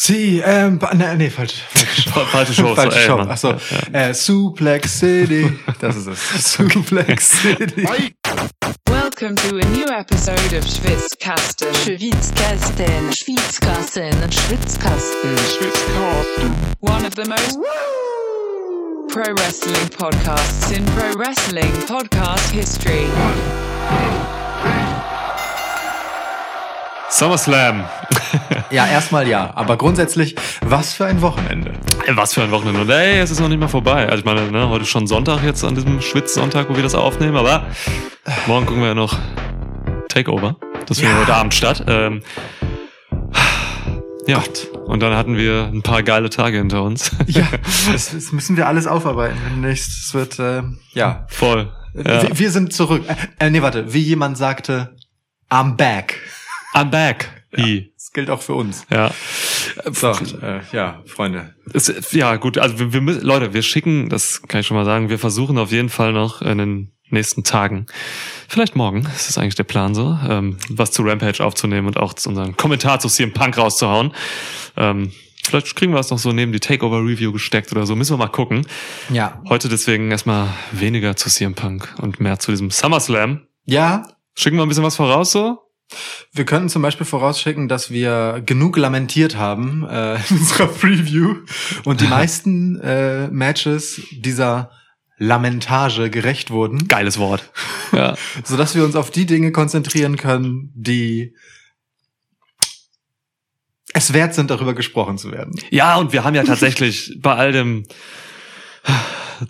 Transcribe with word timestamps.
CM, 0.00 0.78
ne, 0.94 1.16
nee, 1.16 1.28
falsch, 1.28 1.54
falsche 1.72 2.02
Show. 2.12 2.24
Falsche 2.26 2.54
Show. 2.54 2.74
falsche 2.76 2.98
ey, 3.00 3.04
Show. 3.04 3.16
Mann. 3.16 3.30
Achso, 3.32 3.54
äh, 3.92 4.14
Suplex 4.14 5.00
City. 5.00 5.58
Das 5.80 5.96
ist 5.96 6.06
es. 6.06 6.52
Suplex 6.52 7.42
City. 7.42 7.82
Welcome 8.88 9.34
to 9.34 9.56
a 9.58 9.64
new 9.74 9.88
episode 9.88 10.52
of 10.56 10.64
Schwitzkasten. 10.64 11.74
Schwitzkasten, 11.74 13.12
Schwitzkasten, 13.12 14.14
Schwitzkasten, 14.30 15.36
One 16.78 17.04
of 17.04 17.16
the 17.16 17.24
most 17.24 17.58
pro 19.08 19.34
wrestling 19.34 19.88
podcasts 19.98 20.70
in 20.70 20.84
pro 20.94 21.12
wrestling 21.18 21.72
podcast 21.88 22.48
history. 22.52 23.08
SummerSlam. 27.10 27.84
Ja, 28.70 28.86
erstmal 28.86 29.26
ja. 29.28 29.52
Aber 29.54 29.76
grundsätzlich, 29.76 30.34
was 30.62 30.92
für 30.94 31.06
ein 31.06 31.20
Wochenende. 31.22 31.72
Was 32.14 32.34
für 32.34 32.42
ein 32.42 32.50
Wochenende. 32.50 32.80
Und 32.82 32.90
ey, 32.90 33.18
es 33.20 33.30
ist 33.30 33.40
noch 33.40 33.48
nicht 33.48 33.58
mal 33.60 33.68
vorbei. 33.68 34.06
Also 34.06 34.18
ich 34.20 34.24
meine, 34.24 34.50
ne, 34.50 34.68
heute 34.68 34.82
ist 34.82 34.88
schon 34.90 35.06
Sonntag 35.06 35.42
jetzt 35.44 35.64
an 35.64 35.74
diesem 35.74 36.00
Schwitzsonntag, 36.00 36.68
wo 36.68 36.76
wir 36.76 36.82
das 36.82 36.94
aufnehmen, 36.94 37.36
aber 37.36 37.66
morgen 38.46 38.66
gucken 38.66 38.82
wir 38.82 38.88
ja 38.88 38.94
noch 38.94 39.18
Takeover. 40.08 40.56
Das 40.86 40.98
findet 41.00 41.16
Ja. 41.16 41.20
heute 41.22 41.34
Abend 41.34 41.54
statt. 41.54 41.84
Ähm, 41.86 42.22
ja. 44.26 44.42
Und 44.86 45.00
dann 45.00 45.14
hatten 45.14 45.36
wir 45.36 45.64
ein 45.72 45.82
paar 45.82 46.02
geile 46.02 46.30
Tage 46.30 46.58
hinter 46.58 46.82
uns. 46.82 47.10
Ja, 47.26 47.46
das, 47.92 48.12
das 48.12 48.32
müssen 48.32 48.56
wir 48.56 48.66
alles 48.66 48.86
aufarbeiten. 48.86 49.38
Demnächst. 49.50 49.88
Es 50.06 50.14
wird, 50.14 50.38
äh, 50.38 50.62
ja. 50.92 51.26
Voll. 51.28 51.72
Ja. 51.94 52.22
Wir, 52.22 52.38
wir 52.38 52.50
sind 52.50 52.72
zurück. 52.72 53.04
Äh, 53.38 53.46
äh, 53.46 53.50
nee, 53.50 53.60
warte. 53.62 53.92
Wie 53.92 54.00
jemand 54.00 54.38
sagte, 54.38 54.96
I'm 55.50 55.76
back. 55.76 56.16
I'm 56.74 56.90
back. 56.90 57.28
I. 57.56 57.92
Das 58.08 58.14
gilt 58.14 58.30
auch 58.30 58.40
für 58.40 58.54
uns. 58.54 58.86
Ja. 58.90 59.10
So, 59.92 60.12
äh, 60.40 60.62
ja, 60.72 61.02
Freunde. 61.04 61.54
Es, 61.74 61.92
ja, 62.12 62.36
gut, 62.36 62.56
also 62.56 62.78
wir, 62.78 62.94
wir 62.94 63.02
müssen, 63.02 63.20
Leute, 63.20 63.52
wir 63.52 63.60
schicken, 63.60 64.08
das 64.08 64.40
kann 64.48 64.60
ich 64.60 64.66
schon 64.66 64.78
mal 64.78 64.86
sagen, 64.86 65.10
wir 65.10 65.18
versuchen 65.18 65.58
auf 65.58 65.72
jeden 65.72 65.90
Fall 65.90 66.14
noch 66.14 66.40
in 66.40 66.56
den 66.56 66.92
nächsten 67.10 67.44
Tagen, 67.44 67.84
vielleicht 68.48 68.76
morgen, 68.76 69.02
das 69.02 69.28
ist 69.28 69.36
eigentlich 69.36 69.56
der 69.56 69.64
Plan 69.64 69.94
so, 69.94 70.18
ähm, 70.26 70.56
was 70.70 70.90
zu 70.90 71.02
Rampage 71.02 71.44
aufzunehmen 71.44 71.86
und 71.86 71.98
auch 71.98 72.14
zu 72.14 72.30
unseren 72.30 72.56
Kommentar 72.56 72.98
zu 72.98 73.08
CM 73.08 73.34
Punk 73.34 73.58
rauszuhauen. 73.58 74.14
Ähm, 74.78 75.12
vielleicht 75.44 75.76
kriegen 75.76 75.92
wir 75.92 76.00
es 76.00 76.08
noch 76.08 76.18
so 76.18 76.32
neben 76.32 76.52
die 76.52 76.60
Takeover-Review 76.60 77.32
gesteckt 77.32 77.72
oder 77.72 77.84
so, 77.84 77.94
müssen 77.94 78.14
wir 78.14 78.24
mal 78.24 78.32
gucken. 78.32 78.66
Ja. 79.10 79.42
Heute 79.50 79.68
deswegen 79.68 80.10
erstmal 80.10 80.48
weniger 80.72 81.14
zu 81.14 81.28
CM 81.28 81.54
Punk 81.54 81.94
und 82.00 82.20
mehr 82.20 82.38
zu 82.38 82.52
diesem 82.52 82.70
SummerSlam. 82.70 83.42
Ja, 83.66 84.06
Schicken 84.38 84.56
wir 84.56 84.62
ein 84.62 84.68
bisschen 84.68 84.84
was 84.84 84.94
voraus 84.94 85.32
so? 85.32 85.58
Wir 86.32 86.44
könnten 86.44 86.68
zum 86.68 86.82
Beispiel 86.82 87.06
vorausschicken, 87.06 87.68
dass 87.68 87.90
wir 87.90 88.42
genug 88.44 88.76
lamentiert 88.76 89.36
haben 89.36 89.86
äh, 89.88 90.16
in 90.30 90.38
unserer 90.38 90.68
Preview 90.68 91.36
und 91.84 92.00
die 92.00 92.06
meisten 92.08 92.80
äh, 92.80 93.28
Matches 93.28 94.02
dieser 94.12 94.70
Lamentage 95.18 96.10
gerecht 96.10 96.50
wurden, 96.50 96.86
Geiles 96.86 97.18
Wort. 97.18 97.50
Ja. 97.92 98.14
sodass 98.44 98.74
wir 98.74 98.84
uns 98.84 98.94
auf 98.94 99.10
die 99.10 99.26
Dinge 99.26 99.50
konzentrieren 99.50 100.16
können, 100.16 100.70
die 100.74 101.34
es 103.94 104.12
wert 104.12 104.34
sind, 104.34 104.50
darüber 104.50 104.74
gesprochen 104.74 105.18
zu 105.18 105.32
werden. 105.32 105.54
Ja, 105.70 105.96
und 105.96 106.12
wir 106.12 106.22
haben 106.22 106.34
ja 106.34 106.44
tatsächlich 106.44 107.16
bei 107.20 107.34
all 107.34 107.52
dem 107.52 107.84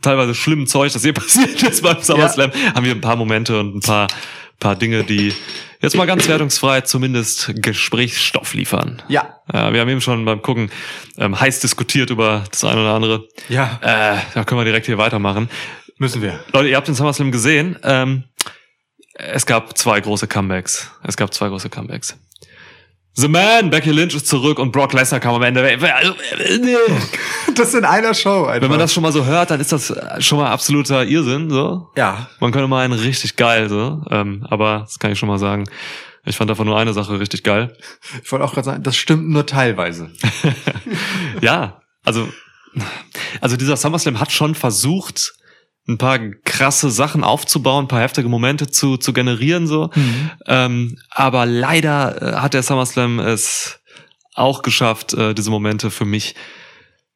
teilweise 0.00 0.34
schlimmen 0.34 0.66
Zeug, 0.66 0.92
das 0.92 1.02
hier 1.02 1.12
passiert 1.12 1.62
ist 1.62 1.82
beim 1.82 2.00
SummerSlam, 2.00 2.52
haben 2.74 2.84
wir 2.84 2.92
ein 2.92 3.00
paar 3.00 3.16
Momente 3.16 3.58
und 3.60 3.76
ein 3.76 3.80
paar, 3.80 4.08
paar 4.58 4.76
Dinge, 4.76 5.04
die 5.04 5.34
jetzt 5.80 5.96
mal 5.96 6.06
ganz 6.06 6.26
wertungsfrei 6.28 6.80
zumindest 6.82 7.52
Gesprächsstoff 7.56 8.54
liefern. 8.54 9.02
Ja, 9.08 9.40
Ja, 9.52 9.72
wir 9.72 9.80
haben 9.80 9.88
eben 9.88 10.00
schon 10.00 10.24
beim 10.24 10.42
Gucken 10.42 10.70
ähm, 11.18 11.38
heiß 11.38 11.60
diskutiert 11.60 12.10
über 12.10 12.44
das 12.50 12.64
eine 12.64 12.80
oder 12.80 12.94
andere. 12.94 13.28
ja, 13.48 13.78
Äh, 13.82 14.18
da 14.34 14.44
können 14.44 14.60
wir 14.60 14.64
direkt 14.64 14.86
hier 14.86 14.98
weitermachen. 14.98 15.48
müssen 15.98 16.22
wir. 16.22 16.40
Leute, 16.52 16.68
ihr 16.68 16.76
habt 16.76 16.88
den 16.88 16.94
SummerSlam 16.94 17.32
gesehen. 17.32 17.78
Ähm, 17.82 18.24
es 19.14 19.46
gab 19.46 19.76
zwei 19.76 20.00
große 20.00 20.28
Comebacks. 20.28 20.90
Es 21.02 21.16
gab 21.16 21.34
zwei 21.34 21.48
große 21.48 21.68
Comebacks. 21.70 22.16
The 23.18 23.26
Man, 23.26 23.70
Becky 23.70 23.90
Lynch 23.90 24.14
ist 24.14 24.28
zurück 24.28 24.60
und 24.60 24.70
Brock 24.70 24.92
Lesnar 24.92 25.18
kam 25.18 25.34
am 25.34 25.42
Ende. 25.42 25.60
Also, 25.60 26.14
äh. 26.38 26.76
Das 27.56 27.74
in 27.74 27.84
einer 27.84 28.14
Show. 28.14 28.44
Einfach. 28.44 28.62
Wenn 28.62 28.70
man 28.70 28.78
das 28.78 28.92
schon 28.92 29.02
mal 29.02 29.10
so 29.10 29.24
hört, 29.24 29.50
dann 29.50 29.58
ist 29.58 29.72
das 29.72 29.92
schon 30.20 30.38
mal 30.38 30.50
absoluter 30.52 31.04
Irrsinn. 31.04 31.50
So, 31.50 31.88
ja, 31.96 32.28
man 32.38 32.52
könnte 32.52 32.68
meinen, 32.68 32.92
richtig 32.92 33.34
geil. 33.34 33.68
So, 33.68 34.02
ähm, 34.10 34.46
aber 34.48 34.80
das 34.86 35.00
kann 35.00 35.10
ich 35.10 35.18
schon 35.18 35.28
mal 35.28 35.38
sagen. 35.38 35.64
Ich 36.24 36.36
fand 36.36 36.48
davon 36.48 36.66
nur 36.66 36.78
eine 36.78 36.92
Sache 36.92 37.18
richtig 37.18 37.42
geil. 37.42 37.76
ich 38.22 38.30
wollte 38.30 38.44
auch 38.44 38.54
gerade 38.54 38.66
sagen, 38.66 38.82
das 38.84 38.96
stimmt 38.96 39.28
nur 39.28 39.46
teilweise. 39.46 40.10
Ja, 41.40 41.80
also 42.04 42.28
also 43.40 43.56
dieser 43.56 43.76
SummerSlam 43.76 44.20
hat 44.20 44.32
schon 44.32 44.54
versucht, 44.54 45.34
ein 45.88 45.98
paar 45.98 46.18
krasse 46.44 46.90
Sachen 46.90 47.24
aufzubauen, 47.24 47.86
ein 47.86 47.88
paar 47.88 48.02
heftige 48.02 48.28
Momente 48.28 48.68
zu 48.68 48.96
zu 48.98 49.12
generieren 49.12 49.66
so. 49.66 49.90
Ähm, 50.46 50.98
aber 51.10 51.46
leider 51.46 52.20
äh, 52.22 52.36
hat 52.36 52.54
der 52.54 52.62
SummerSlam 52.62 53.18
es 53.20 53.80
auch 54.34 54.62
geschafft, 54.62 55.14
äh, 55.14 55.34
diese 55.34 55.50
Momente 55.50 55.90
für 55.90 56.04
mich 56.04 56.34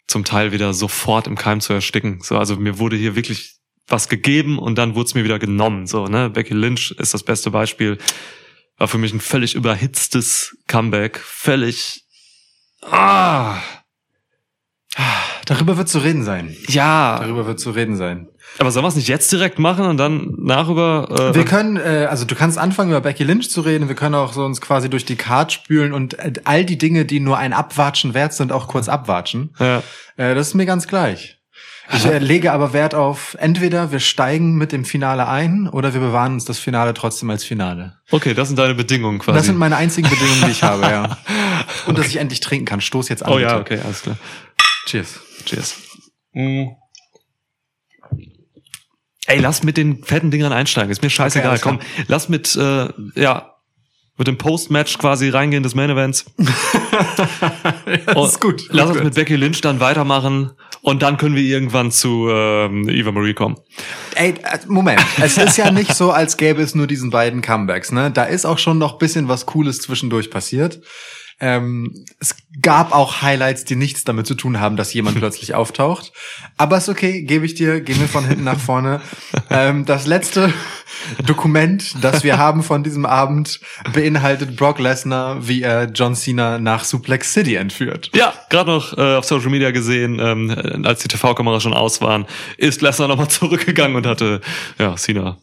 zum 0.07 0.25
Teil 0.25 0.53
wieder 0.53 0.75
sofort 0.75 1.27
im 1.27 1.37
Keim 1.37 1.61
zu 1.61 1.73
ersticken. 1.73 2.21
So, 2.23 2.37
also 2.39 2.57
mir 2.57 2.79
wurde 2.79 2.97
hier 2.97 3.15
wirklich 3.15 3.57
was 3.89 4.09
gegeben 4.09 4.59
und 4.59 4.77
dann 4.79 4.95
wurde 4.95 5.07
es 5.07 5.15
mir 5.15 5.25
wieder 5.25 5.39
genommen. 5.39 5.87
So, 5.87 6.07
ne? 6.07 6.31
Becky 6.31 6.55
Lynch 6.55 6.93
ist 6.99 7.15
das 7.15 7.23
beste 7.23 7.51
Beispiel. 7.51 7.99
War 8.79 8.89
für 8.89 8.99
mich 8.99 9.13
ein 9.13 9.21
völlig 9.21 9.55
überhitztes 9.55 10.57
Comeback. 10.67 11.19
Völlig. 11.19 12.05
Ah, 12.81 13.59
Darüber 15.47 15.77
wird 15.77 15.89
zu 15.89 15.99
reden 15.99 16.25
sein. 16.25 16.57
ja. 16.69 17.19
Darüber 17.21 17.47
wird 17.47 17.61
zu 17.61 17.71
reden 17.71 17.97
sein. 17.97 18.29
Aber 18.59 18.71
sollen 18.71 18.85
wir 18.85 18.89
es 18.89 18.97
nicht 18.97 19.09
jetzt 19.09 19.33
direkt 19.33 19.59
machen 19.59 19.87
und 19.87 19.97
dann 19.97 20.35
nachüber. 20.39 21.09
Äh, 21.31 21.35
Wir 21.35 21.45
können, 21.45 21.77
äh, 21.77 22.07
also 22.09 22.25
du 22.25 22.35
kannst 22.35 22.59
anfangen 22.59 22.91
über 22.91 23.01
Becky 23.01 23.25
Lynch 23.25 23.51
zu 23.51 23.63
reden. 23.63 23.89
Wir 23.89 23.95
können 23.97 24.15
auch 24.15 24.33
so 24.33 24.45
uns 24.45 24.61
quasi 24.61 24.91
durch 24.91 25.05
die 25.05 25.17
Card 25.17 25.53
spülen 25.53 25.93
und 25.93 26.19
äh, 26.19 26.33
all 26.45 26.65
die 26.65 26.79
Dinge, 26.79 27.05
die 27.05 27.21
nur 27.21 27.39
ein 27.39 27.53
Abwatschen 27.53 28.15
wert 28.15 28.35
sind, 28.35 28.53
auch 28.53 28.69
kurz 28.69 28.89
abwatschen. 28.89 29.55
ja. 29.59 29.83
Äh, 30.17 30.35
das 30.35 30.49
ist 30.49 30.55
mir 30.55 30.67
ganz 30.67 30.87
gleich. 30.87 31.39
Ich 31.95 32.07
äh, 32.07 32.19
lege 32.19 32.53
aber 32.53 32.73
Wert 32.73 32.95
auf, 32.95 33.37
entweder 33.41 33.93
wir 33.93 34.01
steigen 34.01 34.57
mit 34.57 34.73
dem 34.73 34.85
Finale 34.85 35.27
ein 35.29 35.69
oder 35.69 35.93
wir 35.93 36.01
bewahren 36.01 36.35
uns 36.35 36.45
das 36.45 36.59
Finale 36.59 36.95
trotzdem 36.95 37.29
als 37.29 37.45
Finale. 37.45 37.99
Okay, 38.11 38.35
das 38.35 38.49
sind 38.49 38.59
deine 38.59 38.75
Bedingungen 38.75 39.19
quasi. 39.19 39.37
Das 39.37 39.47
sind 39.47 39.59
meine 39.59 39.77
einzigen 39.77 40.09
Bedingungen, 40.09 40.43
die 40.47 40.51
ich 40.53 40.63
habe, 40.63 40.83
ja. 40.83 41.19
Und 41.87 41.99
dass 41.99 42.07
ich 42.07 42.17
endlich 42.17 42.41
trinken 42.41 42.67
kann. 42.67 42.81
Stoß 42.81 43.09
jetzt 43.09 43.25
an. 43.25 43.33
oh 43.33 43.39
ja, 43.39 43.59
okay, 43.59 43.79
alles 43.85 44.03
klar. 44.03 44.17
Cheers. 44.87 45.21
Cheers. 45.45 45.77
Mm. 46.33 46.69
Ey, 49.33 49.41
lass 49.41 49.63
mit 49.63 49.77
den 49.77 50.05
fetten 50.05 50.31
Dingern 50.31 50.53
einsteigen. 50.53 50.91
Ist 50.91 51.03
mir 51.03 51.11
scheißegal. 51.11 51.51
alles 51.51 51.63
Komm, 51.63 51.81
lass 52.07 52.29
mit, 52.29 52.55
äh, 52.57 52.89
ja, 53.15 53.53
mit 54.19 54.27
dem 54.27 54.37
Post-Match 54.37 54.99
quasi 54.99 55.31
reingehen 55.31 55.63
des 55.63 55.75
Main 55.75 55.91
Events. 55.91 56.27
das 58.07 58.29
ist 58.29 58.41
gut. 58.41 58.65
Lass 58.69 58.91
uns 58.91 59.03
mit 59.03 59.15
Becky 59.15 59.37
Lynch 59.37 59.63
dann 59.63 59.81
weitermachen 59.81 60.53
und 60.83 61.03
dann 61.03 61.17
können 61.17 61.35
wir 61.35 61.43
irgendwann 61.43 61.91
zu 61.91 62.29
ähm, 62.31 62.89
Eva 62.89 63.11
Marie 63.11 63.33
kommen. 63.33 63.57
Ey, 64.15 64.35
äh, 64.43 64.59
Moment. 64.67 65.01
Es 65.21 65.39
ist 65.39 65.57
ja 65.57 65.71
nicht 65.71 65.95
so, 65.95 66.11
als 66.11 66.37
gäbe 66.37 66.61
es 66.61 66.75
nur 66.75 66.87
diesen 66.87 67.11
beiden 67.11 67.41
Comebacks, 67.41 67.91
ne? 67.91 68.11
Da 68.11 68.25
ist 68.25 68.45
auch 68.45 68.59
schon 68.59 68.77
noch 68.79 68.99
bisschen 68.99 69.29
was 69.29 69.47
Cooles 69.47 69.79
zwischendurch 69.81 70.31
passiert. 70.31 70.81
Ähm, 71.41 72.05
es 72.21 72.37
gab 72.61 72.93
auch 72.93 73.23
Highlights, 73.23 73.65
die 73.65 73.77
nichts 73.77 74.05
damit 74.05 74.27
zu 74.27 74.35
tun 74.35 74.61
haben, 74.61 74.77
dass 74.77 74.93
jemand 74.93 75.19
plötzlich 75.19 75.55
auftaucht. 75.55 76.13
Aber 76.57 76.77
ist 76.77 76.89
okay, 76.89 77.23
gebe 77.23 77.47
ich 77.47 77.55
dir, 77.55 77.81
gehen 77.81 78.01
wir 78.01 78.09
von 78.09 78.25
hinten 78.25 78.45
nach 78.45 78.59
vorne. 78.59 79.01
Ähm, 79.51 79.85
das 79.85 80.07
letzte 80.07 80.53
Dokument, 81.27 82.03
das 82.03 82.25
wir 82.25 82.39
haben 82.39 82.63
von 82.63 82.83
diesem 82.83 83.05
Abend, 83.05 83.61
beinhaltet 83.93 84.57
Brock 84.57 84.79
Lesnar, 84.79 85.47
wie 85.47 85.63
er 85.63 85.91
John 85.91 86.15
Cena 86.15 86.59
nach 86.59 86.85
Suplex 86.85 87.33
City 87.33 87.57
entführt. 87.57 88.11
Ja, 88.15 88.33
gerade 88.49 88.71
noch 88.71 88.97
äh, 88.97 89.17
auf 89.17 89.25
Social 89.25 89.51
Media 89.51 89.71
gesehen, 89.71 90.19
ähm, 90.21 90.85
als 90.85 91.01
die 91.01 91.09
TV-Kameras 91.09 91.63
schon 91.63 91.75
aus 91.75 92.01
waren, 92.01 92.27
ist 92.57 92.81
Lesnar 92.81 93.09
nochmal 93.09 93.29
zurückgegangen 93.31 93.97
und 93.97 94.07
hatte, 94.07 94.41
ja, 94.79 94.97
Cena, 94.97 95.39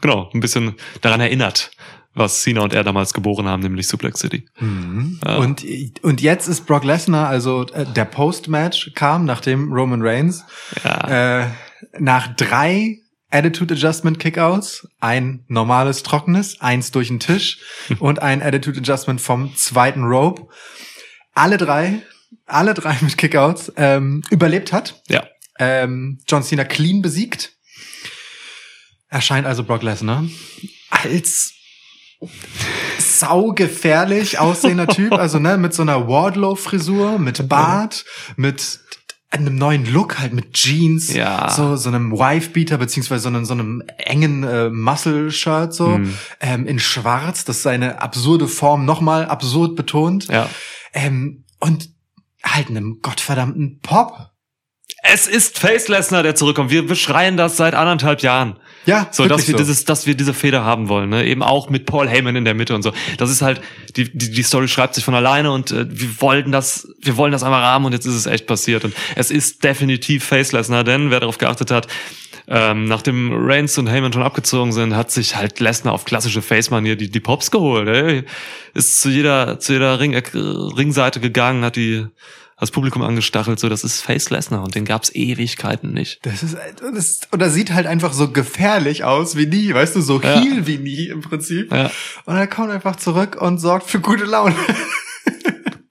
genau, 0.00 0.30
ein 0.32 0.40
bisschen 0.40 0.74
daran 1.02 1.20
erinnert, 1.20 1.70
was 2.14 2.42
Cena 2.42 2.62
und 2.62 2.72
er 2.72 2.82
damals 2.84 3.12
geboren 3.14 3.46
haben, 3.46 3.62
nämlich 3.62 3.86
Suplex 3.86 4.20
City. 4.20 4.46
Ja. 4.60 5.36
Und, 5.36 5.64
und 6.02 6.20
jetzt 6.20 6.48
ist 6.48 6.66
Brock 6.66 6.84
Lesnar, 6.84 7.28
also 7.28 7.66
äh, 7.68 7.86
der 7.86 8.04
Post-Match 8.04 8.92
kam, 8.94 9.24
nachdem 9.24 9.72
Roman 9.72 10.02
Reigns 10.02 10.44
Ja. 10.84 11.42
äh, 11.42 11.46
nach 11.98 12.34
drei 12.34 12.98
Attitude 13.30 13.74
Adjustment 13.74 14.18
Kickouts, 14.18 14.88
ein 14.98 15.44
normales 15.46 16.02
trockenes, 16.02 16.60
eins 16.60 16.90
durch 16.90 17.08
den 17.08 17.20
Tisch 17.20 17.60
und 18.00 18.20
ein 18.20 18.42
Attitude 18.42 18.80
Adjustment 18.80 19.20
vom 19.20 19.54
zweiten 19.54 20.02
Rope, 20.02 20.48
alle 21.32 21.56
drei, 21.58 22.02
alle 22.46 22.74
drei 22.74 22.96
mit 23.02 23.16
Kickouts 23.16 23.72
ähm, 23.76 24.22
überlebt 24.30 24.72
hat. 24.72 25.00
ja. 25.08 25.24
Ähm, 25.62 26.18
John 26.26 26.42
Cena 26.42 26.64
clean 26.64 27.02
besiegt. 27.02 27.52
Erscheint 29.08 29.46
also 29.46 29.62
Brock 29.62 29.82
Lesnar 29.82 30.24
als 30.88 31.52
saugefährlich 32.98 34.38
aussehender 34.38 34.86
Typ, 34.88 35.12
also 35.12 35.38
ne, 35.38 35.56
mit 35.58 35.74
so 35.74 35.82
einer 35.82 36.08
Wardlow-Frisur, 36.08 37.18
mit 37.18 37.48
Bart, 37.48 38.04
mit 38.36 38.80
einem 39.32 39.54
neuen 39.54 39.86
Look 39.86 40.18
halt 40.18 40.32
mit 40.32 40.54
Jeans, 40.54 41.14
Ja. 41.14 41.50
so 41.50 41.76
so 41.76 41.88
einem 41.88 42.10
Wife-Beater 42.10 42.78
beziehungsweise 42.78 43.22
so 43.22 43.28
einem, 43.28 43.44
so 43.44 43.52
einem 43.52 43.82
engen 43.98 44.42
äh, 44.42 44.70
Muscle-Shirt 44.70 45.72
so 45.72 45.86
Mhm. 45.98 46.14
ähm, 46.40 46.66
in 46.66 46.80
Schwarz, 46.80 47.44
das 47.44 47.62
seine 47.62 48.02
absurde 48.02 48.48
Form 48.48 48.84
nochmal 48.84 49.26
absurd 49.26 49.76
betont 49.76 50.26
Ja. 50.26 50.48
ähm, 50.94 51.44
und 51.60 51.90
halt 52.42 52.70
einem 52.70 52.98
gottverdammten 53.02 53.78
Pop. 53.82 54.30
Es 55.04 55.28
ist 55.28 55.58
Face 55.60 55.86
Lesnar, 55.86 56.24
der 56.24 56.34
zurückkommt. 56.34 56.70
Wir 56.70 56.84
beschreien 56.86 57.36
das 57.36 57.56
seit 57.56 57.74
anderthalb 57.74 58.22
Jahren. 58.22 58.58
Ja, 58.86 59.08
So, 59.10 59.26
dass 59.26 59.46
wir 59.46 59.52
so. 59.52 59.58
dieses, 59.58 59.84
dass 59.84 60.06
wir 60.06 60.14
diese 60.14 60.32
Feder 60.32 60.64
haben 60.64 60.88
wollen, 60.88 61.10
ne? 61.10 61.26
Eben 61.26 61.42
auch 61.42 61.68
mit 61.68 61.84
Paul 61.86 62.08
Heyman 62.08 62.34
in 62.36 62.44
der 62.44 62.54
Mitte 62.54 62.74
und 62.74 62.82
so. 62.82 62.92
Das 63.18 63.30
ist 63.30 63.42
halt, 63.42 63.60
die, 63.96 64.10
die, 64.10 64.30
die 64.30 64.42
Story 64.42 64.68
schreibt 64.68 64.94
sich 64.94 65.04
von 65.04 65.14
alleine 65.14 65.52
und 65.52 65.70
äh, 65.70 65.86
wir 65.88 66.20
wollten 66.20 66.50
das, 66.50 66.88
wir 67.00 67.16
wollen 67.16 67.32
das 67.32 67.42
einmal 67.42 67.62
rahmen 67.62 67.86
und 67.86 67.92
jetzt 67.92 68.06
ist 68.06 68.14
es 68.14 68.26
echt 68.26 68.46
passiert. 68.46 68.84
Und 68.84 68.94
es 69.16 69.30
ist 69.30 69.62
definitiv 69.64 70.24
Face 70.24 70.52
Lesnar, 70.52 70.82
denn 70.84 71.10
wer 71.10 71.20
darauf 71.20 71.38
geachtet 71.38 71.70
hat, 71.70 71.88
ähm, 72.48 72.86
nachdem 72.86 73.30
Reigns 73.32 73.78
und 73.78 73.86
Heyman 73.86 74.12
schon 74.12 74.22
abgezogen 74.24 74.72
sind, 74.72 74.96
hat 74.96 75.10
sich 75.12 75.36
halt 75.36 75.60
Lesnar 75.60 75.92
auf 75.94 76.04
klassische 76.04 76.42
Face-Manier 76.42 76.96
die, 76.96 77.08
die 77.08 77.20
Pops 77.20 77.50
geholt. 77.52 77.86
Ey. 77.86 78.24
Ist 78.74 79.00
zu 79.00 79.08
jeder, 79.08 79.60
zu 79.60 79.74
jeder 79.74 80.00
Ring, 80.00 80.14
äh, 80.14 80.22
Ringseite 80.34 81.20
gegangen, 81.20 81.64
hat 81.64 81.76
die 81.76 82.06
das 82.60 82.70
Publikum 82.70 83.02
angestachelt, 83.02 83.58
so 83.58 83.68
das 83.68 83.84
ist 83.84 84.02
Face 84.02 84.30
Lesnar 84.30 84.62
und 84.62 84.74
den 84.74 84.84
gab's 84.84 85.10
Ewigkeiten 85.14 85.92
nicht. 85.92 86.18
Das 86.24 86.42
ist, 86.42 86.56
das, 86.94 87.20
und 87.30 87.40
das 87.40 87.54
sieht 87.54 87.72
halt 87.72 87.86
einfach 87.86 88.12
so 88.12 88.30
gefährlich 88.30 89.02
aus 89.04 89.36
wie 89.36 89.46
nie, 89.46 89.72
weißt 89.74 89.96
du, 89.96 90.00
so 90.02 90.20
Ja. 90.20 90.40
heel 90.40 90.66
wie 90.66 90.78
nie 90.78 91.06
im 91.08 91.22
Prinzip. 91.22 91.72
Ja. 91.72 91.90
Und 92.26 92.36
er 92.36 92.46
kommt 92.46 92.70
einfach 92.70 92.96
zurück 92.96 93.36
und 93.40 93.58
sorgt 93.58 93.88
für 93.90 94.00
gute 94.00 94.24
Laune. 94.24 94.54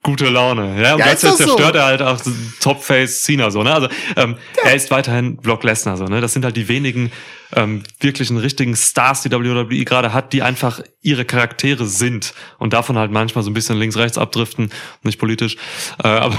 gute 0.02 0.28
Laune. 0.30 0.80
Ja, 0.80 0.94
und 0.94 0.98
Ja, 1.00 1.06
gleichzeitig 1.06 1.38
doch 1.38 1.46
so. 1.46 1.56
zerstört 1.56 1.76
er 1.76 1.84
halt 1.84 2.02
auch 2.02 2.20
Topface 2.60 3.22
Cena 3.22 3.50
so, 3.50 3.62
ne? 3.62 3.72
Also 3.74 3.88
ähm, 4.16 4.36
er 4.64 4.74
ist 4.74 4.90
weiterhin 4.90 5.36
Brock 5.36 5.62
Lesnar 5.64 5.96
so, 5.96 6.04
ne? 6.04 6.20
Das 6.20 6.32
sind 6.32 6.44
halt 6.44 6.56
die 6.56 6.68
wenigen 6.68 7.12
ähm, 7.54 7.82
wirklichen 7.98 8.36
richtigen 8.38 8.76
Stars, 8.76 9.22
die 9.22 9.30
WWE 9.32 9.84
gerade 9.84 10.12
hat, 10.12 10.32
die 10.32 10.40
einfach 10.42 10.80
ihre 11.02 11.24
Charaktere 11.24 11.84
sind 11.84 12.32
und 12.58 12.72
davon 12.72 12.96
halt 12.96 13.10
manchmal 13.10 13.42
so 13.42 13.50
ein 13.50 13.54
bisschen 13.54 13.76
links 13.76 13.96
rechts 13.96 14.16
abdriften, 14.18 14.70
nicht 15.02 15.18
politisch, 15.18 15.56
äh, 16.02 16.06
aber 16.08 16.36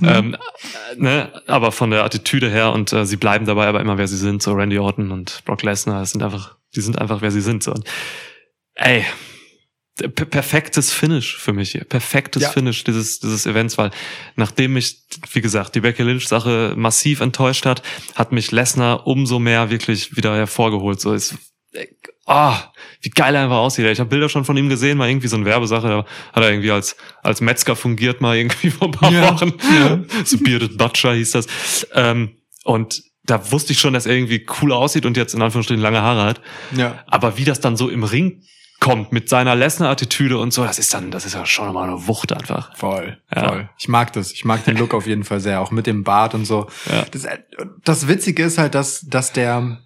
Mhm. 0.00 0.08
ähm, 0.08 0.34
äh, 0.34 0.96
ne, 0.96 1.42
aber 1.46 1.70
von 1.72 1.90
der 1.90 2.04
Attitüde 2.04 2.50
her 2.50 2.72
und 2.72 2.92
äh, 2.92 3.06
sie 3.06 3.16
bleiben 3.16 3.46
dabei 3.46 3.66
aber 3.68 3.80
immer 3.80 3.96
wer 3.96 4.08
sie 4.08 4.16
sind, 4.16 4.42
so 4.42 4.52
Randy 4.52 4.78
Orton 4.78 5.10
und 5.12 5.42
Brock 5.44 5.62
Lesnar, 5.62 6.00
das 6.00 6.10
sind 6.10 6.22
einfach 6.22 6.56
die 6.74 6.80
sind 6.80 6.98
einfach 7.00 7.20
wer 7.22 7.30
sie 7.30 7.40
sind 7.40 7.62
so. 7.62 7.72
Und, 7.72 7.84
ey, 8.74 9.04
perfektes 10.08 10.92
Finish 10.92 11.36
für 11.36 11.52
mich 11.52 11.72
hier. 11.72 11.84
Perfektes 11.84 12.42
Ja. 12.42 12.50
Finish 12.50 12.84
dieses, 12.84 13.20
dieses 13.20 13.46
Events, 13.46 13.78
weil 13.78 13.90
nachdem 14.36 14.74
mich, 14.74 15.02
wie 15.32 15.40
gesagt, 15.40 15.74
die 15.74 15.80
Becky 15.80 16.02
Lynch 16.02 16.28
Sache 16.28 16.74
massiv 16.76 17.20
enttäuscht 17.20 17.66
hat, 17.66 17.82
hat 18.14 18.32
mich 18.32 18.50
Lesnar 18.50 19.06
umso 19.06 19.38
mehr 19.38 19.70
wirklich 19.70 20.16
wieder 20.16 20.36
hervorgeholt. 20.36 21.00
So 21.00 21.12
ist, 21.12 21.34
ah, 22.26 22.72
wie 23.02 23.10
geil 23.10 23.34
er 23.34 23.42
einfach 23.42 23.56
aussieht. 23.56 23.86
Ich 23.86 24.00
habe 24.00 24.10
Bilder 24.10 24.28
schon 24.28 24.44
von 24.44 24.56
ihm 24.56 24.68
gesehen, 24.68 24.98
mal 24.98 25.08
irgendwie 25.08 25.28
so 25.28 25.36
eine 25.36 25.44
Werbesache, 25.44 25.88
da 25.88 26.04
hat 26.32 26.42
er 26.42 26.50
irgendwie 26.50 26.70
als, 26.70 26.96
als 27.22 27.40
Metzger 27.40 27.76
fungiert 27.76 28.20
mal 28.20 28.36
irgendwie 28.36 28.70
vor 28.70 28.88
ein 28.88 28.92
paar 28.92 29.12
Ja, 29.12 29.32
Wochen. 29.32 29.52
so 30.24 30.38
Bearded 30.38 30.78
Butcher 30.78 31.14
hieß 31.14 31.32
das. 31.32 31.46
Ähm, 31.94 32.36
und 32.64 33.02
da 33.24 33.52
wusste 33.52 33.72
ich 33.72 33.80
schon, 33.80 33.92
dass 33.94 34.06
er 34.06 34.14
irgendwie 34.14 34.46
cool 34.60 34.72
aussieht 34.72 35.06
und 35.06 35.16
jetzt 35.16 35.34
in 35.34 35.42
Anführungsstrichen 35.42 35.82
lange 35.82 36.02
Haare 36.02 36.24
hat. 36.24 36.40
Ja. 36.76 37.02
Aber 37.06 37.36
wie 37.36 37.44
das 37.44 37.60
dann 37.60 37.76
so 37.76 37.88
im 37.88 38.02
Ring 38.04 38.42
kommt 38.80 39.12
mit 39.12 39.28
seiner 39.28 39.54
Lesnar-Attitüde 39.54 40.38
und 40.38 40.52
so, 40.54 40.64
das 40.64 40.78
ist 40.78 40.94
dann, 40.94 41.10
das 41.10 41.26
ist 41.26 41.34
ja 41.34 41.44
schon 41.44 41.72
mal 41.74 41.88
eine 41.88 42.06
Wucht 42.06 42.32
einfach. 42.32 42.74
Voll, 42.76 43.18
Ja. 43.34 43.48
voll. 43.48 43.68
Ich 43.78 43.88
mag 43.88 44.12
das. 44.14 44.32
Ich 44.32 44.44
mag 44.46 44.64
den 44.64 44.76
Look 44.78 44.94
auf 44.94 45.06
jeden 45.06 45.24
Fall 45.24 45.38
sehr, 45.40 45.60
auch 45.60 45.70
mit 45.70 45.86
dem 45.86 46.02
Bart 46.02 46.34
und 46.34 46.46
so. 46.46 46.66
Ja. 46.90 47.04
Das, 47.10 47.26
das 47.84 48.08
Witzige 48.08 48.42
ist 48.44 48.56
halt, 48.56 48.74
dass, 48.74 49.02
dass 49.02 49.32
der, 49.32 49.78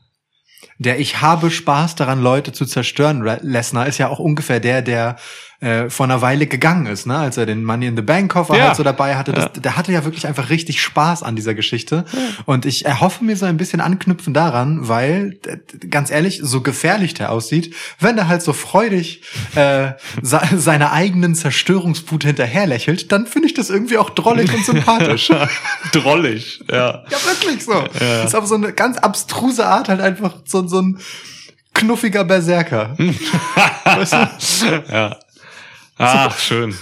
der 0.79 1.01
Ich 1.01 1.21
habe 1.21 1.51
Spaß 1.51 1.97
daran, 1.97 2.23
Leute 2.23 2.53
zu 2.53 2.67
zerstören, 2.67 3.23
Re- 3.23 3.41
Lesnar, 3.43 3.87
ist 3.89 3.99
ja 3.99 4.09
auch 4.09 4.21
ungefähr 4.21 4.61
der, 4.61 4.81
der 4.81 5.17
äh, 5.61 5.89
vor 5.89 6.05
einer 6.05 6.21
Weile 6.21 6.47
gegangen 6.47 6.87
ist, 6.87 7.07
ne? 7.07 7.17
als 7.17 7.37
er 7.37 7.47
den 7.47 7.65
Money 7.65 7.87
in 7.87 7.97
the 7.97 8.03
Bank 8.03 8.33
Koffer 8.33 8.57
Ja. 8.57 8.67
halt 8.69 8.77
so 8.77 8.83
dabei 8.83 9.17
hatte. 9.17 9.33
Das, 9.33 9.45
Ja. 9.45 9.61
Der 9.61 9.77
hatte 9.77 9.93
ja 9.93 10.05
wirklich 10.05 10.27
einfach 10.27 10.51
richtig 10.51 10.83
Spaß 10.83 11.23
an 11.23 11.37
dieser 11.37 11.55
Geschichte. 11.55 12.05
Und 12.45 12.67
ich 12.67 12.85
erhoffe 12.85 13.25
mir 13.25 13.37
so 13.37 13.47
ein 13.47 13.57
bisschen 13.57 13.81
anknüpfen 13.81 14.35
daran, 14.35 14.89
weil, 14.89 15.39
ganz 15.91 16.11
ehrlich, 16.11 16.41
so 16.43 16.61
gefährlich 16.61 17.15
der 17.15 17.31
aussieht, 17.31 17.75
wenn 18.01 18.19
er 18.19 18.29
halt 18.29 18.43
so 18.43 18.53
freudig 18.53 19.23
äh, 19.55 19.93
se 20.23 20.41
seiner 20.57 20.93
eigenen 20.93 21.35
Zerstörungswut 21.35 22.25
hinterher 22.25 22.67
lächelt, 22.67 23.13
dann 23.13 23.27
finde 23.27 23.49
ich 23.49 23.55
das 23.55 23.71
irgendwie 23.71 23.99
auch 23.99 24.11
drollig 24.11 24.53
und 24.53 24.65
sympathisch. 24.65 25.29
ja, 25.31 25.49
Drollig, 25.93 26.61
ja. 26.71 27.05
wirklich 27.27 27.65
so. 27.65 27.85
Das 27.99 28.27
ist 28.27 28.35
auf 28.35 28.47
so 28.47 28.55
eine 28.55 28.73
ganz 28.73 28.99
abstruse 28.99 29.67
Art 29.67 29.89
halt 29.89 30.01
einfach 30.01 30.35
so, 30.45 30.67
so 30.67 30.81
ein 30.81 30.99
knuffiger 31.75 32.25
Berserker. 32.25 32.97
weißt 33.85 34.13
du? 34.13 34.85
ja. 34.93 35.17
Ach, 35.99 36.39
schön. 36.39 36.75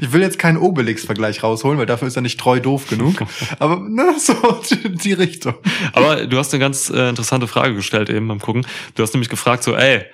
Ich 0.00 0.12
will 0.12 0.20
jetzt 0.20 0.38
keinen 0.38 0.58
Obelix-Vergleich 0.58 1.42
rausholen, 1.42 1.78
weil 1.78 1.86
dafür 1.86 2.08
ist 2.08 2.16
er 2.16 2.22
nicht 2.22 2.38
treu 2.38 2.60
doof 2.60 2.86
genug. 2.88 3.16
Aber 3.58 3.80
ne, 3.80 4.14
so 4.18 4.34
die, 5.04 5.12
Richtung. 5.12 5.54
Aber 5.92 6.26
du 6.26 6.38
hast 6.38 6.52
eine 6.52 6.60
ganz 6.60 6.88
äh, 6.88 7.08
interessante 7.08 7.48
Frage 7.48 7.74
gestellt 7.74 8.08
eben 8.08 8.28
beim 8.28 8.40
Gucken. 8.40 8.66
Du 8.94 9.02
hast 9.02 9.12
nämlich 9.14 9.28
gefragt 9.28 9.64
so, 9.64 9.74
ey, 9.74 10.04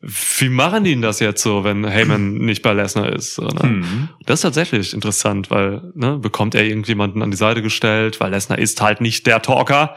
wie 0.00 0.50
machen 0.50 0.84
die 0.84 0.90
denn 0.90 1.02
das 1.02 1.20
jetzt 1.20 1.42
so, 1.42 1.64
wenn 1.64 1.86
Heyman 1.86 2.34
nicht 2.34 2.60
bei 2.60 2.74
Lesnar 2.74 3.10
ist? 3.10 3.36
So, 3.36 3.46
ne? 3.46 4.08
Das 4.26 4.40
ist 4.40 4.42
tatsächlich 4.42 4.92
interessant, 4.92 5.50
weil 5.50 5.92
ne, 5.94 6.18
bekommt 6.18 6.54
er 6.54 6.64
irgendjemanden 6.64 7.22
an 7.22 7.30
die 7.30 7.38
Seite 7.38 7.62
gestellt, 7.62 8.20
weil 8.20 8.30
Lesnar 8.30 8.58
ist 8.58 8.82
halt 8.82 9.00
nicht 9.00 9.26
der 9.26 9.40
Talker. 9.40 9.96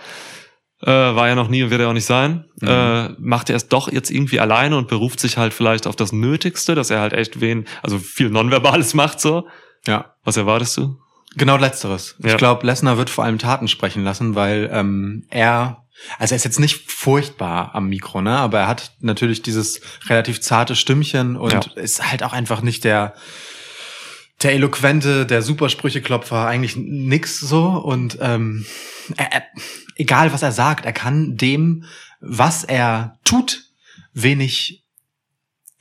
Äh, 0.82 0.92
war 0.92 1.28
ja 1.28 1.34
noch 1.36 1.48
nie 1.48 1.64
und 1.64 1.72
wird 1.72 1.82
er 1.82 1.90
auch 1.90 1.94
nicht 1.94 2.06
sein. 2.06 2.46
Äh, 2.62 3.10
macht 3.18 3.50
er 3.50 3.56
es 3.56 3.68
doch 3.68 3.92
jetzt 3.92 4.12
irgendwie 4.12 4.40
alleine 4.40 4.78
und 4.78 4.88
beruft 4.88 5.20
sich 5.20 5.38
halt 5.38 5.54
vielleicht 5.54 5.88
auf 5.88 5.96
das 5.96 6.12
Nötigste, 6.12 6.76
dass 6.76 6.92
er 6.92 7.00
halt 7.00 7.14
echt 7.14 7.42
wen, 7.42 7.66
also 7.82 7.98
viel 7.98 8.30
Nonverbales 8.30 8.94
macht 8.94 9.20
so. 9.20 9.48
Ja. 9.88 10.14
Was 10.24 10.38
erwartest 10.38 10.78
du? 10.78 10.98
Genau 11.36 11.58
letzteres. 11.58 12.16
Ja. 12.20 12.32
Ich 12.32 12.38
glaube, 12.38 12.66
Lesnar 12.66 12.98
wird 12.98 13.10
vor 13.10 13.24
allem 13.24 13.40
Taten 13.40 13.68
sprechen 13.68 14.04
lassen, 14.04 14.36
weil 14.36 14.70
ähm, 14.72 15.26
er, 15.30 15.84
also 16.20 16.34
er 16.34 16.38
ist 16.38 16.46
jetzt 16.46 16.60
nicht 16.60 16.92
furchtbar 16.92 17.72
am 17.74 17.90
Mikro, 17.90 18.22
ne? 18.22 18.38
Aber 18.38 18.60
er 18.60 18.68
hat 18.68 18.92
natürlich 19.02 19.42
dieses 19.42 19.82
relativ 20.10 20.42
zarte 20.42 20.76
Stimmchen 20.76 21.38
und 21.38 21.54
Ja. 21.54 21.62
ist 21.76 22.12
halt 22.12 22.22
auch 22.24 22.34
einfach 22.34 22.62
nicht 22.62 22.84
der 22.84 23.14
der 24.44 24.54
eloquente, 24.54 25.26
der 25.26 25.42
Supersprücheklopfer, 25.42 26.46
eigentlich 26.48 26.76
nix 26.76 27.40
so. 27.40 27.66
Und 27.70 28.18
ähm, 28.22 28.66
er, 29.18 29.34
er, 29.34 29.44
egal 29.96 30.32
was 30.34 30.42
er 30.44 30.52
sagt, 30.52 30.86
er 30.86 30.94
kann 30.94 31.38
dem, 31.38 31.86
was 32.20 32.64
er 32.64 33.18
tut, 33.24 33.64
wenig 34.14 34.84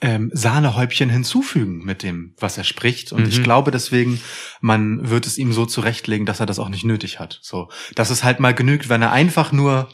ähm, 0.03 0.31
Sahnehäubchen 0.35 1.09
hinzufügen 1.09 1.85
mit 1.85 2.03
dem, 2.03 2.35
was 2.39 2.59
er 2.59 2.65
spricht. 2.65 3.13
Und 3.13 3.27
ich 3.29 3.39
Mhm. 3.39 3.45
glaube 3.45 3.71
deswegen, 3.71 4.21
man 4.61 5.09
wird 5.09 5.27
es 5.27 5.39
ihm 5.39 5.53
so 5.55 5.65
zurechtlegen, 5.65 6.27
dass 6.27 6.41
er 6.41 6.47
das 6.47 6.59
auch 6.59 6.69
nicht 6.69 6.85
nötig 6.85 7.19
hat. 7.19 7.39
So, 7.43 7.71
dass 7.95 8.11
es 8.11 8.23
halt 8.23 8.39
mal 8.41 8.53
genügt, 8.55 8.89
wenn 8.91 9.01
er 9.03 9.13
einfach 9.13 9.53
nur 9.53 9.89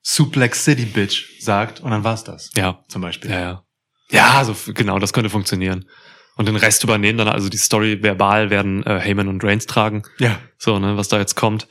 Suplex 0.00 0.64
City 0.64 0.84
Bitch 0.84 1.40
sagt 1.40 1.80
und 1.80 1.90
dann 1.90 2.04
war's 2.04 2.24
das. 2.24 2.50
Ja. 2.56 2.82
Zum 2.88 3.02
Beispiel. 3.02 3.30
Ja, 3.30 3.40
ja. 3.40 3.64
Ja, 4.10 4.30
also 4.34 4.52
f- 4.52 4.70
genau, 4.74 4.98
das 4.98 5.12
könnte 5.12 5.30
funktionieren. 5.30 5.88
Und 6.36 6.46
den 6.46 6.56
Rest 6.56 6.82
übernehmen 6.82 7.18
dann, 7.18 7.28
also 7.28 7.48
die 7.48 7.58
Story 7.58 8.02
verbal 8.02 8.50
werden 8.50 8.84
äh, 8.84 8.98
Heyman 9.00 9.28
und 9.28 9.44
Reigns 9.44 9.66
tragen. 9.66 10.02
Ja. 10.18 10.38
So, 10.58 10.78
ne, 10.78 10.96
was 10.96 11.08
da 11.08 11.18
jetzt 11.18 11.36
kommt. 11.36 11.68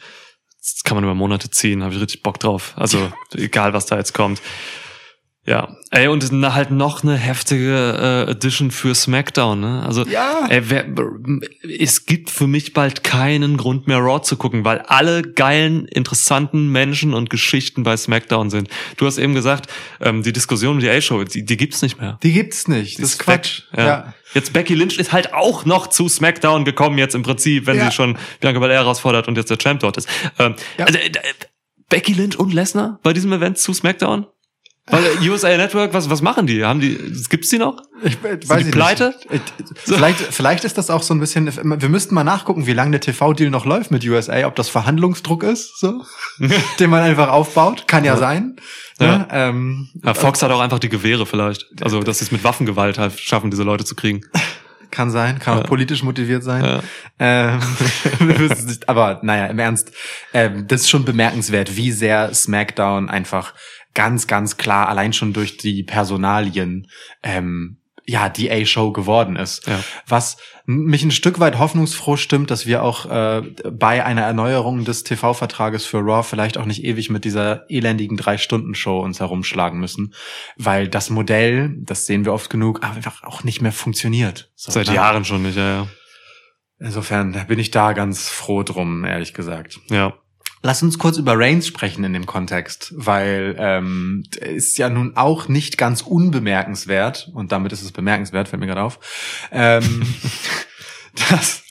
Das 0.62 0.84
kann 0.84 0.96
man 0.96 1.03
über 1.03 1.15
Monate 1.15 1.50
ziehen, 1.50 1.84
habe 1.84 1.96
ich 1.96 2.01
richtig 2.01 2.22
Bock 2.22 2.39
drauf. 2.39 2.74
Also 2.75 3.12
egal, 3.34 3.74
was 3.74 3.88
da 3.88 3.98
jetzt 3.98 4.13
kommt. 4.13 4.41
Ja, 5.48 5.75
ey, 5.89 6.07
und 6.07 6.24
halt 6.53 6.69
noch 6.69 7.01
eine 7.01 7.15
heftige 7.17 8.25
äh, 8.27 8.31
Edition 8.31 8.69
für 8.69 8.93
SmackDown, 8.93 9.60
ne? 9.60 9.83
Also, 9.83 10.05
Ja. 10.05 10.45
ey, 10.50 10.69
wer, 10.69 10.86
es 11.79 12.05
gibt 12.05 12.29
für 12.29 12.45
mich 12.45 12.74
bald 12.74 13.03
keinen 13.03 13.57
Grund 13.57 13.88
mehr 13.88 13.98
Raw 13.98 14.21
zu 14.21 14.38
gucken, 14.38 14.63
weil 14.65 14.79
alle 14.81 15.24
geilen, 15.24 15.86
interessanten 15.88 16.67
Menschen 16.71 17.15
und 17.15 17.31
Geschichten 17.31 17.81
bei 17.81 17.98
SmackDown 17.98 18.51
sind. 18.51 18.69
Du 18.98 19.07
hast 19.07 19.17
eben 19.17 19.33
gesagt, 19.33 19.65
ähm, 20.00 20.21
die 20.21 20.31
Diskussion 20.31 20.75
um 20.75 20.79
die 20.79 20.89
A-Show, 20.91 21.24
die, 21.24 21.43
die 21.43 21.57
gibt's 21.57 21.81
nicht 21.81 22.00
mehr. 22.00 22.19
Die 22.21 22.33
gibt's 22.33 22.67
nicht. 22.67 23.00
Die 23.00 23.01
Das 23.01 23.13
ist 23.13 23.17
Quatsch. 23.19 23.63
weg. 23.71 23.79
Ja. 23.79 24.13
Jetzt 24.36 24.53
Becky 24.53 24.75
Lynch 24.75 25.00
ist 25.00 25.12
halt 25.12 25.33
auch 25.33 25.65
noch 25.65 25.88
zu 25.88 26.07
SmackDown 26.07 26.65
gekommen 26.65 27.00
jetzt 27.00 27.15
im 27.15 27.24
Prinzip, 27.24 27.65
wenn 27.65 27.77
Ja. 27.77 27.86
sie 27.86 27.91
schon 27.95 28.15
Bianca 28.41 28.60
Belair 28.60 28.81
herausfordert 28.81 29.27
und 29.27 29.38
jetzt 29.38 29.50
der 29.50 29.57
Champ 29.57 29.79
dort 29.79 29.98
ist. 29.98 30.07
Ähm, 30.38 30.53
Ja. 30.77 30.86
also, 30.86 31.00
äh, 31.00 31.10
Becky 31.89 32.13
Lynch 32.13 32.38
und 32.38 32.53
Lesnar 32.53 33.00
bei 33.01 33.12
diesem 33.12 33.33
Event 33.33 33.57
zu 33.57 33.74
SmackDown? 33.74 34.27
Weil 34.91 35.03
äh, 35.05 35.29
USA 35.29 35.55
Network, 35.57 35.93
was, 35.93 36.10
was 36.10 36.21
machen 36.21 36.45
die? 36.48 36.63
Haben 36.63 36.79
die, 36.79 36.98
gibt's 37.29 37.50
die 37.50 37.57
noch? 37.57 37.81
Ich 38.03 38.17
weiß 38.24 38.62
die 38.63 38.69
ich 38.69 38.71
pleite? 38.71 39.15
Nicht. 39.29 39.43
Vielleicht, 39.75 40.19
vielleicht 40.19 40.63
ist 40.65 40.77
das 40.77 40.89
auch 40.89 41.01
so 41.01 41.13
ein 41.13 41.19
bisschen, 41.19 41.50
wir 41.81 41.89
müssten 41.89 42.13
mal 42.13 42.24
nachgucken, 42.24 42.67
wie 42.67 42.74
lange 42.74 42.91
der 42.91 43.00
TV-Deal 43.01 43.50
noch 43.50 43.65
läuft 43.65 43.91
mit 43.91 44.05
USA, 44.05 44.45
ob 44.45 44.55
das 44.55 44.69
Verhandlungsdruck 44.69 45.43
ist, 45.43 45.79
so, 45.79 46.03
den 46.79 46.89
man 46.89 47.01
einfach 47.01 47.29
aufbaut. 47.29 47.88
Kann 47.88 48.03
ja, 48.03 48.13
Ja. 48.13 48.19
sein. 48.19 48.55
Ja. 49.00 49.17
Ne? 49.19 49.27
Ähm, 49.31 49.89
Ja, 50.03 50.13
Fox 50.13 50.43
hat 50.43 50.51
auch 50.51 50.60
einfach 50.60 50.79
die 50.79 50.89
Gewehre 50.89 51.25
vielleicht. 51.25 51.65
Also, 51.81 52.01
dass 52.03 52.19
sie 52.19 52.25
es 52.25 52.31
mit 52.31 52.43
Waffengewalt 52.43 52.98
halt 53.00 53.19
schaffen, 53.19 53.50
diese 53.50 53.63
Leute 53.63 53.86
zu 53.86 53.95
kriegen. 53.95 54.21
Kann 54.91 55.10
sein, 55.10 55.39
kann 55.39 55.53
auch 55.57 55.62
Ja. 55.62 55.67
politisch 55.67 56.03
motiviert 56.03 56.43
sein. 56.43 56.65
Ja. 56.65 56.79
Ähm, 57.17 57.60
aber 58.88 59.19
naja, 59.24 59.45
im 59.45 59.57
Ernst, 59.57 59.91
ähm, 60.33 60.65
das 60.67 60.81
ist 60.81 60.89
schon 60.89 61.05
bemerkenswert, 61.05 61.77
wie 61.77 61.91
sehr 61.93 62.33
SmackDown 62.33 63.10
einfach 63.10 63.53
ganz, 63.93 64.27
ganz 64.27 64.57
klar 64.57 64.89
allein 64.89 65.13
schon 65.13 65.33
durch 65.33 65.57
die 65.57 65.83
Personalien 65.83 66.88
ähm, 67.24 67.77
ja 68.05 68.29
die 68.29 68.51
A-Show 68.51 68.91
geworden 68.91 69.36
ist. 69.36 69.67
Ja. 69.67 69.79
Was 70.07 70.38
mich 70.65 71.03
ein 71.03 71.12
Stück 71.12 71.39
weit 71.39 71.57
hoffnungsfroh 71.57 72.17
stimmt, 72.17 72.51
dass 72.51 72.65
wir 72.65 72.83
auch 72.83 73.05
äh, 73.05 73.41
bei 73.71 74.03
einer 74.05 74.21
Erneuerung 74.21 74.86
des 74.86 75.03
TV-Vertrages 75.03 75.86
für 75.86 76.00
Raw 76.00 76.24
vielleicht 76.24 76.57
auch 76.57 76.65
nicht 76.65 76.83
ewig 76.83 77.10
mit 77.10 77.25
dieser 77.25 77.69
elendigen 77.69 78.17
Drei-Stunden-Show 78.17 79.00
uns 79.00 79.19
herumschlagen 79.19 79.79
müssen, 79.79 80.13
weil 80.57 80.88
das 80.88 81.10
Modell, 81.10 81.75
das 81.79 82.05
sehen 82.05 82.25
wir 82.25 82.33
oft 82.33 82.50
genug, 82.50 82.83
einfach 82.83 83.24
auch 83.24 83.43
nicht 83.43 83.62
mehr 83.62 83.71
funktioniert. 83.71 84.51
So, 84.55 84.71
Seit 84.71 84.88
ne? 84.88 84.95
Jahren 84.95 85.25
schon 85.25 85.43
nicht, 85.43 85.57
ja, 85.57 85.67
ja. 85.67 85.88
Insofern 86.79 87.45
bin 87.48 87.60
ich 87.60 87.69
da 87.69 87.93
ganz 87.93 88.27
froh 88.27 88.63
drum, 88.63 89.05
ehrlich 89.05 89.36
gesagt. 89.36 89.79
Ja. 89.89 90.13
Lass 90.63 90.84
uns 90.84 91.00
kurz 91.00 91.18
über 91.18 91.38
Reigns 91.38 91.65
sprechen 91.65 92.03
in 92.03 92.13
dem 92.13 92.27
Kontext, 92.27 92.94
weil 92.96 93.56
ähm, 93.58 94.24
ist 94.39 94.77
ja 94.77 94.89
nun 94.89 95.18
auch 95.18 95.48
nicht 95.48 95.77
ganz 95.77 96.01
unbemerkenswert 96.01 97.32
und 97.34 97.51
damit 97.51 97.74
ist 97.74 97.82
es 97.82 97.91
bemerkenswert, 97.91 98.48
fällt 98.48 98.60
mir 98.60 98.68
gerade 98.68 98.84
auf, 98.84 99.00
ähm, 99.51 100.03
dass 101.30 101.63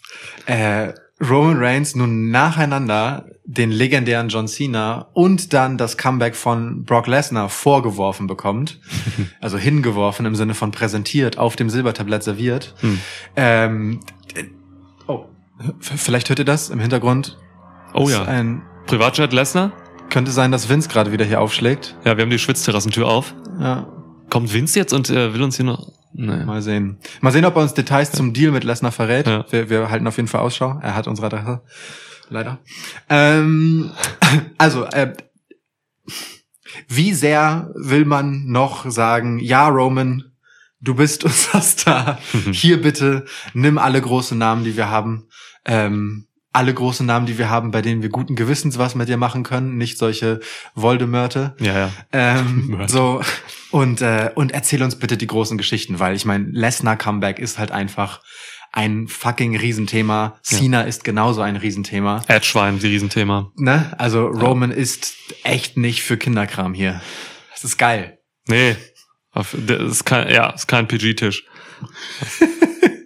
äh, 0.47 0.92
Roman 1.20 1.59
Reigns 1.59 1.94
nun 1.94 2.30
nacheinander 2.30 3.26
den 3.44 3.70
legendären 3.70 4.28
John 4.28 4.49
Cena 4.49 5.09
und 5.12 5.52
dann 5.52 5.76
das 5.76 5.97
Comeback 5.97 6.35
von 6.35 6.85
Brock 6.85 7.06
Lesnar 7.06 7.49
vorgeworfen 7.49 8.26
bekommt, 8.26 8.80
also 9.40 9.59
hingeworfen 9.59 10.25
im 10.25 10.35
Sinne 10.35 10.54
von 10.54 10.70
präsentiert, 10.70 11.37
auf 11.37 11.56
dem 11.56 11.68
Silbertablett 11.68 12.23
serviert. 12.23 12.75
Hm. 12.80 13.00
Ähm, 13.37 14.00
oh, 15.06 15.26
vielleicht 15.80 16.28
hört 16.28 16.38
ihr 16.38 16.44
das 16.44 16.70
im 16.70 16.80
Hintergrund. 16.80 17.38
Oh 17.92 18.04
Ist 18.04 18.12
ja. 18.12 18.25
Ein, 18.25 18.62
Privatjet 18.87 19.32
Lesnar? 19.32 19.72
könnte 20.10 20.32
sein, 20.32 20.52
dass 20.52 20.68
Vince 20.68 20.88
gerade 20.88 21.12
wieder 21.12 21.25
hier 21.25 21.40
aufschlägt. 21.40 21.96
Ja, 22.04 22.16
wir 22.16 22.22
haben 22.22 22.30
die 22.30 22.38
Schwitzterrassentür 22.38 23.06
auf. 23.06 23.34
Ja, 23.60 23.87
Kommt 24.28 24.52
Vince 24.52 24.78
jetzt 24.78 24.92
und 24.92 25.10
äh, 25.10 25.34
will 25.34 25.42
uns 25.42 25.56
hier 25.56 25.64
noch. 25.64 25.92
Nee. 26.12 26.44
mal 26.44 26.60
sehen. 26.60 26.99
Mal 27.20 27.30
sehen, 27.30 27.44
ob 27.44 27.54
er 27.54 27.62
uns 27.62 27.75
Details 27.75 28.10
zum 28.10 28.32
Deal 28.32 28.50
mit 28.50 28.64
Lesnar 28.64 28.90
verrät. 28.90 29.26
Ja. 29.26 29.44
Wir, 29.50 29.70
wir 29.70 29.90
halten 29.90 30.06
auf 30.08 30.16
jeden 30.16 30.28
Fall 30.28 30.40
Ausschau. 30.40 30.78
Er 30.82 30.96
hat 30.96 31.06
unsere 31.06 31.28
Adresse. 31.28 31.62
Leider. 32.28 32.58
Ähm, 33.08 33.92
also, 34.58 34.84
äh, 34.87 35.12
wie 36.88 37.14
sehr 37.14 37.70
will 37.75 38.04
man 38.04 38.46
noch 38.46 38.90
sagen, 38.90 39.38
ja, 39.38 39.68
Roman, 39.68 40.25
du 40.80 40.94
bist 40.94 41.25
unser 41.25 41.60
Star. 41.60 42.18
Hier 42.50 42.82
bitte, 42.82 43.25
nimm 43.54 43.78
alle 43.78 44.00
großen 44.00 44.37
Namen, 44.37 44.64
die 44.64 44.76
wir 44.76 44.90
haben. 44.90 45.28
Ähm, 45.64 46.26
alle 46.52 46.75
großen 46.75 47.07
Namen, 47.07 47.26
die 47.26 47.38
wir 47.38 47.49
haben, 47.49 47.71
bei 47.71 47.83
denen 47.83 48.02
wir 48.02 48.09
guten 48.09 48.35
Gewissens 48.35 48.78
was 48.78 48.95
mit 48.95 49.09
dir 49.09 49.16
machen 49.16 49.42
können, 49.42 49.76
nicht 49.76 49.99
solche 49.99 50.40
Voldemörte. 50.75 51.54
Ja, 51.61 51.78
ja. 51.78 51.90
Ähm, 52.12 52.85
so 52.88 53.23
und 53.71 54.02
äh, 54.02 54.30
und 54.35 54.52
erzähl 54.52 54.83
uns 54.83 54.97
bitte 54.97 55.16
die 55.16 55.26
großen 55.26 55.59
Geschichten, 55.59 55.99
weil 55.99 56.16
ich 56.16 56.25
meine, 56.25 56.47
Lesnar 56.50 56.97
Comeback 56.97 57.38
ist 57.38 57.59
halt 57.59 57.71
einfach 57.71 58.21
ein 58.73 59.09
fucking 59.09 59.57
Riesenthema. 59.57 60.38
Cena 60.42 60.83
ist 60.83 61.02
genauso 61.02 61.40
ein 61.40 61.57
Riesenthema. 61.57 62.23
Edgewein, 62.28 62.78
die 62.78 62.87
Riesenthema. 62.87 63.50
Ne? 63.57 63.92
Also 63.99 64.26
Roman 64.26 64.71
ist 64.71 65.14
echt 65.42 65.76
nicht 65.76 66.02
für 66.02 66.16
Kinderkram 66.16 66.73
hier. 66.73 67.00
Das 67.52 67.64
ist 67.64 67.78
geil. 67.78 68.19
Nee. 68.47 68.76
Das 69.35 69.54
ist 69.54 70.04
kein, 70.04 70.33
ja, 70.33 70.50
ist 70.50 70.66
kein 70.66 70.87
PG-Tisch. 70.88 71.45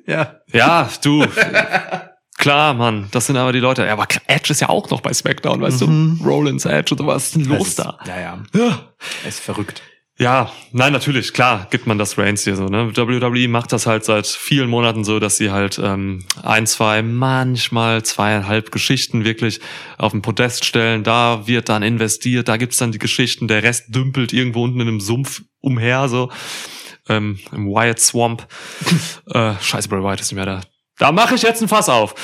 Ja. 0.06 0.40
Ja, 0.52 0.90
du. 1.02 1.24
Klar, 2.36 2.74
Mann, 2.74 3.06
das 3.12 3.26
sind 3.26 3.36
aber 3.36 3.52
die 3.52 3.60
Leute. 3.60 3.84
Ja, 3.86 3.92
aber 3.92 4.06
Edge 4.26 4.50
ist 4.52 4.60
ja 4.60 4.68
auch 4.68 4.90
noch 4.90 5.00
bei 5.00 5.12
SmackDown, 5.12 5.60
weißt 5.60 5.86
Mhm. 5.86 6.18
du? 6.18 6.24
Rollins, 6.28 6.64
Edge 6.64 6.92
und 6.94 6.98
so 6.98 7.06
was. 7.06 7.26
Ist 7.26 7.36
denn 7.36 7.44
los 7.44 7.68
ist, 7.68 7.78
da? 7.78 7.98
Ja, 8.06 8.20
ja. 8.20 8.42
Ja. 8.54 8.92
Er 9.22 9.28
ist 9.28 9.40
verrückt. 9.40 9.82
Ja, 10.16 10.52
nein, 10.70 10.92
natürlich, 10.92 11.32
klar, 11.32 11.66
gibt 11.70 11.88
man 11.88 11.98
das 11.98 12.16
Reigns 12.18 12.44
hier 12.44 12.54
so, 12.54 12.66
ne? 12.66 12.96
WWE 12.96 13.48
macht 13.48 13.72
das 13.72 13.86
halt 13.86 14.04
seit 14.04 14.28
vielen 14.28 14.70
Monaten 14.70 15.02
so, 15.02 15.18
dass 15.18 15.38
sie 15.38 15.50
halt 15.50 15.80
ähm, 15.82 16.24
ein, 16.42 16.68
zwei, 16.68 17.02
manchmal 17.02 18.04
zweieinhalb 18.04 18.70
Geschichten 18.70 19.24
wirklich 19.24 19.58
auf 19.98 20.12
den 20.12 20.22
Podest 20.22 20.64
stellen. 20.64 21.02
Da 21.02 21.48
wird 21.48 21.68
dann 21.68 21.82
investiert, 21.82 22.46
da 22.46 22.56
gibt's 22.58 22.76
dann 22.76 22.92
die 22.92 23.00
Geschichten, 23.00 23.48
der 23.48 23.64
Rest 23.64 23.92
dümpelt 23.92 24.32
irgendwo 24.32 24.62
unten 24.62 24.80
in 24.80 24.86
einem 24.86 25.00
Sumpf 25.00 25.42
umher, 25.60 26.08
so. 26.08 26.30
Ähm, 27.08 27.40
Im 27.50 27.66
Wyatt 27.66 27.98
Swamp. 27.98 28.46
äh, 29.32 29.54
scheiße, 29.60 29.88
Bray 29.88 30.02
Wyatt 30.02 30.20
ist 30.20 30.30
nicht 30.30 30.36
mehr 30.36 30.46
da. 30.46 30.60
Da 30.98 31.10
mache 31.10 31.34
ich 31.34 31.42
jetzt 31.42 31.60
ein 31.60 31.66
Fass 31.68 31.88
auf. 31.88 32.14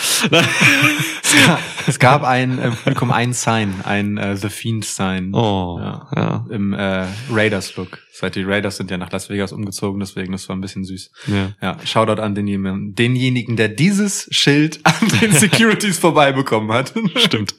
Es 1.86 1.98
gab 1.98 2.22
ein 2.22 2.58
äh, 2.58 2.70
Publikum 2.70 3.10
ein 3.10 3.32
Sign, 3.32 3.74
ein 3.84 4.16
äh, 4.16 4.36
The 4.36 4.48
Fiend 4.48 4.84
Sign. 4.84 5.34
oh, 5.34 5.78
Ja. 5.80 6.08
ja. 6.14 6.46
Im 6.50 6.72
äh, 6.72 7.06
Raiders-Look. 7.30 7.98
Seit 8.12 8.36
die 8.36 8.42
Raiders 8.42 8.76
sind 8.76 8.90
ja 8.90 8.98
nach 8.98 9.10
Las 9.10 9.30
Vegas 9.30 9.52
umgezogen, 9.52 9.98
deswegen 9.98 10.32
das 10.32 10.48
war 10.48 10.54
ein 10.54 10.60
bisschen 10.60 10.84
süß. 10.84 11.10
ja. 11.28 11.52
Ja, 11.62 11.76
Shoutout 11.84 12.20
an 12.20 12.34
denjenigen, 12.34 12.94
denjenigen, 12.94 13.56
der 13.56 13.68
dieses 13.68 14.28
Schild 14.30 14.78
an 14.84 15.08
den 15.20 15.32
Securities 15.32 15.98
vorbeibekommen 15.98 16.70
hat. 16.72 16.92
Stimmt. 17.16 17.54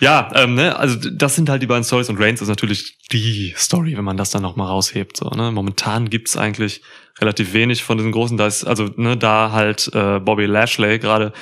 Ja, 0.00 0.30
ähm, 0.34 0.54
ne, 0.54 0.76
also 0.78 0.96
das 1.10 1.34
sind 1.34 1.48
halt 1.48 1.62
die 1.62 1.66
beiden 1.66 1.84
Stories 1.84 2.08
und 2.10 2.20
Reigns 2.20 2.42
ist 2.42 2.48
natürlich 2.48 2.98
die 3.10 3.54
Story, 3.56 3.96
wenn 3.96 4.04
man 4.04 4.16
das 4.18 4.30
dann 4.30 4.42
noch 4.42 4.54
mal 4.56 4.66
raushebt. 4.66 5.16
So, 5.16 5.30
ne? 5.30 5.50
Momentan 5.50 6.10
gibt's 6.10 6.36
eigentlich 6.36 6.82
relativ 7.20 7.52
wenig 7.52 7.82
von 7.82 7.96
diesen 7.98 8.12
großen. 8.12 8.36
Da 8.36 8.46
ist 8.46 8.64
also 8.64 8.90
ne, 8.96 9.16
da 9.16 9.52
halt 9.52 9.90
äh, 9.94 10.20
Bobby 10.20 10.46
Lashley 10.46 10.98
gerade 10.98 11.32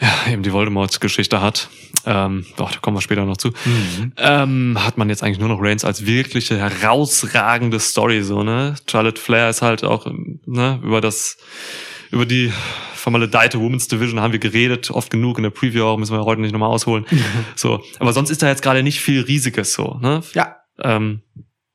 ja, 0.00 0.32
eben 0.32 0.42
die 0.42 0.52
Voldemort-Geschichte 0.52 1.40
hat. 1.40 1.68
Ähm, 2.06 2.46
doch, 2.56 2.70
da 2.70 2.78
kommen 2.78 2.96
wir 2.96 3.00
später 3.00 3.24
noch 3.24 3.36
zu. 3.36 3.52
Ähm, 4.16 4.78
hat 4.78 4.96
man 4.96 5.08
jetzt 5.08 5.24
eigentlich 5.24 5.40
nur 5.40 5.48
noch 5.48 5.60
Reigns 5.60 5.84
als 5.84 6.06
wirkliche 6.06 6.56
herausragende 6.56 7.80
Story 7.80 8.22
so 8.22 8.44
ne. 8.44 8.76
Charlotte 8.88 9.20
Flair 9.20 9.50
ist 9.50 9.62
halt 9.62 9.82
auch 9.84 10.06
ne 10.46 10.80
über 10.82 11.00
das 11.00 11.36
über 12.10 12.26
die 12.26 12.52
vermaledeite 12.94 13.60
Women's 13.60 13.88
Division 13.88 14.20
haben 14.20 14.32
wir 14.32 14.38
geredet, 14.38 14.90
oft 14.90 15.10
genug 15.10 15.38
in 15.38 15.44
der 15.44 15.50
Preview 15.50 15.84
auch, 15.84 15.96
müssen 15.96 16.16
wir 16.16 16.24
heute 16.24 16.40
nicht 16.40 16.52
nochmal 16.52 16.70
ausholen. 16.70 17.06
so, 17.56 17.82
aber 17.98 18.12
sonst 18.12 18.30
ist 18.30 18.42
da 18.42 18.48
jetzt 18.48 18.62
gerade 18.62 18.82
nicht 18.82 19.00
viel 19.00 19.22
Riesiges 19.22 19.72
so, 19.72 19.98
ne? 20.00 20.22
Ja. 20.34 20.56
Ähm, 20.80 21.22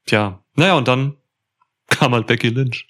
tja, 0.05 0.43
naja, 0.55 0.75
und 0.75 0.87
dann 0.87 1.17
kam 1.89 2.13
halt 2.13 2.27
Becky 2.27 2.49
Lynch. 2.49 2.87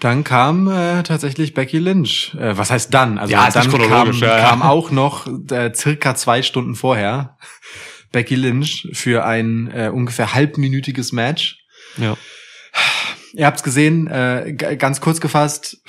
Dann 0.00 0.24
kam 0.24 0.68
äh, 0.68 1.02
tatsächlich 1.02 1.54
Becky 1.54 1.78
Lynch. 1.78 2.34
Äh, 2.38 2.56
was 2.56 2.70
heißt 2.70 2.92
dann? 2.92 3.18
Also 3.18 3.32
Ja, 3.32 3.50
dann 3.50 3.70
kam, 3.70 4.12
ja, 4.12 4.40
kam 4.40 4.62
auch 4.62 4.90
noch 4.90 5.26
äh, 5.50 5.72
circa 5.74 6.14
zwei 6.14 6.42
Stunden 6.42 6.74
vorher 6.74 7.36
Becky 8.12 8.36
Lynch 8.36 8.88
für 8.92 9.24
ein 9.24 9.70
äh, 9.72 9.90
ungefähr 9.92 10.34
halbminütiges 10.34 11.12
Match. 11.12 11.58
Ja. 11.96 12.16
Ihr 13.36 13.46
habt's 13.46 13.64
gesehen, 13.64 14.06
äh, 14.06 14.54
ganz 14.54 15.00
kurz 15.00 15.20
gefasst. 15.20 15.82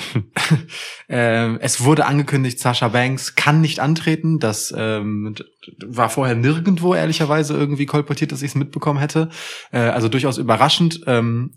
äh, 1.07 1.55
es 1.57 1.83
wurde 1.83 2.05
angekündigt, 2.05 2.59
Sasha 2.59 2.87
Banks 2.87 3.35
kann 3.35 3.61
nicht 3.61 3.79
antreten. 3.79 4.39
Das 4.39 4.73
ähm, 4.75 5.35
war 5.85 6.09
vorher 6.09 6.35
nirgendwo 6.35 6.95
ehrlicherweise 6.95 7.53
irgendwie 7.53 7.85
kolportiert, 7.85 8.31
dass 8.31 8.41
ich 8.41 8.49
es 8.49 8.55
mitbekommen 8.55 8.99
hätte. 8.99 9.29
Äh, 9.71 9.77
also 9.77 10.09
durchaus 10.09 10.39
überraschend. 10.39 11.01
Ähm, 11.05 11.53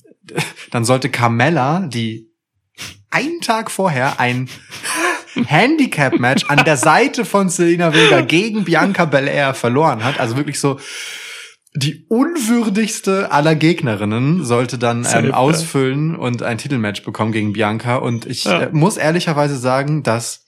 dann 0.70 0.84
sollte 0.84 1.08
Carmella, 1.10 1.80
die 1.80 2.30
einen 3.10 3.40
Tag 3.40 3.70
vorher 3.70 4.20
ein 4.20 4.48
Handicap-Match 5.46 6.44
an 6.48 6.64
der 6.64 6.76
Seite 6.76 7.24
von 7.24 7.48
Selena 7.48 7.94
Vega 7.94 8.20
gegen 8.20 8.64
Bianca 8.64 9.04
Belair 9.04 9.54
verloren 9.54 10.04
hat. 10.04 10.18
Also 10.20 10.36
wirklich 10.36 10.60
so 10.60 10.78
die 11.74 12.06
unwürdigste 12.08 13.30
aller 13.30 13.54
Gegnerinnen 13.54 14.44
sollte 14.44 14.78
dann 14.78 15.06
ähm, 15.14 15.32
ausfüllen 15.32 16.16
und 16.16 16.42
ein 16.42 16.58
Titelmatch 16.58 17.02
bekommen 17.02 17.30
gegen 17.32 17.52
Bianca. 17.52 17.96
Und 17.96 18.26
ich 18.26 18.44
Ja. 18.44 18.62
äh, 18.62 18.68
muss 18.72 18.96
ehrlicherweise 18.96 19.56
sagen, 19.56 20.02
dass 20.02 20.44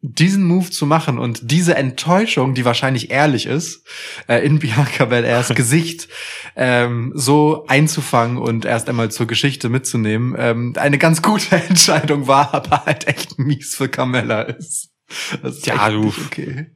diesen 0.00 0.44
Move 0.44 0.70
zu 0.70 0.86
machen 0.86 1.18
und 1.18 1.50
diese 1.50 1.74
Enttäuschung, 1.74 2.54
die 2.54 2.64
wahrscheinlich 2.64 3.10
ehrlich 3.10 3.46
ist, 3.46 3.84
äh, 4.28 4.44
in 4.46 4.60
Bianca 4.60 5.06
Belairs 5.06 5.48
Gesicht 5.54 6.08
ähm, 6.54 7.12
so 7.16 7.64
einzufangen 7.66 8.38
und 8.38 8.64
erst 8.64 8.88
einmal 8.88 9.10
zur 9.10 9.26
Geschichte 9.26 9.68
mitzunehmen, 9.68 10.36
ähm, 10.38 10.74
eine 10.76 10.98
ganz 10.98 11.20
gute 11.22 11.56
Entscheidung 11.68 12.28
war, 12.28 12.54
aber 12.54 12.84
halt 12.86 13.08
echt 13.08 13.38
mies 13.38 13.74
für 13.74 13.88
Carmella 13.88 14.42
ist. 14.42 14.90
Ist 15.42 15.66
Ja, 15.66 15.88
du. 15.90 16.12
Okay. 16.26 16.66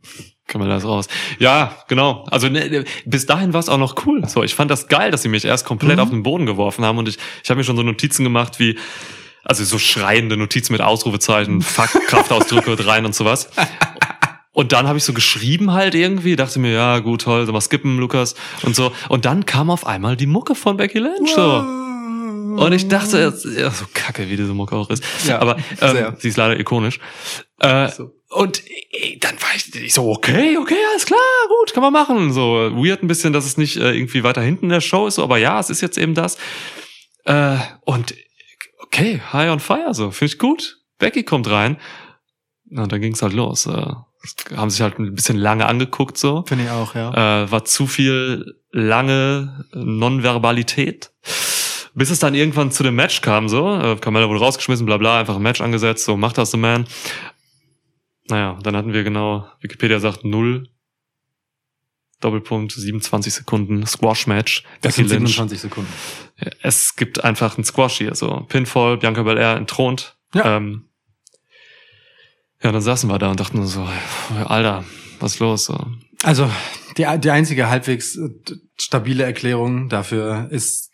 Kamala 0.49 0.76
ist 0.76 0.85
raus. 0.85 1.07
Ja, 1.38 1.76
genau. 1.88 2.25
Also 2.31 2.49
ne, 2.49 2.85
bis 3.07 3.25
dahin 3.26 3.52
war 3.52 3.61
es 3.61 3.69
auch 3.69 3.79
noch 3.79 4.05
cool. 4.07 4.26
So, 4.29 4.43
ich 4.43 4.55
fand 4.55 4.71
das 4.71 4.88
geil, 4.88 5.11
dass 5.11 5.23
sie 5.23 5.29
mich 5.29 5.45
erst 5.45 5.64
komplett 5.64 5.97
Mhm. 5.97 6.02
auf 6.02 6.11
den 6.11 6.23
Boden 6.25 6.45
geworfen 6.45 6.85
haben 6.85 6.99
und 6.99 7.09
ich, 7.09 7.19
ich 7.43 7.49
habe 7.50 7.59
mir 7.59 7.64
schon 7.64 7.76
so 7.76 7.83
Notizen 7.83 8.25
gemacht 8.25 8.59
wie, 8.59 8.76
also 9.44 9.64
so 9.64 9.78
schreiende 9.78 10.37
Notizen 10.37 10.72
mit 10.72 10.80
Ausrufezeichen, 10.80 11.62
Fuck, 11.62 11.90
Kraftausdrücke 12.06 12.87
rein 12.87 13.04
und 13.06 13.14
sowas. 13.14 13.49
Und 14.52 14.72
dann 14.72 14.87
habe 14.87 14.99
ich 14.99 15.04
so 15.04 15.12
geschrieben 15.14 15.72
halt 15.72 15.94
irgendwie, 15.94 16.37
dachte 16.37 16.58
mir, 16.58 16.72
ja 16.72 16.99
gut, 16.99 17.22
toll, 17.22 17.46
so 17.46 17.52
mal 17.52 17.61
skippen, 17.61 17.99
Lukas 17.99 18.34
und 18.62 18.76
so. 18.76 18.92
Und 19.08 19.25
dann 19.25 19.46
kam 19.46 19.70
auf 19.70 19.87
einmal 19.87 20.16
die 20.16 20.26
Mucke 20.26 20.54
von 20.54 20.76
Becky 20.76 20.99
Lynch 20.99 21.30
so. 21.34 21.64
Und 22.52 22.72
ich 22.72 22.87
dachte, 22.88 23.32
ja, 23.56 23.70
so 23.70 23.87
kacke, 23.94 24.28
wie 24.28 24.37
diese 24.37 24.52
Mucke 24.52 24.76
auch 24.76 24.90
ist. 24.90 25.02
Ja, 25.26 25.38
Aber 25.40 25.56
sehr. 25.80 26.08
ähm, 26.08 26.14
sie 26.18 26.28
ist 26.28 26.37
leider 26.37 26.61
ikonisch. 26.61 27.00
Äh, 27.61 27.88
So. 27.88 28.11
Und 28.28 28.62
äh, 28.90 29.16
dann 29.18 29.37
war 29.40 29.49
ich, 29.56 29.75
ich 29.75 29.94
so, 29.94 30.11
okay, 30.11 30.58
okay, 30.58 30.76
alles 30.90 31.06
klar, 31.06 31.18
gut, 31.49 31.72
kann 31.72 31.82
man 31.82 31.92
machen. 31.94 32.32
So 32.32 32.70
weird 32.75 33.02
ein 33.02 33.08
bisschen, 33.08 33.32
dass 33.32 33.46
es 33.46 33.56
nicht 33.56 33.76
äh, 33.78 33.92
irgendwie 33.92 34.22
weiter 34.22 34.42
hinten 34.42 34.66
in 34.66 34.70
der 34.70 34.80
Show 34.82 35.06
ist, 35.06 35.14
so, 35.14 35.22
aber 35.22 35.38
ja, 35.38 35.58
es 35.61 35.70
ist 35.70 35.80
jetzt 35.80 35.96
eben 35.96 36.14
das. 36.14 36.37
Äh, 37.25 37.56
und 37.82 38.14
okay, 38.92 39.20
high 39.32 39.50
on 39.50 39.61
fire, 39.61 39.94
so, 39.94 40.11
finde 40.11 40.34
ich 40.34 40.38
gut. 40.38 40.78
Becky 40.99 41.25
kommt 41.25 41.50
rein. 41.50 41.78
Na, 42.66 42.84
Und 42.84 42.92
dann 42.92 43.00
ging's 43.00 43.22
halt 43.22 43.32
los. 43.32 43.66
Äh, 43.66 43.94
haben 44.56 44.70
sich 44.70 44.80
halt 44.80 44.99
ein 44.99 45.14
bisschen 45.14 45.37
lange 45.37 45.66
angeguckt, 45.66 46.16
so. 46.16 46.44
Finde 46.46 46.64
ich 46.64 46.70
auch, 46.70 46.94
ja. 46.94 47.42
Äh, 47.42 47.50
war 47.50 47.64
zu 47.64 47.87
viel 47.87 48.61
lange 48.70 49.66
Nonverbalität. 49.72 51.11
Bis 51.94 52.11
es 52.11 52.20
dann 52.20 52.34
irgendwann 52.34 52.70
zu 52.70 52.82
dem 52.82 52.94
Match 52.94 53.20
kam, 53.20 53.49
so. 53.49 53.75
Äh, 53.75 53.96
Carmella 53.96 54.28
wurde 54.28 54.40
rausgeschmissen, 54.40 54.87
bla 54.87 54.96
bla, 54.96 55.20
einfach 55.20 55.37
ein 55.37 55.42
Match 55.42 55.61
angesetzt, 55.61 56.04
so, 56.04 56.16
macht 56.16 56.38
das 56.38 56.52
the 56.52 56.56
man. 56.56 56.87
Naja, 58.28 58.58
dann 58.62 58.76
hatten 58.76 58.92
wir 58.92 59.02
genau, 59.02 59.46
Wikipedia 59.61 59.99
sagt 59.99 60.25
null. 60.25 60.68
Doppelpunkt, 62.25 62.73
27 62.73 63.35
Sekunden, 63.35 63.87
Squash-Match. 63.87 64.64
Das 64.81 64.97
sind 64.97 65.09
Lynch. 65.09 65.35
27 65.37 65.61
Sekunden. 65.61 65.93
Es 66.62 66.97
gibt 66.97 67.23
einfach 67.25 67.57
einen 67.57 67.64
Squash 67.64 67.99
hier, 67.99 68.14
so. 68.14 68.47
Pinfall, 68.49 68.99
Bianca 68.99 69.23
Belair 69.23 69.57
entthront. 69.57 70.17
Ja. 70.35 70.57
Ähm, 70.57 70.87
ja, 72.62 72.71
dann 72.71 72.81
saßen 72.81 73.11
wir 73.11 73.19
da 73.19 73.31
und 73.31 73.41
dachten 73.41 73.67
so, 73.67 73.87
Alter, 74.47 74.85
was 75.21 75.35
ist 75.35 75.41
los? 75.41 75.64
So. 75.64 75.87
Also 76.23 76.49
die, 76.97 77.07
die 77.19 77.31
einzige 77.31 77.69
halbwegs 77.69 78.17
äh, 78.17 78.31
stabile 78.79 79.25
Erklärung 79.25 79.88
dafür 79.88 80.49
ist 80.50 80.91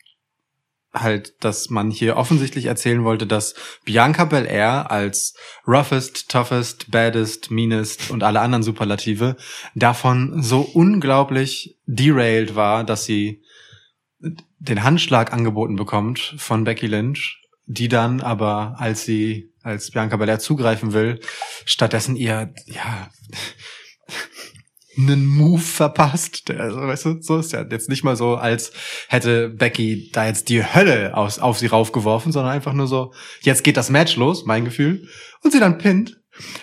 halt, 0.93 1.45
dass 1.45 1.71
man 1.71 1.91
hier 1.91 2.17
offensichtlich 2.17 2.67
erzählen 2.67 3.05
wollte, 3.05 3.27
dass 3.27 3.55
Bianca 3.85 4.25
Belair 4.25 4.91
als 4.91 5.35
roughest, 5.67 6.31
toughest, 6.31 6.91
baddest, 6.91 7.51
meanest 7.51 8.11
und 8.11 8.23
alle 8.23 8.41
anderen 8.41 8.63
Superlative 8.63 9.37
davon 9.75 10.43
so 10.43 10.61
unglaublich 10.61 11.79
derailed 11.87 12.55
war, 12.55 12.85
dass 12.85 13.05
sie 13.05 13.43
den 14.59 14.83
Handschlag 14.83 15.33
angeboten 15.33 15.77
bekommt 15.77 16.35
von 16.39 16.65
Becky 16.65 16.87
Lynch, 16.87 17.39
die 17.67 17.89
dann 17.89 18.21
aber, 18.21 18.77
als 18.79 19.05
sie, 19.05 19.53
als 19.63 19.91
Bianca 19.91 20.17
Belair 20.17 20.39
zugreifen 20.39 20.93
will, 20.93 21.21
stattdessen 21.65 22.17
ihr, 22.17 22.53
ja, 22.67 23.11
einen 24.99 25.27
Move 25.27 25.61
verpasst. 25.63 26.49
Der, 26.49 26.61
also, 26.61 26.79
weißt 26.81 27.05
du, 27.07 27.23
so 27.23 27.39
ist 27.39 27.53
ja 27.53 27.65
jetzt 27.71 27.89
nicht 27.89 28.05
mal 28.05 28.17
so, 28.17 28.37
als 28.37 28.73
hätte 29.09 29.49
Becky 29.49 30.11
da 30.13 30.27
jetzt 30.27 30.49
die 30.49 30.63
Hölle 30.65 31.17
aus, 31.17 31.39
auf 31.39 31.59
sie 31.59 31.67
raufgeworfen, 31.67 32.33
sondern 32.33 32.53
einfach 32.53 32.73
nur 32.73 32.87
so, 32.87 33.13
jetzt 33.43 33.65
geht 33.65 33.77
das 33.77 33.91
Match 33.91 34.17
los, 34.17 34.45
mein 34.45 34.65
Gefühl, 34.65 35.09
und 35.43 35.53
sie 35.53 35.61
dann 35.61 35.79
pinnt. 35.79 36.17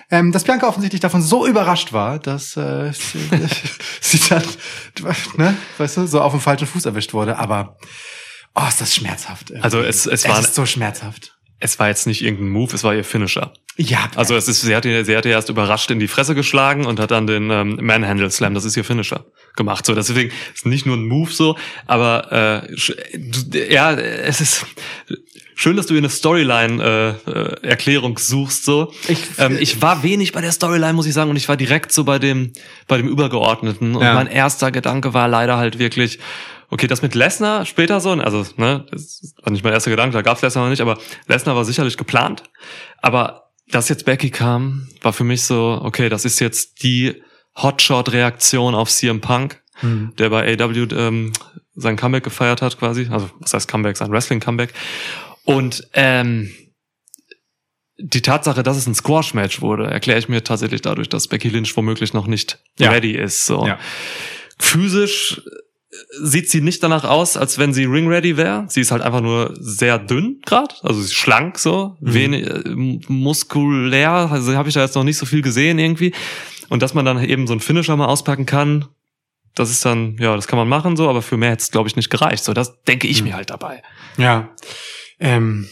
Ähm, 0.10 0.32
dass 0.32 0.46
Bianca 0.46 0.68
offensichtlich 0.70 1.02
davon 1.02 1.22
so 1.22 1.46
überrascht 1.46 1.92
war, 1.92 2.18
dass 2.20 2.56
äh, 2.56 2.94
sie, 2.94 3.20
sie 4.02 4.20
dann, 4.30 4.44
ne, 5.38 5.58
weißt 5.78 5.98
du, 5.98 6.08
so 6.08 6.22
auf 6.22 6.32
dem 6.32 6.40
falschen 6.40 6.66
Fuß 6.68 6.86
erwischt 6.86 7.14
wurde. 7.14 7.38
Aber 7.38 7.78
oh, 8.56 8.62
ist 8.70 8.80
das 8.80 8.96
schmerzhaft. 8.96 9.50
irgendwie. 9.50 9.64
Also 9.66 9.82
es- 9.82 10.06
es 10.06 10.26
war- 10.28 10.40
ist 10.40 10.56
so 10.56 10.66
schmerzhaft. 10.66 11.35
Es 11.60 11.80
war 11.80 11.88
jetzt 11.88 12.06
nicht 12.06 12.22
irgendein 12.22 12.50
Move, 12.50 12.74
es 12.76 12.84
war 12.84 12.94
ihr 12.94 13.04
Finisher. 13.06 13.54
Ja, 13.78 14.10
Also 14.16 14.36
es 14.36 14.48
ist, 14.48 14.62
sie 14.62 14.76
hat, 14.76 14.86
ihr- 14.86 15.04
sie 15.06 15.16
hat 15.18 15.26
ihr 15.26 15.32
erst 15.32 15.50
überrascht 15.50 15.90
in 15.92 16.00
die 16.00 16.08
Fresse 16.08 16.34
geschlagen 16.36 16.86
und 16.86 17.00
hat 17.00 17.12
dann 17.12 17.28
den 17.28 17.50
ähm, 17.50 17.78
Manhandle 17.82 18.30
Slam, 18.32 18.54
das 18.54 18.64
ist 18.66 18.78
ihr 18.78 18.84
Finisher, 18.86 19.26
gemacht. 19.56 19.86
So, 19.86 19.96
deswegen 19.96 20.32
ist 20.54 20.66
nicht 20.66 20.86
nur 20.86 20.96
ein 20.98 21.06
Move 21.08 21.32
so, 21.32 21.58
aber 21.86 22.64
äh, 22.68 23.74
ja, 23.74 23.94
es 23.94 24.42
ist 24.42 24.66
schön, 25.56 25.76
dass 25.78 25.88
du 25.88 25.94
hier 25.94 26.02
eine 26.02 26.10
Storyline-Erklärung 26.10 28.18
suchst. 28.18 28.66
So, 28.66 28.92
Ich- 29.08 29.20
ähm, 29.38 29.58
ich 29.60 29.82
war 29.82 30.04
wenig 30.04 30.32
bei 30.32 30.42
der 30.42 30.52
Storyline, 30.52 30.94
muss 30.94 31.06
ich 31.08 31.14
sagen, 31.14 31.30
und 31.30 31.36
ich 31.36 31.48
war 31.50 31.58
direkt 31.58 31.92
so 31.92 32.04
bei 32.04 32.20
dem 32.20 32.54
bei 32.88 32.98
dem 32.98 33.08
Übergeordneten. 33.08 33.96
Und 33.96 34.04
Ja. 34.04 34.14
mein 34.14 34.28
erster 34.28 34.72
Gedanke 34.72 35.14
war 35.14 35.28
leider 35.28 35.58
halt 35.58 35.80
wirklich. 35.80 36.20
Okay, 36.76 36.88
das 36.88 37.02
mit 37.02 37.16
Lesnar 37.16 37.66
später 37.66 38.02
so, 38.02 38.12
also 38.12 38.46
ne, 38.58 38.86
das 38.92 39.34
war 39.42 39.50
nicht 39.54 39.64
mein 39.64 39.72
erster 39.72 39.92
Gedanke, 39.92 40.14
da 40.14 40.22
gab's 40.22 40.42
Lesnar 40.42 40.66
noch 40.66 40.70
nicht, 40.72 40.82
aber 40.82 40.98
Lesnar 41.26 41.56
war 41.56 41.64
sicherlich 41.64 41.96
geplant. 41.96 42.44
Aber 43.02 43.50
dass 43.70 43.88
jetzt 43.88 44.04
Becky 44.04 44.30
kam, 44.30 44.90
war 45.02 45.14
für 45.14 45.24
mich 45.24 45.44
so, 45.44 45.80
okay, 45.82 46.10
das 46.10 46.26
ist 46.26 46.42
jetzt 46.42 46.84
die 46.84 47.24
Hotshot-Reaktion 47.56 48.76
auf 48.76 48.90
CM 48.90 49.22
Punk, 49.22 49.62
Hm. 49.76 50.12
der 50.18 50.30
bei 50.30 50.54
AW 50.62 50.88
ähm, 50.98 51.32
sein 51.76 51.96
Comeback 51.96 52.26
gefeiert 52.26 52.62
hat 52.62 52.78
quasi. 52.78 53.08
Also 53.10 53.30
was 53.40 53.54
heißt 53.54 53.70
Comeback, 53.70 53.96
sein 53.96 54.12
Wrestling-Comeback. 54.12 54.74
Und 55.46 55.88
ähm, 55.94 56.52
die 57.98 58.22
Tatsache, 58.22 58.64
dass 58.64 58.76
es 58.76 58.86
ein 58.86 58.96
Squash-Match 58.96 59.62
wurde, 59.62 59.88
erkläre 59.88 60.20
ich 60.20 60.28
mir 60.28 60.44
tatsächlich 60.44 60.82
dadurch, 60.82 61.08
dass 61.08 61.30
Becky 61.30 61.48
Lynch 61.48 61.76
womöglich 61.78 62.14
noch 62.14 62.28
nicht 62.28 62.60
Ja. 62.80 62.92
ready 62.92 63.12
ist. 63.14 63.46
So. 63.46 63.66
Ja. 63.66 63.80
Physisch 64.60 65.42
sieht 66.22 66.50
sie 66.50 66.62
nicht 66.62 66.82
danach 66.84 67.04
aus, 67.04 67.38
als 67.38 67.58
wenn 67.58 67.74
sie 67.74 67.86
ring-ready 67.86 68.38
wäre. 68.38 68.66
Sie 68.70 68.82
ist 68.82 68.92
halt 68.92 69.02
einfach 69.02 69.22
nur 69.22 69.54
sehr 69.60 69.98
dünn 70.00 70.42
gerade, 70.46 70.74
also 70.84 71.00
sie 71.00 71.06
ist 71.06 71.14
schlank 71.16 71.58
so, 71.60 71.96
Mhm. 72.00 72.14
wenig 72.14 72.48
äh, 72.48 72.62
muskulär, 73.08 74.12
also 74.32 74.56
habe 74.56 74.70
ich 74.70 74.76
da 74.76 74.82
jetzt 74.82 74.96
noch 74.96 75.04
nicht 75.04 75.18
so 75.18 75.26
viel 75.26 75.42
gesehen 75.42 75.80
irgendwie. 75.80 76.14
Und 76.70 76.82
dass 76.82 76.94
man 76.94 77.06
dann 77.06 77.24
eben 77.24 77.46
so 77.48 77.54
einen 77.54 77.60
Finisher 77.60 77.96
mal 77.96 78.08
auspacken 78.08 78.46
kann, 78.46 78.86
das 79.54 79.70
ist 79.70 79.86
dann, 79.86 80.18
ja, 80.20 80.36
das 80.36 80.48
kann 80.48 80.58
man 80.58 80.68
machen 80.68 80.98
so, 80.98 81.08
aber 81.10 81.22
für 81.22 81.38
mehr 81.38 81.52
hätte 81.52 81.62
es, 81.64 81.72
glaube 81.72 81.88
ich, 81.88 81.96
nicht 81.96 82.10
gereicht. 82.10 82.44
So, 82.44 82.54
das 82.54 82.82
denke 82.84 83.08
ich 83.08 83.22
Mhm. 83.22 83.30
mir 83.30 83.36
halt 83.36 83.50
dabei. 83.50 83.82
Ja. 84.18 84.50
Ähm, 85.20 85.68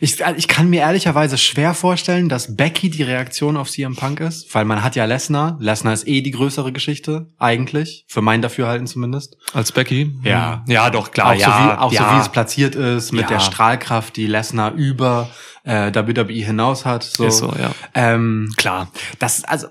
ich, 0.00 0.22
ich 0.36 0.48
kann 0.48 0.70
mir 0.70 0.80
ehrlicherweise 0.80 1.38
schwer 1.38 1.74
vorstellen, 1.74 2.28
dass 2.28 2.56
Becky 2.56 2.90
die 2.90 3.02
Reaktion 3.02 3.56
auf 3.56 3.70
CM 3.70 3.96
Punk 3.96 4.20
ist, 4.20 4.54
weil 4.54 4.64
man 4.64 4.82
hat 4.82 4.96
ja 4.96 5.04
Lesnar. 5.04 5.56
Lesnar 5.60 5.92
ist 5.92 6.06
eh 6.06 6.20
die 6.20 6.30
größere 6.30 6.72
Geschichte, 6.72 7.30
eigentlich. 7.38 8.04
Für 8.08 8.22
mein 8.22 8.42
Dafürhalten 8.42 8.86
zumindest. 8.86 9.36
Als 9.52 9.72
Becky? 9.72 10.14
Ja. 10.22 10.64
Ja, 10.66 10.90
doch, 10.90 11.10
klar. 11.10 11.32
auch 11.32 11.34
ja, 11.34 11.46
so, 11.46 11.52
wie, 11.52 11.78
auch 11.78 11.92
ja. 11.92 12.10
so 12.10 12.16
wie 12.16 12.20
es 12.20 12.28
platziert 12.28 12.74
ist, 12.74 13.12
mit 13.12 13.22
Ja. 13.22 13.28
der 13.28 13.40
Strahlkraft, 13.40 14.16
die 14.16 14.26
Lesnar 14.26 14.72
über 14.72 15.30
äh, 15.64 15.92
WWE 15.94 16.32
hinaus 16.32 16.84
hat. 16.84 17.02
So. 17.04 17.26
Ist 17.26 17.38
so, 17.38 17.52
ja. 17.58 17.72
Ähm, 17.94 18.52
Klar. 18.56 18.90
das, 19.18 19.44
also, 19.44 19.68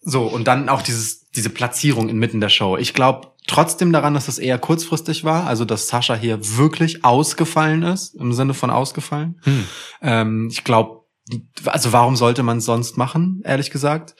so, 0.00 0.22
und 0.24 0.48
dann 0.48 0.68
auch 0.68 0.82
dieses, 0.82 1.28
diese 1.30 1.50
Platzierung 1.50 2.08
inmitten 2.08 2.40
der 2.40 2.48
Show. 2.48 2.76
Ich 2.76 2.94
glaube 2.94 3.28
trotzdem 3.48 3.92
daran, 3.92 4.14
dass 4.14 4.26
das 4.26 4.38
eher 4.38 4.58
kurzfristig 4.58 5.24
war, 5.24 5.46
also 5.46 5.64
dass 5.64 5.88
Sascha 5.88 6.14
hier 6.14 6.38
wirklich 6.56 7.04
ausgefallen 7.04 7.82
ist, 7.82 8.14
im 8.14 8.32
Sinne 8.32 8.54
von 8.54 8.70
ausgefallen. 8.70 9.40
Hm. 9.42 9.64
Ähm, 10.02 10.48
ich 10.52 10.62
glaube, 10.62 11.00
also 11.64 11.92
warum 11.92 12.14
sollte 12.16 12.42
man 12.42 12.58
es 12.58 12.64
sonst 12.64 12.96
machen, 12.96 13.42
ehrlich 13.44 13.70
gesagt? 13.70 14.14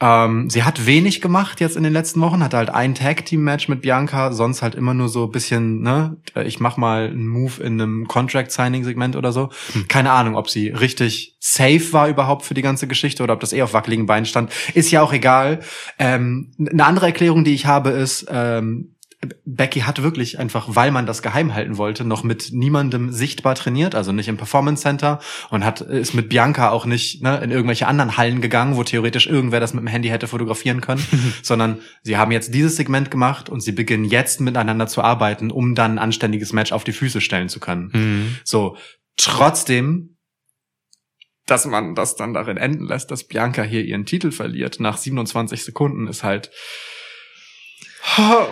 Ähm, 0.00 0.48
sie 0.48 0.62
hat 0.62 0.86
wenig 0.86 1.20
gemacht 1.20 1.60
jetzt 1.60 1.76
in 1.76 1.82
den 1.82 1.92
letzten 1.92 2.20
Wochen, 2.20 2.42
hatte 2.42 2.56
halt 2.56 2.70
ein 2.70 2.94
Tag-Team-Match 2.94 3.68
mit 3.68 3.82
Bianca, 3.82 4.32
sonst 4.32 4.62
halt 4.62 4.74
immer 4.76 4.94
nur 4.94 5.08
so 5.08 5.24
ein 5.24 5.32
bisschen, 5.32 5.80
ne, 5.82 6.16
ich 6.44 6.60
mach 6.60 6.76
mal 6.76 7.08
einen 7.08 7.26
Move 7.26 7.62
in 7.62 7.80
einem 7.80 8.06
Contract-Signing-Segment 8.06 9.16
oder 9.16 9.32
so. 9.32 9.50
Keine 9.88 10.12
Ahnung, 10.12 10.36
ob 10.36 10.48
sie 10.48 10.68
richtig 10.68 11.36
safe 11.40 11.92
war 11.92 12.08
überhaupt 12.08 12.44
für 12.44 12.54
die 12.54 12.62
ganze 12.62 12.86
Geschichte 12.86 13.22
oder 13.22 13.34
ob 13.34 13.40
das 13.40 13.52
eher 13.52 13.64
auf 13.64 13.72
wackeligen 13.72 14.06
Beinen 14.06 14.26
stand. 14.26 14.52
Ist 14.74 14.90
ja 14.90 15.02
auch 15.02 15.12
egal. 15.12 15.60
Ähm, 15.98 16.52
eine 16.58 16.84
andere 16.84 17.06
Erklärung, 17.06 17.42
die 17.42 17.54
ich 17.54 17.66
habe, 17.66 17.90
ist, 17.90 18.26
ähm, 18.30 18.94
Becky 19.44 19.80
hat 19.80 20.02
wirklich 20.02 20.38
einfach, 20.38 20.66
weil 20.68 20.90
man 20.90 21.06
das 21.06 21.22
geheim 21.22 21.54
halten 21.54 21.76
wollte, 21.76 22.04
noch 22.04 22.22
mit 22.22 22.52
niemandem 22.52 23.12
sichtbar 23.12 23.54
trainiert, 23.54 23.94
also 23.94 24.12
nicht 24.12 24.28
im 24.28 24.36
Performance 24.36 24.82
Center 24.82 25.20
und 25.50 25.64
hat 25.64 25.80
ist 25.80 26.14
mit 26.14 26.28
Bianca 26.28 26.70
auch 26.70 26.86
nicht 26.86 27.22
ne, 27.22 27.38
in 27.38 27.50
irgendwelche 27.50 27.86
anderen 27.86 28.16
Hallen 28.16 28.40
gegangen, 28.40 28.76
wo 28.76 28.84
theoretisch 28.84 29.26
irgendwer 29.26 29.60
das 29.60 29.74
mit 29.74 29.82
dem 29.82 29.88
Handy 29.88 30.08
hätte 30.08 30.28
fotografieren 30.28 30.80
können, 30.80 31.04
sondern 31.42 31.80
sie 32.02 32.16
haben 32.16 32.32
jetzt 32.32 32.54
dieses 32.54 32.76
Segment 32.76 33.10
gemacht 33.10 33.48
und 33.48 33.60
sie 33.60 33.72
beginnen 33.72 34.04
jetzt 34.04 34.40
miteinander 34.40 34.86
zu 34.86 35.02
arbeiten, 35.02 35.50
um 35.50 35.74
dann 35.74 35.92
ein 35.92 35.98
anständiges 35.98 36.52
Match 36.52 36.72
auf 36.72 36.84
die 36.84 36.92
Füße 36.92 37.20
stellen 37.20 37.48
zu 37.48 37.60
können. 37.60 37.92
Hm. 37.92 38.36
So, 38.44 38.76
trotzdem, 39.16 40.16
dass 41.46 41.66
man 41.66 41.94
das 41.94 42.16
dann 42.16 42.34
darin 42.34 42.56
enden 42.56 42.86
lässt, 42.86 43.10
dass 43.10 43.24
Bianca 43.24 43.62
hier 43.62 43.84
ihren 43.84 44.04
Titel 44.04 44.30
verliert 44.30 44.80
nach 44.80 44.98
27 44.98 45.64
Sekunden, 45.64 46.06
ist 46.06 46.22
halt 46.22 46.50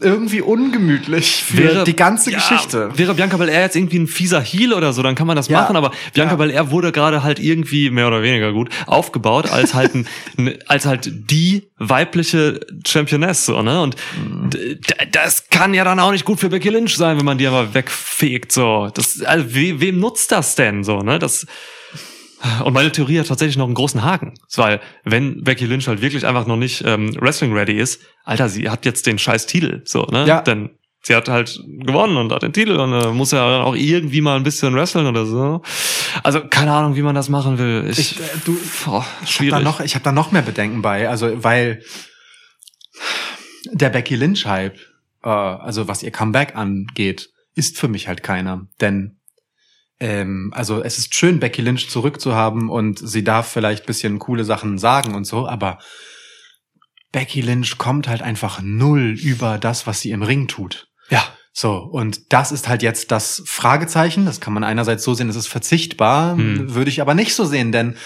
irgendwie 0.00 0.40
ungemütlich 0.40 1.44
für 1.44 1.56
Wäre- 1.56 1.84
die 1.84 1.94
ganze 1.94 2.30
Ja, 2.32 2.38
Geschichte. 2.38 2.90
Wäre 2.96 3.14
Bianca 3.14 3.36
Belair 3.36 3.62
jetzt 3.62 3.76
irgendwie 3.76 4.00
ein 4.00 4.06
fieser 4.08 4.40
Heel 4.40 4.72
oder 4.74 4.92
so, 4.92 5.02
dann 5.02 5.14
kann 5.14 5.26
man 5.28 5.36
das 5.36 5.46
Ja. 5.48 5.60
machen, 5.60 5.76
aber 5.76 5.92
Bianca 6.12 6.32
Ja. 6.32 6.36
Belair 6.36 6.70
wurde 6.72 6.90
gerade 6.90 7.22
halt 7.22 7.38
irgendwie 7.38 7.90
mehr 7.90 8.08
oder 8.08 8.20
weniger 8.20 8.52
gut 8.52 8.70
aufgebaut 8.86 9.50
als 9.50 9.72
halt 9.72 9.94
ein, 9.94 10.06
ein- 10.36 10.58
als 10.66 10.84
halt 10.84 11.30
die 11.30 11.68
weibliche 11.78 12.58
Championess 12.86 13.46
so, 13.46 13.62
ne? 13.62 13.80
Und 13.82 13.94
Mhm. 14.18 14.50
das 15.12 15.48
kann 15.48 15.74
ja 15.74 15.84
dann 15.84 16.00
auch 16.00 16.10
nicht 16.10 16.24
gut 16.24 16.40
für 16.40 16.48
Becky 16.48 16.70
Lynch 16.70 16.96
sein, 16.96 17.16
wenn 17.16 17.24
man 17.24 17.38
die 17.38 17.46
aber 17.46 17.72
wegfegt 17.72 18.50
so. 18.50 18.90
Das 18.92 19.22
also 19.22 19.54
we, 19.54 19.80
wem 19.80 20.00
nutzt 20.00 20.32
das 20.32 20.56
denn 20.56 20.82
so, 20.82 20.98
ne? 20.98 21.20
Das 21.20 21.46
und 22.64 22.72
meine 22.72 22.90
Theorie 22.92 23.18
hat 23.18 23.28
tatsächlich 23.28 23.56
noch 23.56 23.66
einen 23.66 23.74
großen 23.74 24.02
Haken. 24.02 24.34
Weil, 24.56 24.80
wenn 25.04 25.42
Becky 25.42 25.66
Lynch 25.66 25.88
halt 25.88 26.00
wirklich 26.02 26.26
einfach 26.26 26.46
noch 26.46 26.56
nicht 26.56 26.82
ähm, 26.86 27.14
Wrestling-ready 27.20 27.74
ist, 27.78 28.00
Alter, 28.24 28.48
sie 28.48 28.68
hat 28.70 28.84
jetzt 28.84 29.06
den 29.06 29.18
scheiß 29.18 29.46
Titel. 29.46 29.82
So, 29.84 30.02
ne? 30.04 30.26
Ja. 30.26 30.40
Denn 30.42 30.70
sie 31.02 31.14
hat 31.14 31.28
halt 31.28 31.60
gewonnen 31.66 32.16
und 32.16 32.32
hat 32.32 32.42
den 32.42 32.52
Titel 32.52 32.72
und 32.76 32.92
äh, 32.92 33.08
muss 33.12 33.32
ja 33.32 33.62
auch 33.62 33.74
irgendwie 33.74 34.20
mal 34.20 34.36
ein 34.36 34.42
bisschen 34.42 34.74
wresteln 34.74 35.06
oder 35.06 35.26
so. 35.26 35.62
Also, 36.22 36.40
keine 36.48 36.72
Ahnung, 36.72 36.96
wie 36.96 37.02
man 37.02 37.14
das 37.14 37.28
machen 37.28 37.58
will. 37.58 37.86
Ich, 37.90 37.98
Ich, 37.98 38.20
äh, 38.20 38.22
du- 38.44 38.58
boah, 38.84 39.04
Ich 39.04 39.18
habe 39.20 39.26
schwierig. 39.26 39.50
da 39.54 39.60
noch, 39.60 39.80
ich 39.80 39.94
hab 39.94 40.02
da 40.02 40.12
noch 40.12 40.32
mehr 40.32 40.42
Bedenken 40.42 40.80
bei, 40.82 41.08
also 41.08 41.42
weil 41.44 41.82
der 43.72 43.90
Becky 43.90 44.16
Lynch 44.16 44.46
Hype, 44.46 44.76
äh, 45.22 45.28
also 45.28 45.88
was 45.88 46.02
ihr 46.02 46.10
Comeback 46.10 46.54
angeht, 46.56 47.30
ist 47.54 47.78
für 47.78 47.88
mich 47.88 48.08
halt 48.08 48.22
keiner, 48.22 48.66
denn 48.80 49.16
ähm, 50.00 50.50
also 50.54 50.82
es 50.82 50.98
ist 50.98 51.14
schön, 51.14 51.40
Becky 51.40 51.62
Lynch 51.62 51.88
zurückzuhaben 51.90 52.68
und 52.68 52.98
sie 52.98 53.24
darf 53.24 53.48
vielleicht 53.48 53.86
bisschen 53.86 54.18
coole 54.18 54.44
Sachen 54.44 54.78
sagen 54.78 55.14
und 55.14 55.24
so, 55.24 55.46
aber 55.48 55.78
Becky 57.12 57.40
Lynch 57.40 57.78
kommt 57.78 58.08
halt 58.08 58.22
einfach 58.22 58.60
null 58.62 59.14
über 59.20 59.58
das, 59.58 59.86
was 59.86 60.00
sie 60.00 60.10
im 60.10 60.22
Ring 60.22 60.48
tut. 60.48 60.88
ja. 61.10 61.22
So, 61.56 61.76
und 61.76 62.32
das 62.32 62.50
ist 62.50 62.66
halt 62.68 62.82
jetzt 62.82 63.12
das 63.12 63.40
Fragezeichen. 63.46 64.26
Das 64.26 64.40
kann 64.40 64.52
man 64.52 64.64
einerseits 64.64 65.04
so 65.04 65.14
sehen, 65.14 65.28
es 65.28 65.36
ist 65.36 65.46
verzichtbar, 65.46 66.36
Hm. 66.36 66.74
würde 66.74 66.90
ich 66.90 67.00
aber 67.00 67.14
nicht 67.14 67.32
so 67.36 67.44
sehen, 67.44 67.70
denn 67.70 67.96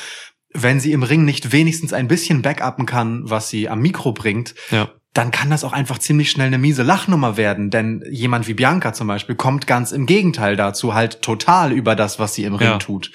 wenn 0.54 0.80
sie 0.80 0.92
im 0.92 1.02
Ring 1.02 1.24
nicht 1.24 1.52
wenigstens 1.52 1.92
ein 1.92 2.08
bisschen 2.08 2.42
backuppen 2.42 2.87
kann, 2.87 3.22
was 3.24 3.48
sie 3.50 3.68
am 3.68 3.80
Mikro 3.80 4.12
bringt, 4.12 4.54
Ja. 4.70 4.88
dann 5.14 5.30
kann 5.32 5.50
das 5.50 5.64
auch 5.64 5.72
einfach 5.72 5.98
ziemlich 5.98 6.30
schnell 6.30 6.46
eine 6.46 6.58
miese 6.58 6.82
Lachnummer 6.84 7.37
werden. 7.37 7.70
Denn 7.70 8.04
jemand 8.08 8.46
wie 8.46 8.54
Bianca 8.54 8.92
zum 8.92 9.08
Beispiel 9.08 9.34
kommt 9.34 9.66
ganz 9.66 9.90
im 9.92 10.06
Gegenteil 10.06 10.54
dazu, 10.56 10.94
halt 10.94 11.22
total 11.22 11.72
über 11.72 11.96
das, 11.96 12.18
was 12.18 12.34
sie 12.34 12.44
im 12.44 12.54
Ring 12.54 12.68
Ja. 12.68 12.78
tut. 12.78 13.11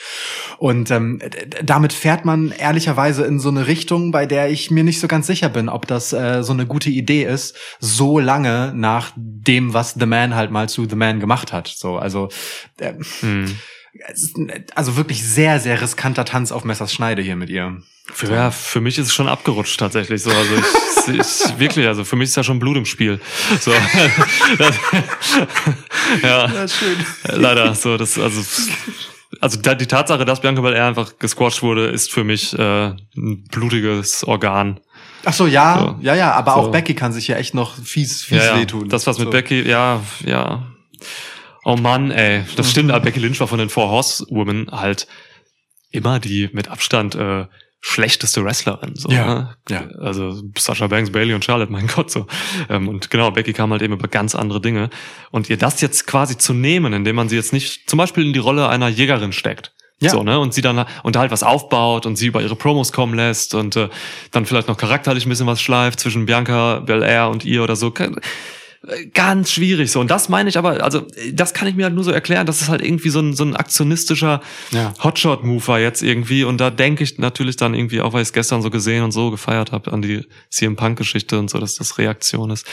Und 0.58 0.92
ähm, 0.92 1.20
damit 1.64 1.94
fährt 1.94 2.26
man 2.26 2.52
ehrlicherweise 2.52 3.24
in 3.26 3.40
so 3.40 3.50
eine 3.50 3.68
Richtung, 3.68 4.12
bei 4.12 4.26
der 4.26 4.50
ich 4.50 4.70
mir 4.70 4.84
nicht 4.84 5.00
so 5.00 5.08
ganz 5.08 5.28
sicher 5.28 5.50
bin, 5.50 5.70
ob 5.70 5.88
das 5.88 6.12
äh, 6.14 6.44
so 6.44 6.52
eine 6.54 6.66
gute 6.66 6.90
Idee 6.90 7.24
ist, 7.24 7.56
so 7.80 8.20
lange 8.20 8.74
nach 8.76 9.12
dem, 9.16 9.74
was 9.74 9.94
The 9.94 10.06
Man 10.06 10.36
halt 10.36 10.52
mal 10.52 10.68
zu 10.70 10.88
The 10.90 10.96
Man 10.96 11.20
gemacht 11.20 11.54
hat. 11.54 11.68
So, 11.68 11.98
also 11.98 12.30
äh, 12.80 12.94
Hm. 13.22 13.56
Also 14.76 14.96
wirklich 14.96 15.24
sehr, 15.24 15.60
sehr 15.60 15.82
riskanter 15.82 16.26
Tanz 16.26 16.52
auf 16.52 16.64
Messers 16.64 16.94
Schneide 16.94 17.22
hier 17.22 17.36
mit 17.36 17.50
ihr. 17.50 17.82
Für, 18.06 18.34
ja, 18.34 18.52
für 18.52 18.82
mich 18.82 18.98
ist 18.98 19.08
es 19.08 19.14
schon 19.14 19.30
abgerutscht 19.30 19.80
tatsächlich 19.80 20.22
so. 20.24 20.30
Also 20.30 20.54
ich, 21.14 21.20
ich 21.20 21.26
wirklich, 21.60 21.88
also 21.88 22.04
für 22.04 22.16
mich 22.16 22.30
ist 22.30 22.36
ja 22.36 22.44
schon 22.44 22.60
Blut 22.60 22.76
im 22.76 22.86
Spiel. 22.86 23.20
So. 23.60 23.72
Das, 24.58 24.76
ja. 26.22 26.68
schön. 26.68 26.98
Leider, 27.24 27.74
so, 27.76 27.98
das, 27.98 28.20
also, 28.20 28.42
also 29.40 29.60
die 29.60 29.88
Tatsache, 29.88 30.26
dass 30.26 30.42
Bianca 30.42 30.62
Belair 30.62 30.86
einfach 30.86 31.18
gesquasht 31.18 31.62
wurde, 31.64 31.88
ist 31.88 32.12
für 32.12 32.24
mich 32.24 32.58
äh, 32.58 32.88
ein 33.16 33.44
blutiges 33.50 34.24
Organ. 34.26 34.80
Ach 35.26 35.34
so, 35.34 35.48
ja, 35.48 35.80
So. 35.80 36.06
ja, 36.06 36.16
ja, 36.16 36.34
aber 36.34 36.54
So. 36.54 36.58
auch 36.58 36.72
Becky 36.72 36.94
kann 36.96 37.14
sich 37.14 37.28
ja 37.30 37.38
echt 37.38 37.54
noch 37.54 37.76
fies, 37.78 38.24
fies 38.24 38.38
Ja, 38.38 38.46
ja, 38.56 38.60
wehtun. 38.60 38.90
das, 38.90 39.08
was 39.08 39.18
mit 39.18 39.28
so. 39.28 39.32
Becky, 39.32 39.68
ja, 39.68 40.02
ja. 40.26 40.68
Oh 41.66 41.76
Mann, 41.78 42.12
ey. 42.12 42.44
Das 42.56 42.72
stimmt, 42.72 42.92
aber 42.92 43.06
Becky 43.06 43.20
Lynch 43.20 43.40
war 43.40 43.48
von 43.48 43.60
den 43.60 43.70
Four 43.70 43.90
Horsewomen 43.90 44.70
halt 44.72 45.08
immer 45.92 46.20
die 46.20 46.50
mit 46.54 46.68
Abstand 46.70 47.16
äh, 47.16 47.46
schlechteste 47.80 48.44
Wrestlerin. 48.44 48.96
So, 48.96 49.10
Ja, 49.10 49.26
ne? 49.36 49.58
ja. 49.70 49.88
Also 50.00 50.42
Sasha 50.58 50.88
Banks, 50.88 51.12
Bailey 51.12 51.34
und 51.34 51.44
Charlotte, 51.44 51.72
mein 51.72 51.88
Gott, 51.96 52.10
so. 52.10 52.28
Ähm, 52.70 52.88
und 52.88 53.10
genau, 53.10 53.30
Becky 53.32 53.54
kam 53.54 53.72
halt 53.72 53.82
eben 53.82 53.94
über 53.94 54.08
ganz 54.08 54.36
andere 54.36 54.62
Dinge. 54.62 54.90
Und 55.32 55.50
ihr 55.50 55.58
das 55.58 55.82
jetzt 55.82 56.08
quasi 56.08 56.38
zu 56.38 56.54
nehmen, 56.54 56.94
indem 56.94 57.18
man 57.18 57.30
sie 57.30 57.36
jetzt 57.36 57.54
nicht 57.54 57.90
zum 57.90 57.98
Beispiel 57.98 58.26
in 58.26 58.34
die 58.34 58.40
Rolle 58.40 58.70
einer 58.70 58.88
Jägerin 58.88 59.34
steckt. 59.34 59.74
Ja. 60.00 60.10
So, 60.10 60.24
ne? 60.24 60.40
Und 60.40 60.54
sie 60.54 60.62
dann 60.62 60.86
und 61.04 61.16
da 61.16 61.20
halt 61.22 61.32
was 61.32 61.44
aufbaut 61.44 62.06
und 62.06 62.16
sie 62.16 62.28
über 62.28 62.42
ihre 62.42 62.56
Promos 62.56 62.92
kommen 62.92 63.14
lässt 63.14 63.54
und 63.54 63.76
äh, 63.76 63.90
dann 64.32 64.46
vielleicht 64.46 64.68
noch 64.68 64.78
charakterlich 64.78 65.26
ein 65.26 65.30
bisschen 65.30 65.48
was 65.48 65.62
schleift 65.62 66.00
zwischen 66.00 66.26
Bianca 66.26 66.80
Belair 66.80 67.30
und 67.30 67.46
ihr 67.46 67.64
oder 67.64 67.76
so. 67.76 67.94
Ganz 69.14 69.50
schwierig 69.50 69.92
so. 69.92 70.02
Und 70.02 70.12
das 70.12 70.28
meine 70.28 70.50
ich 70.50 70.58
aber, 70.58 70.84
also 70.84 71.08
das 71.32 71.54
kann 71.54 71.70
ich 71.70 71.76
mir 71.76 71.86
halt 71.86 71.96
nur 71.96 72.04
so 72.04 72.12
erklären, 72.12 72.46
dass 72.46 72.62
es 72.62 72.68
halt 72.68 72.82
irgendwie 72.84 73.10
so 73.10 73.22
ein, 73.22 73.34
so 73.34 73.46
ein 73.46 73.56
aktionistischer 73.56 74.42
Ja. 74.72 74.94
Hotshot-Move 75.02 75.66
war 75.68 75.80
jetzt 75.80 76.04
irgendwie. 76.04 76.44
Und 76.44 76.58
da 76.60 76.70
denke 76.70 77.04
ich 77.04 77.18
natürlich 77.18 77.56
dann 77.56 77.76
irgendwie, 77.76 78.02
auch 78.02 78.12
weil 78.12 78.22
ich 78.22 78.28
es 78.28 78.34
gestern 78.34 78.62
so 78.62 78.70
gesehen 78.70 79.04
und 79.04 79.12
so 79.14 79.32
gefeiert 79.32 79.72
habe, 79.72 79.94
an 79.94 80.02
die 80.02 80.28
CM 80.50 80.76
Punk-Geschichte 80.76 81.40
und 81.40 81.50
so, 81.50 81.60
dass 81.60 81.76
das 81.76 81.98
Reaktion 81.98 82.50
ist. 82.52 82.68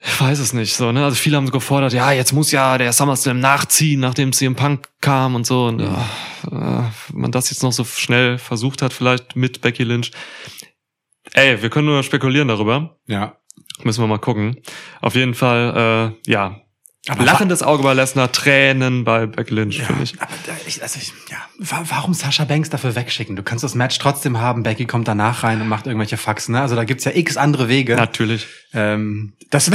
Ich 0.00 0.20
weiß 0.20 0.38
es 0.38 0.52
nicht 0.54 0.74
so, 0.74 0.90
ne? 0.92 1.04
Also 1.04 1.16
viele 1.16 1.36
haben 1.36 1.46
so 1.46 1.52
gefordert, 1.52 1.92
ja, 1.92 2.12
jetzt 2.12 2.32
muss 2.32 2.52
ja 2.52 2.78
der 2.78 2.92
SummerSlam 2.92 3.40
nachziehen, 3.40 4.00
nachdem 4.00 4.32
CM 4.32 4.54
Punk 4.54 4.88
kam 5.00 5.34
und 5.34 5.46
so. 5.46 5.66
Und 5.66 5.80
ja, 5.80 6.08
äh, 6.46 6.90
wenn 7.12 7.20
man 7.20 7.32
das 7.32 7.50
jetzt 7.50 7.62
noch 7.62 7.72
so 7.72 7.84
schnell 7.84 8.38
versucht 8.38 8.80
hat, 8.80 8.92
vielleicht 8.92 9.36
mit 9.36 9.60
Becky 9.60 9.82
Lynch. 9.82 10.12
Ey, 11.34 11.60
wir 11.60 11.68
können 11.68 11.88
nur 11.88 12.02
spekulieren 12.02 12.48
darüber. 12.48 12.96
Ja. 13.06 13.36
Müssen 13.84 14.02
wir 14.02 14.06
mal 14.08 14.18
gucken. 14.18 14.56
Auf 15.00 15.14
jeden 15.14 15.34
Fall, 15.34 16.14
äh, 16.26 16.30
ja. 16.30 16.56
Aber 17.10 17.24
Lachendes 17.24 17.62
Auge 17.62 17.82
bei 17.84 17.94
Lesnar, 17.94 18.30
Tränen 18.32 19.04
bei 19.04 19.24
Becky 19.26 19.54
Lynch, 19.54 19.78
Ja, 19.78 19.86
finde 19.86 20.02
ich. 20.02 20.20
aber 20.20 20.30
ich, 20.66 20.82
also 20.82 20.98
ich, 21.00 21.12
ja, 21.30 21.36
wa- 21.58 21.82
warum 21.88 22.12
Sascha 22.12 22.44
Banks 22.44 22.68
dafür 22.68 22.94
wegschicken? 22.96 23.34
Du 23.34 23.42
kannst 23.42 23.64
das 23.64 23.74
Match 23.74 23.98
trotzdem 23.98 24.38
haben, 24.40 24.62
Becky 24.62 24.84
kommt 24.84 25.08
danach 25.08 25.42
rein 25.42 25.60
und 25.62 25.68
macht 25.68 25.86
irgendwelche 25.86 26.18
Faxen, 26.18 26.52
ne? 26.52 26.60
Also 26.60 26.76
da 26.76 26.84
gibt's 26.84 27.04
ja 27.04 27.12
x 27.14 27.38
andere 27.38 27.68
Wege. 27.68 27.96
Natürlich. 27.96 28.46
Ähm, 28.74 29.32
das 29.48 29.70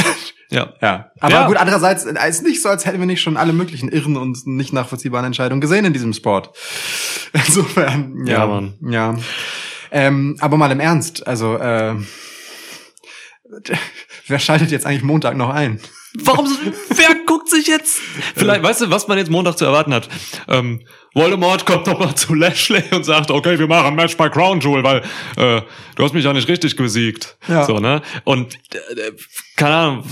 Ja. 0.51 0.73
ja. 0.81 1.11
Aber 1.21 1.33
Ja. 1.33 1.47
gut, 1.47 1.57
andererseits 1.57 2.05
äh, 2.05 2.29
ist 2.29 2.43
nicht 2.43 2.61
so, 2.61 2.69
als 2.69 2.85
hätten 2.85 2.99
wir 2.99 3.07
nicht 3.07 3.21
schon 3.23 3.37
alle 3.37 3.53
möglichen 3.53 3.89
irren 3.89 4.15
und 4.17 4.45
nicht 4.45 4.71
nachvollziehbaren 4.71 5.25
Entscheidungen 5.25 5.61
gesehen 5.61 5.85
in 5.85 5.93
diesem 5.93 6.13
Sport. 6.13 6.51
Insofern, 7.33 8.25
ja. 8.27 8.33
Ja, 8.39 8.47
Mann. 8.47 8.73
Ja. 8.87 9.15
Ähm, 9.91 10.35
aber 10.39 10.57
mal 10.57 10.71
im 10.71 10.79
Ernst, 10.79 11.25
also 11.25 11.57
äh, 11.57 11.95
wer 14.27 14.39
schaltet 14.39 14.71
jetzt 14.71 14.85
eigentlich 14.85 15.03
Montag 15.03 15.37
noch 15.37 15.49
ein? 15.49 15.79
Warum, 16.15 16.45
wer 16.89 17.15
guckt 17.25 17.49
sich 17.49 17.67
jetzt? 17.67 17.99
Vielleicht, 18.35 18.63
weißt 18.63 18.81
du, 18.81 18.91
was 18.91 19.07
man 19.07 19.17
jetzt 19.17 19.31
Montag 19.31 19.57
zu 19.57 19.65
erwarten 19.65 19.93
hat? 19.93 20.07
Ähm, 20.47 20.81
Voldemort 21.13 21.65
kommt 21.65 21.87
doch 21.87 21.99
mal 21.99 22.15
zu 22.15 22.33
Lashley 22.35 22.83
und 22.91 23.03
sagt, 23.03 23.31
okay, 23.31 23.57
wir 23.57 23.67
machen 23.67 23.87
ein 23.87 23.95
Match 23.95 24.15
bei 24.17 24.29
Crown 24.29 24.59
Jewel, 24.59 24.83
weil 24.83 24.99
äh, 25.37 25.61
du 25.95 26.03
hast 26.03 26.13
mich 26.13 26.25
ja 26.25 26.33
nicht 26.33 26.47
richtig 26.47 26.75
besiegt. 26.75 27.37
Ja. 27.47 27.65
So, 27.65 27.79
ne? 27.79 28.01
Und 28.25 28.55
äh, 28.73 29.11
keine 29.55 29.75
Ahnung, 29.75 30.03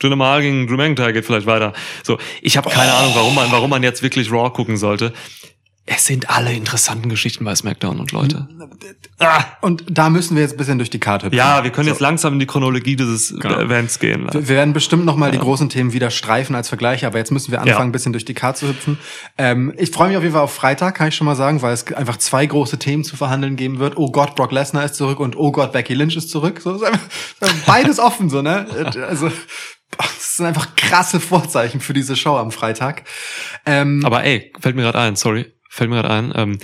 Jinder 0.00 0.16
Mahal 0.16 0.42
gegen 0.42 0.66
Drew 0.66 0.76
McIntyre 0.76 1.12
geht 1.12 1.24
vielleicht 1.24 1.46
weiter. 1.46 1.72
So, 2.04 2.18
ich 2.40 2.56
habe 2.56 2.70
keine 2.70 2.92
Ahnung, 2.92 3.12
warum 3.14 3.34
man, 3.34 3.50
warum 3.50 3.70
man 3.70 3.82
jetzt 3.82 4.02
wirklich 4.02 4.30
Raw 4.30 4.50
gucken 4.50 4.76
sollte. 4.76 5.12
Es 5.90 6.04
sind 6.04 6.28
alle 6.28 6.52
interessanten 6.52 7.08
Geschichten 7.08 7.44
bei 7.44 7.54
SmackDown 7.54 7.98
und 7.98 8.12
Leute. 8.12 8.46
Ah, 9.18 9.42
Und 9.62 9.84
da 9.88 10.10
müssen 10.10 10.36
wir 10.36 10.42
jetzt 10.42 10.52
ein 10.52 10.56
bisschen 10.58 10.78
durch 10.78 10.90
die 10.90 11.00
Karte 11.00 11.26
hüpfen. 11.26 11.36
ja, 11.38 11.64
wir 11.64 11.70
können 11.70 11.88
jetzt 11.88 12.00
langsam 12.00 12.34
in 12.34 12.38
die 12.40 12.46
Chronologie 12.46 12.94
dieses 12.94 13.32
Events 13.32 13.98
gehen. 13.98 14.26
Wir 14.32 14.48
wir 14.48 14.56
werden 14.56 14.72
bestimmt 14.74 15.04
noch 15.06 15.16
mal 15.16 15.30
die 15.30 15.38
großen 15.38 15.68
Themen 15.70 15.92
wieder 15.94 16.10
streifen 16.10 16.54
als 16.54 16.68
Vergleich, 16.68 17.06
aber 17.06 17.16
jetzt 17.18 17.30
müssen 17.32 17.52
wir 17.52 17.58
anfangen, 17.60 17.78
Ja. 17.78 17.84
ein 17.84 17.92
bisschen 17.92 18.12
durch 18.12 18.24
die 18.26 18.34
Karte 18.34 18.60
zu 18.60 18.68
hüpfen. 18.68 18.98
Ähm, 19.38 19.72
ich 19.78 19.90
freue 19.90 20.08
mich 20.08 20.16
auf 20.16 20.22
jeden 20.22 20.34
Fall 20.34 20.42
auf 20.42 20.54
Freitag, 20.54 20.94
kann 20.96 21.08
ich 21.08 21.14
schon 21.16 21.24
mal 21.24 21.36
sagen, 21.36 21.62
weil 21.62 21.72
es 21.72 21.86
einfach 21.92 22.18
zwei 22.18 22.44
große 22.44 22.78
Themen 22.78 23.02
zu 23.04 23.16
verhandeln 23.16 23.56
geben 23.56 23.78
wird. 23.78 23.96
Oh 23.96 24.10
Gott, 24.12 24.36
Brock 24.36 24.52
Lesnar 24.52 24.84
ist 24.84 24.94
zurück 24.94 25.20
und 25.20 25.36
oh 25.36 25.52
Gott, 25.52 25.72
Becky 25.72 25.94
Lynch 25.94 26.16
ist 26.16 26.30
zurück. 26.30 26.60
So 26.62 26.74
ist 26.74 26.82
einfach 26.84 27.06
beides 27.66 27.98
offen, 27.98 28.28
so 28.28 28.42
ne? 28.42 28.66
Also 29.08 29.30
das 29.96 30.36
sind 30.36 30.46
einfach 30.46 30.76
krasse 30.76 31.18
Vorzeichen 31.18 31.80
für 31.80 31.94
diese 31.94 32.14
Show 32.14 32.36
am 32.36 32.50
Freitag. 32.52 33.04
Ähm, 33.66 34.02
Aber 34.04 34.22
ey, 34.22 34.52
fällt 34.60 34.76
mir 34.76 34.82
gerade 34.82 34.98
ein, 34.98 35.16
sorry, 35.16 35.52
fällt 35.78 35.90
mir 35.90 35.96
gerade 36.02 36.10
ein, 36.10 36.32
ähm, 36.36 36.58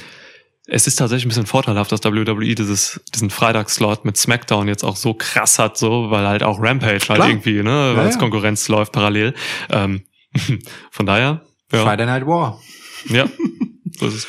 es 0.66 0.86
ist 0.86 0.96
tatsächlich 0.96 1.26
ein 1.26 1.28
bisschen 1.28 1.46
vorteilhaft, 1.46 1.92
dass 1.92 2.04
WWE 2.04 2.54
dieses, 2.54 3.00
diesen 3.14 3.30
Freitagsslot 3.30 4.04
mit 4.04 4.16
SmackDown 4.16 4.66
jetzt 4.66 4.82
auch 4.82 4.96
so 4.96 5.14
krass 5.14 5.58
hat, 5.58 5.76
so, 5.76 6.10
weil 6.10 6.26
halt 6.26 6.42
auch 6.42 6.58
Rampage 6.58 6.92
halt 7.08 7.16
Klar. 7.18 7.28
irgendwie, 7.28 7.62
ne, 7.62 7.92
Ja, 7.94 8.02
als 8.02 8.14
ja. 8.14 8.20
Konkurrenz 8.20 8.68
läuft 8.68 8.92
parallel. 8.92 9.34
Ähm, 9.70 10.02
von 10.90 11.06
daher, 11.06 11.42
ja, 11.70 11.84
Friday 11.84 12.06
Night 12.06 12.26
War. 12.26 12.60
ja, 13.08 13.26
so 13.98 14.06
ist 14.06 14.14
es. 14.14 14.28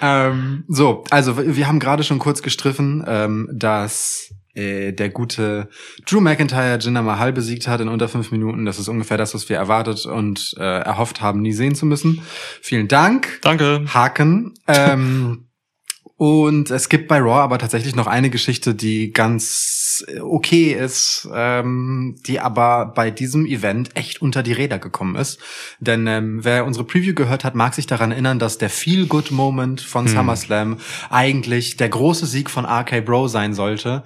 ähm, 0.00 0.64
so, 0.68 1.04
also 1.10 1.36
wir 1.36 1.66
haben 1.68 1.80
gerade 1.80 2.02
schon 2.02 2.18
kurz 2.18 2.42
gestriffen, 2.42 3.04
ähm, 3.06 3.48
dass 3.52 4.33
äh, 4.54 4.92
der 4.92 5.10
gute 5.10 5.68
Drew 6.06 6.20
McIntyre 6.20 6.78
Jinder 6.78 7.02
Mahal 7.02 7.32
besiegt 7.32 7.68
hat 7.68 7.80
in 7.80 7.88
unter 7.88 8.08
fünf 8.08 8.30
Minuten. 8.30 8.64
Das 8.64 8.78
ist 8.78 8.88
ungefähr 8.88 9.16
das, 9.16 9.34
was 9.34 9.48
wir 9.48 9.56
erwartet 9.56 10.06
und 10.06 10.54
äh, 10.58 10.62
erhofft 10.62 11.20
haben, 11.20 11.42
nie 11.42 11.52
sehen 11.52 11.74
zu 11.74 11.86
müssen. 11.86 12.22
Vielen 12.60 12.88
Dank. 12.88 13.40
Danke. 13.42 13.84
Haken. 13.92 14.54
Ähm, 14.66 15.48
Und 16.16 16.70
es 16.70 16.88
gibt 16.88 17.08
bei 17.08 17.18
Raw 17.18 17.40
aber 17.40 17.58
tatsächlich 17.58 17.96
noch 17.96 18.06
eine 18.06 18.30
Geschichte, 18.30 18.74
die 18.74 19.12
ganz 19.12 19.83
okay 20.20 20.72
ist, 20.72 21.28
ähm, 21.34 22.16
die 22.26 22.40
aber 22.40 22.86
bei 22.86 23.10
diesem 23.10 23.46
Event 23.46 23.96
echt 23.96 24.22
unter 24.22 24.42
die 24.42 24.52
Räder 24.52 24.78
gekommen 24.78 25.16
ist. 25.16 25.40
Denn 25.80 26.06
ähm, 26.06 26.44
wer 26.44 26.64
unsere 26.64 26.84
Preview 26.84 27.14
gehört 27.14 27.44
hat, 27.44 27.54
mag 27.54 27.74
sich 27.74 27.86
daran 27.86 28.12
erinnern, 28.12 28.38
dass 28.38 28.58
der 28.58 28.70
Feel-Good-Moment 28.70 29.80
von 29.80 30.08
SummerSlam 30.08 30.78
eigentlich 31.10 31.76
der 31.76 31.88
große 31.88 32.26
Sieg 32.26 32.50
von 32.50 32.64
RK 32.64 33.04
Bro 33.04 33.28
sein 33.28 33.54
sollte. 33.54 34.04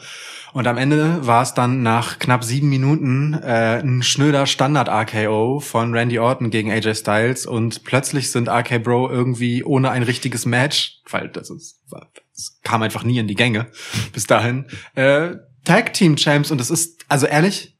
Und 0.52 0.66
am 0.66 0.78
Ende 0.78 1.26
war 1.26 1.42
es 1.42 1.54
dann 1.54 1.82
nach 1.82 2.18
knapp 2.18 2.42
sieben 2.42 2.68
Minuten 2.68 3.34
äh, 3.34 3.80
ein 3.82 4.02
schnöder 4.02 4.46
Standard-RKO 4.46 5.60
von 5.60 5.94
Randy 5.94 6.18
Orton 6.18 6.50
gegen 6.50 6.70
AJ 6.70 6.94
Styles 6.94 7.46
und 7.46 7.84
plötzlich 7.84 8.30
sind 8.30 8.48
RK 8.48 8.82
Bro 8.82 9.10
irgendwie 9.10 9.62
ohne 9.62 9.90
ein 9.90 10.02
richtiges 10.02 10.46
Match, 10.46 11.00
weil 11.08 11.28
das 11.28 11.50
ist, 11.50 11.80
es 12.34 12.60
kam 12.62 12.82
einfach 12.82 13.04
nie 13.04 13.18
in 13.18 13.28
die 13.28 13.34
Gänge 13.34 13.66
bis 14.12 14.26
dahin, 14.26 14.66
äh, 14.94 15.36
Tag 15.68 15.92
Team 15.92 16.16
Champs 16.16 16.50
und 16.50 16.62
es 16.62 16.70
ist, 16.70 17.04
also 17.08 17.26
ehrlich, 17.26 17.76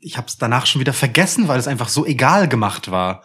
ich 0.00 0.18
habe 0.18 0.26
es 0.26 0.36
danach 0.36 0.66
schon 0.66 0.80
wieder 0.80 0.92
vergessen, 0.92 1.48
weil 1.48 1.58
es 1.58 1.66
einfach 1.66 1.88
so 1.88 2.04
egal 2.04 2.46
gemacht 2.46 2.90
war. 2.90 3.24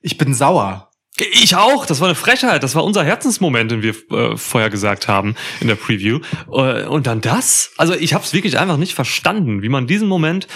Ich 0.00 0.18
bin 0.18 0.34
sauer. 0.34 0.90
Ich 1.16 1.54
auch, 1.54 1.86
das 1.86 2.00
war 2.00 2.08
eine 2.08 2.16
Frechheit, 2.16 2.64
das 2.64 2.74
war 2.74 2.82
unser 2.82 3.04
Herzensmoment, 3.04 3.70
den 3.70 3.82
wir 3.82 3.94
äh, 4.10 4.36
vorher 4.36 4.68
gesagt 4.68 5.06
haben 5.06 5.36
in 5.60 5.68
der 5.68 5.76
Preview. 5.76 6.18
Äh, 6.52 6.86
und 6.86 7.06
dann 7.06 7.20
das? 7.20 7.70
Also 7.76 7.94
ich 7.94 8.14
habe 8.14 8.24
es 8.24 8.32
wirklich 8.32 8.58
einfach 8.58 8.78
nicht 8.78 8.94
verstanden, 8.94 9.62
wie 9.62 9.68
man 9.68 9.86
diesen 9.86 10.08
Moment. 10.08 10.48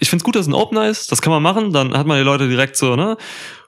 Ich 0.00 0.08
find's 0.08 0.24
gut, 0.24 0.34
dass 0.34 0.42
es 0.42 0.48
ein 0.48 0.54
Opener 0.54 0.88
ist, 0.88 1.12
das 1.12 1.20
kann 1.20 1.32
man 1.32 1.42
machen, 1.42 1.72
dann 1.72 1.96
hat 1.96 2.06
man 2.06 2.18
die 2.18 2.24
Leute 2.24 2.48
direkt 2.48 2.76
so, 2.76 2.96
ne? 2.96 3.16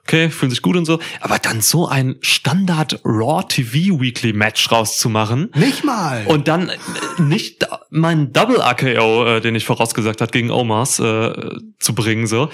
Okay, 0.03 0.29
fühlen 0.29 0.49
sich 0.49 0.61
gut 0.61 0.77
und 0.77 0.85
so. 0.85 0.99
Aber 1.19 1.37
dann 1.37 1.59
so 1.59 1.85
ein 1.85 2.15
Standard 2.21 3.01
Raw 3.03 3.43
TV 3.45 3.99
Weekly 3.99 4.31
Match 4.31 4.71
rauszumachen. 4.71 5.51
Nicht 5.53 5.83
mal. 5.83 6.25
Und 6.27 6.47
dann 6.47 6.69
äh, 6.69 6.77
nicht 7.21 7.67
mein 7.89 8.31
Double 8.31 8.61
AKO, 8.61 9.25
äh, 9.25 9.41
den 9.41 9.53
ich 9.55 9.65
vorausgesagt 9.65 10.21
hat, 10.21 10.31
gegen 10.31 10.49
Omars 10.49 10.99
äh, 10.99 11.33
zu 11.77 11.93
bringen, 11.93 12.25
so. 12.25 12.49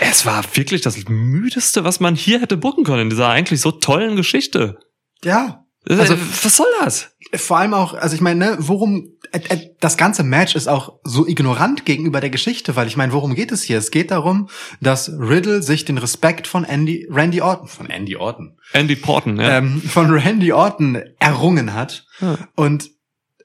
Es 0.00 0.26
war 0.26 0.44
wirklich 0.54 0.82
das 0.82 1.08
müdeste, 1.08 1.82
was 1.82 1.98
man 1.98 2.14
hier 2.14 2.42
hätte 2.42 2.58
bucken 2.58 2.84
können 2.84 3.02
in 3.02 3.10
dieser 3.10 3.30
eigentlich 3.30 3.62
so 3.62 3.70
tollen 3.70 4.14
Geschichte. 4.14 4.78
ja, 5.24 5.61
Also, 5.88 6.16
was 6.16 6.56
soll 6.56 6.66
das? 6.80 7.12
vor 7.34 7.58
allem 7.58 7.72
auch, 7.74 7.94
also 7.94 8.14
ich 8.14 8.20
meine, 8.20 8.38
ne, 8.38 8.56
worum 8.58 9.08
äh, 9.32 9.40
äh, 9.48 9.70
das 9.80 9.96
ganze 9.96 10.22
Match 10.22 10.54
ist 10.54 10.68
auch 10.68 10.98
so 11.02 11.26
ignorant 11.26 11.86
gegenüber 11.86 12.20
der 12.20 12.30
Geschichte, 12.30 12.76
weil 12.76 12.86
ich 12.86 12.96
meine, 12.96 13.12
worum 13.12 13.34
geht 13.34 13.52
es 13.52 13.62
hier? 13.62 13.78
Es 13.78 13.90
geht 13.90 14.10
darum, 14.10 14.48
dass 14.80 15.08
Riddle 15.08 15.62
sich 15.62 15.84
den 15.84 15.98
Respekt 15.98 16.46
von 16.46 16.64
Andy, 16.64 17.08
Randy 17.10 17.40
Orton, 17.40 17.68
von 17.68 17.88
Andy 17.88 18.16
Orton, 18.16 18.58
Andy 18.72 18.96
Porton, 18.96 19.40
ja. 19.40 19.58
ähm, 19.58 19.80
von 19.82 20.10
Randy 20.10 20.52
Orton 20.52 21.02
errungen 21.18 21.72
hat 21.74 22.04
Ja. 22.20 22.36
und 22.54 22.90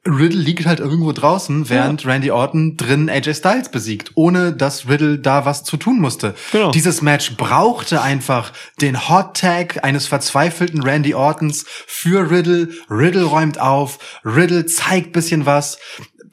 Riddle 0.08 0.40
liegt 0.40 0.66
halt 0.66 0.80
irgendwo 0.80 1.12
draußen, 1.12 1.70
während 1.70 2.06
Randy 2.06 2.32
Orton 2.32 2.78
drin 2.78 3.10
AJ 3.10 3.34
Styles 3.36 3.70
besiegt, 3.70 4.12
ohne 4.16 4.54
dass 4.54 4.88
Riddle 4.88 5.20
da 5.20 5.46
was 5.46 5.64
zu 5.64 5.78
tun 5.78 6.00
musste. 6.00 6.34
Genau. 6.52 6.72
Dieses 6.72 7.02
Match 7.02 7.36
brauchte 7.36 8.02
einfach 8.02 8.54
den 8.82 9.10
Hot 9.10 9.38
Tag 9.38 9.84
eines 9.84 10.08
verzweifelten 10.08 10.82
Randy 10.82 11.14
Ortons 11.14 11.66
für 11.68 12.32
Riddle. 12.32 12.70
Riddle 12.90 13.26
räumt 13.26 13.60
auf, 13.60 14.00
Riddle 14.24 14.66
zeigt 14.66 15.12
bisschen 15.14 15.46
was. 15.46 15.78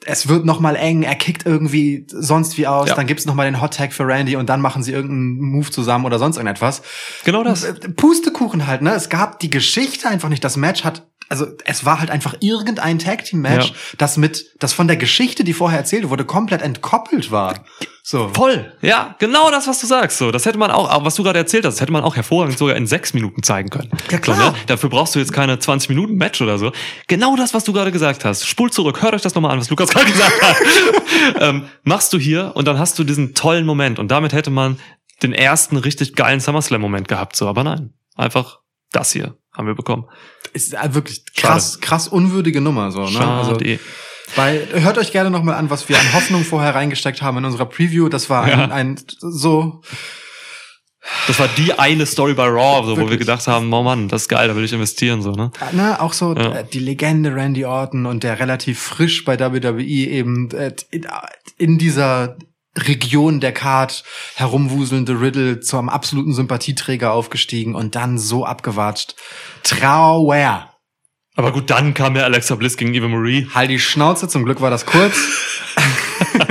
Es 0.07 0.27
wird 0.27 0.45
noch 0.45 0.59
mal 0.59 0.75
eng, 0.75 1.01
er 1.01 1.15
kickt 1.15 1.47
irgendwie 1.47 2.05
sonst 2.09 2.57
wie 2.59 2.67
aus, 2.67 2.89
Ja. 2.89 2.95
dann 2.95 3.07
gibt's 3.07 3.25
noch 3.25 3.33
mal 3.33 3.45
den 3.45 3.59
Hot 3.59 3.73
Tag 3.73 3.91
für 3.91 4.05
Randy 4.05 4.35
und 4.35 4.49
dann 4.49 4.61
machen 4.61 4.83
sie 4.83 4.91
irgendeinen 4.91 5.39
Move 5.51 5.71
zusammen 5.71 6.05
oder 6.05 6.19
sonst 6.19 6.37
irgendetwas. 6.37 6.83
Genau 7.23 7.43
das. 7.43 7.63
Äh, 7.63 7.73
Pustekuchen 7.73 8.67
halt, 8.67 8.83
ne? 8.83 8.93
Es 8.93 9.09
gab 9.09 9.39
die 9.39 9.49
Geschichte 9.49 10.07
einfach 10.07 10.29
nicht. 10.29 10.43
Das 10.43 10.57
Match 10.57 10.83
hat, 10.83 11.07
also 11.29 11.47
es 11.65 11.85
war 11.85 11.99
halt 11.99 12.11
einfach 12.11 12.35
irgendein 12.39 12.99
Tag 12.99 13.25
Team 13.25 13.41
Match, 13.41 13.69
Ja. 13.69 13.75
das 13.97 14.17
mit, 14.17 14.45
das 14.59 14.73
von 14.73 14.87
der 14.87 14.97
Geschichte, 14.97 15.43
die 15.43 15.53
vorher 15.53 15.79
erzählt 15.79 16.09
wurde, 16.09 16.25
komplett 16.25 16.61
entkoppelt 16.61 17.31
war. 17.31 17.63
So. 18.03 18.29
Voll, 18.29 18.71
ja, 18.81 19.15
genau 19.17 19.49
das, 19.49 19.67
was 19.67 19.79
du 19.81 19.87
sagst. 19.87 20.19
So, 20.19 20.29
das 20.29 20.45
hätte 20.45 20.59
man 20.59 20.69
auch, 20.69 20.87
aber 20.91 21.05
was 21.05 21.15
du 21.15 21.23
gerade 21.23 21.39
erzählt 21.39 21.65
hast, 21.65 21.75
das 21.75 21.81
hätte 21.81 21.91
man 21.91 22.03
auch 22.03 22.15
hervorragend 22.15 22.55
sogar 22.55 22.75
in 22.75 22.85
sechs 22.85 23.15
Minuten 23.15 23.41
zeigen 23.41 23.69
können. 23.71 23.89
Ja, 24.11 24.19
klar. 24.19 24.37
So, 24.37 24.43
ne? 24.51 24.55
Dafür 24.67 24.91
brauchst 24.91 25.15
du 25.15 25.19
jetzt 25.19 25.33
keine 25.33 25.57
20 25.57 25.89
Minuten 25.89 26.13
Match 26.15 26.39
oder 26.39 26.59
so. 26.59 26.71
Genau 27.07 27.35
das, 27.35 27.55
was 27.55 27.63
du 27.63 27.73
gerade 27.73 27.91
gesagt 27.91 28.23
hast. 28.23 28.45
Spul 28.45 28.71
zurück, 28.71 29.01
hört 29.01 29.15
euch 29.15 29.23
das 29.23 29.33
nochmal 29.33 29.51
an, 29.51 29.59
was 29.59 29.71
Lukas 29.71 29.89
gerade 29.91 30.11
gesagt 30.11 30.39
hat. 30.39 30.57
ähm, 31.39 31.65
machst 31.83 32.13
du 32.13 32.19
hier 32.19 32.51
und 32.53 32.67
dann 32.67 32.77
hast 32.77 32.99
du 32.99 33.03
diesen 33.03 33.33
tollen 33.33 33.65
Moment 33.65 33.97
und 33.97 34.09
damit 34.09 34.33
hätte 34.33 34.51
man 34.51 34.77
den 35.23 35.33
ersten 35.33 35.77
richtig 35.77 36.13
geilen 36.15 36.39
SummerSlam-Moment 36.39 37.07
gehabt. 37.07 37.35
So, 37.35 37.47
aber 37.47 37.63
nein, 37.63 37.93
einfach 38.15 38.59
das 38.91 39.13
hier 39.13 39.35
haben 39.51 39.65
wir 39.65 39.75
bekommen. 39.75 40.05
Ist 40.55 40.73
äh, 40.73 40.93
wirklich 40.93 41.25
krass, 41.35 41.81
krass 41.81 42.07
unwürdige 42.07 42.61
Nummer, 42.61 42.89
so, 42.91 43.01
ne? 43.03 43.11
Schade. 43.11 43.49
Also, 43.49 43.59
weil, 44.35 44.67
hört 44.71 44.97
euch 44.97 45.11
gerne 45.11 45.29
nochmal 45.29 45.55
an, 45.55 45.69
was 45.69 45.87
wir 45.89 45.99
an 45.99 46.13
Hoffnung 46.13 46.43
vorher 46.45 46.73
reingesteckt 46.73 47.21
haben 47.21 47.37
in 47.39 47.45
unserer 47.45 47.65
Preview. 47.65 48.07
Das 48.09 48.29
war 48.29 48.43
ein, 48.43 48.59
Ja. 48.59 48.65
ein 48.69 48.95
so, 49.19 49.81
das 51.27 51.37
war 51.39 51.49
die 51.57 51.73
eine 51.77 52.05
Story 52.05 52.33
bei 52.33 52.47
Raw, 52.47 52.85
so, 52.87 52.97
wo 52.99 53.09
wir 53.09 53.17
gedacht 53.17 53.45
haben, 53.47 53.71
oh 53.71 53.83
Mann, 53.83 54.07
das 54.07 54.23
ist 54.23 54.29
geil, 54.29 54.47
da 54.47 54.55
will 54.55 54.63
ich 54.63 54.73
investieren, 54.73 55.21
so, 55.21 55.33
ne? 55.33 55.51
ne, 55.73 56.01
auch 56.01 56.13
so 56.13 56.33
Ja. 56.33 56.55
äh, 56.59 56.65
die 56.65 56.79
Legende 56.79 57.35
Randy 57.35 57.65
Orton 57.65 58.05
und 58.05 58.23
der 58.23 58.39
relativ 58.39 58.79
frisch 58.79 59.25
bei 59.25 59.37
WWE 59.39 59.83
eben 59.83 60.49
äh, 60.51 60.73
in 61.57 61.77
dieser 61.77 62.37
Region 62.77 63.39
der 63.39 63.53
Card 63.53 64.03
herumwuselnde 64.35 65.19
Riddle 65.19 65.59
zum 65.59 65.89
absoluten 65.89 66.33
Sympathieträger 66.33 67.11
aufgestiegen 67.11 67.75
und 67.75 67.95
dann 67.95 68.17
so 68.17 68.45
abgewatscht. 68.45 69.15
Trauer. 69.63 70.71
Aber 71.35 71.51
gut, 71.51 71.69
dann 71.69 71.93
kam 71.93 72.15
ja 72.15 72.23
Alexa 72.23 72.55
Bliss 72.55 72.77
gegen 72.77 72.93
Eva 72.93 73.07
Marie. 73.07 73.47
Halt 73.53 73.69
die 73.69 73.79
Schnauze, 73.79 74.27
zum 74.27 74.45
Glück 74.45 74.61
war 74.61 74.69
das 74.69 74.85
kurz. 74.85 75.17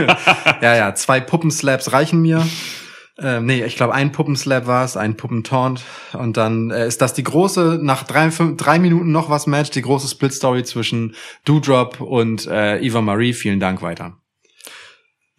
ja, 0.61 0.77
ja, 0.77 0.95
zwei 0.95 1.21
Puppenslaps 1.21 1.93
reichen 1.93 2.21
mir. 2.21 2.47
Ähm, 3.17 3.47
nee, 3.47 3.65
ich 3.65 3.77
glaube, 3.77 3.95
ein 3.95 4.13
Puppenslap 4.13 4.67
war 4.67 4.85
es, 4.85 4.97
ein 4.97 5.17
Puppentaunt. 5.17 5.83
Und 6.13 6.37
dann 6.37 6.71
äh, 6.71 6.87
ist 6.87 7.01
das 7.01 7.15
die 7.15 7.23
große, 7.23 7.79
nach 7.81 8.03
drei, 8.03 8.31
fünf, 8.31 8.57
drei 8.57 8.79
Minuten 8.79 9.13
noch 9.13 9.31
was 9.31 9.47
Match, 9.47 9.71
die 9.71 9.83
große 9.83 10.09
Split-Story 10.09 10.65
zwischen 10.65 11.15
Doudrop 11.45 12.01
und 12.01 12.47
äh, 12.47 12.79
Eva 12.81 13.01
Marie. 13.01 13.33
Vielen 13.33 13.61
Dank 13.61 13.83
weiter. 13.83 14.19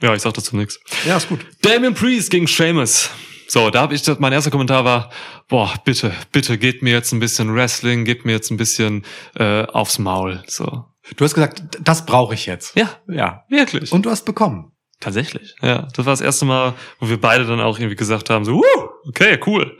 Ja, 0.05 0.13
ich 0.13 0.21
sag 0.21 0.35
dazu 0.35 0.55
nix. 0.55 0.79
Ja, 1.07 1.17
ist 1.17 1.27
gut. 1.27 1.39
Damien 1.63 1.95
Priest 1.95 2.29
gegen 2.29 2.47
Sheamus. 2.47 3.09
So, 3.47 3.71
da 3.71 3.81
habe 3.81 3.95
ich, 3.95 4.03
mein 4.19 4.33
erster 4.33 4.51
Kommentar 4.51 4.85
war, 4.85 5.09
boah, 5.47 5.73
bitte, 5.83 6.13
bitte, 6.31 6.59
gebt 6.59 6.83
mir 6.83 6.93
jetzt 6.93 7.11
ein 7.11 7.19
bisschen 7.19 7.55
Wrestling, 7.55 8.05
gebt 8.05 8.23
mir 8.23 8.33
jetzt 8.33 8.51
ein 8.51 8.57
bisschen 8.57 9.03
äh, 9.35 9.63
aufs 9.63 9.97
Maul. 9.97 10.43
So. 10.45 10.85
Du 11.15 11.23
hast 11.25 11.33
gesagt, 11.33 11.63
das 11.81 12.05
brauche 12.05 12.35
ich 12.35 12.45
jetzt. 12.45 12.75
Ja, 12.77 12.89
Ja. 13.07 13.45
wirklich. 13.49 13.91
Und 13.91 14.05
du 14.05 14.11
hast 14.11 14.25
bekommen. 14.25 14.73
tatsächlich. 14.99 15.55
Ja, 15.63 15.87
das 15.95 16.05
war 16.05 16.13
das 16.13 16.21
erste 16.21 16.45
Mal, 16.45 16.73
wo 16.99 17.09
wir 17.09 17.19
beide 17.19 17.45
dann 17.47 17.59
auch 17.61 17.79
irgendwie 17.79 17.95
gesagt 17.95 18.29
haben, 18.29 18.45
so, 18.45 18.57
uh, 18.59 18.63
okay, 19.09 19.39
cool. 19.47 19.75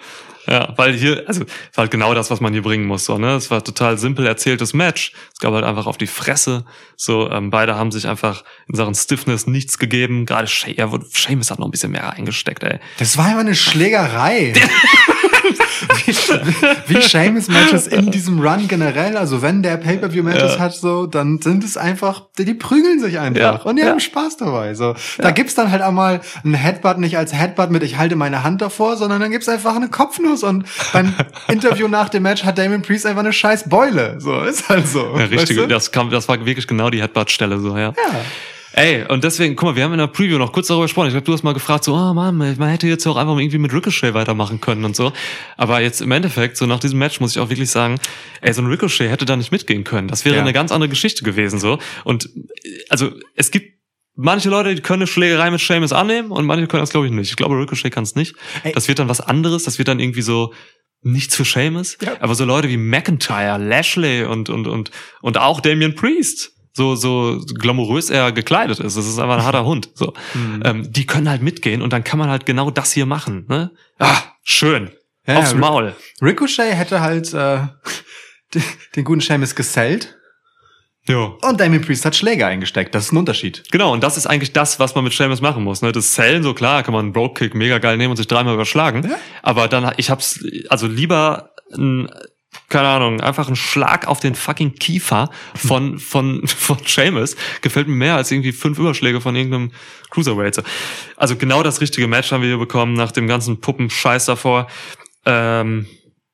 Ja, 0.47 0.73
weil 0.77 0.93
hier, 0.93 1.23
also 1.27 1.43
es 1.43 1.77
war 1.77 1.83
halt 1.83 1.91
genau 1.91 2.13
das, 2.13 2.29
was 2.29 2.39
man 2.41 2.53
hier 2.53 2.61
bringen 2.61 2.85
muss. 2.85 3.05
So, 3.05 3.17
ne? 3.17 3.35
Es 3.35 3.49
war 3.51 3.63
total 3.63 3.97
simpel 3.97 4.25
erzähltes 4.25 4.73
Match. 4.73 5.11
Es 5.33 5.39
gab 5.39 5.53
halt 5.53 5.63
einfach 5.65 5.87
auf 5.87 5.97
die 5.97 6.07
Fresse. 6.07 6.65
So, 6.95 7.29
ähm, 7.31 7.49
beide 7.49 7.75
haben 7.75 7.91
sich 7.91 8.07
einfach 8.07 8.43
in 8.67 8.75
Sachen 8.75 8.95
Stiffness 8.95 9.47
nichts 9.47 9.77
gegeben. 9.77 10.25
Gerade 10.25 10.47
Sheamus 10.47 11.51
hat 11.51 11.59
noch 11.59 11.67
ein 11.67 11.71
bisschen 11.71 11.91
mehr 11.91 12.13
eingesteckt, 12.13 12.63
ey. 12.63 12.79
Das 12.97 13.17
war 13.17 13.31
immer 13.31 13.41
eine 13.41 13.55
Schlägerei. 13.55 14.53
wie, 16.05 16.95
wie 16.95 17.01
Seamus-Matches 17.01 17.87
in 17.87 18.11
diesem 18.11 18.39
Run 18.39 18.67
generell. 18.67 19.17
Also 19.17 19.41
wenn 19.41 19.63
der 19.63 19.77
Pay-Per-View-Matches 19.77 20.55
Ja. 20.55 20.59
hat, 20.59 20.73
so, 20.75 21.05
dann 21.05 21.41
sind 21.41 21.63
es 21.63 21.77
einfach, 21.77 22.23
die, 22.37 22.45
die 22.45 22.53
prügeln 22.53 22.99
sich 22.99 23.19
einfach. 23.19 23.39
Ja, 23.41 23.61
Und 23.63 23.75
die 23.77 23.81
ja. 23.83 23.89
haben 23.89 23.99
Spaß 23.99 24.37
dabei. 24.37 24.73
So, 24.73 24.95
Da 25.17 25.31
gibt's 25.31 25.55
dann 25.55 25.71
halt 25.71 25.81
einmal 25.81 26.21
ein 26.43 26.53
Headbutt 26.53 26.97
nicht 26.99 27.17
als 27.17 27.33
Headbutt 27.33 27.71
mit 27.71 27.83
ich 27.83 27.97
halte 27.97 28.15
meine 28.15 28.43
Hand 28.43 28.61
davor, 28.61 28.97
sondern 28.97 29.19
dann 29.21 29.31
gibt's 29.31 29.49
einfach 29.49 29.75
eine 29.75 29.89
Kopfnuss. 29.89 30.43
Und 30.43 30.65
beim 30.93 31.13
Interview 31.47 31.87
nach 31.87 32.09
dem 32.09 32.23
Match 32.23 32.43
hat 32.43 32.57
Damon 32.57 32.81
Priest 32.81 33.05
einfach 33.05 33.21
eine 33.21 33.33
scheiß 33.33 33.69
Beule. 33.69 34.15
So, 34.19 34.41
ist 34.41 34.69
halt 34.69 34.87
so. 34.87 35.15
Ja, 35.17 35.25
richtig, 35.25 35.39
Weißt 35.39 35.57
du? 35.57 35.67
das 35.67 35.91
kam, 35.91 36.09
das 36.09 36.27
war 36.27 36.43
wirklich 36.45 36.67
genau 36.67 36.89
die 36.89 37.01
Headbutt-Stelle, 37.01 37.59
so, 37.59 37.77
ja. 37.77 37.89
Ja. 37.89 37.93
Ey, 38.77 39.05
und 39.07 39.23
deswegen, 39.23 39.55
guck 39.55 39.69
mal, 39.69 39.75
wir 39.77 39.83
haben 39.85 39.93
in 39.93 39.99
der 39.99 40.07
Preview 40.07 40.37
noch 40.37 40.51
kurz 40.51 40.67
darüber 40.67 40.83
gesprochen. 40.83 41.07
Ich 41.07 41.13
glaube, 41.13 41.23
du 41.25 41.31
hast 41.31 41.43
mal 41.43 41.53
gefragt, 41.53 41.85
so, 41.85 41.93
oh 41.93 42.13
Mann, 42.13 42.35
man 42.35 42.67
hätte 42.67 42.87
jetzt 42.87 43.07
auch 43.07 43.15
einfach 43.15 43.37
irgendwie 43.37 43.57
mit 43.57 43.71
Ricochet 43.71 44.13
weitermachen 44.13 44.59
können 44.59 44.83
und 44.83 44.97
so. 44.97 45.13
Aber 45.55 45.79
jetzt 45.79 46.01
im 46.01 46.11
Endeffekt, 46.11 46.57
so 46.57 46.65
nach 46.65 46.79
diesem 46.81 46.99
Match 46.99 47.21
muss 47.21 47.31
ich 47.31 47.39
auch 47.41 47.49
wirklich 47.49 47.69
sagen, 47.69 47.97
ey, 48.41 48.51
so 48.51 48.61
ein 48.61 48.67
Ricochet 48.67 49.09
hätte 49.09 49.23
da 49.23 49.37
nicht 49.37 49.53
mitgehen 49.53 49.85
können. 49.85 50.09
Das 50.09 50.25
wäre 50.25 50.35
Ja. 50.35 50.41
eine 50.41 50.51
ganz 50.51 50.73
andere 50.73 50.89
Geschichte 50.89 51.23
gewesen, 51.23 51.57
so. 51.57 51.79
Und, 52.03 52.29
also, 52.89 53.11
es 53.35 53.49
gibt 53.49 53.79
manche 54.13 54.49
Leute, 54.49 54.75
die 54.75 54.81
können 54.81 55.03
eine 55.03 55.07
Schlägerei 55.07 55.51
mit 55.51 55.61
Sheamus 55.61 55.93
annehmen 55.93 56.31
und 56.31 56.45
manche 56.45 56.67
können 56.67 56.83
das, 56.83 56.89
glaube 56.89 57.05
ich, 57.05 57.13
nicht. 57.13 57.29
Ich 57.29 57.37
glaube, 57.37 57.55
Ricochet 57.57 57.91
kann 57.93 58.03
es 58.03 58.15
nicht. 58.15 58.35
Ey. 58.63 58.73
Das 58.73 58.89
wird 58.89 58.99
dann 58.99 59.07
was 59.07 59.21
anderes. 59.21 59.63
Das 59.63 59.77
wird 59.77 59.87
dann 59.87 60.01
irgendwie 60.01 60.21
so, 60.21 60.53
nichts 61.01 61.35
für 61.35 61.45
Sheamus. 61.45 61.97
Ja. 62.01 62.17
Aber 62.19 62.35
so 62.35 62.43
Leute 62.43 62.67
wie 62.67 62.77
McIntyre, 62.77 63.57
Lashley 63.57 64.25
und, 64.25 64.49
und, 64.49 64.67
und, 64.67 64.91
und 65.21 65.37
auch 65.37 65.61
Damian 65.61 65.95
Priest, 65.95 66.51
so, 66.75 66.95
so 66.95 67.41
glamourös 67.57 68.09
er 68.09 68.33
gekleidet 68.33 68.79
ist. 68.79 68.97
Das 68.97 69.05
ist 69.05 69.17
einfach 69.17 69.37
ein 69.37 69.43
harter 69.45 69.65
Hund. 69.65 69.89
So. 69.95 70.13
Mhm. 70.33 70.61
Ähm, 70.65 70.91
die 70.91 71.05
können 71.05 71.29
halt 71.29 71.41
mitgehen 71.41 71.81
und 71.81 71.93
dann 71.93 72.03
kann 72.03 72.19
man 72.19 72.29
halt 72.29 72.45
genau 72.45 72.69
das 72.69 72.91
hier 72.91 73.05
machen. 73.05 73.45
Ne? 73.47 73.71
Ah, 73.97 74.17
schön. 74.43 74.91
Ja, 75.25 75.39
Aufs 75.39 75.55
Maul. 75.55 75.95
Ricochet 76.21 76.75
hätte 76.75 77.01
halt 77.01 77.33
äh, 77.33 77.59
den, 78.95 79.03
guten 79.05 79.21
Seamus 79.21 79.55
gesellt. 79.55 80.15
Ja. 81.07 81.33
Und 81.41 81.59
Damien 81.59 81.81
Priest 81.81 82.03
hat 82.03 82.15
Schläge 82.15 82.45
eingesteckt. 82.45 82.93
Das 82.93 83.05
ist 83.05 83.11
ein 83.13 83.17
Unterschied. 83.17 83.63
Genau, 83.71 83.93
und 83.93 84.03
das 84.03 84.17
ist 84.17 84.25
eigentlich 84.25 84.53
das, 84.53 84.79
was 84.79 84.95
man 84.95 85.03
mit 85.03 85.13
Sheamus 85.13 85.39
machen 85.39 85.63
muss. 85.63 85.81
Ne? 85.81 85.91
Das 85.91 86.11
Zellen, 86.11 86.43
so 86.43 86.53
klar, 86.53 86.83
kann 86.83 86.93
man 86.93 87.05
einen 87.05 87.13
Broke-Kick 87.13 87.53
mega 87.55 87.77
geil 87.77 87.97
nehmen 87.97 88.11
und 88.11 88.17
sich 88.17 88.27
dreimal 88.27 88.55
überschlagen. 88.55 89.07
Ja. 89.07 89.17
Aber 89.43 89.67
dann, 89.67 89.93
ich 89.97 90.09
hab's, 90.09 90.43
also 90.69 90.87
lieber 90.87 91.51
ein, 91.73 92.09
keine 92.69 92.87
Ahnung, 92.87 93.21
einfach 93.21 93.47
ein 93.47 93.55
Schlag 93.55 94.07
auf 94.07 94.19
den 94.19 94.35
fucking 94.35 94.75
Kiefer 94.75 95.29
von, 95.55 95.99
von, 95.99 96.47
von 96.47 96.77
Sheamus 96.85 97.35
gefällt 97.61 97.87
mir 97.87 97.95
mehr 97.95 98.15
als 98.15 98.31
irgendwie 98.31 98.51
fünf 98.51 98.79
Überschläge 98.79 99.21
von 99.21 99.35
irgendeinem 99.35 99.71
Cruiserweight. 100.09 100.55
So. 100.55 100.63
Also 101.17 101.35
genau 101.35 101.63
das 101.63 101.81
richtige 101.81 102.07
Match 102.07 102.31
haben 102.31 102.41
wir 102.41 102.49
hier 102.49 102.57
bekommen, 102.57 102.93
nach 102.93 103.11
dem 103.11 103.27
ganzen 103.27 103.61
Puppenscheiß 103.61 104.25
davor. 104.25 104.67
Ähm, 105.25 105.87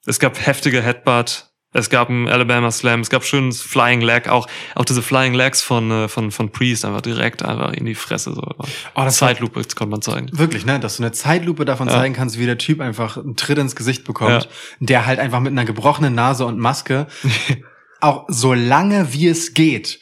es 0.05 0.19
gab 0.19 0.45
heftige 0.45 0.81
Headbutt, 0.81 1.50
es 1.73 1.89
gab 1.89 2.09
einen 2.09 2.27
Alabama 2.27 2.69
Slam, 2.69 2.99
es 2.99 3.09
gab 3.09 3.23
schönes 3.23 3.61
Flying 3.61 4.01
Leg, 4.01 4.27
auch, 4.27 4.47
auch 4.75 4.83
diese 4.85 5.01
Flying 5.01 5.33
Legs 5.33 5.61
von, 5.61 5.89
äh, 5.91 6.07
von, 6.09 6.31
von 6.31 6.51
Priest 6.51 6.83
einfach 6.83 7.01
direkt 7.01 7.43
einfach 7.43 7.71
in 7.73 7.85
die 7.85 7.95
Fresse. 7.95 8.33
So. 8.33 8.41
Oh, 8.41 9.01
das 9.03 9.17
Zeitlupe 9.17 9.61
konnte 9.75 9.85
man 9.91 10.01
zeigen. 10.01 10.27
Wirklich, 10.33 10.65
ne? 10.65 10.79
Dass 10.79 10.97
du 10.97 11.03
eine 11.03 11.11
Zeitlupe 11.13 11.63
davon 11.63 11.87
Ja. 11.87 11.93
zeigen 11.93 12.13
kannst, 12.13 12.37
wie 12.37 12.45
der 12.45 12.57
Typ 12.57 12.81
einfach 12.81 13.17
einen 13.17 13.35
Tritt 13.37 13.57
ins 13.57 13.75
Gesicht 13.75 14.03
bekommt, 14.03 14.43
Ja. 14.43 14.49
der 14.79 15.05
halt 15.05 15.19
einfach 15.19 15.39
mit 15.39 15.51
einer 15.53 15.65
gebrochenen 15.65 16.13
Nase 16.13 16.45
und 16.45 16.59
Maske 16.59 17.07
auch 18.01 18.25
so 18.27 18.53
lange 18.53 19.13
wie 19.13 19.27
es 19.29 19.53
geht 19.53 19.99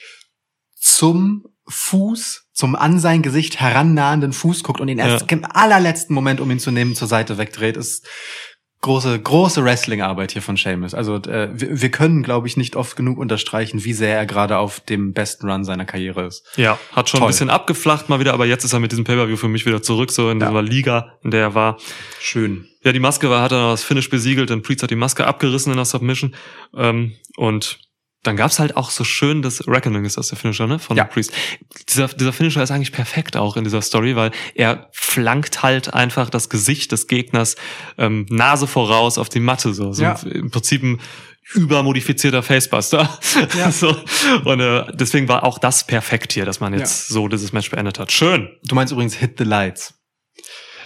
zum 0.76 1.44
Fuß, 1.68 2.46
zum 2.54 2.76
an 2.76 3.00
sein 3.00 3.22
Gesicht 3.22 3.60
herannahenden 3.60 4.34
Fuß 4.34 4.64
guckt 4.64 4.82
und 4.82 4.88
ihn 4.88 4.98
erst 4.98 5.30
Ja. 5.30 5.38
im 5.38 5.46
allerletzten 5.46 6.16
Moment, 6.16 6.40
um 6.42 6.50
ihn 6.50 6.60
zu 6.60 6.72
nehmen, 6.72 6.96
zur 6.96 7.08
Seite 7.08 7.38
wegdreht, 7.38 7.78
ist 7.78 8.08
große, 8.82 9.20
große 9.20 9.63
Wrestling-Arbeit 9.63 10.32
hier 10.32 10.42
von 10.42 10.56
Seamus. 10.58 10.94
Also 10.94 11.15
äh, 11.15 11.50
wir, 11.54 11.82
wir 11.82 11.89
können, 11.92 12.24
glaube 12.24 12.48
ich, 12.48 12.56
nicht 12.58 12.76
oft 12.76 12.96
genug 12.96 13.18
unterstreichen, 13.18 13.84
wie 13.84 13.94
sehr 13.94 14.15
er 14.18 14.26
gerade 14.26 14.58
auf 14.58 14.80
dem 14.80 15.13
besten 15.13 15.50
Run 15.50 15.63
seiner 15.65 15.86
Karriere 15.86 16.26
ist. 16.26 16.46
Ja, 16.56 16.80
hat 16.94 17.10
schon 17.10 17.20
Toll. 17.20 17.28
ein 17.28 17.32
bisschen 17.32 17.50
abgeflacht 17.50 18.10
mal 18.10 18.20
wieder, 18.20 18.34
aber 18.34 18.46
jetzt 18.46 18.63
ist 18.63 18.74
er 18.74 18.80
mit 18.80 18.92
diesem 18.92 19.04
Pay-Per-View 19.04 19.36
für 19.38 19.48
mich 19.50 19.65
wieder 19.65 19.82
zurück, 19.82 20.12
so 20.12 20.30
in 20.30 20.39
Ja. 20.39 20.48
dieser 20.50 20.62
Liga, 20.62 21.13
in 21.24 21.32
der 21.32 21.42
er 21.42 21.56
war. 21.56 21.78
Schön. 22.20 22.68
Ja, 22.84 22.94
die 22.94 23.00
Maske 23.00 23.30
war, 23.30 23.42
hat 23.42 23.52
er 23.52 23.60
noch 23.62 23.72
das 23.72 23.84
Finish 23.84 24.10
besiegelt, 24.10 24.50
denn 24.50 24.62
Priest 24.62 24.84
hat 24.84 24.92
die 24.92 24.96
Maske 24.96 25.28
abgerissen 25.28 25.72
in 25.72 25.78
der 25.78 25.86
Submission. 25.86 26.34
Ähm, 26.76 27.13
und 27.36 27.80
dann 28.24 28.36
gab's 28.36 28.60
halt 28.60 28.76
auch 28.76 28.90
so 28.90 29.04
schön 29.04 29.42
das 29.42 29.66
Reckoning 29.68 30.04
ist 30.06 30.18
das 30.18 30.28
der 30.28 30.38
Finisher, 30.38 30.68
ne? 30.68 30.78
Von 30.80 30.98
Ja. 30.98 31.06
Priest. 31.06 31.32
Dieser, 31.88 32.08
dieser 32.10 32.34
Finisher 32.34 32.62
ist 32.62 32.72
eigentlich 32.72 32.92
perfekt 32.92 33.38
auch 33.38 33.56
in 33.56 33.64
dieser 33.64 33.82
Story, 33.82 34.16
weil 34.16 34.32
er 34.56 34.90
flankt 34.92 35.64
halt 35.64 35.94
einfach 35.94 36.30
das 36.30 36.50
Gesicht 36.50 36.92
des 36.92 37.08
Gegners 37.08 37.56
ähm, 37.98 38.26
Nase 38.30 38.68
voraus 38.68 39.18
auf 39.18 39.30
die 39.30 39.40
Matte. 39.40 39.74
So, 39.74 39.94
so 39.94 40.04
Ja. 40.04 40.20
im 40.26 40.52
Prinzip 40.52 40.84
ein 40.84 41.00
übermodifizierter 41.54 42.44
Facebuster. 42.44 43.20
Ja. 43.58 43.72
so. 43.72 43.96
Und 44.44 44.60
äh, 44.60 44.86
deswegen 44.94 45.28
war 45.28 45.44
auch 45.44 45.58
das 45.58 45.86
perfekt 45.88 46.34
hier, 46.34 46.46
dass 46.46 46.60
man 46.60 46.74
jetzt 46.78 47.08
so 47.08 47.28
dieses 47.28 47.54
Match 47.54 47.70
beendet 47.72 48.00
hat. 48.00 48.12
Schön. 48.12 48.50
Du 48.66 48.76
meinst 48.76 48.92
übrigens 48.94 49.16
Hit 49.16 49.36
the 49.38 49.44
Lights. 49.46 49.94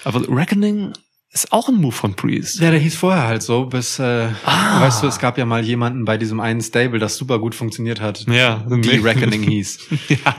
Aber 0.05 0.21
Reckoning 0.29 0.93
ist 1.33 1.51
auch 1.51 1.67
ein 1.67 1.75
Move 1.75 1.91
von 1.91 2.13
Priest. 2.15 2.59
Ja, 2.59 2.69
der 2.71 2.79
hieß 2.79 2.95
vorher 2.95 3.23
halt 3.27 3.41
so, 3.41 3.65
bis, 3.65 3.97
äh, 3.99 4.27
Ah. 4.45 4.81
weißt 4.81 5.01
du, 5.03 5.07
es 5.07 5.17
gab 5.19 5.37
ja 5.37 5.45
mal 5.45 5.63
jemanden 5.65 6.05
bei 6.05 6.17
diesem 6.17 6.39
einen 6.39 6.61
Stable, 6.61 6.99
das 6.99 7.17
super 7.17 7.39
gut 7.39 7.55
funktioniert 7.55 7.99
hat, 8.01 8.25
Ja, 8.27 8.63
die 8.69 8.97
Reckoning 9.03 9.41
hieß. 9.43 9.79
ja, 10.09 10.35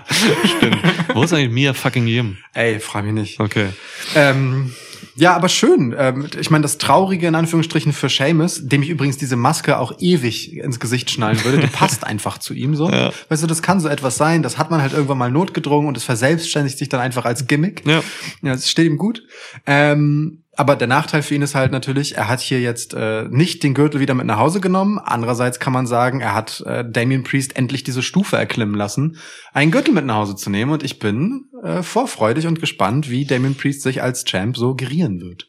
stimmt. 0.57 0.79
Wo 1.13 1.23
ist 1.25 1.33
eigentlich 1.33 1.51
Mia 1.51 1.75
fucking 1.75 2.07
Yim? 2.07 2.37
Ey, 2.53 2.79
frag 2.81 3.05
mich 3.05 3.13
nicht. 3.15 3.41
Okay. 3.41 3.69
Ähm, 4.15 4.73
ja, 5.17 5.35
aber 5.37 5.49
schön. 5.49 5.95
Ähm, 5.97 6.29
ich 6.41 6.51
meine, 6.51 6.63
das 6.63 6.79
Traurige 6.79 7.27
in 7.29 7.35
Anführungsstrichen 7.37 7.93
für 7.93 8.09
Seamus, 8.09 8.67
dem 8.67 8.83
ich 8.83 8.89
übrigens 8.89 9.17
diese 9.17 9.37
Maske 9.37 9.79
auch 9.79 9.93
ewig 10.01 10.57
ins 10.57 10.81
Gesicht 10.81 11.11
schnallen 11.11 11.43
würde, 11.45 11.59
die 11.59 11.67
passt 11.73 12.05
einfach 12.05 12.39
zu 12.39 12.53
ihm 12.55 12.75
so. 12.77 12.91
Ja. 12.91 13.13
Weißt 13.29 13.43
du, 13.43 13.47
das 13.47 13.63
kann 13.63 13.81
so 13.81 13.89
etwas 13.89 14.17
sein, 14.17 14.43
das 14.43 14.59
hat 14.59 14.71
man 14.71 14.81
halt 14.81 14.93
irgendwann 14.93 15.19
mal 15.19 15.31
notgedrungen 15.31 15.89
und 15.89 15.97
es 15.97 16.05
verselbstständigt 16.05 16.79
sich 16.79 16.89
dann 16.89 17.01
einfach 17.01 17.25
als 17.25 17.47
Gimmick. 17.47 17.83
Ja. 17.87 18.03
Ja, 18.43 18.53
es 18.55 18.71
steht 18.71 18.87
ihm 18.87 18.97
gut. 18.99 19.23
Ähm, 19.67 20.44
aber 20.57 20.77
der 20.77 20.87
Nachteil 20.87 21.23
für 21.23 21.35
ihn 21.35 21.43
ist 21.43 21.55
halt 21.55 21.73
natürlich, 21.73 22.17
er 22.17 22.29
hat 22.29 22.41
hier 22.41 22.61
jetzt 22.61 22.95
äh, 22.95 23.25
nicht 23.29 23.63
den 23.63 23.75
Gürtel 23.75 24.01
wieder 24.01 24.15
mit 24.15 24.27
nach 24.27 24.39
Hause 24.39 24.61
genommen. 24.61 24.99
Andererseits 24.99 25.59
kann 25.59 25.73
man 25.73 25.87
sagen, 25.87 26.21
er 26.21 26.35
hat 26.35 26.61
äh, 26.67 26.85
Damien 26.89 27.25
Priest 27.25 27.57
endlich 27.57 27.85
diese 27.85 28.03
Stufe 28.03 28.37
erklimmen 28.37 28.75
lassen, 28.75 29.19
einen 29.53 29.71
Gürtel 29.71 29.95
mit 29.95 30.05
nach 30.07 30.17
Hause 30.17 30.37
zu 30.37 30.51
nehmen. 30.51 30.73
Und 30.73 30.83
ich 30.83 30.99
bin 30.99 31.47
äh, 31.63 31.83
vorfreudig 31.83 32.47
und 32.47 32.61
gespannt, 32.61 33.11
wie 33.11 33.25
Damien 33.25 33.57
Priest 33.57 33.83
sich 33.83 34.03
als 34.03 34.25
Champ 34.25 34.57
so 34.57 34.75
gerieren 34.75 35.21
wird. 35.21 35.47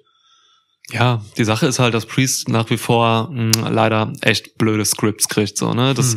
Ja, 0.91 1.23
die 1.37 1.45
Sache 1.45 1.65
ist 1.65 1.79
halt, 1.79 1.93
dass 1.95 2.05
Priest 2.05 2.47
nach 2.47 2.69
wie 2.69 2.77
vor 2.77 3.29
mh, 3.31 3.69
leider 3.69 4.13
echt 4.21 4.57
blöde 4.57 4.85
Scripts 4.85 5.27
kriegt, 5.27 5.57
so, 5.57 5.73
ne? 5.73 5.95
Das, 5.95 6.15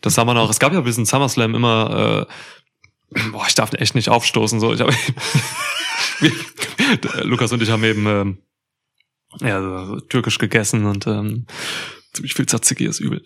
das 0.00 0.16
haben 0.16 0.26
wir 0.26 0.34
noch. 0.34 0.48
Es 0.48 0.58
gab 0.58 0.72
ja 0.72 0.80
bis 0.80 0.96
in 0.96 1.04
SummerSlam 1.04 1.54
immer, 1.54 2.26
äh, 2.26 2.32
boah, 3.32 3.46
ich 3.46 3.54
darf 3.54 3.72
echt 3.74 3.94
nicht 3.94 4.08
aufstoßen, 4.08 4.60
so. 4.60 4.72
Ich 4.72 4.80
hab, 4.80 4.90
Lukas 7.24 7.52
und 7.52 7.62
ich 7.62 7.70
haben 7.70 7.84
eben, 7.84 8.06
ähm, 8.06 8.38
ja, 9.40 9.60
so, 9.60 10.00
türkisch 10.00 10.38
gegessen 10.38 10.86
und, 10.86 11.06
ähm, 11.06 11.46
ziemlich 12.16 12.34
viel 12.34 12.46
Tzatziki 12.46 12.86
ist 12.86 13.00
übel. 13.00 13.22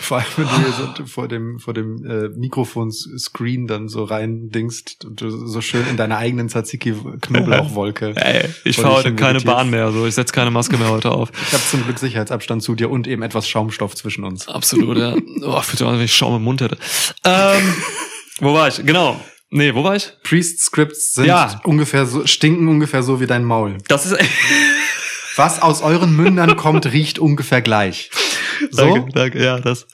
Vor 0.00 0.18
allem, 0.18 0.26
wenn 0.36 0.46
du 0.46 0.56
hier 0.56 0.72
so 0.72 1.06
vor 1.06 1.28
dem, 1.28 1.58
vor 1.58 1.74
dem 1.74 2.04
äh, 2.04 2.28
Mikrofonscreen 2.30 3.66
dann 3.66 3.88
so 3.88 4.04
rein 4.04 4.50
dingst 4.50 5.04
und 5.04 5.20
du 5.20 5.30
so 5.30 5.60
schön 5.60 5.86
in 5.88 5.96
deiner 5.96 6.16
eigenen 6.16 6.48
Tzatziki-Knoblauchwolke. 6.48 8.14
Ey, 8.16 8.48
ich 8.64 8.76
fahre 8.76 8.96
heute 8.96 9.14
keine 9.14 9.34
meditierst. 9.34 9.46
Bahn 9.46 9.70
mehr, 9.70 9.92
so. 9.92 10.06
Ich 10.06 10.14
setze 10.14 10.32
keine 10.32 10.50
Maske 10.50 10.78
mehr 10.78 10.88
heute 10.88 11.10
auf. 11.10 11.30
Ich 11.46 11.52
habe 11.52 11.62
zum 11.62 11.84
Glück 11.84 11.98
Sicherheitsabstand 11.98 12.62
zu 12.62 12.74
dir 12.74 12.90
und 12.90 13.06
eben 13.06 13.22
etwas 13.22 13.46
Schaumstoff 13.46 13.94
zwischen 13.94 14.24
uns. 14.24 14.48
Absolut, 14.48 14.96
ja. 14.96 15.14
Oh, 15.42 15.60
für 15.60 15.86
wenn 15.86 16.00
ich 16.00 16.14
Schaum 16.14 16.36
im 16.36 16.42
Mund 16.42 16.60
hätte. 16.60 16.78
Ähm, 17.24 17.74
wo 18.38 18.54
war 18.54 18.68
ich? 18.68 18.84
Genau. 18.84 19.20
Nee, 19.50 19.74
wo 19.74 19.82
war 19.82 19.96
ich? 19.96 20.12
Priest 20.24 20.60
Scripts 20.60 21.12
sind 21.14 21.26
Ja. 21.26 21.60
ungefähr 21.64 22.04
so, 22.06 22.26
stinken 22.26 22.68
ungefähr 22.68 23.02
so 23.02 23.20
wie 23.20 23.26
dein 23.26 23.44
Maul. 23.44 23.78
Das 23.88 24.04
ist 24.06 24.16
Was 25.36 25.62
aus 25.62 25.82
euren 25.82 26.14
Mündern 26.16 26.56
kommt, 26.56 26.84
riecht 26.92 27.18
ungefähr 27.20 27.62
gleich. 27.62 28.10
So? 28.72 28.82
Danke, 28.92 29.12
danke, 29.12 29.42
ja, 29.44 29.60
das. 29.60 29.86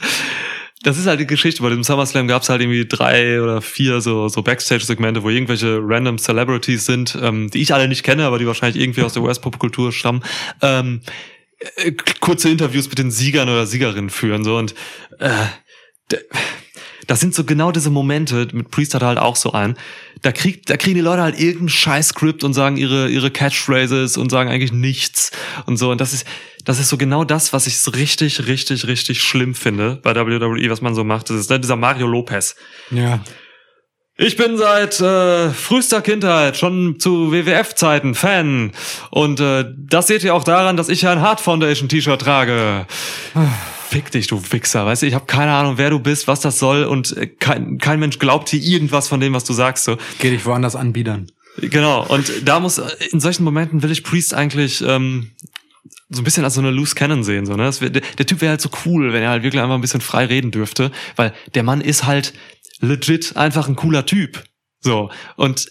Das 0.83 0.96
ist 0.98 1.07
halt 1.07 1.20
die 1.20 1.26
Geschichte. 1.26 1.62
Bei 1.62 1.68
dem 1.68 1.85
SummerSlam 1.85 2.28
gab 2.28 2.42
es 2.42 2.48
halt 2.48 2.62
irgendwie 2.62 2.87
drei 2.87 3.40
oder 3.42 3.61
vier 3.62 4.00
so, 4.00 4.28
so 4.28 4.42
Backstage-Segmente, 4.42 5.22
wo 5.22 5.28
irgendwelche 5.30 5.80
random 5.83 6.18
Celebrities 6.18 6.87
sind, 6.87 7.18
ähm, 7.20 7.50
die 7.50 7.61
ich 7.61 7.72
alle 7.74 7.88
nicht 7.88 8.02
kenne, 8.04 8.24
aber 8.24 8.38
die 8.38 8.46
wahrscheinlich 8.46 8.83
irgendwie 8.83 9.02
aus 9.02 9.12
der 9.12 9.22
US-Popkultur 9.22 9.92
stammen. 9.92 10.22
Ähm, 10.62 11.02
äh, 11.76 11.92
kurze 12.20 12.48
Interviews 12.48 12.88
mit 12.88 12.98
den 12.98 13.11
Siegern 13.11 13.48
oder 13.48 13.66
Siegerinnen 13.66 14.11
führen 14.11 14.44
so 14.44 14.57
und 14.57 14.74
äh, 15.18 15.30
das 17.07 17.21
sind 17.21 17.35
so 17.35 17.45
genau 17.45 17.73
diese 17.73 17.90
Momente, 17.90 18.49
mit 18.53 18.71
Priest 18.71 18.95
hat 18.95 19.03
er 19.03 19.09
halt 19.09 19.19
auch 19.19 19.37
so 19.37 19.53
einen, 19.53 19.77
da 20.23 20.33
kriegt, 20.33 20.71
da 20.71 20.77
kriegen 20.77 20.95
die 20.95 21.01
Leute 21.03 21.23
halt 21.23 21.38
irgendein 21.38 21.69
scheiß 21.69 22.09
Script 22.09 22.45
und 22.45 22.55
sagen 22.55 22.77
ihre, 22.77 23.09
ihre 23.09 23.31
Catchphrases 23.31 24.17
und 24.17 24.31
sagen 24.31 24.51
eigentlich 24.51 24.73
nichts 24.73 25.31
und 25.67 25.77
so. 25.77 25.90
Und 25.90 26.01
das 26.01 26.12
ist, 26.12 26.27
das 26.64 26.79
ist 26.79 26.88
so 26.88 26.97
genau 26.97 27.25
das, 27.25 27.53
was 27.53 27.67
ich 27.67 27.77
richtig, 27.95 28.47
richtig, 28.47 28.87
richtig 28.87 29.23
schlimm 29.23 29.55
finde 29.55 30.01
bei 30.03 30.14
WWE, 30.14 30.71
was 30.71 30.81
man 30.81 30.95
so 30.95 31.05
macht. 31.05 31.29
Das 31.31 31.37
ist 31.37 31.51
ne, 31.51 31.61
dieser 31.61 31.77
Mario 31.77 32.07
Lopez. 32.07 32.57
Ja. 32.90 33.21
Ich 34.17 34.37
bin 34.37 34.57
seit 34.57 35.01
äh, 35.01 35.51
frühester 35.51 36.01
Kindheit, 36.01 36.57
schon 36.57 37.01
zu 37.01 37.33
WWF-Zeiten, 37.33 38.14
Fan. 38.14 38.71
Und 39.11 39.40
äh, 39.40 39.64
das 39.77 40.07
seht 40.07 40.23
ihr 40.23 40.35
auch 40.35 40.45
daran, 40.45 40.77
dass 40.77 40.88
ich 40.88 41.07
ein 41.09 41.21
Heart 41.21 41.40
Foundation 41.40 41.88
T-Shirt 41.88 42.21
trage. 42.21 42.87
Fick 43.94 44.11
dich, 44.11 44.26
du 44.26 44.42
Wichser. 44.50 44.85
Weißt 44.87 45.02
du, 45.02 45.07
ich 45.07 45.14
habe 45.14 45.26
keine 45.26 45.52
Ahnung, 45.52 45.78
wer 45.78 45.88
du 45.88 46.00
bist, 46.00 46.26
was 46.26 46.40
das 46.40 46.59
soll. 46.59 46.83
Und 46.83 47.16
äh, 47.16 47.28
kein, 47.28 47.78
kein 47.78 48.00
Mensch 48.00 48.18
glaubt 48.18 48.48
hier 48.48 48.61
irgendwas 48.61 49.07
von 49.07 49.20
dem, 49.20 49.35
was 49.35 49.44
du 49.44 49.52
sagst. 49.52 49.85
So. 49.85 49.98
Geh 50.18 50.30
dich 50.30 50.44
woanders 50.44 50.74
anbiedern. 50.74 51.30
Genau. 51.59 52.04
Und 52.09 52.28
da 52.44 52.59
muss, 52.59 52.78
in 53.12 53.20
solchen 53.20 53.44
Momenten 53.44 53.85
will 53.85 53.92
ich 53.92 54.02
Priest 54.02 54.35
eigentlich 54.35 54.83
ähm, 54.85 55.30
so 56.09 56.22
ein 56.22 56.24
bisschen 56.24 56.42
als 56.42 56.54
so 56.54 56.61
eine 56.61 56.72
Loose 56.72 56.96
Cannon 56.96 57.22
sehen. 57.22 57.46
So, 57.46 57.54
ne? 57.54 57.70
wär, 57.80 57.90
der, 57.90 58.02
der 58.18 58.26
Typ 58.26 58.40
wäre 58.40 58.50
halt 58.50 58.61
so 58.61 58.68
cool, 58.85 59.12
wenn 59.12 59.22
er 59.22 59.30
halt 59.30 59.44
wirklich 59.44 59.62
einfach 59.62 59.76
ein 59.76 59.80
bisschen 59.80 60.00
frei 60.00 60.24
reden 60.24 60.50
dürfte. 60.50 60.90
Weil 61.14 61.33
der 61.54 61.62
Mann 61.62 61.80
ist 61.80 62.04
halt 62.04 62.35
legit 62.80 63.37
einfach 63.37 63.68
ein 63.68 63.76
cooler 63.76 64.04
Typ. 64.07 64.42
So. 64.80 65.09
Und 65.37 65.70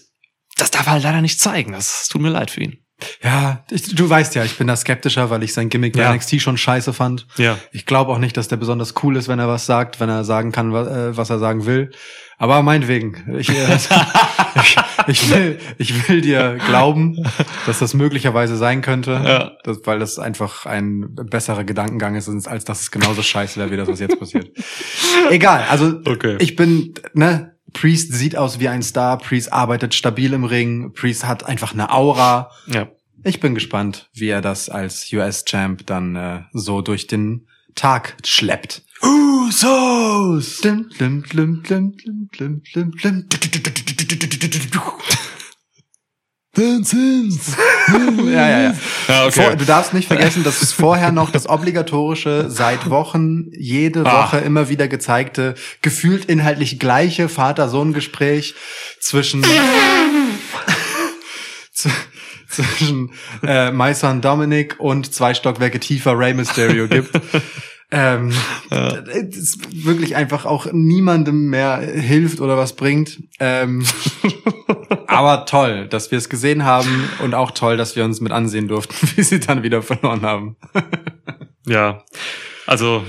das 0.56 0.70
darf 0.70 0.86
er 0.86 0.92
halt 0.92 1.02
leider 1.02 1.20
nicht 1.20 1.40
zeigen. 1.40 1.72
Das 1.72 2.08
tut 2.08 2.22
mir 2.22 2.30
leid 2.30 2.50
für 2.50 2.62
ihn. 2.62 2.83
Ja, 3.22 3.64
ich, 3.70 3.94
du 3.94 4.08
weißt 4.08 4.34
ja, 4.34 4.44
ich 4.44 4.56
bin 4.58 4.66
da 4.66 4.76
skeptischer, 4.76 5.30
weil 5.30 5.42
ich 5.42 5.52
sein 5.54 5.68
Gimmick 5.68 5.94
bei 5.94 6.00
Ja. 6.02 6.14
NXT 6.14 6.40
schon 6.40 6.56
scheiße 6.56 6.92
fand. 6.92 7.26
Ja. 7.36 7.58
Ich 7.72 7.86
glaube 7.86 8.12
auch 8.12 8.18
nicht, 8.18 8.36
dass 8.36 8.48
der 8.48 8.56
besonders 8.56 8.94
cool 9.02 9.16
ist, 9.16 9.28
wenn 9.28 9.38
er 9.38 9.48
was 9.48 9.66
sagt, 9.66 10.00
wenn 10.00 10.08
er 10.08 10.24
sagen 10.24 10.52
kann, 10.52 10.72
wa- 10.72 10.86
äh, 11.10 11.16
was 11.16 11.30
er 11.30 11.38
sagen 11.38 11.66
will. 11.66 11.90
Aber 12.36 12.62
meinetwegen. 12.62 13.36
Ich, 13.38 13.48
äh, 13.48 13.54
ich, 14.60 14.76
ich, 15.06 15.30
will, 15.30 15.58
ich 15.78 16.08
will 16.08 16.20
dir 16.20 16.58
glauben, 16.66 17.22
dass 17.66 17.78
das 17.78 17.94
möglicherweise 17.94 18.56
sein 18.56 18.82
könnte, 18.82 19.12
Ja. 19.24 19.52
das, 19.62 19.78
weil 19.84 19.98
das 20.00 20.18
einfach 20.18 20.66
ein 20.66 21.14
besserer 21.14 21.64
Gedankengang 21.64 22.16
ist, 22.16 22.28
als 22.48 22.64
dass 22.64 22.80
es 22.82 22.90
genauso 22.90 23.22
scheiße 23.22 23.58
wäre, 23.60 23.70
wie 23.70 23.76
das, 23.76 23.88
was 23.88 24.00
jetzt 24.00 24.18
passiert. 24.18 24.50
Egal, 25.30 25.64
also 25.70 26.00
Okay. 26.04 26.36
ich 26.40 26.56
bin, 26.56 26.94
ne, 27.14 27.53
Priest 27.74 28.14
sieht 28.14 28.36
aus 28.36 28.60
wie 28.60 28.68
ein 28.68 28.82
Star, 28.82 29.18
Priest 29.18 29.52
arbeitet 29.52 29.94
stabil 29.94 30.32
im 30.32 30.44
Ring, 30.44 30.94
Priest 30.94 31.26
hat 31.26 31.44
einfach 31.44 31.74
eine 31.74 31.92
Aura. 31.92 32.50
Ja. 32.66 32.88
Ich 33.22 33.40
bin 33.40 33.54
gespannt, 33.54 34.08
wie 34.14 34.28
er 34.28 34.40
das 34.40 34.70
als 34.70 35.12
US-Champ 35.12 35.86
dann 35.86 36.16
äh, 36.16 36.42
so 36.52 36.80
durch 36.80 37.06
den 37.06 37.46
Tag 37.74 38.16
schleppt. 38.24 38.82
Usos! 39.02 40.60
Dum, 40.60 40.88
dum. 46.54 46.84
ja, 48.26 48.48
ja, 48.48 48.62
ja. 48.62 48.74
Ja, 49.08 49.26
okay. 49.26 49.42
Vor, 49.42 49.56
du 49.56 49.64
darfst 49.64 49.92
nicht 49.94 50.06
vergessen, 50.08 50.44
dass 50.44 50.62
es 50.62 50.72
vorher 50.72 51.12
noch 51.12 51.30
das 51.30 51.48
obligatorische, 51.48 52.46
seit 52.48 52.88
Wochen, 52.90 53.50
jede 53.52 54.04
Ah. 54.06 54.22
Woche 54.24 54.38
immer 54.38 54.68
wieder 54.68 54.88
gezeigte, 54.88 55.54
gefühlt 55.82 56.24
inhaltlich 56.26 56.78
gleiche 56.78 57.28
Vater-Sohn-Gespräch 57.28 58.54
zwischen 59.00 59.44
zwischen 62.48 63.10
äh, 63.42 63.70
My 63.72 63.94
Son 63.94 64.20
Dominic 64.20 64.78
und 64.78 65.12
zwei 65.12 65.34
Stockwerke 65.34 65.80
tiefer 65.80 66.16
Rey 66.18 66.34
Mysterio 66.34 66.86
gibt. 66.88 67.10
Ähm, 67.94 68.32
das 68.70 69.56
wirklich 69.72 70.16
einfach 70.16 70.46
auch 70.46 70.66
niemandem 70.72 71.48
mehr 71.48 71.78
hilft 71.78 72.40
oder 72.40 72.56
was 72.56 72.74
bringt. 72.74 73.22
Ähm, 73.38 73.86
aber 75.06 75.46
toll, 75.46 75.86
dass 75.86 76.10
wir 76.10 76.18
es 76.18 76.28
gesehen 76.28 76.64
haben 76.64 77.08
und 77.22 77.34
auch 77.34 77.52
toll, 77.52 77.76
dass 77.76 77.94
wir 77.94 78.04
uns 78.04 78.20
mit 78.20 78.32
ansehen 78.32 78.66
durften, 78.66 78.94
wie 79.16 79.22
sie 79.22 79.38
dann 79.38 79.62
wieder 79.62 79.82
verloren 79.82 80.22
haben. 80.22 80.56
Ja. 81.66 82.04
Also, 82.66 83.02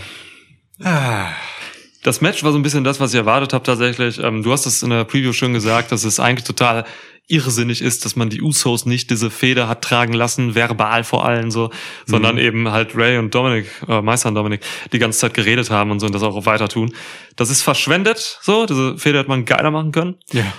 das 0.79 2.21
Match 2.21 2.41
war 2.41 2.53
so 2.53 2.57
ein 2.57 2.63
bisschen 2.63 2.85
das, 2.85 3.01
was 3.01 3.11
ich 3.13 3.17
erwartet 3.17 3.51
habe 3.51 3.65
tatsächlich. 3.65 4.23
Ähm, 4.23 4.43
du 4.43 4.53
hast 4.53 4.65
es 4.65 4.81
in 4.81 4.91
der 4.91 5.03
Preview 5.03 5.33
schon 5.33 5.51
gesagt, 5.51 5.91
dass 5.91 6.05
es 6.05 6.21
eigentlich 6.21 6.45
total 6.45 6.85
irrsinnig 7.27 7.81
ist, 7.81 8.05
dass 8.05 8.15
man 8.15 8.29
die 8.29 8.41
Usos 8.41 8.85
nicht 8.85 9.09
diese 9.09 9.29
Feder 9.29 9.67
hat 9.67 9.83
tragen 9.83 10.13
lassen, 10.13 10.53
verbal 10.53 11.03
vor 11.03 11.25
allem 11.25 11.49
so, 11.49 11.71
sondern 12.05 12.37
eben 12.37 12.69
halt 12.71 12.95
Ray 12.95 13.17
und 13.17 13.33
Dominic, 13.33 13.67
äh, 13.87 14.01
Meister 14.01 14.29
und 14.29 14.35
Dominic, 14.35 14.61
die 14.93 14.99
ganze 14.99 15.19
Zeit 15.19 15.33
geredet 15.33 15.71
haben 15.71 15.91
und 15.91 15.99
so 15.99 16.05
und 16.05 16.13
das 16.13 16.23
auch 16.23 16.45
weiter 16.45 16.67
tun. 16.67 16.93
Das 17.35 17.49
ist 17.49 17.63
verschwendet, 17.63 18.39
so, 18.41 18.65
diese 18.65 18.97
Feder 18.97 19.19
hätte 19.19 19.29
man 19.29 19.45
geiler 19.45 19.71
machen 19.71 19.91
können. 19.91 20.15
Ja. 20.33 20.53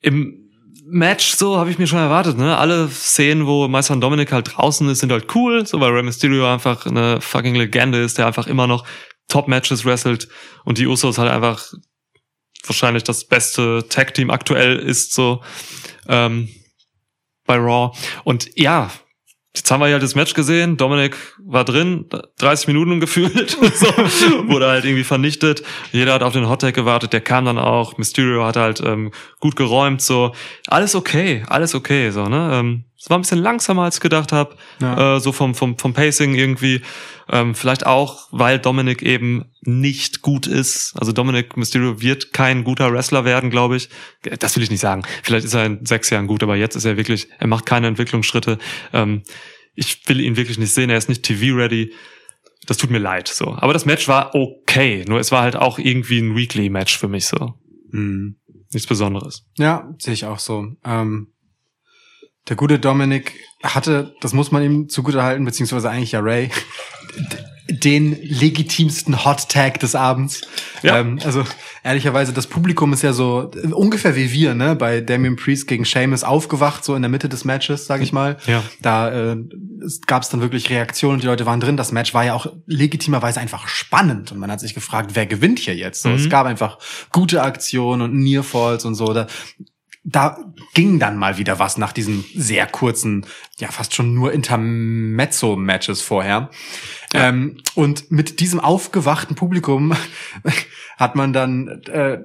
Im 0.00 0.48
Match, 0.90 1.34
so 1.36 1.58
habe 1.58 1.70
ich 1.70 1.78
mir 1.78 1.86
schon 1.86 1.98
erwartet, 1.98 2.38
ne? 2.38 2.56
Alle 2.56 2.88
Szenen, 2.88 3.46
wo 3.46 3.68
Meister 3.68 3.92
und 3.92 4.00
Dominic 4.00 4.32
halt 4.32 4.56
draußen 4.56 4.88
ist, 4.88 5.00
sind 5.00 5.12
halt 5.12 5.34
cool, 5.34 5.66
so 5.66 5.80
weil 5.80 5.92
Rey 5.92 6.02
Mysterio 6.02 6.50
einfach 6.50 6.86
eine 6.86 7.20
fucking 7.20 7.54
Legende 7.54 7.98
ist, 7.98 8.18
der 8.18 8.26
einfach 8.26 8.46
immer 8.46 8.66
noch 8.66 8.84
Top-Matches 9.28 9.84
wrestelt 9.84 10.28
und 10.64 10.78
die 10.78 10.86
Usos 10.86 11.18
halt 11.18 11.30
einfach 11.30 11.62
wahrscheinlich 12.68 13.04
das 13.04 13.24
beste 13.24 13.86
Tag-Team 13.88 14.30
aktuell 14.30 14.78
ist, 14.78 15.12
so 15.14 15.42
ähm, 16.08 16.48
bei 17.46 17.56
Raw. 17.56 17.96
Und 18.24 18.50
ja, 18.56 18.90
jetzt 19.54 19.70
haben 19.70 19.80
wir 19.80 19.88
ja 19.88 19.98
das 19.98 20.14
Match 20.14 20.34
gesehen. 20.34 20.76
Dominik 20.76 21.16
war 21.44 21.64
drin, 21.64 22.06
30 22.38 22.68
Minuten 22.68 23.00
gefühlt, 23.00 23.50
so, 23.50 23.86
wurde 24.48 24.68
halt 24.68 24.84
irgendwie 24.84 25.04
vernichtet. 25.04 25.62
Jeder 25.92 26.14
hat 26.14 26.22
auf 26.22 26.32
den 26.32 26.48
Hottag 26.48 26.74
gewartet, 26.74 27.12
der 27.12 27.20
kam 27.20 27.44
dann 27.44 27.58
auch. 27.58 27.98
Mysterio 27.98 28.44
hat 28.44 28.56
halt 28.56 28.80
ähm, 28.80 29.12
gut 29.40 29.56
geräumt, 29.56 30.00
so 30.00 30.34
alles 30.66 30.94
okay, 30.94 31.44
alles 31.48 31.74
okay, 31.74 32.10
so 32.10 32.28
ne. 32.28 32.50
Ähm, 32.54 32.84
es 33.00 33.08
war 33.08 33.16
ein 33.18 33.22
bisschen 33.22 33.38
langsamer 33.38 33.82
als 33.84 33.96
ich 33.96 34.00
gedacht 34.00 34.32
habe, 34.32 34.56
Ja. 34.80 35.16
äh, 35.16 35.20
so 35.20 35.30
vom 35.32 35.54
vom 35.54 35.78
vom 35.78 35.92
Pacing 35.94 36.34
irgendwie. 36.34 36.82
Ähm, 37.30 37.54
vielleicht 37.54 37.86
auch, 37.86 38.28
weil 38.32 38.58
Dominik 38.58 39.02
eben 39.02 39.44
nicht 39.60 40.22
gut 40.22 40.46
ist. 40.46 40.94
Also 40.98 41.12
Dominik 41.12 41.56
Mysterio 41.56 42.00
wird 42.00 42.32
kein 42.32 42.64
guter 42.64 42.92
Wrestler 42.92 43.24
werden, 43.24 43.50
glaube 43.50 43.76
ich. 43.76 43.88
Das 44.40 44.56
will 44.56 44.62
ich 44.62 44.70
nicht 44.70 44.80
sagen. 44.80 45.02
Vielleicht 45.22 45.44
ist 45.44 45.54
er 45.54 45.66
in 45.66 45.84
sechs 45.86 46.08
Jahren 46.10 46.26
gut, 46.26 46.42
aber 46.42 46.56
jetzt 46.56 46.74
ist 46.74 46.84
er 46.86 46.96
wirklich, 46.96 47.28
er 47.38 47.46
macht 47.46 47.66
keine 47.66 47.86
Entwicklungsschritte. 47.86 48.58
Ähm, 48.92 49.22
ich 49.74 50.08
will 50.08 50.20
ihn 50.20 50.36
wirklich 50.36 50.58
nicht 50.58 50.72
sehen. 50.72 50.90
Er 50.90 50.98
ist 50.98 51.08
nicht 51.08 51.22
TV-ready. 51.22 51.92
Das 52.66 52.78
tut 52.78 52.90
mir 52.90 52.98
leid, 52.98 53.28
so. 53.28 53.54
Aber 53.58 53.72
das 53.72 53.84
Match 53.86 54.08
war 54.08 54.34
okay. 54.34 55.04
Nur 55.06 55.20
es 55.20 55.30
war 55.30 55.42
halt 55.42 55.54
auch 55.56 55.78
irgendwie 55.78 56.18
ein 56.18 56.34
Weekly-Match 56.34 56.98
für 56.98 57.08
mich, 57.08 57.26
so. 57.26 57.54
Mhm. 57.90 58.36
Nichts 58.72 58.88
Besonderes. 58.88 59.44
Ja, 59.56 59.88
sehe 59.98 60.14
ich 60.14 60.24
auch 60.26 60.38
so. 60.38 60.66
Ähm, 60.84 61.28
der 62.48 62.56
gute 62.56 62.78
Dominik 62.78 63.34
hatte, 63.62 64.14
das 64.20 64.32
muss 64.32 64.50
man 64.50 64.62
ihm 64.62 64.88
zugutehalten, 64.88 65.44
beziehungsweise 65.44 65.90
eigentlich 65.90 66.12
ja 66.12 66.20
Ray, 66.20 66.50
den 67.70 68.16
legitimsten 68.22 69.24
Hot 69.24 69.50
Tag 69.50 69.78
des 69.80 69.94
Abends. 69.94 70.40
Ja. 70.82 70.98
Ähm, 70.98 71.18
also 71.22 71.44
ehrlicherweise, 71.84 72.32
das 72.32 72.46
Publikum 72.46 72.92
ist 72.94 73.02
ja 73.02 73.12
so 73.12 73.50
äh, 73.54 73.66
ungefähr 73.66 74.16
wie 74.16 74.32
wir, 74.32 74.54
ne, 74.54 74.74
bei 74.74 75.00
Damien 75.02 75.36
Priest 75.36 75.68
gegen 75.68 75.84
Sheamus 75.84 76.24
aufgewacht, 76.24 76.84
so 76.84 76.94
in 76.94 77.02
der 77.02 77.10
Mitte 77.10 77.28
des 77.28 77.44
Matches, 77.44 77.86
sag 77.86 78.00
ich 78.00 78.12
mal. 78.12 78.38
Ja. 78.46 78.62
Da 78.80 79.32
äh, 79.32 79.36
gab 80.06 80.22
es 80.22 80.30
dann 80.30 80.40
wirklich 80.40 80.70
Reaktionen 80.70 81.20
die 81.20 81.26
Leute 81.26 81.44
waren 81.44 81.60
drin. 81.60 81.76
Das 81.76 81.92
Match 81.92 82.14
war 82.14 82.24
ja 82.24 82.34
auch 82.34 82.46
legitimerweise 82.66 83.40
einfach 83.40 83.68
spannend 83.68 84.32
und 84.32 84.38
man 84.38 84.50
hat 84.50 84.60
sich 84.60 84.74
gefragt, 84.74 85.10
wer 85.14 85.26
gewinnt 85.26 85.58
hier 85.58 85.76
jetzt? 85.76 86.02
So, 86.02 86.08
Mhm. 86.08 86.14
Es 86.14 86.30
gab 86.30 86.46
einfach 86.46 86.78
gute 87.12 87.42
Aktionen 87.42 88.00
und 88.00 88.14
Nearfalls 88.14 88.86
und 88.86 88.94
so. 88.94 89.12
Da, 89.12 89.26
da 90.10 90.38
ging 90.74 90.98
dann 90.98 91.18
mal 91.18 91.36
wieder 91.36 91.58
was 91.58 91.76
nach 91.76 91.92
diesen 91.92 92.24
sehr 92.34 92.66
kurzen, 92.66 93.26
ja 93.58 93.70
fast 93.70 93.94
schon 93.94 94.14
nur 94.14 94.32
Intermezzo-Matches 94.32 96.00
vorher. 96.00 96.50
Ähm, 97.12 97.58
und 97.74 98.10
mit 98.10 98.40
diesem 98.40 98.60
aufgewachten 98.60 99.36
Publikum 99.36 99.94
hat 100.96 101.14
man 101.14 101.32
dann 101.32 101.82
äh, 101.84 102.20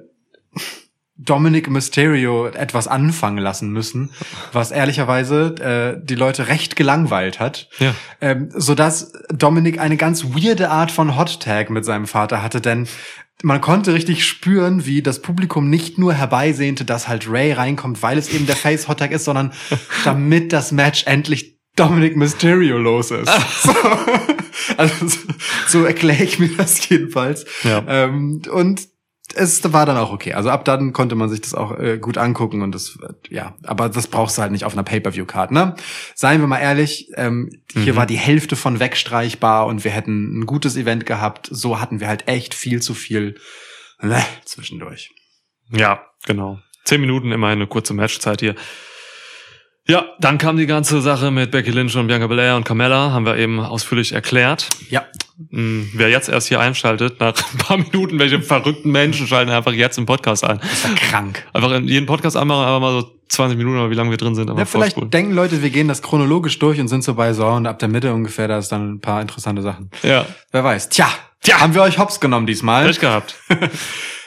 Dominic 1.16 1.70
Mysterio 1.70 2.46
etwas 2.46 2.88
anfangen 2.88 3.38
lassen 3.38 3.70
müssen, 3.70 4.10
was 4.52 4.72
ehrlicherweise 4.72 5.54
äh, 6.00 6.04
die 6.04 6.16
Leute 6.16 6.48
recht 6.48 6.74
gelangweilt 6.74 7.38
hat, 7.38 7.68
Ja. 7.78 7.94
ähm, 8.20 8.48
so 8.54 8.74
dass 8.74 9.12
Dominic 9.32 9.78
eine 9.78 9.96
ganz 9.96 10.24
weirde 10.24 10.70
Art 10.70 10.90
von 10.90 11.16
Hot 11.16 11.40
Tag 11.40 11.70
mit 11.70 11.84
seinem 11.84 12.06
Vater 12.06 12.42
hatte, 12.42 12.60
denn 12.60 12.88
man 13.42 13.60
konnte 13.60 13.94
richtig 13.94 14.24
spüren, 14.24 14.86
wie 14.86 15.02
das 15.02 15.20
Publikum 15.22 15.68
nicht 15.70 15.98
nur 15.98 16.14
herbeisehnte, 16.14 16.84
dass 16.84 17.06
halt 17.08 17.28
Ray 17.30 17.52
reinkommt, 17.52 18.02
weil 18.02 18.16
es 18.18 18.28
eben 18.32 18.46
der 18.46 18.56
Face 18.56 18.88
Hot 18.88 18.98
Tag 18.98 19.12
ist, 19.12 19.24
sondern 19.24 19.52
damit 20.04 20.52
das 20.52 20.72
Match 20.72 21.04
endlich 21.06 21.58
Dominic 21.76 22.16
Mysterio 22.16 22.76
los 22.78 23.10
ist. 23.12 23.30
So. 23.62 23.72
Also 24.78 25.06
so, 25.08 25.18
so 25.68 25.84
erkläre 25.84 26.22
ich 26.22 26.38
mir 26.38 26.48
das 26.56 26.88
jedenfalls. 26.88 27.44
Ja. 27.64 27.84
Ähm, 27.86 28.40
und 28.50 28.82
es 29.34 29.72
war 29.72 29.86
dann 29.86 29.96
auch 29.96 30.12
okay. 30.12 30.34
Also 30.34 30.50
ab 30.50 30.64
dann 30.64 30.92
konnte 30.92 31.14
man 31.14 31.28
sich 31.28 31.40
das 31.40 31.54
auch 31.54 31.78
äh, 31.78 31.98
gut 31.98 32.18
angucken 32.18 32.62
und 32.62 32.72
das, 32.74 32.98
ja, 33.30 33.54
aber 33.64 33.88
das 33.88 34.06
brauchst 34.06 34.36
du 34.38 34.42
halt 34.42 34.52
nicht 34.52 34.64
auf 34.64 34.74
einer 34.74 34.82
Pay-Per-View-Card, 34.82 35.50
ne? 35.50 35.74
Seien 36.14 36.40
wir 36.40 36.46
mal 36.46 36.58
ehrlich, 36.58 37.08
ähm, 37.16 37.50
hier 37.72 37.94
Mhm. 37.94 37.96
war 37.96 38.06
die 38.06 38.18
Hälfte 38.18 38.54
von 38.54 38.80
wegstreichbar 38.80 39.66
und 39.66 39.82
wir 39.84 39.90
hätten 39.90 40.38
ein 40.40 40.46
gutes 40.46 40.76
Event 40.76 41.06
gehabt. 41.06 41.48
So 41.50 41.80
hatten 41.80 42.00
wir 42.00 42.08
halt 42.08 42.28
echt 42.28 42.54
viel 42.54 42.82
zu 42.82 42.94
viel 42.94 43.36
äh, 44.00 44.20
zwischendurch. 44.44 45.10
Ja, 45.70 46.04
genau. 46.26 46.60
Zehn 46.84 47.00
Minuten 47.00 47.32
immerhin 47.32 47.58
eine 47.58 47.66
kurze 47.66 47.94
Matchzeit 47.94 48.40
hier. 48.40 48.54
Ja, 49.86 50.06
dann 50.18 50.38
kam 50.38 50.56
die 50.56 50.66
ganze 50.66 51.02
Sache 51.02 51.30
mit 51.30 51.50
Becky 51.50 51.70
Lynch 51.70 51.94
und 51.96 52.06
Bianca 52.06 52.26
Belair 52.26 52.56
und 52.56 52.64
Carmella, 52.64 53.10
haben 53.12 53.26
wir 53.26 53.36
eben 53.36 53.60
ausführlich 53.60 54.12
erklärt. 54.12 54.68
Ja, 54.88 55.04
Hm, 55.50 55.90
Wer 55.94 56.10
jetzt 56.10 56.28
erst 56.28 56.46
hier 56.46 56.60
einschaltet, 56.60 57.18
nach 57.18 57.34
ein 57.52 57.58
paar 57.58 57.76
Minuten, 57.76 58.20
welche 58.20 58.40
verrückten 58.40 58.92
Menschen 58.92 59.26
schalten 59.26 59.50
einfach 59.50 59.72
jetzt 59.72 59.98
im 59.98 60.06
Podcast 60.06 60.44
ein. 60.44 60.58
das 60.60 60.84
war 60.84 60.94
krank. 60.94 61.44
Einfach 61.52 61.72
in 61.72 61.88
jeden 61.88 62.06
Podcast 62.06 62.36
anmachen, 62.36 62.64
aber 62.64 62.78
mal 62.78 63.00
so 63.00 63.10
20 63.30 63.58
Minuten 63.58 63.76
oder 63.78 63.90
wie 63.90 63.94
lange 63.96 64.10
wir 64.10 64.16
drin 64.16 64.36
sind, 64.36 64.46
Ja, 64.48 64.54
vielleicht 64.54 64.70
vorspulen. 64.94 65.10
denken 65.10 65.32
Leute, 65.32 65.60
wir 65.60 65.70
gehen 65.70 65.88
das 65.88 66.02
chronologisch 66.02 66.58
durch 66.60 66.78
und 66.78 66.86
sind 66.86 67.02
so 67.02 67.14
bei 67.14 67.32
so 67.32 67.46
und 67.48 67.66
ab 67.66 67.80
der 67.80 67.88
Mitte 67.88 68.14
ungefähr, 68.14 68.46
da 68.46 68.58
ist 68.58 68.70
dann 68.70 68.92
ein 68.94 69.00
paar 69.00 69.20
interessante 69.20 69.60
Sachen. 69.62 69.90
Ja, 70.04 70.24
Wer 70.52 70.62
weiß. 70.62 70.88
Tja, 70.90 71.08
tja, 71.42 71.60
haben 71.60 71.74
wir 71.74 71.82
euch 71.82 71.98
hops 71.98 72.20
genommen 72.20 72.46
diesmal. 72.46 72.86
Recht 72.86 73.00
gehabt. 73.00 73.34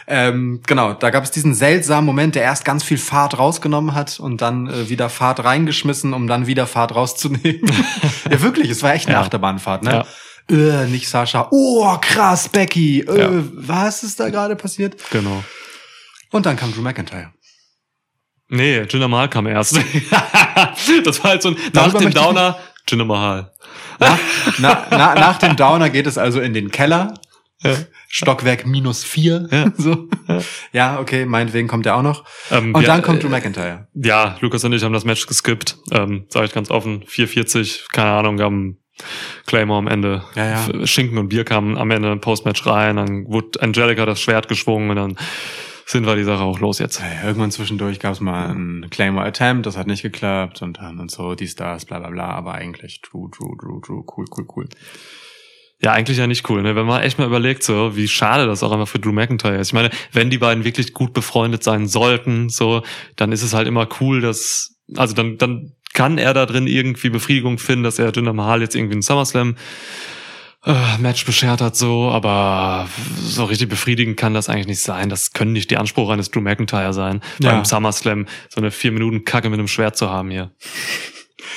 Ähm, 0.10 0.62
genau, 0.66 0.94
da 0.94 1.10
gab 1.10 1.26
es 1.26 1.32
diesen 1.32 1.54
seltsamen 1.54 2.06
Moment, 2.06 2.36
der 2.36 2.44
erst 2.44 2.64
ganz 2.64 2.84
viel 2.84 2.98
Fahrt 2.98 3.38
rausgenommen 3.38 3.94
hat 3.94 4.20
und 4.22 4.42
dann 4.42 4.68
äh, 4.68 4.88
wieder 4.90 5.10
Fahrt 5.10 5.44
reingeschmissen, 5.44 6.14
um 6.14 6.28
dann 6.28 6.48
wieder 6.48 6.66
Fahrt 6.66 6.96
rauszunehmen. 6.96 7.62
ja, 8.32 8.42
wirklich, 8.42 8.70
es 8.70 8.82
war 8.84 8.94
echt 8.94 9.08
eine 9.08 9.16
Ja. 9.16 9.22
Achterbahnfahrt, 9.22 9.84
ne? 9.84 10.06
Äh, 10.50 10.86
nicht 10.88 11.10
Sascha. 11.10 11.50
Oh, 11.52 11.98
krass, 12.00 12.48
Becky. 12.48 13.02
Äh, 13.02 13.20
Ja. 13.20 13.30
Was 13.54 14.04
ist 14.04 14.20
da 14.22 14.30
gerade 14.30 14.56
passiert? 14.56 14.96
Genau. 15.12 15.44
Und 16.32 16.46
dann 16.46 16.56
kam 16.56 16.74
Drew 16.74 16.82
McIntyre. 16.82 17.34
Nee, 18.48 18.84
Jinder 18.84 19.10
Mahal 19.10 19.30
kam 19.30 19.46
erst. 19.46 19.76
das 21.04 21.22
war 21.24 21.32
halt 21.32 21.42
so 21.42 21.50
ein, 21.50 21.56
nach 21.74 21.92
Darüber 21.92 22.00
dem 22.00 22.14
Downer, 22.14 22.58
Jinder 22.88 23.04
Mahal. 23.04 23.52
Nach, 24.00 24.18
na, 24.60 24.86
na, 24.90 25.16
nach 25.16 25.38
dem 25.40 25.58
Downer 25.58 25.90
geht 25.90 26.08
es 26.08 26.18
also 26.18 26.40
in 26.40 26.54
den 26.54 26.72
Keller. 26.72 27.14
Ja. 27.64 27.76
Stockwerk 28.08 28.66
minus 28.66 29.04
vier. 29.04 29.48
Ja. 29.52 29.72
So. 29.78 30.10
ja, 30.74 31.00
okay, 31.00 31.26
meinetwegen 31.26 31.68
kommt 31.68 31.86
er 31.86 31.96
auch 31.96 32.02
noch. 32.02 32.26
Ähm, 32.52 32.74
Und 32.74 32.88
dann 32.88 33.02
kommt 33.02 33.20
äh, 33.20 33.22
Drew 33.24 33.30
McIntyre. 33.30 33.88
Ja, 33.94 34.38
Lukas 34.42 34.64
und 34.64 34.74
ich 34.74 34.84
haben 34.84 34.94
das 34.94 35.06
Match 35.06 35.26
geskippt. 35.26 35.78
Ähm, 35.92 36.26
Sage 36.30 36.48
ich 36.48 36.54
ganz 36.54 36.70
offen. 36.70 37.04
440, 37.08 37.88
keine 37.92 38.12
Ahnung, 38.12 38.40
haben 38.42 38.78
Claymore 39.46 39.80
am 39.80 39.88
Ende. 39.88 40.24
Ja, 40.36 40.68
ja. 40.68 40.86
Schinken 40.88 41.18
und 41.18 41.30
Bier 41.30 41.46
kamen 41.46 41.78
am 41.78 41.92
Ende 41.92 42.12
im 42.12 42.20
Postmatch 42.20 42.66
rein. 42.66 42.98
Dann 42.98 43.26
wurde 43.28 43.62
Angelica 43.62 44.06
das 44.06 44.20
Schwert 44.22 44.48
geschwungen 44.48 44.90
und 44.90 44.96
dann 44.96 45.18
sind 45.86 46.06
wir 46.06 46.18
die 46.18 46.24
Sache 46.24 46.44
auch 46.44 46.60
los 46.60 46.80
jetzt. 46.80 47.00
Ja, 47.00 47.28
irgendwann 47.28 47.52
zwischendurch 47.52 48.00
gab 48.00 48.14
es 48.14 48.20
mal 48.20 48.50
einen 48.50 48.90
Claymore 48.90 49.26
Attempt, 49.26 49.66
das 49.66 49.78
hat 49.78 49.88
nicht 49.88 50.02
geklappt 50.02 50.62
und 50.62 50.80
dann 50.80 51.00
und 51.00 51.10
so, 51.10 51.34
die 51.34 51.48
Stars, 51.48 51.86
bla 51.86 52.00
bla 52.00 52.10
bla, 52.10 52.30
aber 52.32 52.56
eigentlich 52.56 53.02
Drew, 53.02 53.30
Drew, 53.30 53.56
Drew, 53.56 53.80
Drew, 53.80 54.04
cool, 54.18 54.26
cool, 54.38 54.46
cool. 54.54 54.70
Ja, 55.82 55.92
eigentlich 55.94 56.18
ja 56.18 56.26
nicht 56.26 56.50
cool, 56.50 56.64
ne? 56.64 56.76
Wenn 56.76 56.88
man 56.88 57.04
echt 57.04 57.20
mal 57.20 57.28
überlegt, 57.28 57.62
so, 57.64 57.96
wie 57.96 58.08
schade 58.08 58.48
das 58.48 58.64
auch 58.64 58.72
einfach 58.72 58.88
für 58.88 58.98
Drew 59.00 59.12
McIntyre 59.12 59.58
ist. 59.58 59.68
Ich 59.68 59.74
meine, 59.74 59.92
wenn 60.12 60.32
die 60.32 60.40
beiden 60.40 60.64
wirklich 60.64 60.94
gut 60.94 61.14
befreundet 61.14 61.64
sein 61.64 61.88
sollten, 61.88 62.50
so, 62.50 62.82
dann 63.16 63.32
ist 63.32 63.44
es 63.44 63.54
halt 63.54 63.68
immer 63.68 63.88
cool, 64.02 64.20
dass, 64.22 64.76
also 64.96 65.14
dann, 65.14 65.38
dann 65.38 65.74
kann 65.94 66.18
er 66.18 66.34
da 66.34 66.46
drin 66.48 66.66
irgendwie 66.66 67.10
Befriedigung 67.10 67.60
finden, 67.60 67.84
dass 67.84 68.00
er 68.00 68.12
Jinder 68.12 68.34
Mahal 68.34 68.62
jetzt 68.62 68.76
irgendwie 68.76 68.94
einen 68.96 69.02
SummerSlam 69.04 69.56
äh, 70.66 70.98
Match 71.00 71.26
beschert 71.26 71.62
hat, 71.62 71.76
so, 71.76 72.10
aber 72.10 72.90
so 73.20 73.46
richtig 73.46 73.70
befriedigend 73.70 74.18
kann 74.18 74.34
das 74.34 74.50
eigentlich 74.50 74.68
nicht 74.68 74.82
sein. 74.82 75.10
Das 75.10 75.32
können 75.34 75.54
nicht 75.54 75.70
die 75.70 75.78
Ansprüche 75.78 76.12
eines 76.12 76.32
Drew 76.32 76.42
McIntyre 76.42 76.94
sein, 76.94 77.22
Ja. 77.40 77.52
beim 77.52 77.66
SummerSlam 77.66 78.26
so 78.50 78.60
eine 78.62 78.72
vier 78.72 78.92
Minuten 78.92 79.24
Kacke 79.26 79.50
mit 79.50 79.60
einem 79.60 79.68
Schwert 79.68 79.96
zu 79.96 80.10
haben 80.10 80.32
hier. 80.32 80.52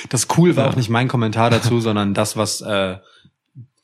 Das 0.09 0.27
cool 0.37 0.55
war 0.55 0.65
Ja. 0.65 0.69
auch 0.71 0.75
nicht 0.75 0.89
mein 0.89 1.07
Kommentar 1.07 1.49
dazu, 1.49 1.79
sondern 1.81 2.13
das, 2.13 2.37
was, 2.37 2.61
äh, 2.61 2.97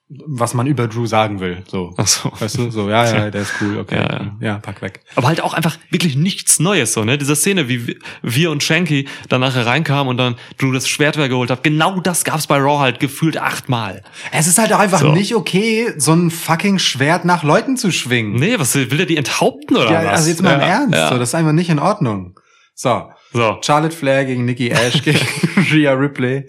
was 0.10 0.54
man 0.54 0.68
über 0.68 0.88
Drew 0.88 1.06
sagen 1.06 1.42
will. 1.42 1.64
So. 1.68 1.94
Ach 1.98 2.08
so. 2.08 2.32
Weißt 2.40 2.58
du? 2.58 2.72
So, 2.72 2.90
ja, 2.90 3.06
ja, 3.06 3.30
der 3.32 3.42
ist 3.42 3.54
cool, 3.60 3.78
okay. 3.80 3.98
Ja, 3.98 4.14
ja. 4.14 4.32
ja 4.40 4.60
pack 4.60 4.82
weg. 4.82 5.02
Aber 5.16 5.28
halt 5.28 5.42
auch 5.42 5.54
einfach 5.54 5.78
wirklich 5.90 6.16
nichts 6.16 6.60
Neues, 6.60 6.94
so, 6.94 7.04
ne? 7.04 7.18
Diese 7.18 7.36
Szene, 7.36 7.68
wie 7.68 7.98
wir- 8.22 8.52
und 8.52 8.64
Shanky 8.64 9.08
dann 9.28 9.42
nachher 9.42 9.66
reinkamen 9.66 10.08
und 10.10 10.18
dann 10.18 10.36
Drew 10.58 10.72
das 10.72 10.88
Schwert 10.88 11.18
wieder 11.18 11.28
geholt 11.28 11.52
hat. 11.52 11.62
Genau 11.64 12.00
das 12.00 12.24
gab's 12.24 12.48
bei 12.48 12.58
Raw 12.58 12.80
halt 12.80 13.02
gefühlt 13.02 13.38
achtmal. 13.38 14.02
Es 14.32 14.48
ist 14.48 14.58
halt 14.58 14.72
auch 14.72 14.80
einfach 14.80 15.00
So. 15.02 15.12
nicht 15.12 15.36
okay, 15.36 15.92
so 15.98 16.14
ein 16.14 16.32
fucking 16.32 16.80
Schwert 16.80 17.26
nach 17.26 17.44
Leuten 17.44 17.76
zu 17.76 17.92
schwingen. 17.92 18.36
Nee, 18.36 18.58
was 18.58 18.76
will 18.76 18.88
der 18.88 19.06
die 19.08 19.18
enthaupten 19.18 19.76
oder 19.76 19.92
ja, 19.92 20.06
was? 20.06 20.20
also 20.20 20.30
jetzt 20.30 20.42
mal 20.42 20.54
im 20.54 20.62
Ernst, 20.62 21.10
so, 21.10 21.18
das 21.18 21.30
ist 21.30 21.36
einfach 21.36 21.52
nicht 21.52 21.70
in 21.70 21.80
Ordnung. 21.80 22.40
So, 22.76 23.10
so. 23.34 23.58
Charlotte 23.62 23.96
Flair 23.96 24.24
gegen 24.24 24.46
Nikki 24.46 24.70
Ash 24.70 25.02
gegen 25.04 25.20
Rhea 25.72 25.92
Ripley. 25.94 26.48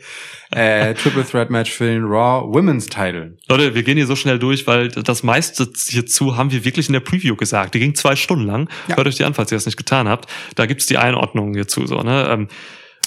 Äh, 0.50 0.94
Triple 0.94 1.26
Threat 1.26 1.50
Match 1.50 1.70
für 1.70 1.84
den 1.86 2.04
Raw 2.04 2.46
Women's 2.52 2.86
Title. 2.86 3.36
Leute, 3.48 3.74
wir 3.74 3.82
gehen 3.82 3.96
hier 3.96 4.06
so 4.06 4.16
schnell 4.16 4.38
durch, 4.38 4.66
weil 4.66 4.88
das 4.88 5.22
meiste 5.22 5.68
hierzu 5.88 6.36
haben 6.36 6.50
wir 6.50 6.64
wirklich 6.64 6.88
in 6.88 6.94
der 6.94 7.00
Preview 7.00 7.36
gesagt. 7.36 7.74
Die 7.74 7.78
ging 7.80 7.94
zwei 7.94 8.16
Stunden 8.16 8.46
lang. 8.46 8.68
Ja. 8.88 8.96
Hört 8.96 9.06
euch 9.06 9.16
die 9.16 9.24
an, 9.24 9.34
falls 9.34 9.52
ihr 9.52 9.56
das 9.56 9.66
nicht 9.66 9.76
getan 9.76 10.08
habt. 10.08 10.28
Da 10.54 10.66
gibt's 10.66 10.86
die 10.86 10.96
Einordnung 10.98 11.52
hierzu, 11.54 11.86
so, 11.86 12.00
ne? 12.00 12.28
Ähm, 12.30 12.48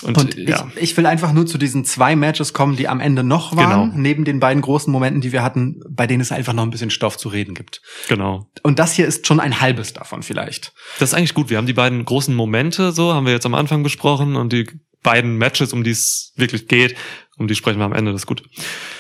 Und, 0.03 0.17
Und 0.17 0.35
ja. 0.35 0.67
ich, 0.75 0.81
ich 0.81 0.97
will 0.97 1.05
einfach 1.05 1.31
nur 1.31 1.45
zu 1.45 1.57
diesen 1.59 1.85
zwei 1.85 2.15
Matches 2.15 2.53
kommen, 2.53 2.75
die 2.75 2.87
am 2.87 2.99
Ende 2.99 3.23
noch 3.23 3.55
waren, 3.55 3.91
Genau. 3.91 4.01
neben 4.01 4.23
den 4.25 4.39
beiden 4.39 4.61
großen 4.61 4.91
Momenten, 4.91 5.21
die 5.21 5.31
wir 5.31 5.43
hatten, 5.43 5.79
bei 5.89 6.07
denen 6.07 6.21
es 6.21 6.31
einfach 6.31 6.53
noch 6.53 6.63
ein 6.63 6.71
bisschen 6.71 6.89
Stoff 6.89 7.17
zu 7.17 7.29
reden 7.29 7.53
gibt. 7.53 7.81
Genau. 8.07 8.47
Und 8.63 8.79
das 8.79 8.93
hier 8.93 9.05
ist 9.05 9.27
schon 9.27 9.39
ein 9.39 9.61
halbes 9.61 9.93
davon 9.93 10.23
vielleicht. 10.23 10.73
Das 10.99 11.09
ist 11.09 11.13
eigentlich 11.13 11.33
gut. 11.35 11.49
Wir 11.51 11.57
haben 11.57 11.67
die 11.67 11.73
beiden 11.73 12.03
großen 12.05 12.33
Momente, 12.33 12.91
so 12.93 13.13
haben 13.13 13.25
wir 13.27 13.33
jetzt 13.33 13.45
am 13.45 13.53
Anfang 13.53 13.83
besprochen 13.83 14.35
und 14.35 14.53
die 14.53 14.67
beiden 15.03 15.37
Matches, 15.37 15.73
um 15.73 15.83
die 15.83 15.91
es 15.91 16.31
wirklich 16.35 16.67
geht, 16.67 16.95
um 17.41 17.47
die 17.47 17.55
sprechen 17.55 17.79
wir 17.79 17.85
am 17.85 17.93
Ende. 17.93 18.11
Das 18.11 18.21
ist 18.21 18.27
gut. 18.27 18.43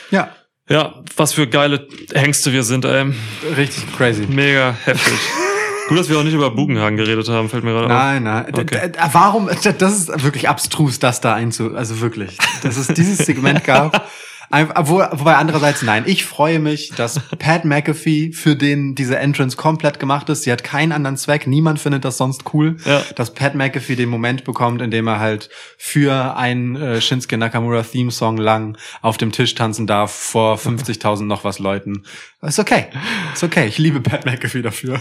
Ja, 0.09 0.29
Ja, 0.69 0.95
was 1.15 1.33
für 1.33 1.47
geile 1.47 1.87
Hengste 2.13 2.51
wir 2.51 2.63
sind, 2.63 2.85
ey. 2.85 3.13
richtig 3.55 3.95
crazy. 3.95 4.25
Mega 4.27 4.75
heftig. 4.83 5.13
gut, 5.89 5.99
dass 5.99 6.09
wir 6.09 6.17
auch 6.17 6.23
nicht 6.23 6.33
über 6.33 6.51
Bugenhagen 6.51 6.97
geredet 6.97 7.27
haben, 7.29 7.49
fällt 7.49 7.63
mir 7.63 7.71
gerade 7.71 7.85
auf. 7.85 7.91
Nein, 7.91 8.23
nein. 8.23 8.45
Okay. 8.53 8.91
Warum? 9.11 9.49
Das 9.77 9.97
ist 9.97 10.23
wirklich 10.23 10.49
abstrus, 10.49 10.99
das 10.99 11.21
da 11.21 11.33
einzu. 11.33 11.75
Also 11.75 11.99
wirklich, 12.01 12.37
dass 12.63 12.77
es 12.77 12.87
dieses 12.87 13.19
Segment 13.19 13.63
gab. 13.63 14.09
Einfach, 14.51 14.89
wobei 14.89 15.35
andererseits 15.35 15.81
nein. 15.81 16.03
Ich 16.05 16.25
freue 16.25 16.59
mich, 16.59 16.89
dass 16.95 17.19
Pat 17.39 17.65
McAfee 17.65 18.33
für 18.33 18.55
den 18.55 18.95
diese 18.95 19.17
Entrance 19.17 19.55
komplett 19.57 19.99
gemacht 19.99 20.29
ist. 20.29 20.43
Sie 20.43 20.51
hat 20.51 20.63
keinen 20.63 20.91
anderen 20.91 21.17
Zweck. 21.17 21.47
Niemand 21.47 21.79
findet 21.79 22.03
das 22.05 22.17
sonst 22.17 22.53
cool, 22.53 22.77
Ja. 22.85 23.01
dass 23.15 23.33
Pat 23.33 23.55
McAfee 23.55 23.95
den 23.95 24.09
Moment 24.09 24.43
bekommt, 24.43 24.81
in 24.81 24.91
dem 24.91 25.07
er 25.07 25.19
halt 25.19 25.49
für 25.77 26.35
einen 26.35 26.75
äh, 26.75 27.01
Shinsuke 27.01 27.37
Nakamura 27.37 27.83
Theme 27.83 28.11
Song 28.11 28.37
lang 28.37 28.77
auf 29.01 29.17
dem 29.17 29.31
Tisch 29.31 29.55
tanzen 29.55 29.87
darf 29.87 30.11
vor 30.11 30.55
50.000 30.59 31.23
noch 31.23 31.43
was 31.43 31.59
Leuten. 31.59 32.03
Ist 32.41 32.59
okay, 32.59 32.87
ist 33.33 33.43
okay. 33.43 33.67
Ich 33.67 33.77
liebe 33.77 34.01
Pat 34.01 34.25
McAfee 34.25 34.61
dafür. 34.61 34.99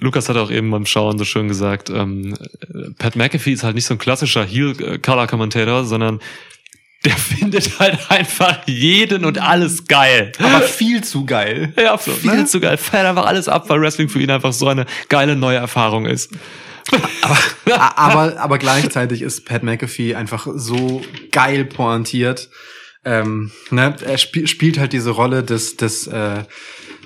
Lukas 0.00 0.28
hat 0.28 0.36
auch 0.36 0.50
eben 0.50 0.70
beim 0.70 0.84
Schauen 0.84 1.16
so 1.18 1.24
schön 1.24 1.48
gesagt, 1.48 1.90
ähm, 1.90 2.34
äh, 2.60 2.90
Pat 2.98 3.16
McAfee 3.16 3.52
ist 3.52 3.62
halt 3.64 3.74
nicht 3.76 3.86
so 3.86 3.94
ein 3.94 3.98
klassischer 3.98 4.44
Heel-Color-Kommentator, 4.44 5.84
sondern 5.84 6.20
der 7.04 7.16
findet 7.50 7.78
halt 7.78 8.10
einfach 8.10 8.58
jeden 8.66 9.24
und 9.24 9.38
alles 9.40 9.86
geil. 9.86 10.32
Aber 10.38 10.60
viel 10.62 11.02
zu 11.02 11.24
geil. 11.24 11.72
Ja, 11.76 11.96
viel 11.98 12.30
ne? 12.34 12.44
zu 12.46 12.60
geil. 12.60 12.76
Feiert 12.76 13.06
einfach 13.06 13.26
alles 13.26 13.48
ab, 13.48 13.68
weil 13.68 13.80
Wrestling 13.80 14.08
für 14.08 14.20
ihn 14.20 14.30
einfach 14.30 14.52
so 14.52 14.68
eine 14.68 14.86
geile 15.08 15.36
neue 15.36 15.56
Erfahrung 15.58 16.06
ist. 16.06 16.30
A- 17.70 17.92
aber, 17.96 18.40
aber 18.40 18.58
gleichzeitig 18.58 19.22
ist 19.22 19.44
Pat 19.46 19.62
McAfee 19.62 20.14
einfach 20.14 20.46
so 20.54 21.02
geil 21.30 21.64
pointiert. 21.64 22.48
Ähm, 23.04 23.50
ne? 23.70 23.94
Er 24.04 24.18
spiel, 24.18 24.46
spielt 24.46 24.78
halt 24.78 24.92
diese 24.92 25.10
Rolle 25.10 25.42
des, 25.42 25.76
des, 25.76 26.06
äh, 26.06 26.44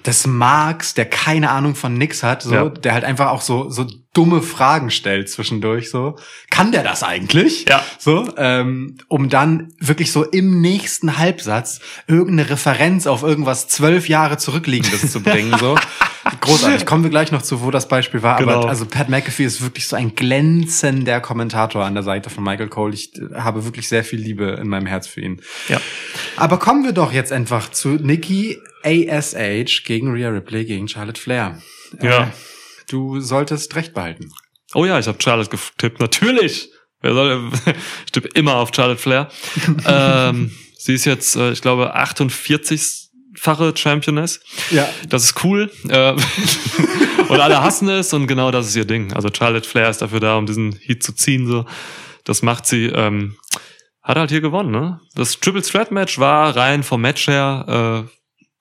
des 0.07 0.27
Marks, 0.27 0.95
der 0.95 1.05
keine 1.07 1.51
Ahnung 1.51 1.75
von 1.75 1.95
nix 1.95 2.23
hat, 2.23 2.43
so, 2.43 2.55
Ja. 2.55 2.69
der 2.69 2.95
halt 2.95 3.05
einfach 3.05 3.29
auch 3.31 3.43
so, 3.43 3.69
so 3.71 3.87
dumme 4.15 4.41
Fragen 4.41 4.91
stellt 4.91 5.29
zwischendurch, 5.29 5.91
so. 5.91 6.17
Kann 6.51 6.73
der 6.73 6.83
das 6.83 7.03
eigentlich? 7.03 7.67
Ja. 7.69 7.85
So, 7.99 8.33
ähm, 8.37 8.97
um 9.09 9.29
dann 9.29 9.75
wirklich 9.79 10.13
so 10.13 10.25
im 10.25 10.61
nächsten 10.61 11.19
Halbsatz 11.19 11.81
irgendeine 12.07 12.49
Referenz 12.51 13.07
auf 13.07 13.23
irgendwas 13.23 13.69
zwölf 13.69 14.09
Jahre 14.09 14.39
zurückliegendes 14.39 15.13
zu 15.13 15.23
bringen, 15.23 15.55
so. 15.59 15.77
Großartig. 16.41 16.87
Kommen 16.87 17.03
wir 17.03 17.11
gleich 17.11 17.33
noch 17.33 17.43
zu, 17.43 17.63
wo 17.63 17.71
das 17.71 17.89
Beispiel 17.89 18.23
war. 18.23 18.39
Genau. 18.39 18.53
Aber 18.53 18.69
also 18.69 18.87
Pat 18.87 19.09
McAfee 19.09 19.45
ist 19.45 19.63
wirklich 19.63 19.87
so 19.87 19.97
ein 19.97 20.15
glänzender 20.15 21.21
Kommentator 21.21 21.85
an 21.85 21.95
der 21.95 22.03
Seite 22.03 22.31
von 22.31 22.45
Michael 22.45 22.69
Cole. 22.69 22.95
Ich 22.95 23.13
äh, 23.17 23.35
habe 23.37 23.65
wirklich 23.65 23.89
sehr 23.89 24.05
viel 24.05 24.21
Liebe 24.21 24.59
in 24.61 24.69
meinem 24.69 24.87
Herz 24.87 25.07
für 25.07 25.21
ihn. 25.21 25.41
Ja. 25.69 25.81
Aber 26.37 26.59
kommen 26.59 26.85
wir 26.85 26.93
doch 26.93 27.13
jetzt 27.13 27.33
einfach 27.33 27.71
zu 27.71 27.91
Nikki 27.91 28.59
ASH 28.83 29.85
gegen 29.85 30.13
Rhea 30.13 30.29
Ripley 30.29 30.65
gegen 30.65 30.89
Charlotte 30.89 31.21
Flair. 31.21 31.59
Ja. 32.03 32.33
Du 32.89 33.21
solltest 33.21 33.75
recht 33.77 33.95
behalten. 33.95 34.33
Oh 34.75 34.85
ja, 34.85 34.99
ich 34.99 35.07
habe 35.07 35.19
Charlotte 35.23 35.51
getippt. 35.51 36.01
Natürlich. 36.01 36.71
Wer 37.01 37.15
soll, 37.15 37.51
ich 38.07 38.13
tippe 38.13 38.29
immer 38.29 38.57
auf 38.57 38.71
Charlotte 38.75 39.01
Flair. 39.01 39.29
ähm, 39.87 40.51
sie 40.77 40.95
ist 40.95 41.05
jetzt, 41.05 41.37
äh, 41.37 41.53
ich 41.53 41.61
glaube, 41.61 41.97
48-fache 41.97 43.77
Championess. 43.77 44.41
Ja. 44.71 44.89
Das 45.09 45.25
ist 45.25 45.45
cool. 45.45 45.71
Äh, 45.89 46.13
und 47.29 47.41
alle 47.41 47.63
hassen 47.63 47.89
es 47.89 48.13
und 48.13 48.27
genau 48.27 48.51
das 48.51 48.69
ist 48.69 48.77
ihr 48.77 48.87
Ding. 48.87 49.13
Also 49.13 49.29
Charlotte 49.37 49.69
Flair 49.69 49.91
ist 49.91 50.03
dafür 50.03 50.21
da, 50.21 50.37
um 50.37 50.47
diesen 50.47 50.73
Heat 50.81 51.03
zu 51.03 51.13
ziehen. 51.13 51.47
So, 51.47 51.67
Das 52.25 52.43
macht 52.43 52.67
sie. 52.67 52.87
Ähm, 52.87 53.37
hat 54.03 54.19
halt 54.19 54.31
hier 54.31 54.43
gewonnen. 54.43 54.71
Ne? 54.71 55.01
Das 55.15 55.41
Triple 55.41 55.63
Threat 55.63 55.91
Match 55.91 56.19
war 56.19 56.55
rein 56.55 56.83
vom 56.83 57.01
Match 57.01 57.27
her 57.27 58.07
äh, 58.07 58.11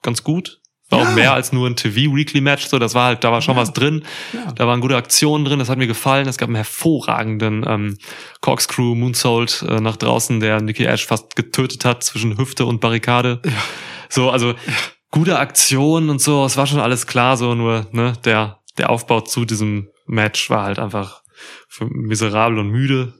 ganz 0.02 0.24
gut. 0.24 0.60
War 0.94 1.02
Ja. 1.02 1.08
auch 1.10 1.14
mehr 1.14 1.32
als 1.34 1.52
nur 1.52 1.68
ein 1.68 1.76
TV-Weekly-Match. 1.76 2.66
So, 2.66 2.78
das 2.78 2.94
war 2.94 3.06
halt, 3.06 3.24
da 3.24 3.32
war 3.32 3.42
schon 3.42 3.56
Ja. 3.56 3.60
was 3.62 3.72
drin. 3.72 4.04
Ja. 4.32 4.52
Da 4.52 4.66
waren 4.66 4.80
gute 4.80 4.96
Aktionen 4.96 5.44
drin. 5.44 5.58
Das 5.58 5.68
hat 5.68 5.78
mir 5.78 5.86
gefallen. 5.86 6.26
Es 6.28 6.38
gab 6.38 6.48
einen 6.48 6.56
hervorragenden 6.56 7.64
ähm, 7.66 7.98
Corkscrew 8.40 8.94
Moonsault 8.94 9.64
äh, 9.68 9.80
nach 9.80 9.96
draußen, 9.96 10.40
der 10.40 10.60
Nikki 10.60 10.84
Ash 10.84 11.06
fast 11.06 11.36
getötet 11.36 11.84
hat 11.84 12.02
zwischen 12.04 12.38
Hüfte 12.38 12.64
und 12.66 12.80
Barrikade. 12.80 13.40
So, 14.08 14.30
also 14.30 14.54
gute 15.10 15.38
Aktionen 15.38 16.10
und 16.10 16.20
so. 16.20 16.44
Es 16.44 16.56
war 16.56 16.66
schon 16.66 16.80
alles 16.80 17.06
klar. 17.06 17.36
So 17.36 17.54
nur 17.54 17.86
ne, 17.92 18.14
der 18.24 18.60
der 18.78 18.90
Aufbau 18.90 19.20
zu 19.20 19.44
diesem 19.44 19.88
Match 20.06 20.50
war 20.50 20.64
halt 20.64 20.78
einfach 20.78 21.22
miserabel 21.80 22.58
und 22.58 22.68
müde. 22.70 23.14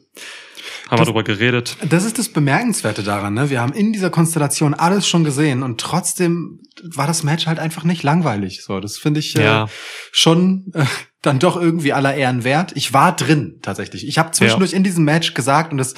Haben 0.88 0.92
wir 0.92 0.98
Das- 0.98 1.06
drüber 1.08 1.24
geredet. 1.24 1.76
Das 1.88 2.04
ist 2.04 2.18
das 2.18 2.28
Bemerkenswerte 2.28 3.02
daran. 3.02 3.34
Ne? 3.34 3.48
Wir 3.50 3.60
haben 3.60 3.72
in 3.72 3.92
dieser 3.92 4.10
Konstellation 4.10 4.74
alles 4.74 5.08
schon 5.08 5.24
gesehen 5.24 5.62
und 5.62 5.80
trotzdem 5.80 6.60
war 6.82 7.06
das 7.06 7.22
Match 7.22 7.46
halt 7.46 7.58
einfach 7.58 7.84
nicht 7.84 8.02
langweilig. 8.02 8.62
So, 8.62 8.80
das 8.80 8.98
finde 8.98 9.20
ich 9.20 9.36
äh, 9.36 9.44
Ja. 9.44 9.68
schon 10.12 10.70
äh, 10.74 10.84
dann 11.22 11.38
doch 11.38 11.56
irgendwie 11.56 11.92
aller 11.94 12.14
Ehren 12.14 12.44
wert. 12.44 12.72
Ich 12.74 12.92
war 12.92 13.16
drin 13.16 13.58
tatsächlich. 13.62 14.06
Ich 14.06 14.18
habe 14.18 14.32
zwischendurch 14.32 14.72
in 14.74 14.84
diesem 14.84 15.04
Match 15.04 15.32
gesagt 15.34 15.72
und 15.72 15.78
es 15.78 15.94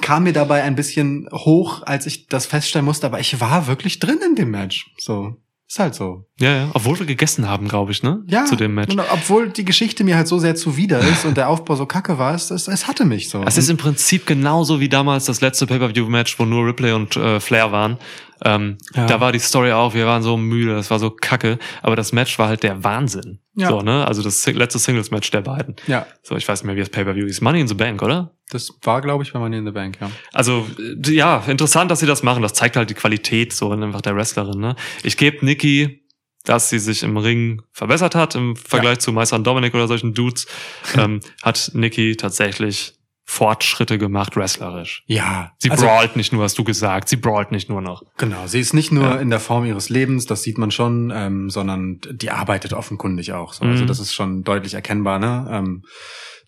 kam 0.00 0.24
mir 0.24 0.32
dabei 0.32 0.62
ein 0.62 0.76
bisschen 0.76 1.26
hoch, 1.32 1.82
als 1.84 2.06
ich 2.06 2.26
das 2.26 2.46
feststellen 2.46 2.84
musste, 2.84 3.06
aber 3.06 3.20
ich 3.20 3.40
war 3.40 3.66
wirklich 3.66 3.98
drin 3.98 4.18
in 4.26 4.34
dem 4.34 4.50
Match. 4.50 4.90
So 4.98 5.36
ist 5.68 5.78
halt 5.80 5.94
so. 5.94 6.26
Ja, 6.38 6.54
ja. 6.56 6.70
Obwohl 6.74 6.98
wir 6.98 7.06
gegessen 7.06 7.48
haben, 7.48 7.66
glaube 7.66 7.90
ich, 7.92 8.02
ne? 8.02 8.22
Ja, 8.28 8.44
Zu 8.44 8.54
dem 8.56 8.74
Match. 8.74 8.92
Und 8.92 9.00
obwohl 9.12 9.48
die 9.48 9.64
Geschichte 9.64 10.04
mir 10.04 10.16
halt 10.16 10.28
so 10.28 10.38
sehr 10.38 10.54
zuwider 10.54 11.00
ist 11.00 11.24
und 11.24 11.36
der 11.36 11.48
Aufbau 11.48 11.74
so 11.74 11.86
kacke 11.86 12.18
war, 12.18 12.34
es, 12.34 12.50
es, 12.50 12.68
es 12.68 12.86
hatte 12.86 13.04
mich 13.04 13.28
so. 13.30 13.42
Es 13.42 13.56
ist 13.58 13.68
im 13.68 13.76
Prinzip 13.76 14.26
genauso 14.26 14.78
wie 14.80 14.88
damals 14.88 15.24
das 15.24 15.40
letzte 15.40 15.66
Pay-Per-View-Match, 15.66 16.38
wo 16.38 16.44
nur 16.44 16.66
Ripley 16.66 16.92
und 16.92 17.16
äh, 17.16 17.40
Flair 17.40 17.72
waren. 17.72 17.98
Ähm, 18.44 18.78
Ja. 18.94 19.06
Da 19.06 19.20
war 19.20 19.32
die 19.32 19.38
Story 19.38 19.72
auch, 19.72 19.94
wir 19.94 20.06
waren 20.06 20.22
so 20.22 20.36
müde, 20.36 20.74
das 20.74 20.90
war 20.90 20.98
so 20.98 21.10
kacke, 21.10 21.58
aber 21.82 21.96
das 21.96 22.12
Match 22.12 22.38
war 22.38 22.48
halt 22.48 22.62
der 22.62 22.84
Wahnsinn. 22.84 23.40
Ja. 23.56 23.70
So, 23.70 23.80
ne? 23.80 24.06
Also 24.06 24.22
das 24.22 24.46
letzte 24.46 24.78
Singles-Match 24.78 25.30
der 25.30 25.40
beiden. 25.40 25.76
ja, 25.86 26.06
So, 26.22 26.36
ich 26.36 26.46
weiß 26.46 26.60
nicht 26.60 26.66
mehr, 26.66 26.76
wie 26.76 26.80
das 26.80 26.90
Pay-Per-View 26.90 27.26
ist. 27.26 27.40
Money 27.40 27.60
in 27.60 27.68
the 27.68 27.74
Bank, 27.74 28.02
oder? 28.02 28.36
das 28.50 28.72
war, 28.82 29.00
glaube 29.00 29.24
ich, 29.24 29.32
bei 29.32 29.38
Money 29.38 29.58
in 29.58 29.64
the 29.66 29.72
Bank, 29.72 29.98
ja. 30.00 30.10
Also, 30.32 30.66
äh, 30.78 31.10
ja, 31.10 31.42
interessant, 31.46 31.90
dass 31.90 32.00
sie 32.00 32.06
das 32.06 32.22
machen. 32.22 32.42
Das 32.42 32.52
zeigt 32.52 32.76
halt 32.76 32.90
die 32.90 32.94
Qualität 32.94 33.52
so 33.52 33.70
einfach 33.70 34.02
der 34.02 34.14
Wrestlerin. 34.14 34.60
Ne? 34.60 34.76
Ich 35.02 35.16
gebe 35.16 35.44
Nikki, 35.44 36.06
dass 36.44 36.70
sie 36.70 36.78
sich 36.78 37.02
im 37.02 37.16
Ring 37.16 37.62
verbessert 37.72 38.14
hat 38.14 38.36
im 38.36 38.54
Vergleich 38.54 39.00
zu 39.00 39.12
Meister 39.12 39.38
Dominic 39.38 39.74
oder 39.74 39.88
solchen 39.88 40.14
Dudes, 40.14 40.46
ähm, 40.96 41.20
hat 41.42 41.72
Nikki 41.74 42.16
tatsächlich 42.16 42.95
Fortschritte 43.28 43.98
gemacht 43.98 44.36
wrestlerisch. 44.36 45.02
Ja, 45.06 45.50
Sie 45.58 45.70
also, 45.70 45.84
brawlt 45.84 46.14
nicht 46.16 46.32
nur, 46.32 46.44
hast 46.44 46.56
du 46.58 46.64
gesagt. 46.64 47.08
Sie 47.08 47.16
brawlt 47.16 47.50
nicht 47.50 47.68
nur 47.68 47.80
noch. 47.82 48.02
Genau, 48.16 48.46
sie 48.46 48.60
ist 48.60 48.72
nicht 48.72 48.92
nur 48.92 49.02
Ja. 49.04 49.16
in 49.16 49.30
der 49.30 49.40
Form 49.40 49.64
ihres 49.64 49.88
Lebens, 49.88 50.26
das 50.26 50.44
sieht 50.44 50.58
man 50.58 50.70
schon, 50.70 51.12
ähm, 51.14 51.50
sondern 51.50 51.98
die 52.12 52.30
arbeitet 52.30 52.72
offenkundig 52.72 53.32
auch. 53.32 53.52
So. 53.52 53.64
Also 53.64 53.82
Mhm. 53.82 53.86
das 53.88 53.98
ist 53.98 54.14
schon 54.14 54.44
deutlich 54.44 54.74
erkennbar, 54.74 55.18
ne? 55.18 55.48
Ähm, 55.50 55.82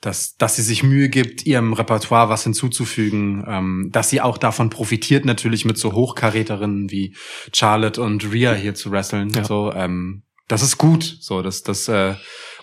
dass, 0.01 0.37
dass 0.37 0.55
sie 0.55 0.63
sich 0.63 0.85
Mühe 0.85 1.09
gibt, 1.09 1.45
ihrem 1.45 1.73
Repertoire 1.73 2.29
was 2.29 2.45
hinzuzufügen, 2.45 3.45
ähm, 3.49 3.89
dass 3.91 4.11
sie 4.11 4.21
auch 4.21 4.39
davon 4.39 4.71
profitiert, 4.71 5.25
natürlich 5.25 5.65
mit 5.65 5.77
so 5.77 5.93
Hochkaräterinnen 5.93 6.93
wie 6.93 7.17
Charlotte 7.53 8.01
und 8.01 8.33
Rhea 8.33 8.53
hier 8.55 8.77
zu 8.77 8.93
wresteln. 8.93 9.31
Ja. 9.31 9.43
So, 9.45 9.73
ähm, 9.75 10.23
das 10.47 10.63
ist 10.63 10.79
gut. 10.79 11.17
So, 11.21 11.43
das, 11.43 11.65
das 11.65 11.89
äh, 11.89 12.15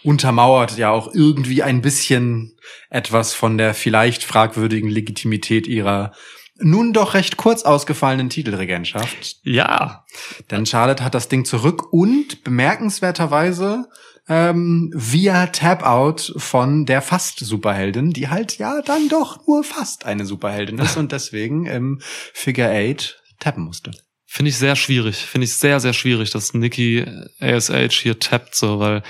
untermauert 0.05 0.77
ja 0.77 0.91
auch 0.91 1.13
irgendwie 1.13 1.63
ein 1.63 1.81
bisschen 1.81 2.57
etwas 2.89 3.33
von 3.33 3.57
der 3.57 3.73
vielleicht 3.73 4.23
fragwürdigen 4.23 4.89
Legitimität 4.89 5.67
ihrer 5.67 6.13
nun 6.57 6.93
doch 6.93 7.15
recht 7.15 7.35
kurz 7.35 7.63
ausgefallenen 7.63 8.29
Titelregentschaft. 8.29 9.37
Ja. 9.43 10.05
Denn 10.51 10.65
Charlotte 10.65 11.03
hat 11.03 11.13
das 11.13 11.27
Ding 11.27 11.43
zurück 11.43 11.91
und 11.91 12.45
bemerkenswerterweise 12.45 13.89
ähm, 14.29 14.91
via 14.95 15.47
Tap-Out 15.47 16.33
von 16.37 16.85
der 16.85 17.01
Fast-Superheldin, 17.01 18.11
die 18.11 18.29
halt 18.29 18.57
ja 18.57 18.81
dann 18.81 19.09
doch 19.09 19.45
nur 19.47 19.63
fast 19.63 20.05
eine 20.05 20.25
Superheldin 20.25 20.79
ist 20.79 20.97
und 20.97 21.11
deswegen 21.11 21.65
im 21.65 21.99
Figure 22.33 22.69
Eight 22.69 23.21
tappen 23.39 23.65
musste. 23.65 23.91
Finde 24.25 24.49
ich 24.49 24.57
sehr 24.57 24.75
schwierig. 24.75 25.17
Finde 25.17 25.45
ich 25.45 25.53
sehr, 25.53 25.79
sehr 25.79 25.93
schwierig, 25.93 26.31
dass 26.31 26.53
Nikki 26.53 27.05
ASH 27.39 28.01
hier 28.01 28.19
tappt, 28.19 28.55
so, 28.55 28.79
weil 28.79 29.03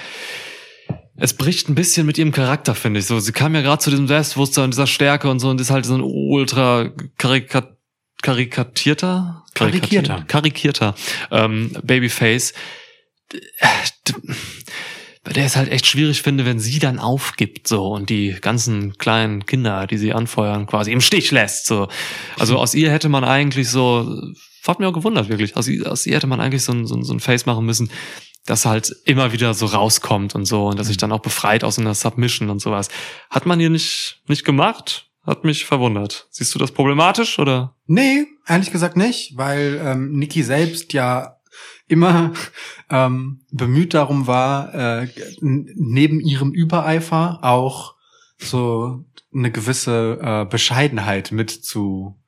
es 1.18 1.34
bricht 1.34 1.70
ein 1.70 1.76
bisschen 1.76 2.05
mit 2.05 2.18
ihrem 2.18 2.32
Charakter, 2.32 2.76
finde 2.76 2.99
ich. 2.99 3.05
So, 3.05 3.20
sie 3.20 3.32
kam 3.32 3.55
ja 3.55 3.61
gerade 3.61 3.82
zu 3.82 3.89
diesem 3.89 4.07
Selbstbewusstsein, 4.07 4.72
dieser 4.72 4.88
Stärke 4.88 5.30
und 5.30 5.39
so 5.39 5.49
und 5.49 5.61
ist 5.61 5.70
halt 5.72 5.86
so 5.86 5.95
ein 5.95 6.01
ultra 6.01 6.89
karikat 7.18 7.72
karikatierter, 8.22 9.43
Karikierter. 9.53 10.24
karikierter 10.28 10.95
ähm, 11.32 11.72
Babyface. 11.84 12.53
Bei 15.24 15.34
der 15.34 15.45
ist 15.47 15.55
halt 15.55 15.72
echt 15.72 15.88
schwierig 15.88 16.22
finde, 16.22 16.45
wenn 16.45 16.59
sie 16.59 16.80
dann 16.80 16.99
aufgibt 16.99 17.68
so 17.68 17.88
und 17.88 18.09
die 18.09 18.36
ganzen 18.41 18.97
kleinen 18.97 19.45
Kinder, 19.45 19.88
die 19.88 19.97
sie 19.97 20.13
anfeuern, 20.13 20.68
quasi 20.68 20.91
im 20.91 21.01
Stich 21.01 21.32
lässt. 21.32 21.66
So, 21.66 21.88
also 22.38 22.57
aus 22.57 22.76
ihr 22.76 22.91
hätte 22.91 23.09
man 23.09 23.24
eigentlich 23.24 23.70
so, 23.70 24.22
hat 24.68 24.80
mir 24.80 24.88
auch 24.88 24.93
gewundert 24.93 25.30
wirklich. 25.30 25.55
Aus, 25.55 25.68
ihr- 25.68 25.91
aus 25.91 26.05
ihr 26.05 26.16
hätte 26.16 26.28
man 26.28 26.39
eigentlich 26.41 26.63
so 26.63 26.74
ein, 26.74 26.86
so, 26.86 26.95
ein, 26.95 27.03
so 27.03 27.13
ein 27.13 27.20
Face 27.20 27.45
machen 27.47 27.66
müssen, 27.66 27.89
das 28.46 28.66
halt 28.66 28.96
immer 29.06 29.34
wieder 29.34 29.54
so 29.54 29.66
rauskommt 29.66 30.36
und 30.36 30.46
so 30.46 30.68
und 30.68 30.80
dass 30.80 30.88
sich 30.88 30.98
dann 30.98 31.12
auch 31.12 31.22
befreit 31.22 31.64
aus 31.64 31.80
einer 31.80 31.96
Submission 31.96 32.50
und 32.50 32.62
sowas. 32.62 32.89
Hat 33.30 33.46
man 33.46 33.60
hier 33.60 33.70
nicht 33.70 34.22
nicht 34.28 34.46
gemacht? 34.46 35.10
Hat 35.24 35.43
mich 35.43 35.66
verwundert. 35.66 36.28
Siehst 36.30 36.54
du 36.54 36.60
das 36.60 36.72
problematisch 36.72 37.39
oder? 37.39 37.76
Nee, 37.88 38.28
ehrlich 38.48 38.72
gesagt 38.72 38.96
nicht, 38.96 39.36
weil 39.36 39.82
ähm, 39.84 40.12
Niki 40.14 40.43
selbst 40.43 40.93
ja 40.93 41.38
immer 41.88 42.34
ähm, 42.89 43.41
bemüht 43.52 43.93
darum 43.93 44.28
war, 44.28 44.74
äh, 44.74 45.08
neben 45.41 46.20
ihrem 46.20 46.52
Übereifer 46.52 47.39
auch 47.41 47.96
so 48.38 49.04
eine 49.34 49.52
gewisse 49.52 50.20
äh, 50.22 50.46
Bescheidenheit 50.46 51.32
mit 51.32 51.52
zu, 51.52 52.22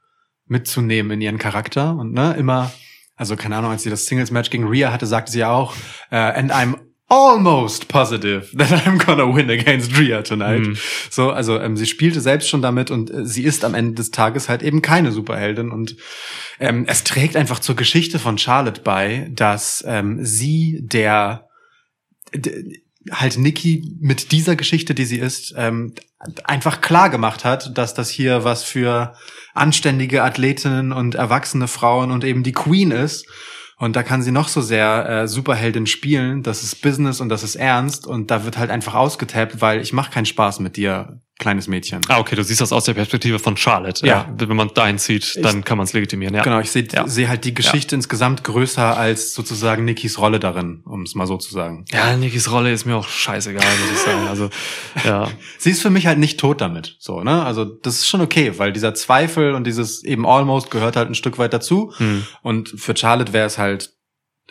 mitzunehmen 0.45 1.11
in 1.11 1.22
ihren 1.22 1.38
Charakter 1.38 1.95
und 1.95 2.13
ne, 2.13 2.36
immer, 2.38 2.72
also 3.18 3.36
keine 3.36 3.57
Ahnung, 3.57 3.72
als 3.72 3.84
sie 3.84 3.89
das 3.89 4.05
Singles-Match 4.05 4.49
gegen 4.49 4.68
Rhea 4.68 4.91
hatte, 4.93 5.05
sagte 5.05 5.32
sie 5.32 5.39
ja 5.39 5.51
auch, 5.51 5.76
äh, 6.11 6.15
and 6.15 6.53
I'm 6.53 6.76
almost 7.09 7.88
positive 7.88 8.47
that 8.57 8.70
I'm 8.86 8.97
gonna 9.03 9.24
win 9.34 9.49
against 9.49 9.97
Rhea 9.97 10.22
tonight. 10.24 10.68
Mhm. 10.68 10.78
So, 11.09 11.32
also 11.32 11.57
ähm, 11.59 11.78
sie 11.78 11.86
spielte 11.86 12.20
selbst 12.22 12.49
schon 12.49 12.61
damit 12.61 12.91
und 12.91 13.09
äh, 13.09 13.26
sie 13.26 13.43
ist 13.43 13.63
am 13.63 13.74
Ende 13.76 13.93
des 13.95 14.11
Tages 14.11 14.49
halt 14.49 14.61
eben 14.61 14.82
keine 14.82 15.11
Superheldin 15.11 15.72
und 15.72 15.95
ähm, 16.59 16.86
es 16.88 17.03
trägt 17.03 17.36
einfach 17.36 17.59
zur 17.59 17.76
Geschichte 17.76 18.20
von 18.20 18.38
Charlotte 18.38 18.82
bei, 18.82 19.30
dass 19.32 19.84
ähm, 19.88 20.18
sie 20.24 20.80
der 20.84 21.47
d- 22.34 22.82
halt 23.11 23.37
Nikki 23.37 23.95
mit 23.99 24.31
dieser 24.31 24.55
Geschichte, 24.55 24.93
die 24.93 25.05
sie 25.05 25.19
ist, 25.19 25.53
ähm, 25.57 25.93
einfach 26.43 26.81
klar 26.81 27.09
gemacht 27.09 27.45
hat, 27.45 27.77
dass 27.77 27.93
das 27.93 28.09
hier 28.09 28.43
was 28.43 28.63
für 28.63 29.13
anständige 29.53 30.23
Athletinnen 30.23 30.91
und 30.91 31.15
erwachsene 31.15 31.67
Frauen 31.67 32.11
und 32.11 32.23
eben 32.23 32.43
die 32.43 32.53
Queen 32.53 32.91
ist. 32.91 33.27
Und 33.79 33.95
da 33.95 34.01
kann 34.01 34.23
sie 34.23 34.31
noch 34.31 34.47
so 34.47 34.61
sehr 34.61 35.07
äh, 35.07 35.27
Superheldin 35.27 35.85
spielen. 35.85 36.41
Das 36.41 36.63
ist 36.63 36.81
Business 36.81 37.21
und 37.21 37.29
das 37.29 37.43
ist 37.43 37.55
ernst. 37.55 38.07
Und 38.07 38.31
da 38.31 38.43
wird 38.43 38.57
halt 38.57 38.71
einfach 38.71 38.95
ausgetappt, 38.95 39.61
weil 39.61 39.81
ich 39.81 39.93
mache 39.93 40.11
keinen 40.11 40.25
Spaß 40.25 40.59
mit 40.61 40.77
dir, 40.77 41.21
kleines 41.39 41.67
Mädchen. 41.67 42.01
Ah, 42.07 42.19
okay, 42.19 42.35
du 42.35 42.43
siehst 42.43 42.61
das 42.61 42.71
aus 42.71 42.85
der 42.85 42.93
Perspektive 42.93 43.39
von 43.39 43.57
Charlotte. 43.57 44.05
Ja. 44.05 44.27
Wenn 44.38 44.55
man 44.55 44.69
dahin 44.73 44.97
zieht, 44.97 45.38
dann 45.43 45.63
kann 45.63 45.77
man 45.77 45.85
es 45.85 45.93
legitimieren. 45.93 46.33
Ja. 46.35 46.41
Genau, 46.43 46.59
ich 46.59 46.71
sehe 46.71 46.88
Ja. 46.91 47.07
seh 47.07 47.27
halt 47.27 47.45
die 47.45 47.53
Geschichte 47.53 47.95
insgesamt 47.95 48.43
größer 48.43 48.97
als 48.97 49.33
sozusagen 49.33 49.85
Nikis 49.85 50.17
Rolle 50.17 50.39
darin, 50.39 50.81
um 50.85 51.03
es 51.03 51.15
mal 51.15 51.27
so 51.27 51.38
zu 51.38 51.51
sagen. 51.53 51.85
Ja, 51.91 52.15
Nikis 52.15 52.51
Rolle 52.51 52.71
ist 52.71 52.85
mir 52.85 52.95
auch 52.95 53.07
scheißegal, 53.07 53.63
muss 53.81 53.91
ich 53.91 54.03
sagen. 54.05 54.27
Also, 54.27 54.49
ja. 55.05 55.29
Sie 55.57 55.69
ist 55.71 55.81
für 55.81 55.89
mich 55.89 56.07
halt 56.07 56.19
nicht 56.19 56.39
tot 56.39 56.61
damit, 56.61 56.95
so, 56.99 57.21
ne? 57.21 57.43
Also, 57.43 57.65
das 57.65 57.95
ist 57.95 58.07
schon 58.07 58.21
okay, 58.21 58.53
weil 58.57 58.73
dieser 58.73 58.93
Zweifel 58.93 59.53
und 59.53 59.65
dieses 59.65 60.03
eben 60.03 60.25
almost 60.25 60.71
gehört 60.71 60.95
halt 60.95 61.09
ein 61.09 61.15
Stück 61.15 61.38
weit 61.38 61.53
dazu. 61.53 61.93
Hm. 61.97 62.25
Und 62.41 62.69
für 62.77 62.95
Charlotte 62.95 63.33
wäre 63.33 63.45
es 63.47 63.57
halt, 63.57 63.91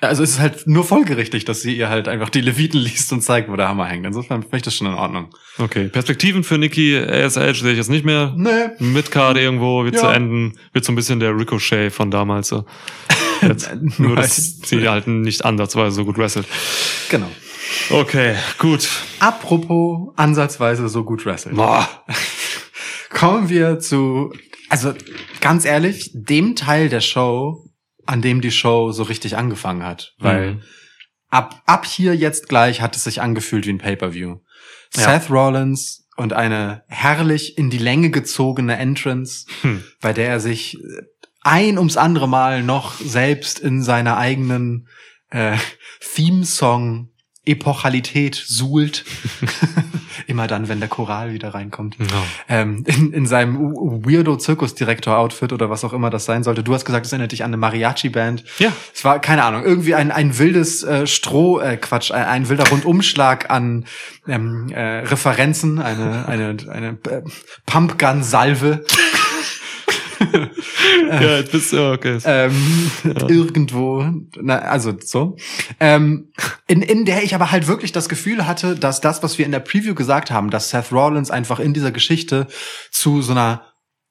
also 0.01 0.23
es 0.23 0.31
ist 0.33 0.41
halt 0.41 0.67
nur 0.67 0.85
folgerichtig, 0.85 1.45
dass 1.47 1.63
sie 1.63 1.77
ihr 1.77 1.89
halt 1.89 2.07
einfach 2.09 2.29
die 2.29 2.41
Leviten 2.43 2.79
liest 2.83 3.13
und 3.13 3.23
zeigt, 3.23 3.51
wo 3.51 3.57
der 3.57 3.69
Hammer 3.69 3.87
hängt. 3.87 4.05
Insofern 4.07 4.43
finde 4.43 4.57
ich 4.59 4.63
das 4.63 4.75
schon 4.75 4.87
in 4.89 4.95
Ordnung. 4.95 5.29
Okay, 5.59 5.89
Perspektiven 5.89 6.45
für 6.45 6.59
Nikki 6.59 6.97
ASH 6.99 7.35
sehe 7.35 7.71
ich 7.73 7.77
jetzt 7.79 7.91
nicht 7.91 8.05
mehr. 8.05 8.35
Nee. 8.37 8.69
Mit 8.79 9.11
Card 9.11 9.39
irgendwo 9.39 9.85
wird 9.85 9.95
Ja. 9.95 10.03
zu 10.03 10.07
enden, 10.09 10.59
wird 10.73 10.85
so 10.85 10.93
ein 10.93 10.97
bisschen 10.97 11.21
der 11.21 11.37
Ricochet 11.37 11.91
von 11.93 12.11
damals. 12.11 12.49
So. 12.49 12.65
Jetzt, 13.43 13.71
nur, 13.99 14.17
dass 14.17 14.59
sie 14.65 14.89
halt 14.89 15.07
nicht 15.07 15.45
ansatzweise 15.45 15.97
so 15.97 16.05
gut 16.05 16.19
wrestelt. 16.19 16.47
Genau. 17.09 17.31
Okay, 17.91 18.37
gut. 18.59 18.89
Apropos 19.19 20.13
ansatzweise 20.17 20.89
so 20.89 21.05
gut 21.05 21.25
wrestlen. 21.27 21.57
Boah. 21.57 21.89
Kommen 23.11 23.49
wir 23.49 23.79
zu, 23.79 24.33
also 24.69 24.93
ganz 25.41 25.65
ehrlich, 25.65 26.11
dem 26.15 26.55
Teil 26.57 26.89
der 26.89 27.01
Show, 27.01 27.65
an 28.07 28.23
dem 28.23 28.41
die 28.41 28.51
Show 28.51 28.93
so 28.93 29.03
richtig 29.03 29.37
angefangen 29.37 29.83
hat. 29.85 30.15
Weil 30.19 30.55
Mhm. 30.55 30.63
ab, 31.31 31.63
ab 31.67 31.87
hier 31.87 32.15
jetzt 32.17 32.49
gleich 32.49 32.81
hat 32.81 32.97
es 32.97 33.05
sich 33.05 33.21
angefühlt 33.21 33.67
wie 33.67 33.71
ein 33.71 33.79
Pay-Per-View. 33.79 34.37
Ja. 34.97 35.03
Seth 35.21 35.31
Rollins 35.31 36.07
und 36.17 36.33
eine 36.33 36.83
herrlich 36.89 37.59
in 37.59 37.69
die 37.71 37.79
Länge 37.79 38.11
gezogene 38.11 38.77
Entrance, 38.79 39.47
Hm. 39.63 39.83
bei 40.01 40.13
der 40.13 40.29
er 40.29 40.41
sich 40.41 40.79
ein 41.43 41.79
ums 41.79 41.97
andere 41.97 42.29
Mal 42.29 42.63
noch 42.63 42.95
selbst 42.99 43.59
in 43.61 43.83
seiner 43.83 44.17
eigenen 44.17 44.89
äh, 45.31 45.57
Theme-Song 46.15 47.11
Epochalität 47.45 48.35
suhlt. 48.47 49.05
Immer 50.37 50.49
dann, 50.49 50.69
wenn 50.69 50.81
der 50.81 50.91
Choral 50.91 51.33
wieder 51.33 51.55
reinkommt. 51.55 51.97
Ja. 51.99 52.07
Ähm, 52.51 52.85
in, 52.87 53.11
in 53.15 53.25
seinem 53.25 53.57
Weirdo-Zirkusdirektor-Outfit 53.75 55.51
oder 55.55 55.71
was 55.71 55.83
auch 55.83 55.95
immer 55.95 56.11
das 56.11 56.27
sein 56.27 56.43
sollte. 56.43 56.63
Du 56.63 56.75
hast 56.75 56.85
gesagt, 56.85 57.07
es 57.07 57.13
erinnert 57.13 57.33
dich 57.33 57.43
an 57.43 57.49
eine 57.49 57.57
Mariachi-Band. 57.57 58.45
Ja. 58.59 58.71
Es 58.95 59.03
war, 59.03 59.19
keine 59.19 59.45
Ahnung, 59.45 59.65
irgendwie 59.65 59.95
ein, 59.95 60.11
ein 60.11 60.37
wildes 60.39 60.83
äh, 60.83 61.07
Stroh, 61.07 61.59
äh, 61.61 61.79
ein, 61.91 62.13
ein 62.13 62.49
wilder 62.51 62.69
Rundumschlag 62.69 63.49
an 63.49 63.87
ähm, 64.29 64.69
äh, 64.69 64.99
Referenzen, 65.07 65.79
eine, 65.79 66.29
eine, 66.29 66.55
eine 66.71 66.89
äh, 67.09 67.23
Pumpgun-Salve. 67.65 68.85
Ja, 71.11 71.39
jetzt 71.39 71.53
bist 71.53 71.73
du, 71.73 71.93
okay. 71.93 72.19
ähm, 72.25 72.91
irgendwo, 73.29 74.05
na, 74.41 74.59
also 74.59 74.95
so, 75.03 75.37
ähm, 75.81 76.33
in, 76.67 76.83
in 76.83 77.05
der 77.05 77.23
ich 77.23 77.35
aber 77.35 77.51
halt 77.51 77.67
wirklich 77.69 77.93
das 77.93 78.09
Gefühl 78.09 78.47
hatte, 78.47 78.75
dass 78.75 79.01
das, 79.01 79.23
was 79.23 79.39
wir 79.39 79.47
in 79.47 79.53
der 79.53 79.61
Preview 79.61 79.95
gesagt 79.95 80.31
haben, 80.31 80.51
dass 80.51 80.71
Seth 80.71 80.93
Rollins 80.93 81.31
einfach 81.31 81.61
in 81.61 81.75
dieser 81.75 81.93
Geschichte 81.93 82.47
zu 82.91 83.23
so 83.23 83.33
einer 83.33 83.63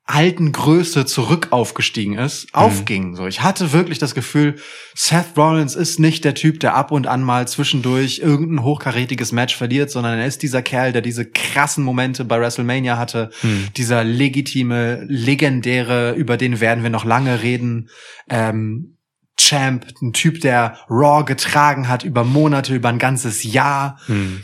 alten 0.07 0.51
Größe 0.51 1.07
zurück 1.07 1.47
aufgestiegen 1.49 2.17
ist, 2.17 2.53
aufging. 2.53 3.15
So, 3.15 3.25
ich 3.25 3.41
hatte 3.41 3.73
wirklich 3.73 3.97
das 3.97 4.13
Gefühl, 4.13 4.57
Seth 4.93 5.35
Rollins 5.35 5.73
ist 5.75 5.99
nicht 5.99 6.23
der 6.23 6.35
Typ, 6.35 6.59
der 6.59 6.75
ab 6.75 6.91
und 6.91 7.07
an 7.07 7.23
mal 7.23 7.47
zwischendurch 7.47 8.19
irgendein 8.19 8.63
hochkarätiges 8.63 9.31
Match 9.31 9.55
verliert, 9.55 9.89
sondern 9.89 10.19
er 10.19 10.27
ist 10.27 10.43
dieser 10.43 10.61
Kerl, 10.61 10.93
der 10.93 11.01
diese 11.01 11.25
krassen 11.25 11.83
Momente 11.83 12.23
bei 12.23 12.39
WrestleMania 12.39 12.97
hatte, 12.97 13.31
Hm. 13.41 13.69
dieser 13.75 14.03
legitime, 14.03 15.05
legendäre, 15.07 16.13
über 16.13 16.37
den 16.37 16.59
werden 16.59 16.83
wir 16.83 16.91
noch 16.91 17.05
lange 17.05 17.41
reden, 17.41 17.89
ähm, 18.29 18.97
Champ, 19.37 19.87
ein 20.01 20.13
Typ, 20.13 20.39
der 20.41 20.77
Raw 20.87 21.25
getragen 21.25 21.87
hat 21.87 22.03
über 22.03 22.23
Monate, 22.23 22.75
über 22.75 22.89
ein 22.89 22.99
ganzes 22.99 23.43
Jahr. 23.43 23.99
Hm. 24.05 24.43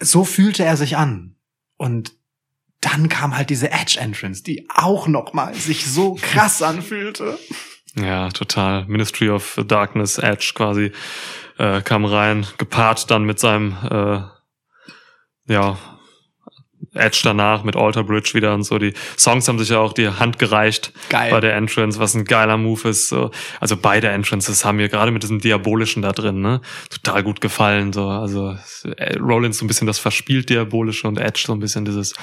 So 0.00 0.24
fühlte 0.24 0.64
er 0.64 0.76
sich 0.76 0.96
an. 0.96 1.36
Und 1.76 2.15
dann 2.86 3.08
kam 3.08 3.36
halt 3.36 3.50
diese 3.50 3.70
Edge 3.70 3.98
Entrance, 4.00 4.42
die 4.42 4.68
auch 4.74 5.08
noch 5.08 5.32
mal 5.32 5.54
sich 5.54 5.86
so 5.86 6.14
krass 6.14 6.62
anfühlte. 6.62 7.38
Ja, 7.96 8.28
total. 8.28 8.84
Ministry 8.86 9.30
of 9.30 9.60
Darkness 9.66 10.18
Edge 10.18 10.52
quasi 10.54 10.92
äh, 11.58 11.80
kam 11.82 12.04
rein, 12.04 12.46
gepaart 12.58 13.10
dann 13.10 13.24
mit 13.24 13.40
seinem 13.40 13.76
äh, 13.90 15.52
ja 15.52 15.78
Edge 16.96 17.20
danach 17.24 17.62
mit 17.64 17.76
Alter 17.76 18.02
Bridge 18.04 18.30
wieder 18.34 18.54
und 18.54 18.62
so. 18.64 18.78
Die 18.78 18.92
Songs 19.18 19.46
haben 19.48 19.58
sich 19.58 19.68
ja 19.68 19.78
auch 19.78 19.92
die 19.92 20.08
Hand 20.08 20.38
gereicht 20.38 20.92
Geil. 21.08 21.30
bei 21.30 21.40
der 21.40 21.54
Entrance, 21.56 21.98
was 21.98 22.14
ein 22.14 22.24
geiler 22.24 22.56
Move 22.56 22.88
ist. 22.88 23.08
So. 23.08 23.30
Also 23.60 23.76
beide 23.76 24.08
Entrances 24.08 24.64
haben 24.64 24.76
mir 24.76 24.88
gerade 24.88 25.10
mit 25.12 25.22
diesem 25.22 25.40
Diabolischen 25.40 26.02
da 26.02 26.12
drin, 26.12 26.40
ne, 26.40 26.60
total 26.90 27.22
gut 27.22 27.40
gefallen. 27.40 27.92
So. 27.92 28.08
Also 28.08 28.56
äh, 28.96 29.18
Rollins 29.18 29.58
so 29.58 29.64
ein 29.64 29.68
bisschen 29.68 29.86
das 29.86 29.98
verspielt 29.98 30.50
Diabolische 30.50 31.06
und 31.08 31.18
Edge 31.18 31.44
so 31.46 31.52
ein 31.52 31.60
bisschen 31.60 31.84
dieses 31.84 32.14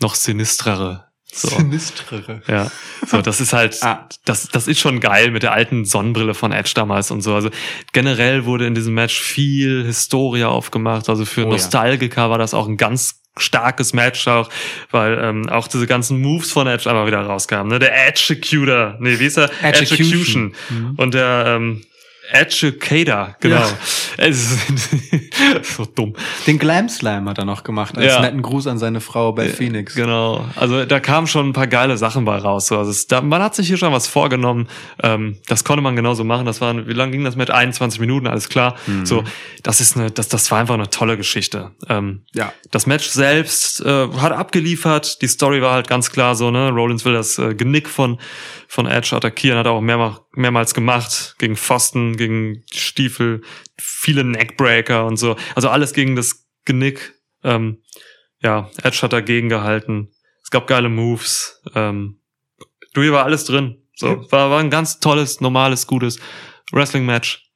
noch 0.00 0.14
sinistrere. 0.14 1.04
So. 1.36 1.48
Sinistrere. 1.48 2.42
Ja, 2.46 2.70
so 3.06 3.20
das 3.20 3.40
ist 3.40 3.52
halt, 3.52 3.76
Ah. 3.82 4.08
das, 4.24 4.48
das 4.50 4.68
ist 4.68 4.78
schon 4.78 5.00
geil 5.00 5.32
mit 5.32 5.42
der 5.42 5.52
alten 5.52 5.84
Sonnenbrille 5.84 6.32
von 6.32 6.52
Edge 6.52 6.70
damals 6.76 7.10
und 7.10 7.22
so. 7.22 7.34
Also 7.34 7.50
generell 7.92 8.44
wurde 8.44 8.66
in 8.66 8.76
diesem 8.76 8.94
Match 8.94 9.18
viel 9.18 9.84
Historie 9.84 10.44
aufgemacht. 10.44 11.08
Also 11.08 11.24
für 11.24 11.40
Oh 11.40 11.44
ja. 11.46 11.50
Nostalgiker 11.50 12.30
war 12.30 12.38
das 12.38 12.54
auch 12.54 12.68
ein 12.68 12.76
ganz 12.76 13.20
starkes 13.36 13.92
Match 13.92 14.26
auch, 14.28 14.48
weil 14.90 15.18
ähm, 15.20 15.48
auch 15.48 15.68
diese 15.68 15.86
ganzen 15.86 16.20
Moves 16.20 16.52
von 16.52 16.66
Edge 16.66 16.88
einmal 16.88 17.06
wieder 17.06 17.20
rauskamen. 17.20 17.68
Ne? 17.72 17.78
Der 17.78 18.08
Executor, 18.08 18.96
nee, 19.00 19.18
wie 19.18 19.26
ist 19.26 19.38
er? 19.38 19.50
Execution. 19.62 20.54
Mhm. 20.70 20.94
Und 20.96 21.14
der 21.14 21.44
ähm, 21.48 21.82
Educator, 22.30 23.36
genau. 23.40 23.56
Ja. 23.56 23.68
Es 24.16 24.52
ist 24.52 25.74
so 25.76 25.84
dumm. 25.86 26.14
Den 26.46 26.60
Glam 26.60 26.88
Slam 26.88 27.28
hat 27.28 27.38
er 27.38 27.44
noch 27.44 27.64
gemacht, 27.64 27.98
als 27.98 28.06
Ja. 28.06 28.20
netten 28.20 28.42
Gruß 28.42 28.68
an 28.68 28.78
seine 28.78 29.00
Frau 29.00 29.32
bei 29.32 29.48
Phoenix. 29.48 29.96
Genau. 29.96 30.44
Also 30.54 30.84
da 30.84 31.00
kamen 31.00 31.26
schon 31.26 31.48
ein 31.48 31.52
paar 31.52 31.66
geile 31.66 31.96
Sachen 31.96 32.24
bei 32.24 32.36
raus. 32.36 32.68
So. 32.68 32.78
Also 32.78 32.92
es, 32.92 33.08
da, 33.08 33.20
man 33.22 33.42
hat 33.42 33.56
sich 33.56 33.66
hier 33.66 33.76
schon 33.76 33.92
was 33.92 34.06
vorgenommen. 34.06 34.68
Ähm, 35.02 35.38
das 35.48 35.64
konnte 35.64 35.82
man 35.82 35.96
genauso 35.96 36.22
machen. 36.22 36.46
Das 36.46 36.60
waren, 36.60 36.86
wie 36.86 36.92
lange 36.92 37.10
ging 37.10 37.24
das 37.24 37.34
mit? 37.34 37.50
21 37.50 37.98
Minuten, 37.98 38.28
alles 38.28 38.48
klar. 38.48 38.76
Mhm. 38.86 39.04
So, 39.04 39.24
das 39.64 39.80
ist 39.80 39.96
eine, 39.96 40.12
das, 40.12 40.28
das 40.28 40.48
war 40.52 40.60
einfach 40.60 40.74
eine 40.74 40.90
tolle 40.90 41.16
Geschichte. 41.16 41.72
Ähm, 41.88 42.22
Ja. 42.32 42.52
das 42.70 42.86
Match 42.86 43.08
selbst 43.08 43.80
äh, 43.80 44.08
hat 44.18 44.30
abgeliefert. 44.30 45.20
Die 45.22 45.28
Story 45.28 45.60
war 45.60 45.72
halt 45.72 45.88
ganz 45.88 46.12
klar 46.12 46.36
so, 46.36 46.52
ne? 46.52 46.70
Rollins 46.70 47.04
will 47.04 47.14
das 47.14 47.36
äh, 47.40 47.54
Genick 47.56 47.88
von, 47.88 48.20
von 48.68 48.86
Edge 48.86 49.16
attackieren, 49.16 49.58
hat 49.58 49.66
er 49.66 49.72
auch 49.72 49.80
mehrmals, 49.80 50.20
mehrmals 50.36 50.74
gemacht. 50.74 51.36
Gegen 51.38 51.56
Pfosten, 51.56 52.16
gegen 52.16 52.64
Stiefel, 52.72 53.42
viele 53.76 54.24
Neckbreaker 54.24 55.06
und 55.06 55.16
so. 55.16 55.36
Also 55.54 55.68
alles 55.68 55.92
gegen 55.92 56.16
das 56.16 56.46
Genick. 56.64 57.14
Ähm, 57.42 57.82
ja, 58.40 58.70
Edge 58.82 59.02
hat 59.02 59.12
dagegen 59.12 59.48
gehalten. 59.48 60.10
Es 60.42 60.50
gab 60.50 60.66
geile 60.66 60.88
Moves. 60.88 61.62
Ähm, 61.74 62.20
du, 62.92 63.02
hier 63.02 63.12
war 63.12 63.24
alles 63.24 63.44
drin. 63.44 63.82
So, 63.96 64.08
Ja. 64.08 64.32
war, 64.32 64.50
war 64.50 64.60
ein 64.60 64.70
ganz 64.70 65.00
tolles, 65.00 65.40
normales, 65.40 65.86
gutes 65.86 66.18
Wrestling-Match. 66.72 67.50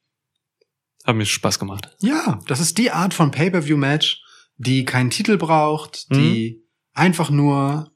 Hat 1.05 1.16
mir 1.16 1.26
Spaß 1.26 1.59
gemacht. 1.59 1.89
Ja, 2.01 2.41
das 2.47 2.61
ist 2.61 2.79
die 2.79 2.91
Art 2.91 3.14
von 3.14 3.31
Pay-per-view-Match, 3.31 4.22
die 4.57 4.85
keinen 4.85 5.11
Titel 5.11 5.37
braucht, 5.37 6.11
die 6.11 6.62
einfach 6.93 7.31
nur 7.31 7.93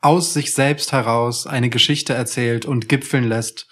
aus 0.00 0.34
sich 0.34 0.52
selbst 0.52 0.92
heraus 0.92 1.46
eine 1.46 1.70
Geschichte 1.70 2.12
erzählt 2.12 2.66
und 2.66 2.88
gipfeln 2.88 3.24
lässt. 3.24 3.66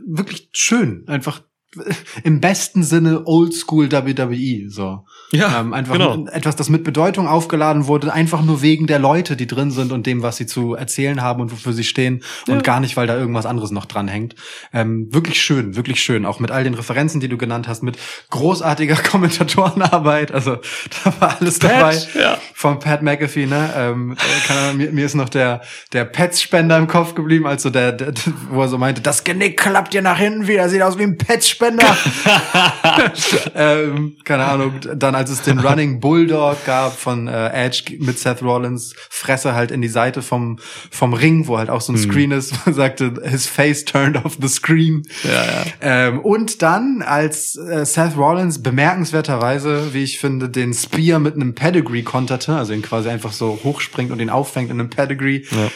Wirklich 0.00 0.48
schön, 0.52 1.06
einfach 1.08 1.42
im 2.24 2.40
besten 2.40 2.82
Sinne 2.82 3.26
Oldschool 3.26 3.90
WWE 3.90 4.68
so. 4.68 5.04
Ja, 5.32 5.60
ähm, 5.60 5.72
einfach 5.72 5.94
genau. 5.94 6.26
etwas, 6.26 6.56
das 6.56 6.68
mit 6.68 6.84
Bedeutung 6.84 7.26
aufgeladen 7.26 7.86
wurde, 7.86 8.12
einfach 8.12 8.42
nur 8.42 8.60
wegen 8.60 8.86
der 8.86 8.98
Leute, 8.98 9.36
die 9.36 9.46
drin 9.46 9.70
sind 9.70 9.92
und 9.92 10.06
dem, 10.06 10.22
was 10.22 10.36
sie 10.36 10.46
zu 10.46 10.74
erzählen 10.74 11.22
haben 11.22 11.40
und 11.40 11.52
wofür 11.52 11.72
sie 11.72 11.84
stehen 11.84 12.22
Ja. 12.46 12.54
und 12.54 12.64
gar 12.64 12.80
nicht, 12.80 12.96
weil 12.96 13.06
da 13.06 13.16
irgendwas 13.16 13.46
anderes 13.46 13.70
noch 13.70 13.86
dran 13.86 14.08
hängt. 14.08 14.34
Ähm, 14.74 15.08
wirklich 15.12 15.40
schön, 15.40 15.74
wirklich 15.74 16.02
schön. 16.02 16.26
Auch 16.26 16.40
mit 16.40 16.50
all 16.50 16.64
den 16.64 16.74
Referenzen, 16.74 17.20
die 17.20 17.28
du 17.28 17.38
genannt 17.38 17.68
hast, 17.68 17.82
mit 17.82 17.96
großartiger 18.30 18.96
Kommentatorenarbeit. 19.10 20.32
Also 20.32 20.56
da 21.04 21.14
war 21.20 21.40
alles 21.40 21.58
dabei. 21.58 21.92
Patch, 21.94 22.14
ja. 22.14 22.38
Vom 22.52 22.78
Pat 22.78 23.02
McAfee, 23.02 23.46
ne? 23.46 23.72
Ähm, 23.74 24.16
äh, 24.18 24.52
Ahnung, 24.52 24.76
mir, 24.76 24.92
mir 24.92 25.06
ist 25.06 25.14
noch 25.14 25.30
der, 25.30 25.62
der 25.92 26.04
Pets-Spender 26.04 26.76
im 26.76 26.86
Kopf 26.86 27.14
geblieben, 27.14 27.46
also 27.46 27.70
der, 27.70 27.92
der, 27.92 28.12
wo 28.50 28.60
er 28.60 28.68
so 28.68 28.76
meinte, 28.76 29.00
das 29.00 29.24
Genick 29.24 29.58
klappt 29.58 29.94
dir 29.94 30.02
nach 30.02 30.18
hinten 30.18 30.46
wieder, 30.46 30.68
sieht 30.68 30.82
aus 30.82 30.98
wie 30.98 31.04
ein 31.04 31.16
Pets-Spender. 31.16 31.61
ähm, 33.54 34.16
keine 34.24 34.44
Ahnung, 34.44 34.74
dann 34.96 35.14
als 35.14 35.30
es 35.30 35.42
den 35.42 35.58
Running 35.58 36.00
Bulldog 36.00 36.64
gab 36.64 36.98
von 36.98 37.28
äh, 37.28 37.48
Edge 37.48 37.96
mit 38.00 38.18
Seth 38.18 38.42
Rollins, 38.42 38.94
Fresse 39.10 39.54
halt 39.54 39.70
in 39.70 39.82
die 39.82 39.88
Seite 39.88 40.22
vom, 40.22 40.58
vom 40.90 41.14
Ring, 41.14 41.46
wo 41.46 41.58
halt 41.58 41.70
auch 41.70 41.80
so 41.80 41.92
ein 41.92 41.98
Screen 41.98 42.30
ist, 42.32 42.54
er 42.66 42.72
sagte, 42.72 43.14
his 43.24 43.46
face 43.46 43.84
turned 43.84 44.16
off 44.24 44.36
the 44.40 44.48
screen. 44.48 45.02
Ja, 45.24 45.44
ja. 45.44 45.64
Ähm, 45.80 46.20
und 46.20 46.62
dann, 46.62 47.02
als 47.02 47.56
äh, 47.56 47.84
Seth 47.84 48.16
Rollins 48.16 48.62
bemerkenswerterweise, 48.62 49.92
wie 49.94 50.02
ich 50.02 50.18
finde, 50.18 50.48
den 50.48 50.72
Spear 50.74 51.18
mit 51.18 51.34
einem 51.34 51.54
Pedigree 51.54 52.02
konterte, 52.02 52.54
also 52.54 52.72
ihn 52.72 52.82
quasi 52.82 53.08
einfach 53.08 53.32
so 53.32 53.58
hochspringt 53.62 54.10
und 54.10 54.20
ihn 54.20 54.30
auffängt 54.30 54.70
in 54.70 54.80
einem 54.80 54.90
Pedigree, 54.90 55.42
Ja. 55.50 55.70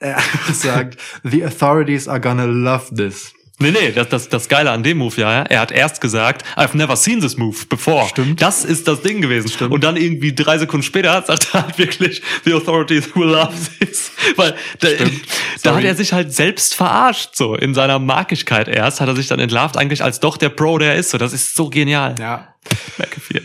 äh, 0.00 0.14
sagt, 0.52 0.98
the 1.24 1.44
authorities 1.44 2.08
are 2.08 2.20
gonna 2.20 2.44
love 2.44 2.94
this. 2.94 3.32
Nee, 3.60 3.72
nee, 3.72 3.90
das, 3.90 4.08
das, 4.08 4.28
das 4.28 4.48
Geile 4.48 4.70
an 4.70 4.84
dem 4.84 4.98
Move, 4.98 5.20
ja, 5.20 5.32
ja, 5.32 5.42
er 5.42 5.60
hat 5.60 5.72
erst 5.72 6.00
gesagt, 6.00 6.44
I've 6.56 6.76
never 6.76 6.94
seen 6.94 7.20
this 7.20 7.36
move 7.36 7.66
before. 7.68 8.06
Stimmt. 8.08 8.40
Das 8.40 8.64
ist 8.64 8.86
das 8.86 9.02
Ding 9.02 9.20
gewesen. 9.20 9.48
Stimmt. 9.48 9.72
Und 9.72 9.82
dann 9.82 9.96
irgendwie 9.96 10.32
drei 10.32 10.58
Sekunden 10.58 10.84
später 10.84 11.20
sagt 11.26 11.48
er 11.52 11.64
halt 11.64 11.78
wirklich, 11.78 12.22
the 12.44 12.52
authorities 12.54 13.16
will 13.16 13.26
love 13.26 13.52
this. 13.80 14.12
Weil 14.36 14.54
da, 14.78 14.88
da 15.64 15.74
hat 15.74 15.82
er 15.82 15.96
sich 15.96 16.12
halt 16.12 16.32
selbst 16.32 16.76
verarscht, 16.76 17.34
so. 17.34 17.56
In 17.56 17.74
seiner 17.74 17.98
Markigkeit 17.98 18.68
erst 18.68 19.00
hat 19.00 19.08
er 19.08 19.16
sich 19.16 19.26
dann 19.26 19.40
entlarvt, 19.40 19.76
eigentlich 19.76 20.04
als 20.04 20.20
doch 20.20 20.36
der 20.36 20.50
Pro, 20.50 20.78
der 20.78 20.92
er 20.92 20.98
ist. 20.98 21.10
So, 21.10 21.18
das 21.18 21.32
ist 21.32 21.56
so 21.56 21.68
genial. 21.68 22.14
Ja, 22.20 22.54
McAfee, 22.96 23.42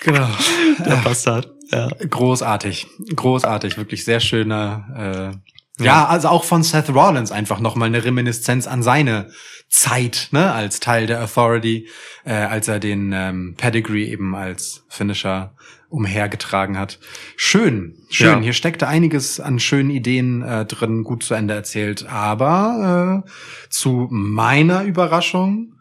genau. 0.00 0.28
der 0.84 0.96
Bastard. 0.96 1.48
Ja. 1.72 1.88
Großartig, 1.88 2.86
großartig, 3.14 3.78
wirklich 3.78 4.04
sehr 4.04 4.20
schöner. 4.20 5.32
Äh, 5.34 5.55
ja, 5.78 6.06
also 6.06 6.28
auch 6.28 6.44
von 6.44 6.62
Seth 6.62 6.90
Rollins 6.90 7.32
einfach 7.32 7.60
noch 7.60 7.76
mal 7.76 7.86
eine 7.86 8.04
Reminiszenz 8.04 8.66
an 8.66 8.82
seine 8.82 9.30
Zeit, 9.68 10.28
ne, 10.30 10.52
als 10.52 10.80
Teil 10.80 11.06
der 11.06 11.22
Authority, 11.22 11.88
äh, 12.24 12.32
als 12.32 12.68
er 12.68 12.78
den 12.78 13.12
ähm, 13.12 13.54
Pedigree 13.56 14.04
eben 14.04 14.34
als 14.34 14.84
Finisher 14.88 15.54
umhergetragen 15.88 16.78
hat. 16.78 16.98
Schön, 17.36 17.94
schön. 18.10 18.38
Ja. 18.38 18.40
Hier 18.40 18.52
steckte 18.52 18.88
einiges 18.88 19.38
an 19.38 19.58
schönen 19.58 19.90
Ideen 19.90 20.42
äh, 20.42 20.64
drin, 20.64 21.04
gut 21.04 21.22
zu 21.22 21.34
Ende 21.34 21.54
erzählt. 21.54 22.06
Aber 22.08 23.24
äh, 23.26 23.30
zu 23.70 24.08
meiner 24.10 24.82
Überraschung 24.84 25.75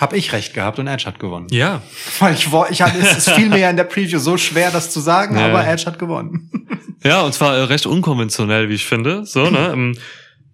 habe 0.00 0.16
ich 0.16 0.32
recht 0.32 0.54
gehabt 0.54 0.78
und 0.78 0.86
Edge 0.86 1.04
hat 1.06 1.18
gewonnen. 1.18 1.46
Ja. 1.50 1.82
Weil 2.18 2.34
ich, 2.34 2.50
wo- 2.50 2.66
ich 2.70 2.82
hatte, 2.82 2.98
es 2.98 3.18
es 3.26 3.30
fiel 3.30 3.48
mir 3.48 3.58
ja 3.58 3.70
in 3.70 3.76
der 3.76 3.84
Preview 3.84 4.18
so 4.18 4.36
schwer, 4.36 4.70
das 4.70 4.90
zu 4.90 5.00
sagen, 5.00 5.36
Ja. 5.38 5.46
aber 5.46 5.66
Edge 5.66 5.84
hat 5.86 5.98
gewonnen. 5.98 6.50
Ja, 7.04 7.22
und 7.22 7.32
zwar 7.34 7.56
äh, 7.56 7.62
recht 7.62 7.86
unkonventionell, 7.86 8.68
wie 8.68 8.74
ich 8.74 8.86
finde. 8.86 9.24
So, 9.26 9.48
ne? 9.50 9.70
Ähm, 9.72 9.96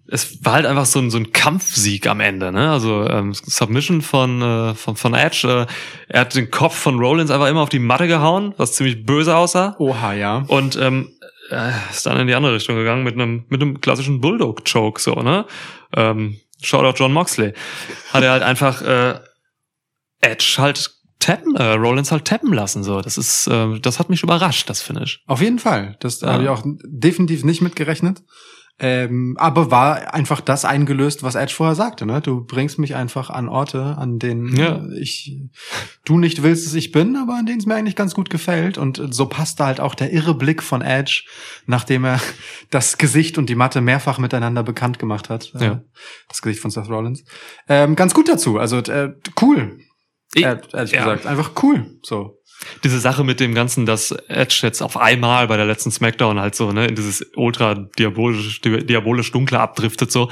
Es 0.09 0.43
war 0.45 0.53
halt 0.53 0.65
einfach 0.65 0.85
so 0.85 0.99
ein, 0.99 1.09
so 1.11 1.17
ein 1.17 1.33
Kampfsieg 1.33 2.07
am 2.07 2.21
Ende, 2.21 2.53
ne? 2.53 2.71
Also 2.71 3.05
ähm, 3.09 3.33
Submission 3.33 4.01
von, 4.01 4.41
äh, 4.41 4.73
von, 4.73 4.95
von 4.95 5.13
Edge. 5.13 5.65
Äh, 5.67 5.73
er 6.13 6.21
hat 6.21 6.33
den 6.35 6.49
Kopf 6.49 6.77
von 6.77 6.97
Rollins 6.99 7.29
einfach 7.31 7.47
immer 7.49 7.59
auf 7.61 7.67
die 7.69 7.79
Matte 7.79 8.07
gehauen, 8.07 8.53
was 8.55 8.71
ziemlich 8.73 9.05
böse 9.05 9.35
aussah. 9.35 9.75
Oha, 9.79 10.13
ja. 10.13 10.45
Und 10.47 10.77
ähm, 10.77 11.09
äh, 11.49 11.71
ist 11.91 12.05
dann 12.05 12.17
in 12.21 12.27
die 12.27 12.35
andere 12.35 12.53
Richtung 12.55 12.77
gegangen 12.77 13.03
mit 13.03 13.15
einem 13.15 13.43
mit 13.49 13.61
einem 13.61 13.81
klassischen 13.81 14.21
Bulldog-Choke, 14.21 15.01
so, 15.01 15.15
ne? 15.15 15.45
Ähm, 15.95 16.37
Shoutout 16.61 16.97
John 16.97 17.11
Moxley. 17.11 17.51
Hat 18.13 18.23
er 18.23 18.31
halt 18.31 18.43
einfach 18.43 18.81
äh, 18.81 19.15
Edge 20.21 20.55
halt 20.57 20.91
tappen, 21.19 21.55
äh, 21.55 21.63
Rollins 21.73 22.11
halt 22.11 22.25
tappen 22.25 22.53
lassen, 22.53 22.83
so. 22.83 23.01
Das 23.01 23.17
ist, 23.17 23.47
äh, 23.47 23.79
das 23.79 23.99
hat 23.99 24.09
mich 24.09 24.23
überrascht, 24.23 24.69
das 24.69 24.81
Finish. 24.81 25.23
Auf 25.27 25.41
jeden 25.41 25.59
Fall. 25.59 25.95
Das 25.99 26.21
Ja. 26.21 26.33
habe 26.33 26.43
ich 26.43 26.49
auch 26.49 26.63
definitiv 26.85 27.43
nicht 27.43 27.61
mitgerechnet. 27.61 28.21
Ähm, 28.79 29.35
aber 29.39 29.71
war 29.71 30.13
einfach 30.13 30.39
das 30.39 30.63
eingelöst, 30.63 31.23
was 31.23 31.33
Edge 31.33 31.51
vorher 31.55 31.73
sagte. 31.73 32.05
Ne? 32.05 32.21
Du 32.21 32.45
bringst 32.45 32.77
mich 32.77 32.93
einfach 32.93 33.31
an 33.31 33.49
Orte, 33.49 33.95
an 33.97 34.19
denen 34.19 34.55
Ja. 34.55 34.85
ich 35.01 35.35
du 36.05 36.19
nicht 36.19 36.43
willst, 36.43 36.67
dass 36.67 36.75
ich 36.75 36.91
bin, 36.91 37.15
aber 37.15 37.33
an 37.39 37.47
denen 37.47 37.57
es 37.59 37.65
mir 37.65 37.73
eigentlich 37.73 37.95
ganz 37.95 38.13
gut 38.13 38.29
gefällt. 38.29 38.77
Und 38.77 39.01
so 39.09 39.25
passte 39.25 39.65
halt 39.65 39.79
auch 39.79 39.95
der 39.95 40.13
irre 40.13 40.35
Blick 40.35 40.61
von 40.61 40.83
Edge, 40.83 41.23
nachdem 41.65 42.05
er 42.05 42.21
das 42.69 42.99
Gesicht 42.99 43.39
und 43.39 43.49
die 43.49 43.55
Matte 43.55 43.81
mehrfach 43.81 44.19
miteinander 44.19 44.61
bekannt 44.61 44.99
gemacht 44.99 45.27
hat. 45.31 45.51
Äh, 45.55 45.63
Ja. 45.65 45.81
Das 46.29 46.43
Gesicht 46.43 46.61
von 46.61 46.69
Seth 46.69 46.87
Rollins. 46.87 47.23
Ähm, 47.67 47.95
ganz 47.95 48.13
gut 48.13 48.29
dazu. 48.29 48.59
Also 48.59 48.77
äh, 48.77 49.15
cool. 49.41 49.79
Ich- 50.33 50.43
ehrlich 50.43 50.91
ja. 50.91 51.03
gesagt. 51.03 51.25
Einfach 51.25 51.51
cool. 51.63 51.85
So. 52.03 52.37
diese 52.83 52.99
Sache 52.99 53.23
mit 53.23 53.39
dem 53.39 53.53
Ganzen, 53.53 53.85
dass 53.85 54.11
Edge 54.11 54.59
jetzt 54.63 54.81
auf 54.81 54.97
einmal 54.97 55.47
bei 55.47 55.57
der 55.57 55.65
letzten 55.67 55.91
Smackdown 55.91 56.39
halt 56.39 56.55
so, 56.55 56.71
ne, 56.71 56.87
in 56.87 56.95
dieses 56.95 57.25
ultra 57.35 57.75
diabolisch, 57.97 58.61
diabolisch 58.61 59.31
dunkle 59.31 59.59
abdriftet 59.59 60.11
so. 60.11 60.29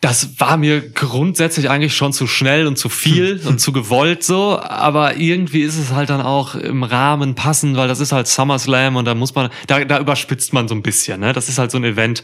Das 0.00 0.38
war 0.38 0.56
mir 0.56 0.80
grundsätzlich 0.90 1.68
eigentlich 1.68 1.96
schon 1.96 2.12
zu 2.12 2.28
schnell 2.28 2.68
und 2.68 2.78
zu 2.78 2.88
viel 2.88 3.40
und 3.46 3.58
zu 3.60 3.72
gewollt 3.72 4.22
so, 4.22 4.56
aber 4.60 5.16
irgendwie 5.16 5.62
ist 5.62 5.76
es 5.76 5.90
halt 5.92 6.08
dann 6.10 6.20
auch 6.20 6.54
im 6.54 6.84
Rahmen 6.84 7.34
passend, 7.34 7.76
weil 7.76 7.88
das 7.88 7.98
ist 7.98 8.12
halt 8.12 8.28
SummerSlam 8.28 8.94
und 8.94 9.06
da 9.06 9.16
muss 9.16 9.34
man, 9.34 9.50
da, 9.66 9.84
da 9.84 9.98
überspitzt 9.98 10.52
man 10.52 10.68
so 10.68 10.76
ein 10.76 10.82
bisschen, 10.82 11.18
ne? 11.18 11.32
Das 11.32 11.48
ist 11.48 11.58
halt 11.58 11.72
so 11.72 11.78
ein 11.78 11.84
Event, 11.84 12.22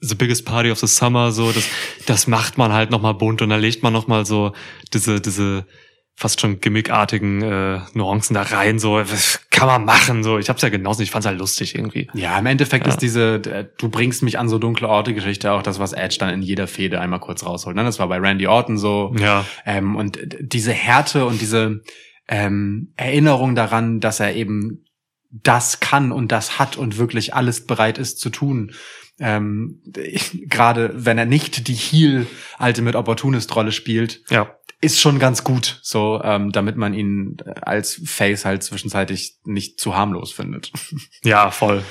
the 0.00 0.14
biggest 0.14 0.44
party 0.44 0.70
of 0.70 0.78
the 0.78 0.86
summer, 0.86 1.32
so, 1.32 1.50
das, 1.52 1.68
das 2.06 2.26
macht 2.26 2.56
man 2.58 2.72
halt 2.72 2.90
nochmal 2.90 3.14
bunt 3.14 3.42
und 3.42 3.48
da 3.50 3.56
legt 3.56 3.82
man 3.82 3.92
nochmal 3.92 4.24
so 4.26 4.52
diese, 4.94 5.20
diese 5.20 5.66
fast 6.14 6.40
schon 6.40 6.60
gimmickartigen 6.60 7.42
äh, 7.42 7.80
Nuancen 7.94 8.34
da 8.34 8.42
rein. 8.42 8.80
So, 8.80 8.94
was 8.94 9.40
kann 9.50 9.68
man 9.68 9.84
machen? 9.84 10.24
So, 10.24 10.36
ich 10.38 10.48
hab's 10.48 10.62
ja 10.62 10.68
genossen, 10.68 11.02
ich 11.02 11.12
fand's 11.12 11.26
halt 11.26 11.38
lustig 11.38 11.76
irgendwie. 11.76 12.08
Ja, 12.12 12.36
im 12.38 12.46
Endeffekt 12.46 12.86
Ja. 12.86 12.92
ist 12.92 13.00
diese, 13.00 13.38
du 13.40 13.88
bringst 13.88 14.24
mich 14.24 14.36
an 14.38 14.48
so 14.48 14.58
dunkle 14.58 14.88
Orte 14.88 15.14
Geschichte 15.14 15.52
auch 15.52 15.62
das, 15.62 15.78
was 15.78 15.92
Edge 15.92 16.16
dann 16.18 16.30
in 16.30 16.42
jeder 16.42 16.66
Fehde 16.66 17.00
einmal 17.00 17.20
kurz 17.20 17.44
rausholt. 17.46 17.76
Ne? 17.76 17.84
Das 17.84 18.00
war 18.00 18.08
bei 18.08 18.18
Randy 18.18 18.48
Orton 18.48 18.78
so. 18.78 19.14
Ja, 19.18 19.44
Ähm, 19.64 19.94
und 19.94 20.18
diese 20.40 20.72
Härte 20.72 21.24
und 21.24 21.40
diese 21.40 21.82
ähm, 22.28 22.92
Erinnerung 22.96 23.54
daran, 23.54 24.00
dass 24.00 24.18
er 24.20 24.34
eben 24.34 24.84
das 25.30 25.78
kann 25.80 26.10
und 26.10 26.32
das 26.32 26.58
hat 26.58 26.76
und 26.76 26.98
wirklich 26.98 27.32
alles 27.34 27.64
bereit 27.66 27.98
ist 27.98 28.18
zu 28.18 28.30
tun. 28.30 28.72
Ähm, 29.20 29.82
Gerade 30.48 30.90
wenn 30.94 31.18
er 31.18 31.26
nicht 31.26 31.68
die 31.68 31.74
Heel 31.74 32.26
Ultimate 32.58 32.96
Opportunist 32.96 33.54
Rolle 33.56 33.72
spielt, 33.72 34.22
ja. 34.30 34.54
ist 34.80 35.00
schon 35.00 35.18
ganz 35.18 35.44
gut, 35.44 35.80
so 35.82 36.20
ähm, 36.22 36.52
damit 36.52 36.76
man 36.76 36.94
ihn 36.94 37.36
als 37.62 38.00
Face 38.04 38.44
halt 38.44 38.62
zwischenzeitlich 38.62 39.36
nicht 39.44 39.80
zu 39.80 39.96
harmlos 39.96 40.32
findet. 40.32 40.72
Ja, 41.24 41.50
voll. 41.50 41.82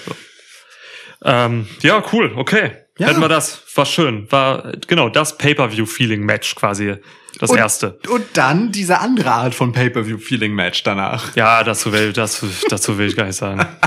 Ähm, 1.24 1.68
ja, 1.82 2.04
cool, 2.14 2.32
okay. 2.36 2.72
Ja. 3.00 3.08
Hätten 3.08 3.22
wir 3.22 3.28
das. 3.30 3.62
War 3.76 3.86
schön. 3.86 4.32
War 4.32 4.72
genau 4.88 5.10
das 5.10 5.38
Pay-Per-View-Feeling-Match 5.38 6.56
quasi. 6.56 6.96
Das 7.40 7.52
Und- 7.52 7.58
erste. 7.58 8.00
Und 8.10 8.26
dann 8.34 8.72
diese 8.72 9.00
andere 9.00 9.32
Art 9.32 9.54
von 9.54 9.72
Pay-per-view-Feeling-Match 9.72 10.82
danach. 10.84 11.36
Ja, 11.36 11.64
dazu 11.64 11.92
will, 11.94 12.14
das, 12.14 12.44
dazu 12.70 12.98
will 12.98 13.08
ich 13.08 13.16
gar 13.16 13.26
nicht 13.26 13.36
sagen. 13.36 13.66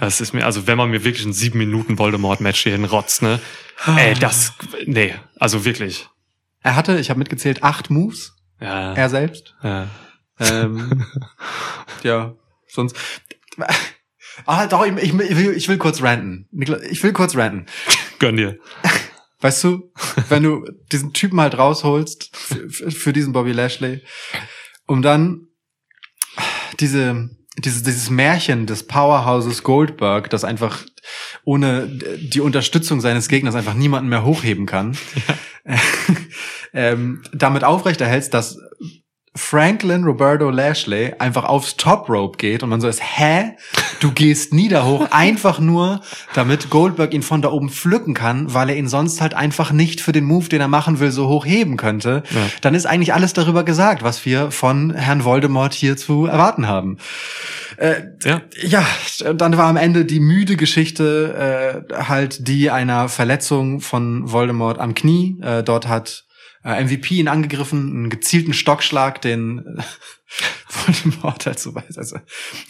Das 0.00 0.20
ist 0.20 0.32
mir, 0.32 0.44
also 0.46 0.66
wenn 0.66 0.78
man 0.78 0.90
mir 0.90 1.04
wirklich 1.04 1.24
ein 1.26 1.32
sieben 1.32 1.58
Minuten 1.58 1.98
Voldemort-Match 1.98 2.62
hier 2.62 2.72
hinrotzt, 2.72 3.22
ne? 3.22 3.38
Ey, 3.96 4.14
das, 4.14 4.54
nee, 4.86 5.14
also 5.38 5.64
wirklich. 5.64 6.08
Er 6.62 6.74
hatte, 6.76 6.98
ich 6.98 7.10
habe 7.10 7.18
mitgezählt, 7.18 7.62
acht 7.62 7.90
Moves, 7.90 8.34
Ja. 8.60 8.94
er 8.94 9.08
selbst. 9.10 9.54
ja. 9.62 9.88
Ähm, 10.38 11.04
ja, 12.02 12.34
sonst. 12.66 12.96
Ah, 14.46 14.66
doch, 14.66 14.86
ich, 14.86 14.96
ich, 14.96 15.12
ich, 15.14 15.68
will, 15.68 15.76
kurz 15.78 16.00
ranten. 16.02 16.48
Niklas, 16.50 16.80
Ich 16.82 17.02
will 17.02 17.12
kurz 17.12 17.36
ranten. 17.36 17.66
Gönn 18.18 18.36
dir. 18.36 18.58
Weißt 19.40 19.62
du, 19.64 19.92
wenn 20.28 20.42
du 20.42 20.64
diesen 20.92 21.12
Typen 21.12 21.40
halt 21.40 21.56
rausholst 21.58 22.34
für, 22.34 22.68
für- 22.70 22.90
für 22.90 23.12
diesen 23.12 23.32
Bobby 23.34 23.52
Lashley, 23.52 24.02
um 24.86 25.02
dann 25.02 25.46
diese, 26.78 27.30
dieses, 27.58 27.82
dieses 27.82 28.10
Märchen 28.10 28.66
des 28.66 28.86
Powerhouses 28.86 29.62
Goldberg, 29.62 30.30
das 30.30 30.44
einfach 30.44 30.78
ohne 31.44 31.86
die 31.86 32.40
Unterstützung 32.40 33.00
seines 33.00 33.28
Gegners 33.28 33.54
einfach 33.54 33.74
niemanden 33.74 34.08
mehr 34.08 34.24
hochheben 34.24 34.66
kann, 34.66 34.96
ähm, 36.72 37.22
damit 37.32 37.64
aufrechterhältst, 37.64 38.32
dass 38.32 38.58
Franklin 39.36 40.02
Roberto 40.02 40.50
Lashley 40.50 41.14
einfach 41.20 41.44
aufs 41.44 41.76
Top 41.76 42.08
Rope 42.08 42.36
geht 42.36 42.64
und 42.64 42.68
man 42.68 42.80
so 42.80 42.88
ist, 42.88 43.00
hä? 43.00 43.52
Du 44.00 44.10
gehst 44.10 44.52
nieder 44.52 44.84
hoch, 44.84 45.06
einfach 45.12 45.60
nur, 45.60 46.00
damit 46.34 46.68
Goldberg 46.68 47.14
ihn 47.14 47.22
von 47.22 47.40
da 47.40 47.50
oben 47.52 47.70
pflücken 47.70 48.14
kann, 48.14 48.52
weil 48.52 48.70
er 48.70 48.76
ihn 48.76 48.88
sonst 48.88 49.20
halt 49.20 49.34
einfach 49.34 49.70
nicht 49.70 50.00
für 50.00 50.10
den 50.10 50.24
Move, 50.24 50.48
den 50.48 50.60
er 50.60 50.66
machen 50.68 50.98
will, 50.98 51.12
so 51.12 51.28
hoch 51.28 51.46
heben 51.46 51.76
könnte. 51.76 52.24
Ja. 52.30 52.40
Dann 52.60 52.74
ist 52.74 52.86
eigentlich 52.86 53.14
alles 53.14 53.32
darüber 53.32 53.62
gesagt, 53.62 54.02
was 54.02 54.26
wir 54.26 54.50
von 54.50 54.92
Herrn 54.94 55.24
Voldemort 55.24 55.74
hier 55.74 55.96
zu 55.96 56.26
erwarten 56.26 56.66
haben. 56.66 56.98
Äh, 57.76 58.02
Ja. 58.24 58.42
ja, 58.62 58.84
dann 59.32 59.56
war 59.56 59.68
am 59.68 59.76
Ende 59.76 60.04
die 60.04 60.20
müde 60.20 60.56
Geschichte 60.56 61.84
äh, 61.88 61.94
halt 61.94 62.48
die 62.48 62.70
einer 62.70 63.08
Verletzung 63.08 63.80
von 63.80 64.30
Voldemort 64.30 64.80
am 64.80 64.94
Knie. 64.94 65.38
Äh, 65.40 65.62
dort 65.62 65.86
hat 65.86 66.24
äh, 66.64 66.82
MVP 66.84 67.16
ihn 67.16 67.28
angegriffen, 67.28 67.90
einen 67.90 68.10
gezielten 68.10 68.52
Stockschlag, 68.52 69.20
den 69.22 69.78
äh, 69.78 69.82
Voldemort 70.68 71.46
halt 71.46 71.58
so 71.58 71.74
weiß. 71.74 71.98
Also 71.98 72.18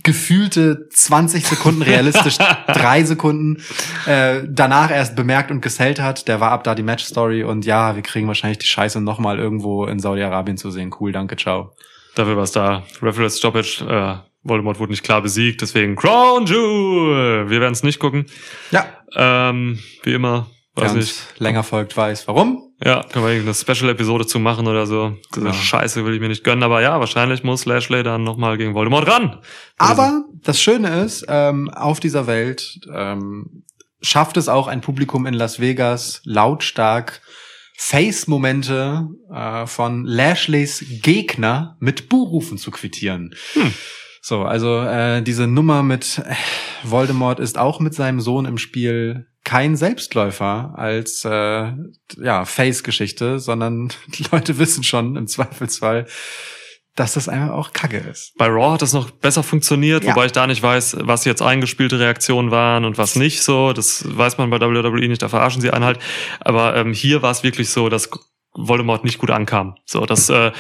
gefühlte 0.03 0.89
20 0.91 1.47
Sekunden 1.47 1.83
realistisch, 1.83 2.39
drei 2.69 3.05
Sekunden 3.05 3.63
äh, 4.07 4.43
danach 4.49 4.91
erst 4.91 5.17
bemerkt 5.17 5.51
und 5.51 5.61
gesellt 5.61 6.01
hat. 6.01 6.29
Der 6.29 6.41
war 6.41 6.53
ab 6.53 6.65
da 6.65 6.75
die 6.75 6.83
Matchstory 6.83 7.43
und 7.43 7.65
ja, 7.67 7.95
wir 7.97 8.03
kriegen 8.03 8.29
wahrscheinlich 8.29 8.59
die 8.59 8.67
Scheiße 8.67 9.01
nochmal 9.01 9.39
irgendwo 9.39 9.87
in 9.87 9.99
Saudi-Arabien 9.99 10.57
zu 10.57 10.71
sehen. 10.71 10.95
Cool, 10.99 11.13
danke, 11.13 11.37
ciao. 11.37 11.75
Dafür 12.15 12.37
war's 12.37 12.53
da. 12.53 12.85
Referee 13.03 13.31
Stoppage, 13.31 13.85
äh, 13.87 14.17
Voldemort 14.43 14.79
wurde 14.79 14.93
nicht 14.93 15.05
klar 15.05 15.21
besiegt, 15.21 15.61
deswegen 15.61 15.97
Crown 15.97 16.47
Jewel. 16.47 17.51
Wir 17.51 17.61
werden's 17.61 17.83
nicht 17.83 17.99
gucken. 17.99 18.27
Ja, 18.71 18.87
Ähm, 19.15 19.81
wie 20.05 20.15
immer, 20.15 20.49
weiß 20.81 20.95
nicht. 20.95 21.23
länger 21.39 21.63
folgt, 21.63 21.97
weiß 21.97 22.27
warum. 22.29 22.73
Ja, 22.83 23.03
können 23.03 23.25
wir 23.25 23.33
irgendeine 23.33 23.55
Special-Episode 23.55 24.27
zu 24.27 24.39
machen 24.39 24.67
oder 24.67 24.87
so. 24.87 25.17
Genau. 25.33 25.53
Scheiße 25.53 26.05
will 26.05 26.15
ich 26.15 26.21
mir 26.21 26.29
nicht 26.29 26.45
gönnen, 26.45 26.63
aber 26.63 26.81
ja, 26.81 26.99
wahrscheinlich 26.99 27.43
muss 27.45 27.67
Lashley 27.67 28.03
dann 28.03 28.25
nochmal 28.25 28.57
gegen 28.57 28.75
Voldemort 28.75 29.07
ran. 29.07 29.39
Aber 29.77 30.25
das 30.43 30.61
Schöne 30.61 31.03
ist, 31.03 31.25
ähm, 31.29 31.69
auf 31.71 32.01
dieser 32.01 32.27
Welt 32.27 32.81
ähm, 32.93 33.65
schafft 34.01 34.37
es 34.37 34.49
auch 34.49 34.67
ein 34.67 34.81
Publikum 34.81 35.27
in 35.27 35.35
Las 35.35 35.61
Vegas 35.61 36.23
lautstark 36.25 37.21
Face-Momente 37.77 39.09
äh, 39.35 39.67
von 39.67 40.05
Lashleys 40.05 40.85
Gegner 41.03 41.77
mit 41.81 42.11
Buhrufen 42.11 42.59
zu 42.59 42.71
quittieren. 42.71 43.35
Hm. 43.55 43.73
So, 44.21 44.43
also 44.43 44.83
äh, 44.83 45.23
diese 45.23 45.47
Nummer 45.47 45.83
mit 45.83 46.19
äh, 46.19 46.35
Voldemort 46.85 47.41
ist 47.41 47.57
auch 47.57 47.81
mit 47.81 47.95
seinem 47.95 48.21
Sohn 48.21 48.45
im 48.45 48.59
Spiel 48.59 49.30
kein 49.45 49.77
Selbstläufer 49.77 50.75
als 50.77 51.25
äh, 51.25 51.73
ja 52.23 52.45
Face-Geschichte, 52.45 53.39
sondern 53.39 53.89
die 54.09 54.25
Leute 54.31 54.59
wissen 54.59 54.85
schon 54.85 55.17
im 55.17 55.27
Zweifelsfall, 55.27 56.07
dass 56.97 57.15
das 57.15 57.29
einfach 57.29 57.55
auch 57.55 57.73
Kacke 57.73 57.99
ist. 57.99 58.35
Bei 58.37 58.47
Raw 58.49 58.73
hat 58.75 58.83
das 58.83 58.93
noch 58.93 59.11
besser 59.11 59.43
funktioniert, 59.43 60.05
Ja. 60.05 60.11
wobei 60.11 60.27
ich 60.27 60.33
da 60.33 60.47
nicht 60.47 60.63
weiß, 60.63 60.97
was 61.01 61.25
jetzt 61.25 61.41
eingespielte 61.41 61.99
Reaktionen 61.99 62.51
waren 62.51 62.85
und 62.85 62.99
was 62.99 63.17
nicht 63.17 63.43
so. 63.43 63.73
Das 63.73 64.05
weiß 64.07 64.39
man 64.39 64.51
bei 64.51 64.61
WWE 64.61 65.09
nicht, 65.09 65.23
da 65.23 65.29
verarschen 65.29 65.63
sie 65.63 65.71
einen 65.71 65.85
halt. 65.85 65.99
Aber 66.41 66.77
ähm, 66.77 66.93
hier 66.93 67.23
war 67.23 67.31
es 67.31 67.43
wirklich 67.43 67.71
so, 67.71 67.89
dass 67.89 68.11
Voldemort 68.53 69.05
nicht 69.05 69.19
gut 69.19 69.31
ankam. 69.31 69.77
So, 69.87 70.05
das, 70.05 70.29
äh, 70.29 70.51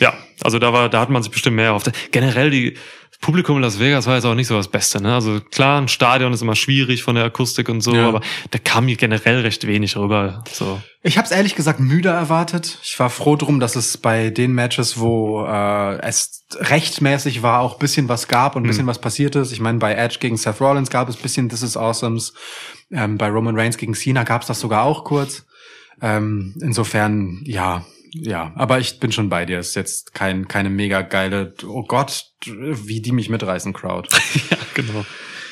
ja, 0.00 0.14
also 0.42 0.58
da 0.58 0.72
war, 0.72 0.88
da 0.88 1.00
hat 1.00 1.10
man 1.10 1.22
sich 1.22 1.30
bestimmt 1.30 1.56
mehr 1.56 1.66
erhofft. 1.66 1.92
Generell 2.10 2.50
die 2.50 2.76
Publikum 3.24 3.56
in 3.56 3.62
Las 3.62 3.80
Vegas 3.80 4.06
war 4.06 4.16
jetzt 4.16 4.26
auch 4.26 4.34
nicht 4.34 4.48
so 4.48 4.56
das 4.58 4.68
Beste, 4.68 5.02
ne? 5.02 5.14
Also 5.14 5.40
klar, 5.40 5.80
ein 5.80 5.88
Stadion 5.88 6.34
ist 6.34 6.42
immer 6.42 6.54
schwierig 6.54 7.02
von 7.02 7.14
der 7.14 7.24
Akustik 7.24 7.70
und 7.70 7.80
so, 7.80 7.94
Ja. 7.94 8.08
aber 8.08 8.20
da 8.50 8.58
kam 8.58 8.84
mir 8.84 8.96
generell 8.96 9.40
recht 9.40 9.66
wenig 9.66 9.96
rüber. 9.96 10.44
So. 10.52 10.78
Ich 11.02 11.16
habe 11.16 11.24
es 11.24 11.30
ehrlich 11.30 11.54
gesagt 11.54 11.80
müde 11.80 12.10
erwartet. 12.10 12.78
Ich 12.82 12.98
war 12.98 13.08
froh 13.08 13.36
drum, 13.36 13.60
dass 13.60 13.76
es 13.76 13.96
bei 13.96 14.28
den 14.28 14.52
Matches, 14.52 14.98
wo 15.00 15.42
äh, 15.46 15.98
es 16.02 16.44
rechtmäßig 16.56 17.42
war, 17.42 17.60
auch 17.60 17.78
bisschen 17.78 18.10
was 18.10 18.28
gab 18.28 18.56
und 18.56 18.64
ein 18.64 18.68
bisschen 18.68 18.86
was 18.86 19.00
passiert 19.00 19.36
ist. 19.36 19.52
Ich 19.52 19.60
meine, 19.60 19.78
bei 19.78 19.94
Edge 19.94 20.18
gegen 20.20 20.36
Seth 20.36 20.60
Rollins 20.60 20.90
gab 20.90 21.08
es 21.08 21.16
bisschen 21.16 21.48
This 21.48 21.62
is 21.62 21.78
Awesomes. 21.78 22.34
Ähm, 22.92 23.16
bei 23.16 23.30
Roman 23.30 23.58
Reigns 23.58 23.78
gegen 23.78 23.94
Cena 23.94 24.24
gab 24.24 24.42
es 24.42 24.48
das 24.48 24.60
sogar 24.60 24.82
auch 24.84 25.04
kurz. 25.04 25.46
Ähm, 26.02 26.54
insofern, 26.60 27.40
ja, 27.44 27.86
ja. 28.12 28.52
Aber 28.54 28.80
ich 28.80 29.00
bin 29.00 29.12
schon 29.12 29.30
bei 29.30 29.46
dir. 29.46 29.58
Ist 29.60 29.76
jetzt 29.76 30.12
kein 30.12 30.46
keine 30.46 30.68
mega 30.68 31.00
geile, 31.02 31.54
oh 31.66 31.84
Gott, 31.84 32.26
wie 32.46 33.00
die 33.00 33.12
mich 33.12 33.28
mitreißen, 33.28 33.72
Crowd. 33.72 34.08
ja, 34.50 34.56
genau. 34.74 35.04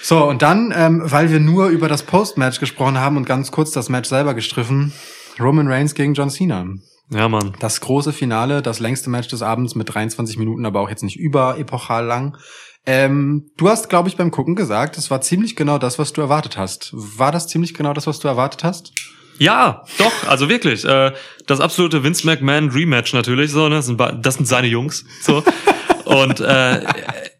So, 0.03 0.25
und 0.25 0.43
dann, 0.43 0.75
ähm, 0.77 1.03
weil 1.05 1.31
wir 1.31 1.39
nur 1.39 1.69
über 1.69 1.89
das 1.89 2.03
Post-Match 2.03 2.59
gesprochen 2.59 2.99
haben 2.99 3.17
und 3.17 3.25
ganz 3.25 3.53
kurz 3.53 3.71
das 3.71 3.89
Match 3.89 4.09
selber 4.09 4.35
gestriffen, 4.35 4.93
Roman 5.39 5.69
Reigns 5.69 5.95
gegen 5.95 6.15
John 6.15 6.31
Cena. 6.31 6.67
Ja, 7.11 7.29
Mann. 7.29 7.53
Das 7.61 7.81
große 7.81 8.13
Finale, 8.13 8.63
das 8.63 8.81
längste 8.81 9.11
Match 9.11 9.29
des 9.29 9.43
Abends 9.43 9.75
mit 9.75 9.93
23 9.93 10.39
Minuten, 10.39 10.67
aber 10.67 10.81
auch 10.81 10.89
jetzt 10.89 11.03
nicht 11.03 11.19
über 11.19 11.59
epochal 11.59 12.05
lang. 12.05 12.37
Ähm, 12.85 13.51
du 13.57 13.69
hast, 13.69 13.89
glaube 13.89 14.09
ich, 14.09 14.17
beim 14.17 14.31
Gucken 14.31 14.57
gesagt, 14.57 14.99
es 14.99 15.11
war 15.11 15.21
ziemlich 15.21 15.55
genau 15.55 15.79
das, 15.79 15.99
was 15.99 16.13
du 16.13 16.21
erwartet 16.21 16.57
hast. 16.57 16.91
War 16.93 17.31
das 17.31 17.47
ziemlich 17.47 17.75
genau 17.75 17.93
das, 17.93 18.07
was 18.07 18.19
du 18.19 18.29
erwartet 18.29 18.65
hast? 18.65 18.93
Ja, 19.39 19.85
doch, 19.99 20.29
also 20.29 20.49
wirklich. 20.49 20.85
Äh, 20.85 21.13
das 21.47 21.61
absolute 21.61 22.03
Vince 22.03 22.27
McMahon 22.27 22.71
Rematch 22.71 23.13
natürlich, 23.13 23.51
so, 23.51 23.69
ne? 23.69 23.77
Das 23.77 23.87
sind, 23.87 24.01
das 24.01 24.35
sind 24.35 24.47
seine 24.47 24.67
Jungs. 24.67 25.05
So. 25.21 25.45
Und 26.13 26.41
äh, 26.41 26.83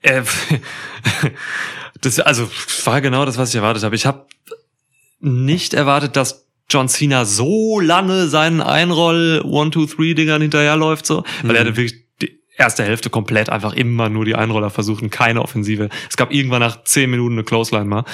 äh, 0.03 0.23
das, 2.01 2.21
also 2.21 2.49
war 2.85 3.01
genau 3.01 3.25
das, 3.25 3.39
was 3.39 3.51
ich 3.51 3.57
erwartet 3.57 3.85
habe. 3.85 3.95
Ich 3.95 4.07
habe 4.07 4.27
nicht 5.21 5.75
erwartet, 5.75 6.17
dass 6.17 6.47
John 6.69 6.89
Cena 6.89 7.25
so 7.25 7.81
lange 7.81 8.29
seinen 8.29 8.61
Einroll 8.61 9.43
One, 9.45 9.71
Two, 9.71 9.87
Three 9.87 10.15
Dingern 10.15 10.43
hinterherläuft, 10.43 11.07
so, 11.07 11.25
weil 11.43 11.57
er 11.57 11.61
hatte 11.63 11.77
wirklich 11.77 12.07
die 12.21 12.41
erste 12.57 12.83
Hälfte 12.83 13.11
komplett 13.11 13.51
einfach 13.51 13.75
immer 13.75 14.09
nur 14.09 14.25
die 14.25 14.35
Einroller 14.35 14.71
versucht 14.71 15.03
und 15.03 15.11
keine 15.11 15.43
Offensive. 15.43 15.91
Es 16.09 16.17
gab 16.17 16.33
irgendwann 16.33 16.61
nach 16.61 16.83
zehn 16.85 17.11
Minuten 17.11 17.35
eine 17.35 17.45
Clothesline 17.45 17.85
mal. 17.85 18.05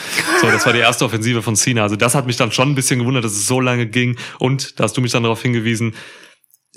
So, 0.40 0.48
das 0.48 0.66
war 0.66 0.72
die 0.72 0.80
erste 0.80 1.04
Offensive 1.04 1.42
von 1.42 1.56
Cena. 1.56 1.82
Also 1.82 1.96
das 1.96 2.14
hat 2.14 2.26
mich 2.26 2.36
dann 2.36 2.52
schon 2.52 2.70
ein 2.70 2.74
bisschen 2.74 2.98
gewundert, 2.98 3.24
dass 3.24 3.32
es 3.32 3.46
so 3.46 3.60
lange 3.60 3.86
ging. 3.86 4.16
Und 4.38 4.78
da 4.78 4.84
hast 4.84 4.96
du 4.96 5.00
mich 5.00 5.12
dann 5.12 5.22
darauf 5.22 5.40
hingewiesen, 5.40 5.94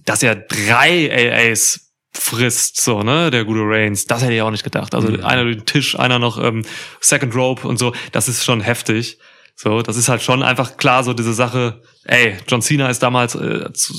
dass 0.06 0.24
er 0.24 0.36
drei 0.36 1.34
AAs 1.34 1.91
frisst, 2.14 2.82
so, 2.82 3.04
ne, 3.04 3.32
der 3.32 3.46
gute 3.46 3.62
Reigns. 3.64 4.06
Das 4.06 4.22
hätte 4.22 4.34
ich 4.34 4.42
auch 4.42 4.52
nicht 4.52 4.64
gedacht. 4.64 4.94
Also 4.96 5.10
Mhm. 5.10 5.24
einer 5.26 5.44
durch 5.44 5.58
den 5.58 5.66
Tisch, 5.66 5.98
einer 5.98 6.20
noch 6.20 6.42
ähm, 6.44 6.64
Second 7.00 7.36
Rope 7.36 7.68
und 7.68 7.78
so. 7.78 7.94
Das 8.12 8.28
ist 8.28 8.44
schon 8.44 8.62
heftig. 8.62 9.18
So, 9.56 9.82
das 9.84 9.96
ist 9.96 10.10
halt 10.10 10.24
schon 10.24 10.42
einfach 10.42 10.78
klar, 10.78 11.04
so 11.04 11.14
diese 11.14 11.34
Sache, 11.34 11.82
ey, 12.06 12.36
John 12.48 12.64
Cena 12.64 12.90
ist 12.90 13.04
damals 13.04 13.36
äh, 13.36 13.72
zu, 13.74 13.94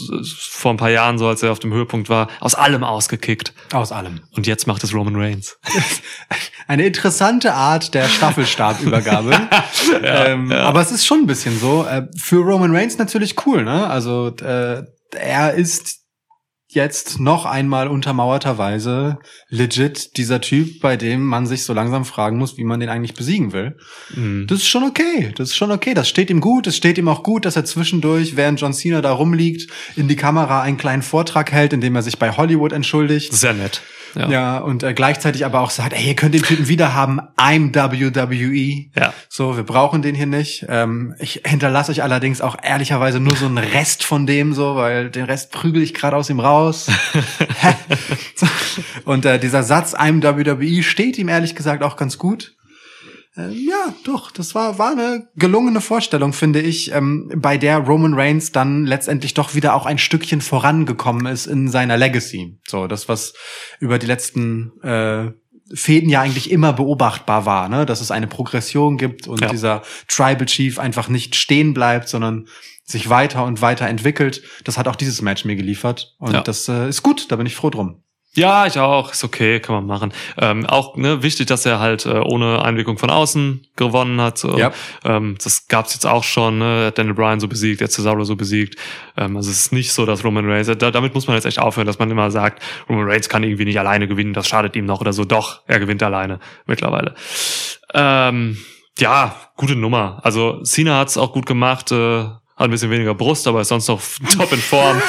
vor 0.51 0.73
ein 0.73 0.77
paar 0.77 0.91
Jahren, 0.91 1.19
so 1.19 1.29
als 1.29 1.43
er 1.43 1.53
auf 1.53 1.61
dem 1.61 1.73
Höhepunkt 1.73 2.09
war, 2.09 2.29
aus 2.41 2.57
allem 2.57 2.83
ausgekickt. 2.83 3.53
Aus 3.73 3.93
allem. 3.93 4.23
Und 4.33 4.49
jetzt 4.49 4.67
macht 4.67 4.83
es 4.83 4.93
Roman 4.93 5.15
Reigns. 5.15 5.59
Eine 6.67 6.87
interessante 6.87 7.55
Art 7.55 7.95
der 7.95 8.09
Staffelstabübergabe. 8.09 9.33
ähm, 10.03 10.51
ja. 10.51 10.65
Aber 10.65 10.81
es 10.81 10.91
ist 10.91 11.07
schon 11.07 11.21
ein 11.21 11.27
bisschen 11.27 11.57
so. 11.59 11.85
Äh, 11.85 12.09
für 12.17 12.41
Roman 12.43 12.75
Reigns 12.75 12.99
natürlich 12.99 13.47
cool, 13.47 13.63
ne? 13.63 13.87
Also 13.89 14.35
äh, 14.43 14.83
er 15.13 15.55
ist 15.55 16.01
jetzt 16.75 17.21
noch 17.21 17.45
einmal 17.45 17.89
untermauerterweise 17.89 19.19
legit 19.49 20.17
dieser 20.17 20.41
Typ, 20.41 20.81
bei 20.81 20.97
dem 20.97 21.25
man 21.25 21.47
sich 21.47 21.65
so 21.65 21.73
langsam 21.73 22.05
fragen 22.05 22.39
muss, 22.39 22.57
wie 22.57 22.65
man 22.65 22.81
den 22.81 22.89
eigentlich 22.89 23.15
besiegen 23.15 23.53
will. 23.53 23.77
Mhm. 24.15 24.47
Das 24.47 24.59
ist 24.59 24.69
schon 24.69 24.85
okay. 24.85 25.33
Das 25.37 25.51
ist 25.51 25.57
schon 25.57 25.71
okay. 25.71 25.95
Das 25.95 26.09
steht 26.09 26.31
ihm 26.31 26.41
gut. 26.41 26.67
Es 26.67 26.77
steht 26.77 26.99
ihm 26.99 27.09
auch 27.09 27.23
gut, 27.23 27.45
dass 27.45 27.57
er 27.57 27.65
zwischendurch, 27.65 28.37
während 28.37 28.61
John 28.61 28.73
Cena 28.73 29.01
da 29.01 29.13
rumliegt, 29.13 29.71
in 29.97 30.09
die 30.09 30.17
Kamera 30.17 30.63
einen 30.63 30.77
kleinen 30.77 31.03
Vortrag 31.03 31.53
hält, 31.53 31.73
in 31.73 31.81
dem 31.81 31.95
er 31.97 32.03
sich 32.03 32.19
bei 32.19 32.31
Hollywood 32.37 32.73
entschuldigt. 32.73 33.33
Sehr 33.33 33.55
nett. 33.55 33.83
Ja. 34.15 34.29
Ja, 34.29 34.59
und 34.59 34.83
äh, 34.83 34.93
gleichzeitig 34.95 35.45
aber 35.45 35.61
auch 35.61 35.71
sagt, 35.71 35.95
ey, 35.95 36.09
ihr 36.09 36.17
könnt 36.17 36.35
den 36.35 36.43
Typen 36.43 36.69
wieder 36.69 36.95
haben, 36.95 37.21
I'm 37.37 37.75
WWE. 37.75 38.91
Ja. 38.95 39.13
So, 39.29 39.57
wir 39.57 39.65
brauchen 39.65 40.03
den 40.03 40.15
hier 40.15 40.27
nicht. 40.27 40.67
Ähm, 40.69 41.15
ich 41.19 41.43
hinterlasse 41.45 41.93
euch 41.93 42.03
allerdings 42.03 42.41
auch 42.41 42.57
ehrlicherweise 42.63 43.21
nur 43.21 43.37
so 43.37 43.47
einen 43.47 43.59
Rest 43.59 44.05
von 44.05 44.27
dem 44.27 44.53
so, 44.53 44.77
weil 44.77 45.11
den 45.11 45.25
Rest 45.25 45.53
prügel 45.53 45.83
ich 45.83 45.95
gerade 45.95 46.17
aus 46.17 46.31
ihm 46.31 46.41
raus. 46.41 46.62
So. 46.71 48.47
und 49.05 49.25
äh, 49.25 49.39
dieser 49.41 49.63
Satz, 49.63 49.95
I'm 49.95 50.23
WWE, 50.23 50.83
steht 50.83 51.19
ihm 51.19 51.29
ehrlich 51.29 51.55
gesagt 51.55 51.83
auch 51.83 51.97
ganz 51.97 52.19
gut. 52.19 52.55
Ähm, 53.37 53.51
ja, 53.53 53.95
doch, 54.05 54.31
das 54.31 54.55
war, 54.55 54.79
war 54.79 54.93
eine 54.93 55.29
gelungene 55.37 55.81
Vorstellung, 55.81 56.33
finde 56.33 56.61
ich, 56.61 56.93
ähm, 56.93 57.33
bei 57.35 57.57
der 57.57 57.79
Roman 57.79 58.15
Reigns 58.15 58.53
dann 58.53 58.85
letztendlich 58.85 59.33
doch 59.35 59.55
wieder 59.55 59.75
auch 59.75 59.87
ein 59.87 59.99
Stückchen 59.99 60.43
vorangekommen 60.43 61.27
ist 61.27 61.47
in 61.47 61.69
seiner 61.69 61.97
Legacy. 61.97 62.59
So, 62.69 62.87
das, 62.87 63.09
was 63.09 63.33
über 63.81 63.99
die 63.99 64.07
letzten 64.07 64.73
äh, 64.83 65.31
Fäden 65.75 66.11
ja 66.11 66.21
eigentlich 66.21 66.51
immer 66.51 66.75
beobachtbar 66.75 67.47
war, 67.47 67.71
ne? 67.71 67.87
dass 67.87 68.03
es 68.03 68.11
eine 68.11 68.27
Progression 68.27 68.99
gibt 68.99 69.27
und 69.27 69.41
Ja. 69.41 69.49
dieser 69.49 69.83
Tribal 70.09 70.45
Chief 70.47 70.79
einfach 70.79 71.09
nicht 71.09 71.35
stehen 71.35 71.73
bleibt, 71.73 72.09
sondern 72.09 72.47
sich 72.85 73.09
weiter 73.09 73.45
und 73.45 73.63
weiter 73.63 73.87
entwickelt. 73.87 74.43
Das 74.65 74.79
hat 74.79 74.89
auch 74.89 74.97
dieses 74.97 75.23
Match 75.23 75.45
mir 75.45 75.57
geliefert 75.57 76.15
und 76.19 76.33
Ja. 76.35 76.41
das 76.43 76.69
äh, 76.69 76.89
ist 76.89 77.03
gut, 77.03 77.31
da 77.31 77.37
bin 77.37 77.47
ich 77.47 77.55
froh 77.55 77.71
drum. 77.71 78.03
Ja, 78.35 78.67
ich 78.67 78.79
auch. 78.79 79.13
Ist 79.13 79.25
okay, 79.25 79.61
kann 79.61 79.75
man 79.75 79.85
machen. 79.85 80.11
Ähm, 80.39 80.65
auch 80.65 80.97
ne, 80.97 81.23
wichtig, 81.23 81.49
dass 81.49 81.67
er 81.67 81.81
halt 81.81 82.07
äh, 82.07 82.19
ohne 82.19 82.63
Einwirkung 82.65 82.97
von 82.97 83.11
außen 83.11 83.67
gewonnen 83.77 84.23
hat. 84.23 84.39
So. 84.39 84.57
Ja. 84.59 84.73
Ähm, 85.05 85.37
das 85.45 85.69
gab's 85.69 85.93
jetzt 85.93 86.07
auch 86.07 86.25
schon. 86.25 86.59
Ne? 86.59 86.65
Er 86.81 86.87
hat 86.87 86.97
Daniel 86.97 87.15
Bryan 87.15 87.41
so 87.41 87.49
besiegt, 87.49 87.83
er 87.83 87.89
hat 87.89 87.93
Cesaro 87.93 88.25
so 88.25 88.35
besiegt. 88.35 88.77
Ähm, 89.19 89.37
also 89.37 89.51
es 89.51 89.67
ist 89.67 89.73
nicht 89.75 89.93
so, 89.93 90.07
dass 90.07 90.25
Roman 90.25 90.51
Reigns. 90.51 90.67
Da, 90.79 90.91
damit 90.91 91.13
muss 91.15 91.27
man 91.27 91.37
jetzt 91.37 91.45
echt 91.45 91.59
aufhören, 91.59 91.87
dass 91.87 91.99
man 91.99 92.11
immer 92.11 92.31
sagt, 92.31 92.63
Roman 92.89 93.07
Reigns 93.07 93.29
kann 93.29 93.43
irgendwie 93.45 93.67
nicht 93.67 93.79
alleine 93.79 94.09
gewinnen. 94.09 94.33
Das 94.33 94.49
schadet 94.49 94.77
ihm 94.77 94.87
noch 94.87 95.03
oder 95.03 95.13
so. 95.13 95.27
Doch, 95.27 95.61
er 95.67 95.79
gewinnt 95.79 96.03
alleine 96.03 96.41
mittlerweile. 96.65 97.15
Ähm, 97.93 98.57
ja, 98.99 99.37
gute 99.59 99.77
Nummer. 99.77 100.21
Also 100.23 100.63
Cena 100.63 100.99
hat's 101.01 101.19
auch 101.19 101.35
gut 101.35 101.45
gemacht. 101.45 101.93
Äh, 101.93 102.25
hat 102.57 102.65
ein 102.65 102.71
bisschen 102.71 102.91
weniger 102.91 103.15
Brust, 103.15 103.47
aber 103.47 103.61
ist 103.61 103.69
sonst 103.69 103.89
noch 103.89 104.01
top 104.37 104.53
in 104.53 104.59
Form. 104.59 105.01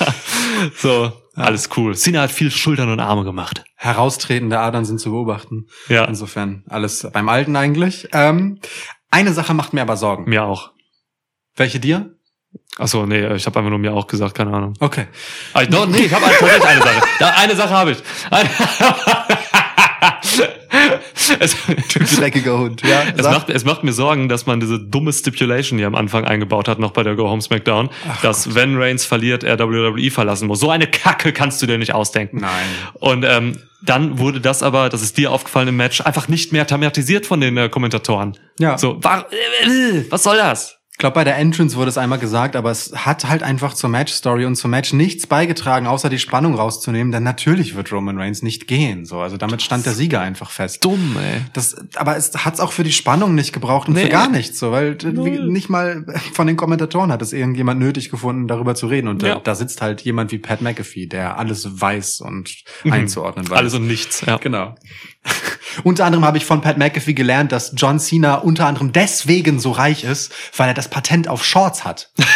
so, 0.76 1.12
alles 1.34 1.68
cool. 1.76 1.94
Cena 1.94 2.22
hat 2.22 2.30
viel 2.30 2.50
Schultern 2.50 2.90
und 2.90 3.00
Arme 3.00 3.24
gemacht. 3.24 3.64
Heraustretende 3.76 4.58
Adern 4.58 4.84
sind 4.84 5.00
zu 5.00 5.10
beobachten. 5.10 5.66
Ja. 5.88 6.04
Insofern 6.04 6.64
alles 6.68 7.06
beim 7.12 7.28
Alten 7.28 7.56
eigentlich. 7.56 8.08
Ähm, 8.12 8.60
eine 9.10 9.32
Sache 9.32 9.54
macht 9.54 9.72
mir 9.72 9.82
aber 9.82 9.96
Sorgen. 9.96 10.24
Mir 10.24 10.44
auch. 10.44 10.72
Welche 11.56 11.80
dir? 11.80 12.16
Achso, 12.78 13.06
nee, 13.06 13.34
ich 13.34 13.46
habe 13.46 13.58
einfach 13.58 13.70
nur 13.70 13.78
mir 13.78 13.94
auch 13.94 14.06
gesagt, 14.06 14.34
keine 14.34 14.52
Ahnung. 14.52 14.74
Okay. 14.80 15.06
Ah, 15.54 15.62
ich, 15.62 15.68
doch, 15.70 15.86
nee, 15.86 15.98
ich 15.98 16.12
habe 16.12 16.26
tatsächlich 16.26 16.64
eine 16.64 16.82
Sache. 16.82 17.02
Ja, 17.20 17.34
eine 17.36 17.56
Sache 17.56 17.70
habe 17.70 17.90
ich. 17.92 17.98
Eine 18.30 18.50
es, 21.38 21.56
Dreckiger 22.16 22.58
Hund. 22.58 22.82
Ja, 22.82 23.02
es, 23.16 23.24
macht, 23.24 23.50
es 23.50 23.64
macht 23.64 23.84
mir 23.84 23.92
Sorgen, 23.92 24.28
dass 24.28 24.46
man 24.46 24.60
diese 24.60 24.78
dumme 24.78 25.12
Stipulation 25.12 25.78
hier 25.78 25.86
am 25.86 25.94
Anfang 25.94 26.24
eingebaut 26.24 26.68
hat, 26.68 26.78
noch 26.78 26.92
bei 26.92 27.02
der 27.02 27.16
Go 27.16 27.28
Home 27.28 27.42
SmackDown, 27.42 27.90
dass 28.22 28.54
wenn 28.54 28.76
Reigns 28.76 29.04
verliert, 29.04 29.44
er 29.44 29.58
WWE 29.58 30.10
verlassen 30.10 30.48
muss. 30.48 30.60
So 30.60 30.70
eine 30.70 30.86
Kacke 30.86 31.32
kannst 31.32 31.60
du 31.62 31.66
dir 31.66 31.78
nicht 31.78 31.94
ausdenken. 31.94 32.38
Nein. 32.40 32.50
Und 32.94 33.24
ähm, 33.24 33.58
dann 33.82 34.18
wurde 34.18 34.40
das 34.40 34.62
aber, 34.62 34.88
das 34.88 35.02
ist 35.02 35.16
dir 35.16 35.30
aufgefallen 35.30 35.68
im 35.68 35.76
Match, 35.76 36.00
einfach 36.00 36.28
nicht 36.28 36.52
mehr 36.52 36.66
thematisiert 36.66 37.26
von 37.26 37.40
den 37.40 37.56
äh, 37.56 37.68
Kommentatoren. 37.68 38.36
Ja. 38.58 38.78
So, 38.78 39.02
war, 39.02 39.26
äh, 39.32 40.04
was 40.10 40.22
soll 40.22 40.36
das? 40.36 40.75
Ich 40.96 40.98
glaube, 40.98 41.12
bei 41.16 41.24
der 41.24 41.36
Entrance 41.36 41.76
wurde 41.76 41.90
es 41.90 41.98
einmal 41.98 42.18
gesagt, 42.18 42.56
aber 42.56 42.70
es 42.70 42.90
hat 43.04 43.28
halt 43.28 43.42
einfach 43.42 43.74
zur 43.74 43.90
Match-Story 43.90 44.46
und 44.46 44.56
zum 44.56 44.70
Match 44.70 44.94
nichts 44.94 45.26
beigetragen, 45.26 45.86
außer 45.86 46.08
die 46.08 46.18
Spannung 46.18 46.54
rauszunehmen, 46.54 47.12
denn 47.12 47.22
natürlich 47.22 47.74
wird 47.74 47.92
Roman 47.92 48.16
Reigns 48.16 48.40
nicht 48.42 48.66
gehen. 48.66 49.04
So, 49.04 49.20
also 49.20 49.36
damit 49.36 49.60
stand 49.60 49.84
der 49.84 49.92
Sieger 49.92 50.22
einfach 50.22 50.50
fest. 50.50 50.82
Dumm, 50.82 51.18
ey. 51.22 51.42
Das, 51.52 51.76
aber 51.96 52.16
es 52.16 52.32
hat's 52.46 52.60
auch 52.60 52.72
für 52.72 52.82
die 52.82 52.92
Spannung 52.92 53.34
nicht 53.34 53.52
gebraucht 53.52 53.88
und 53.88 53.94
Nee. 53.94 54.04
für 54.04 54.08
gar 54.08 54.30
nichts, 54.30 54.58
so, 54.58 54.72
weil 54.72 54.96
äh, 55.04 55.12
Null. 55.12 55.48
nicht 55.50 55.68
mal 55.68 56.06
von 56.32 56.46
den 56.46 56.56
Kommentatoren 56.56 57.12
hat 57.12 57.20
es 57.20 57.34
irgendjemand 57.34 57.78
nötig 57.78 58.08
gefunden, 58.10 58.48
darüber 58.48 58.74
zu 58.74 58.86
reden. 58.86 59.08
Und 59.08 59.22
Ja. 59.22 59.34
da, 59.34 59.40
da 59.40 59.54
sitzt 59.54 59.82
halt 59.82 60.00
jemand 60.00 60.32
wie 60.32 60.38
Pat 60.38 60.62
McAfee, 60.62 61.04
der 61.08 61.36
alles 61.36 61.78
weiß 61.78 62.22
und 62.22 62.54
einzuordnen 62.90 63.50
weiß. 63.50 63.58
Alles 63.58 63.74
und 63.74 63.86
nichts, 63.86 64.22
ja. 64.22 64.38
Genau. 64.38 64.74
Unter 65.84 66.04
anderem 66.04 66.24
habe 66.24 66.38
ich 66.38 66.44
von 66.44 66.60
Pat 66.60 66.78
McAfee 66.78 67.14
gelernt, 67.14 67.52
dass 67.52 67.72
John 67.76 67.98
Cena 67.98 68.36
unter 68.36 68.66
anderem 68.66 68.92
deswegen 68.92 69.58
so 69.58 69.70
reich 69.72 70.04
ist, 70.04 70.32
weil 70.56 70.68
er 70.68 70.74
das 70.74 70.88
Patent 70.88 71.28
auf 71.28 71.44
Shorts 71.44 71.84
hat. 71.84 72.10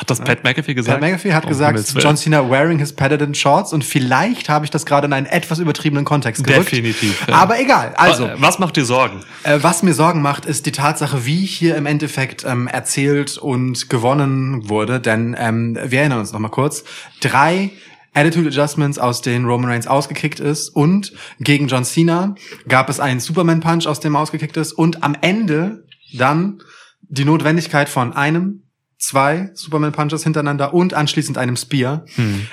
Hat 0.00 0.08
das 0.08 0.20
Pat 0.20 0.44
McAfee 0.44 0.72
gesagt? 0.72 0.98
Pat 0.98 1.10
McAfee 1.10 1.34
hat 1.34 1.44
Um 1.44 1.50
gesagt. 1.50 1.94
John 1.98 2.16
Cena 2.16 2.48
wearing 2.48 2.78
his 2.78 2.90
patented 2.94 3.36
Shorts 3.36 3.74
und 3.74 3.84
vielleicht 3.84 4.48
habe 4.48 4.64
ich 4.64 4.70
das 4.70 4.86
gerade 4.86 5.06
in 5.06 5.12
einen 5.12 5.26
etwas 5.26 5.58
übertriebenen 5.58 6.06
Kontext 6.06 6.42
gerückt. 6.42 6.72
Definitiv, 6.72 7.22
ja. 7.28 7.34
Aber 7.34 7.60
egal. 7.60 7.92
Also, 7.98 8.30
Was 8.36 8.58
macht 8.58 8.76
dir 8.76 8.86
Sorgen? 8.86 9.20
äh, 9.42 9.58
was 9.60 9.82
mir 9.82 9.92
Sorgen 9.92 10.22
macht, 10.22 10.46
ist 10.46 10.64
die 10.64 10.72
Tatsache, 10.72 11.26
wie 11.26 11.44
hier 11.44 11.76
im 11.76 11.84
Endeffekt 11.84 12.46
ähm, 12.46 12.66
erzählt 12.66 13.36
und 13.36 13.90
gewonnen 13.90 14.70
wurde. 14.70 15.00
Denn 15.00 15.36
ähm, 15.38 15.78
wir 15.84 16.00
erinnern 16.00 16.20
uns 16.20 16.32
noch 16.32 16.40
mal 16.40 16.48
kurz. 16.48 16.82
Drei 17.20 17.70
Attitude 18.12 18.48
Adjustments, 18.48 18.98
aus 18.98 19.22
denen 19.22 19.44
Roman 19.44 19.70
Reigns 19.70 19.86
ausgekickt 19.86 20.40
ist. 20.40 20.68
Und 20.70 21.12
gegen 21.38 21.68
John 21.68 21.84
Cena 21.84 22.34
gab 22.68 22.88
es 22.88 23.00
einen 23.00 23.20
Superman 23.20 23.60
Punch, 23.60 23.86
aus 23.86 24.00
dem 24.00 24.14
er 24.14 24.20
ausgekickt 24.20 24.56
ist. 24.56 24.72
Und 24.72 25.02
am 25.02 25.16
Ende 25.20 25.84
dann 26.12 26.62
die 27.02 27.24
Notwendigkeit 27.24 27.88
von 27.88 28.12
einem, 28.12 28.64
zwei 28.98 29.50
Superman 29.54 29.92
Punches 29.92 30.24
hintereinander 30.24 30.74
und 30.74 30.94
anschließend 30.94 31.38
einem 31.38 31.56
Spear. 31.56 32.04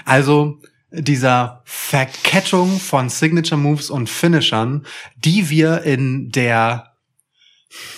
Also 0.06 0.62
dieser 0.92 1.62
Verkettung 1.66 2.80
von 2.80 3.10
Signature 3.10 3.60
Moves 3.60 3.90
und 3.90 4.10
Finishern, 4.10 4.86
die 5.18 5.50
wir 5.50 5.84
in 5.84 6.30
der 6.30 6.94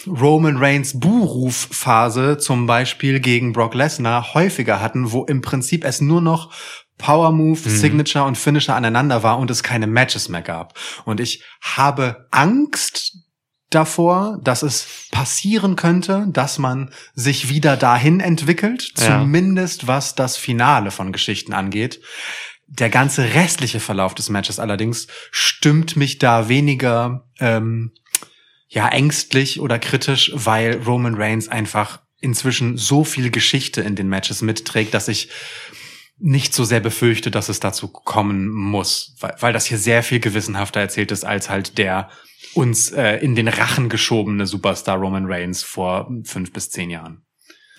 Roman 0.08 0.58
Reigns 0.58 1.00
Buhruf-Phase 1.00 2.38
zum 2.40 2.66
Beispiel 2.66 3.20
gegen 3.20 3.54
Brock 3.54 3.76
Lesnar 3.76 4.34
häufiger 4.34 4.82
hatten, 4.82 5.12
wo 5.12 5.26
im 5.26 5.42
Prinzip 5.42 5.86
es 5.86 6.02
nur 6.02 6.22
noch 6.22 6.52
Power 7.00 7.32
Move, 7.32 7.58
Signature 7.58 8.26
und 8.26 8.38
Finisher 8.38 8.76
aneinander 8.76 9.24
war 9.24 9.40
und 9.40 9.50
es 9.50 9.64
keine 9.64 9.88
Matches 9.88 10.30
mehr 10.30 10.44
gab. 10.44 10.78
Und 11.06 11.20
ich 11.20 11.44
habe 11.62 12.28
Angst 12.30 13.14
davor, 13.72 14.40
dass 14.44 14.62
es 14.64 14.88
passieren 15.12 15.76
könnte, 15.76 16.28
dass 16.30 16.60
man 16.60 16.92
sich 17.14 17.50
wieder 17.50 17.78
dahin 17.78 18.20
entwickelt, 18.20 18.94
Ja. 18.98 19.20
zumindest 19.22 19.88
was 19.88 20.14
das 20.16 20.38
Finale 20.38 20.92
von 20.92 21.12
Geschichten 21.12 21.54
angeht. 21.54 22.02
Der 22.68 22.90
ganze 22.90 23.34
restliche 23.34 23.80
Verlauf 23.80 24.14
des 24.14 24.30
Matches 24.30 24.60
allerdings 24.60 25.08
stimmt 25.32 25.96
mich 25.96 26.20
da 26.20 26.50
weniger 26.50 27.26
ähm, 27.40 27.94
ja 28.68 28.88
ängstlich 28.90 29.60
oder 29.60 29.80
kritisch, 29.80 30.32
weil 30.36 30.82
Roman 30.86 31.16
Reigns 31.16 31.48
einfach 31.48 32.00
inzwischen 32.22 32.78
so 32.78 33.04
viel 33.06 33.32
Geschichte 33.32 33.82
in 33.82 33.96
den 33.96 34.10
Matches 34.10 34.42
mitträgt, 34.42 34.94
dass 34.94 35.08
ich 35.08 35.30
nicht 36.20 36.54
so 36.54 36.64
sehr 36.64 36.80
befürchte, 36.80 37.32
dass 37.32 37.50
es 37.50 37.60
dazu 37.60 37.88
kommen 37.88 38.50
muss, 38.50 39.16
weil, 39.20 39.36
weil 39.40 39.54
das 39.54 39.66
hier 39.66 39.78
sehr 39.78 40.04
viel 40.04 40.20
gewissenhafter 40.20 40.80
erzählt 40.80 41.12
ist 41.12 41.26
als 41.26 41.50
halt 41.50 41.78
der 41.78 42.10
uns 42.54 42.92
äh, 42.92 43.18
in 43.18 43.36
den 43.36 43.48
Rachen 43.48 43.90
geschobene 43.90 44.46
Superstar 44.46 44.98
Roman 44.98 45.26
Reigns 45.26 45.64
vor 45.64 46.12
fünf 46.24 46.52
bis 46.52 46.70
zehn 46.70 46.90
Jahren. 46.90 47.24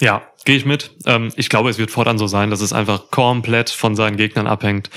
Ja, 0.01 0.23
gehe 0.47 0.57
ich 0.57 0.65
mit. 0.65 0.93
Ähm, 1.05 1.31
ich 1.37 1.51
glaube, 1.51 1.69
es 1.69 1.77
wird 1.77 1.91
fortan 1.91 2.17
so 2.17 2.27
sein, 2.27 2.49
dass 2.49 2.63
es 2.63 2.73
einfach 2.73 3.11
komplett 3.11 3.69
von 3.69 3.95
seinen 3.95 4.17
Gegnern 4.17 4.47
abhängt. 4.47 4.89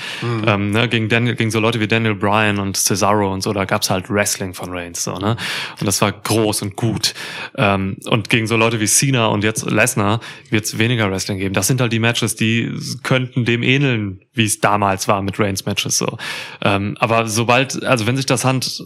Ähm, 0.46 0.70
ne, 0.70 0.88
gegen, 0.88 1.10
Daniel, 1.10 1.36
gegen 1.36 1.50
so 1.50 1.60
Leute 1.60 1.78
wie 1.78 1.86
Daniel 1.86 2.14
Bryan 2.14 2.58
und 2.58 2.76
Cesaro 2.78 3.30
und 3.30 3.42
so, 3.42 3.52
da 3.52 3.66
gab's 3.66 3.90
halt 3.90 4.08
Wrestling 4.08 4.54
von 4.54 4.70
Reigns. 4.70 5.04
So, 5.04 5.14
ne? 5.16 5.36
Und 5.78 5.86
das 5.86 6.00
war 6.00 6.10
groß 6.10 6.62
und 6.62 6.76
gut. 6.76 7.12
Ähm, 7.56 7.98
und 8.06 8.30
gegen 8.30 8.46
so 8.46 8.56
Leute 8.56 8.80
wie 8.80 8.86
Cena 8.86 9.26
und 9.26 9.44
jetzt 9.44 9.70
Lesnar 9.70 10.20
wird's 10.48 10.78
weniger 10.78 11.10
Wrestling 11.10 11.38
geben. 11.38 11.52
Das 11.52 11.66
sind 11.66 11.82
halt 11.82 11.92
die 11.92 11.98
Matches, 11.98 12.36
die 12.36 12.72
könnten 13.02 13.44
dem 13.44 13.62
ähneln, 13.62 14.22
wie 14.32 14.44
es 14.44 14.60
damals 14.60 15.06
war 15.06 15.20
mit 15.20 15.38
Reigns-Matches. 15.38 15.98
So. 15.98 16.16
Ähm, 16.62 16.96
aber 16.98 17.28
sobald, 17.28 17.84
also 17.84 18.06
wenn 18.06 18.16
sich 18.16 18.26
das 18.26 18.46
Hand 18.46 18.82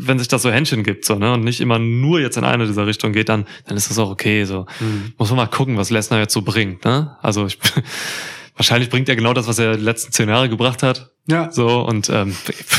wenn 0.00 0.18
sich 0.18 0.28
das 0.28 0.42
so 0.42 0.50
Händchen 0.50 0.82
gibt, 0.82 1.04
so, 1.04 1.16
ne, 1.16 1.32
und 1.32 1.44
nicht 1.44 1.60
immer 1.60 1.78
nur 1.78 2.20
jetzt 2.20 2.36
in 2.36 2.44
eine 2.44 2.66
dieser 2.66 2.86
Richtungen 2.86 3.12
geht, 3.12 3.28
dann, 3.28 3.46
dann 3.66 3.76
ist 3.76 3.90
das 3.90 3.98
auch 3.98 4.10
okay, 4.10 4.44
so. 4.44 4.66
Muss 5.18 5.30
man 5.30 5.36
mal 5.36 5.46
gucken, 5.46 5.76
was 5.76 5.90
Lesnar 5.90 6.20
jetzt 6.20 6.32
so 6.32 6.42
bringt, 6.42 6.84
ne? 6.84 7.16
Also, 7.22 7.46
ich, 7.46 7.58
wahrscheinlich 8.56 8.90
bringt 8.90 9.08
er 9.08 9.16
genau 9.16 9.32
das, 9.32 9.46
was 9.46 9.58
er 9.58 9.76
die 9.76 9.82
letzten 9.82 10.12
zehn 10.12 10.28
Jahre 10.28 10.48
gebracht 10.48 10.82
hat. 10.82 11.10
Ja. 11.26 11.50
So, 11.50 11.80
und 11.80 12.10
ähm, 12.10 12.36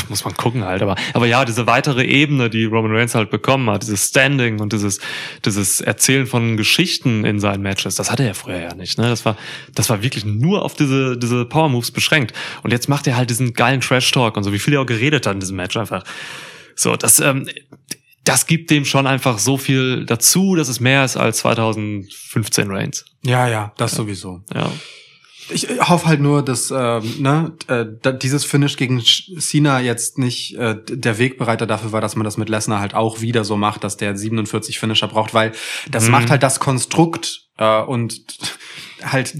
muss 0.08 0.24
man 0.24 0.34
gucken 0.34 0.64
halt. 0.64 0.80
Aber, 0.80 0.94
aber 1.14 1.26
ja, 1.26 1.44
diese 1.44 1.66
weitere 1.66 2.04
Ebene, 2.04 2.48
die 2.48 2.64
Roman 2.64 2.94
Reigns 2.94 3.14
halt 3.14 3.28
bekommen 3.28 3.68
hat, 3.68 3.82
dieses 3.82 4.08
Standing 4.08 4.60
und 4.60 4.72
dieses, 4.72 5.00
dieses 5.44 5.80
Erzählen 5.80 6.26
von 6.26 6.56
Geschichten 6.56 7.24
in 7.24 7.40
seinen 7.40 7.62
Matches, 7.62 7.96
das 7.96 8.10
hatte 8.10 8.22
er 8.22 8.34
früher 8.34 8.60
ja 8.60 8.74
nicht. 8.74 8.98
Ne? 8.98 9.08
Das 9.08 9.24
war, 9.24 9.36
das 9.74 9.90
war 9.90 10.02
wirklich 10.02 10.24
nur 10.24 10.64
auf 10.64 10.74
diese, 10.74 11.18
diese 11.18 11.44
Power 11.44 11.68
Moves 11.68 11.90
beschränkt. 11.90 12.34
Und 12.62 12.72
jetzt 12.72 12.88
macht 12.88 13.08
er 13.08 13.16
halt 13.16 13.30
diesen 13.30 13.52
geilen 13.52 13.80
Trash 13.80 14.12
Talk 14.12 14.36
und 14.36 14.44
so, 14.44 14.52
wie 14.52 14.60
viel 14.60 14.74
er 14.74 14.82
auch 14.82 14.86
geredet 14.86 15.26
hat 15.26 15.34
in 15.34 15.40
diesem 15.40 15.56
Match 15.56 15.76
einfach. 15.76 16.04
So, 16.76 16.94
das, 16.96 17.18
ähm, 17.20 17.48
das 18.24 18.46
gibt 18.46 18.70
dem 18.70 18.84
schon 18.84 19.06
einfach 19.06 19.38
so 19.38 19.56
viel 19.56 20.04
dazu, 20.06 20.54
dass 20.56 20.68
es 20.68 20.78
mehr 20.80 21.04
ist 21.04 21.16
als 21.16 21.38
2015 21.38 22.70
Reigns. 22.70 23.04
Ja, 23.22 23.48
ja, 23.48 23.72
das 23.76 23.92
sowieso. 23.94 24.42
Ja. 24.54 24.70
Ich 25.48 25.68
hoffe 25.80 26.06
halt 26.06 26.20
nur, 26.20 26.44
dass 26.44 26.72
ähm, 26.72 27.22
ne, 27.22 27.52
äh, 27.68 27.86
dieses 28.20 28.44
Finish 28.44 28.76
gegen 28.76 29.00
Cena 29.00 29.78
jetzt 29.80 30.18
nicht 30.18 30.56
äh, 30.56 30.74
der 30.88 31.18
Wegbereiter 31.18 31.68
dafür 31.68 31.92
war, 31.92 32.00
dass 32.00 32.16
man 32.16 32.24
das 32.24 32.36
mit 32.36 32.48
Lesnar 32.48 32.80
halt 32.80 32.94
auch 32.94 33.20
wieder 33.20 33.44
so 33.44 33.56
macht, 33.56 33.84
dass 33.84 33.96
der 33.96 34.16
47 34.16 34.80
Finisher 34.80 35.06
braucht, 35.06 35.34
weil 35.34 35.52
das 35.88 36.06
Mhm. 36.06 36.10
macht 36.10 36.30
halt 36.30 36.42
das 36.42 36.58
Konstrukt 36.58 37.42
äh, 37.58 37.80
und 37.80 38.22
halt 39.04 39.34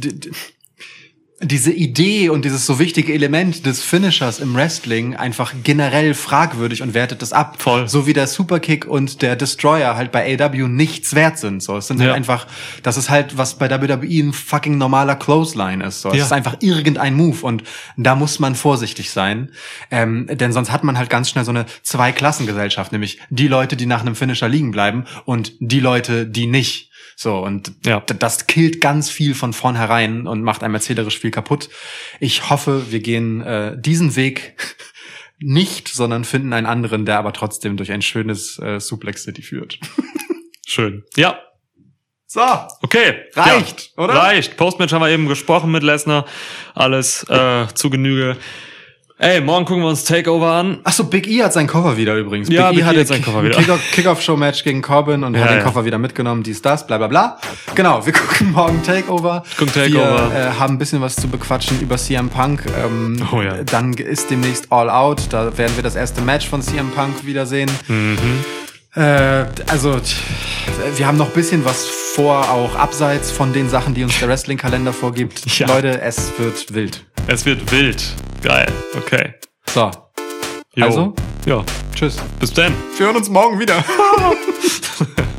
diese 1.43 1.70
Idee 1.70 2.30
und 2.30 2.47
dieses 2.47 2.64
so 2.64 2.78
wichtige 2.78 3.12
Element 3.12 3.66
des 3.66 3.82
Finishers 3.82 4.39
im 4.39 4.55
Wrestling 4.55 5.16
einfach 5.16 5.53
generell 5.64 6.14
fragwürdig 6.14 6.80
und 6.80 6.95
wertet 6.95 7.20
das 7.20 7.34
ab. 7.34 7.57
Voll. 7.59 7.87
So 7.89 8.07
wie 8.07 8.14
der 8.14 8.26
Superkick 8.26 8.87
und 8.87 9.20
der 9.20 9.37
Destroyer 9.37 9.97
halt 9.97 10.12
bei 10.12 10.34
AW 10.41 10.66
nichts 10.66 11.14
wert 11.14 11.37
sind. 11.39 11.62
So, 11.62 11.76
es 11.76 11.89
sind 11.89 11.99
halt 12.01 12.09
Ja. 12.09 12.14
einfach, 12.14 12.47
das 12.82 12.97
ist 12.97 13.11
halt, 13.11 13.37
was 13.37 13.59
bei 13.59 13.68
WWE 13.70 14.07
ein 14.22 14.32
fucking 14.32 14.78
normaler 14.78 15.14
Clothesline 15.14 15.84
ist. 15.84 16.01
So, 16.01 16.09
es 16.09 16.16
Ja. 16.16 16.24
ist 16.24 16.32
einfach 16.32 16.57
irgendein 16.61 17.12
Move 17.14 17.45
und 17.45 17.64
da 17.99 18.14
muss 18.14 18.39
man 18.39 18.55
vorsichtig 18.55 19.11
sein, 19.11 19.51
ähm, 19.91 20.26
denn 20.32 20.55
sonst 20.55 20.72
hat 20.72 20.84
man 20.84 20.97
halt 20.97 21.11
ganz 21.11 21.28
schnell 21.28 21.45
so 21.45 21.51
eine 21.51 21.66
Zweiklassengesellschaft, 21.82 22.93
nämlich 22.93 23.18
die 23.28 23.49
Leute, 23.49 23.76
die 23.76 23.84
nach 23.87 24.01
einem 24.01 24.14
Finisher 24.16 24.49
liegen 24.49 24.70
bleiben 24.70 25.05
und 25.26 25.53
die 25.61 25.80
Leute, 25.80 26.26
die 26.26 26.47
nicht. 26.47 26.91
So, 27.18 27.38
und 27.38 27.72
Ja. 27.86 28.00
das 28.00 28.46
killt 28.46 28.82
ganz 28.82 29.08
viel 29.10 29.34
von 29.34 29.54
vornherein 29.54 30.26
und 30.26 30.42
macht 30.42 30.62
einem 30.62 30.74
erzählerisch 30.74 31.18
viel 31.18 31.30
kaputt. 31.30 31.70
Ich 32.20 32.50
hoffe, 32.50 32.92
wir 32.92 33.00
gehen 33.00 33.40
äh, 33.40 33.74
diesen 33.80 34.16
Weg 34.16 34.54
nicht, 35.38 35.88
sondern 35.88 36.24
finden 36.24 36.52
einen 36.52 36.66
anderen, 36.66 37.06
der 37.06 37.18
aber 37.18 37.32
trotzdem 37.32 37.78
durch 37.78 37.90
ein 37.90 38.02
schönes 38.02 38.58
äh, 38.58 38.78
Suplex 38.80 39.22
City 39.24 39.40
führt. 39.42 39.78
Schön. 40.66 41.04
Ja, 41.16 41.38
So, 42.26 42.42
Okay. 42.82 43.22
Reicht, 43.34 43.92
ja, 43.96 44.04
oder? 44.04 44.14
Reicht. 44.14 44.56
Postmatch 44.58 44.92
haben 44.92 45.00
wir 45.02 45.08
eben 45.10 45.26
gesprochen 45.26 45.70
mit 45.70 45.82
Lesnar. 45.82 46.26
Alles 46.74 47.24
äh, 47.30 47.66
zu 47.74 47.88
Genüge. 47.88 48.36
Ey, 49.18 49.40
morgen 49.40 49.64
gucken 49.64 49.82
wir 49.82 49.88
uns 49.88 50.04
Takeover 50.04 50.52
an. 50.52 50.78
Ach 50.84 50.92
so, 50.92 51.04
Big 51.04 51.26
E 51.26 51.42
hat 51.42 51.54
sein 51.54 51.66
Cover 51.66 51.96
wieder 51.96 52.16
übrigens. 52.16 52.50
Ja, 52.50 52.68
Big 52.70 52.80
E 52.80 52.84
hatte 52.84 53.00
hat 53.00 53.06
sein 53.06 53.22
Cover 53.22 53.42
wieder. 53.42 53.58
Kickoff- 53.58 53.90
Kickoff-Show-Match 53.92 54.62
gegen 54.62 54.82
Corbin 54.82 55.24
und 55.24 55.34
Ja, 55.34 55.40
hat 55.40 55.50
den 55.52 55.56
ja. 55.58 55.62
Koffer 55.64 55.86
wieder 55.86 55.96
mitgenommen, 55.96 56.42
dies, 56.42 56.60
das, 56.60 56.86
bla 56.86 56.98
bla 56.98 57.06
bla. 57.06 57.38
Genau, 57.74 58.04
wir 58.04 58.12
gucken 58.12 58.52
morgen 58.52 58.82
Takeover. 58.82 59.42
Gucken 59.56 59.72
Takeover. 59.72 60.30
Wir 60.30 60.38
äh, 60.38 60.50
haben 60.60 60.74
ein 60.74 60.78
bisschen 60.78 61.00
was 61.00 61.16
zu 61.16 61.28
bequatschen 61.28 61.80
über 61.80 61.96
CM 61.96 62.28
Punk. 62.28 62.64
Ähm, 62.84 63.26
Oh 63.32 63.40
ja. 63.40 63.64
Dann 63.64 63.94
ist 63.94 64.30
demnächst 64.30 64.70
All 64.70 64.90
Out. 64.90 65.22
Da 65.30 65.56
werden 65.56 65.74
wir 65.76 65.82
das 65.82 65.96
erste 65.96 66.20
Match 66.20 66.46
von 66.46 66.60
CM 66.60 66.90
Punk 66.90 67.24
wiedersehen. 67.24 67.70
Mhm. 67.88 68.18
Äh, 68.97 69.44
also, 69.68 70.01
wir 70.97 71.07
haben 71.07 71.18
noch 71.18 71.28
ein 71.28 71.34
bisschen 71.34 71.64
was 71.66 71.84
vor, 71.86 72.51
auch 72.51 72.74
abseits 72.76 73.30
von 73.30 73.53
den 73.53 73.68
Sachen, 73.68 73.92
die 73.94 74.03
uns 74.03 74.18
der 74.18 74.28
Wrestling-Kalender 74.28 74.92
vorgibt. 74.92 75.42
Ja. 75.59 75.66
Leute, 75.68 76.01
es 76.03 76.32
wird 76.38 76.74
wild. 76.74 77.05
Es 77.28 77.44
wird 77.47 77.70
wild. 77.72 78.03
Geil. 78.42 78.70
Okay. 78.94 79.34
So, 79.66 79.90
Jo. 80.74 80.84
Also? 80.86 81.14
Ja. 81.47 81.64
tschüss. 81.94 82.16
Bis 82.38 82.53
dann. 82.53 82.74
Wir 82.99 83.07
hören 83.07 83.16
uns 83.16 83.28
morgen 83.30 83.59
wieder. 83.59 83.82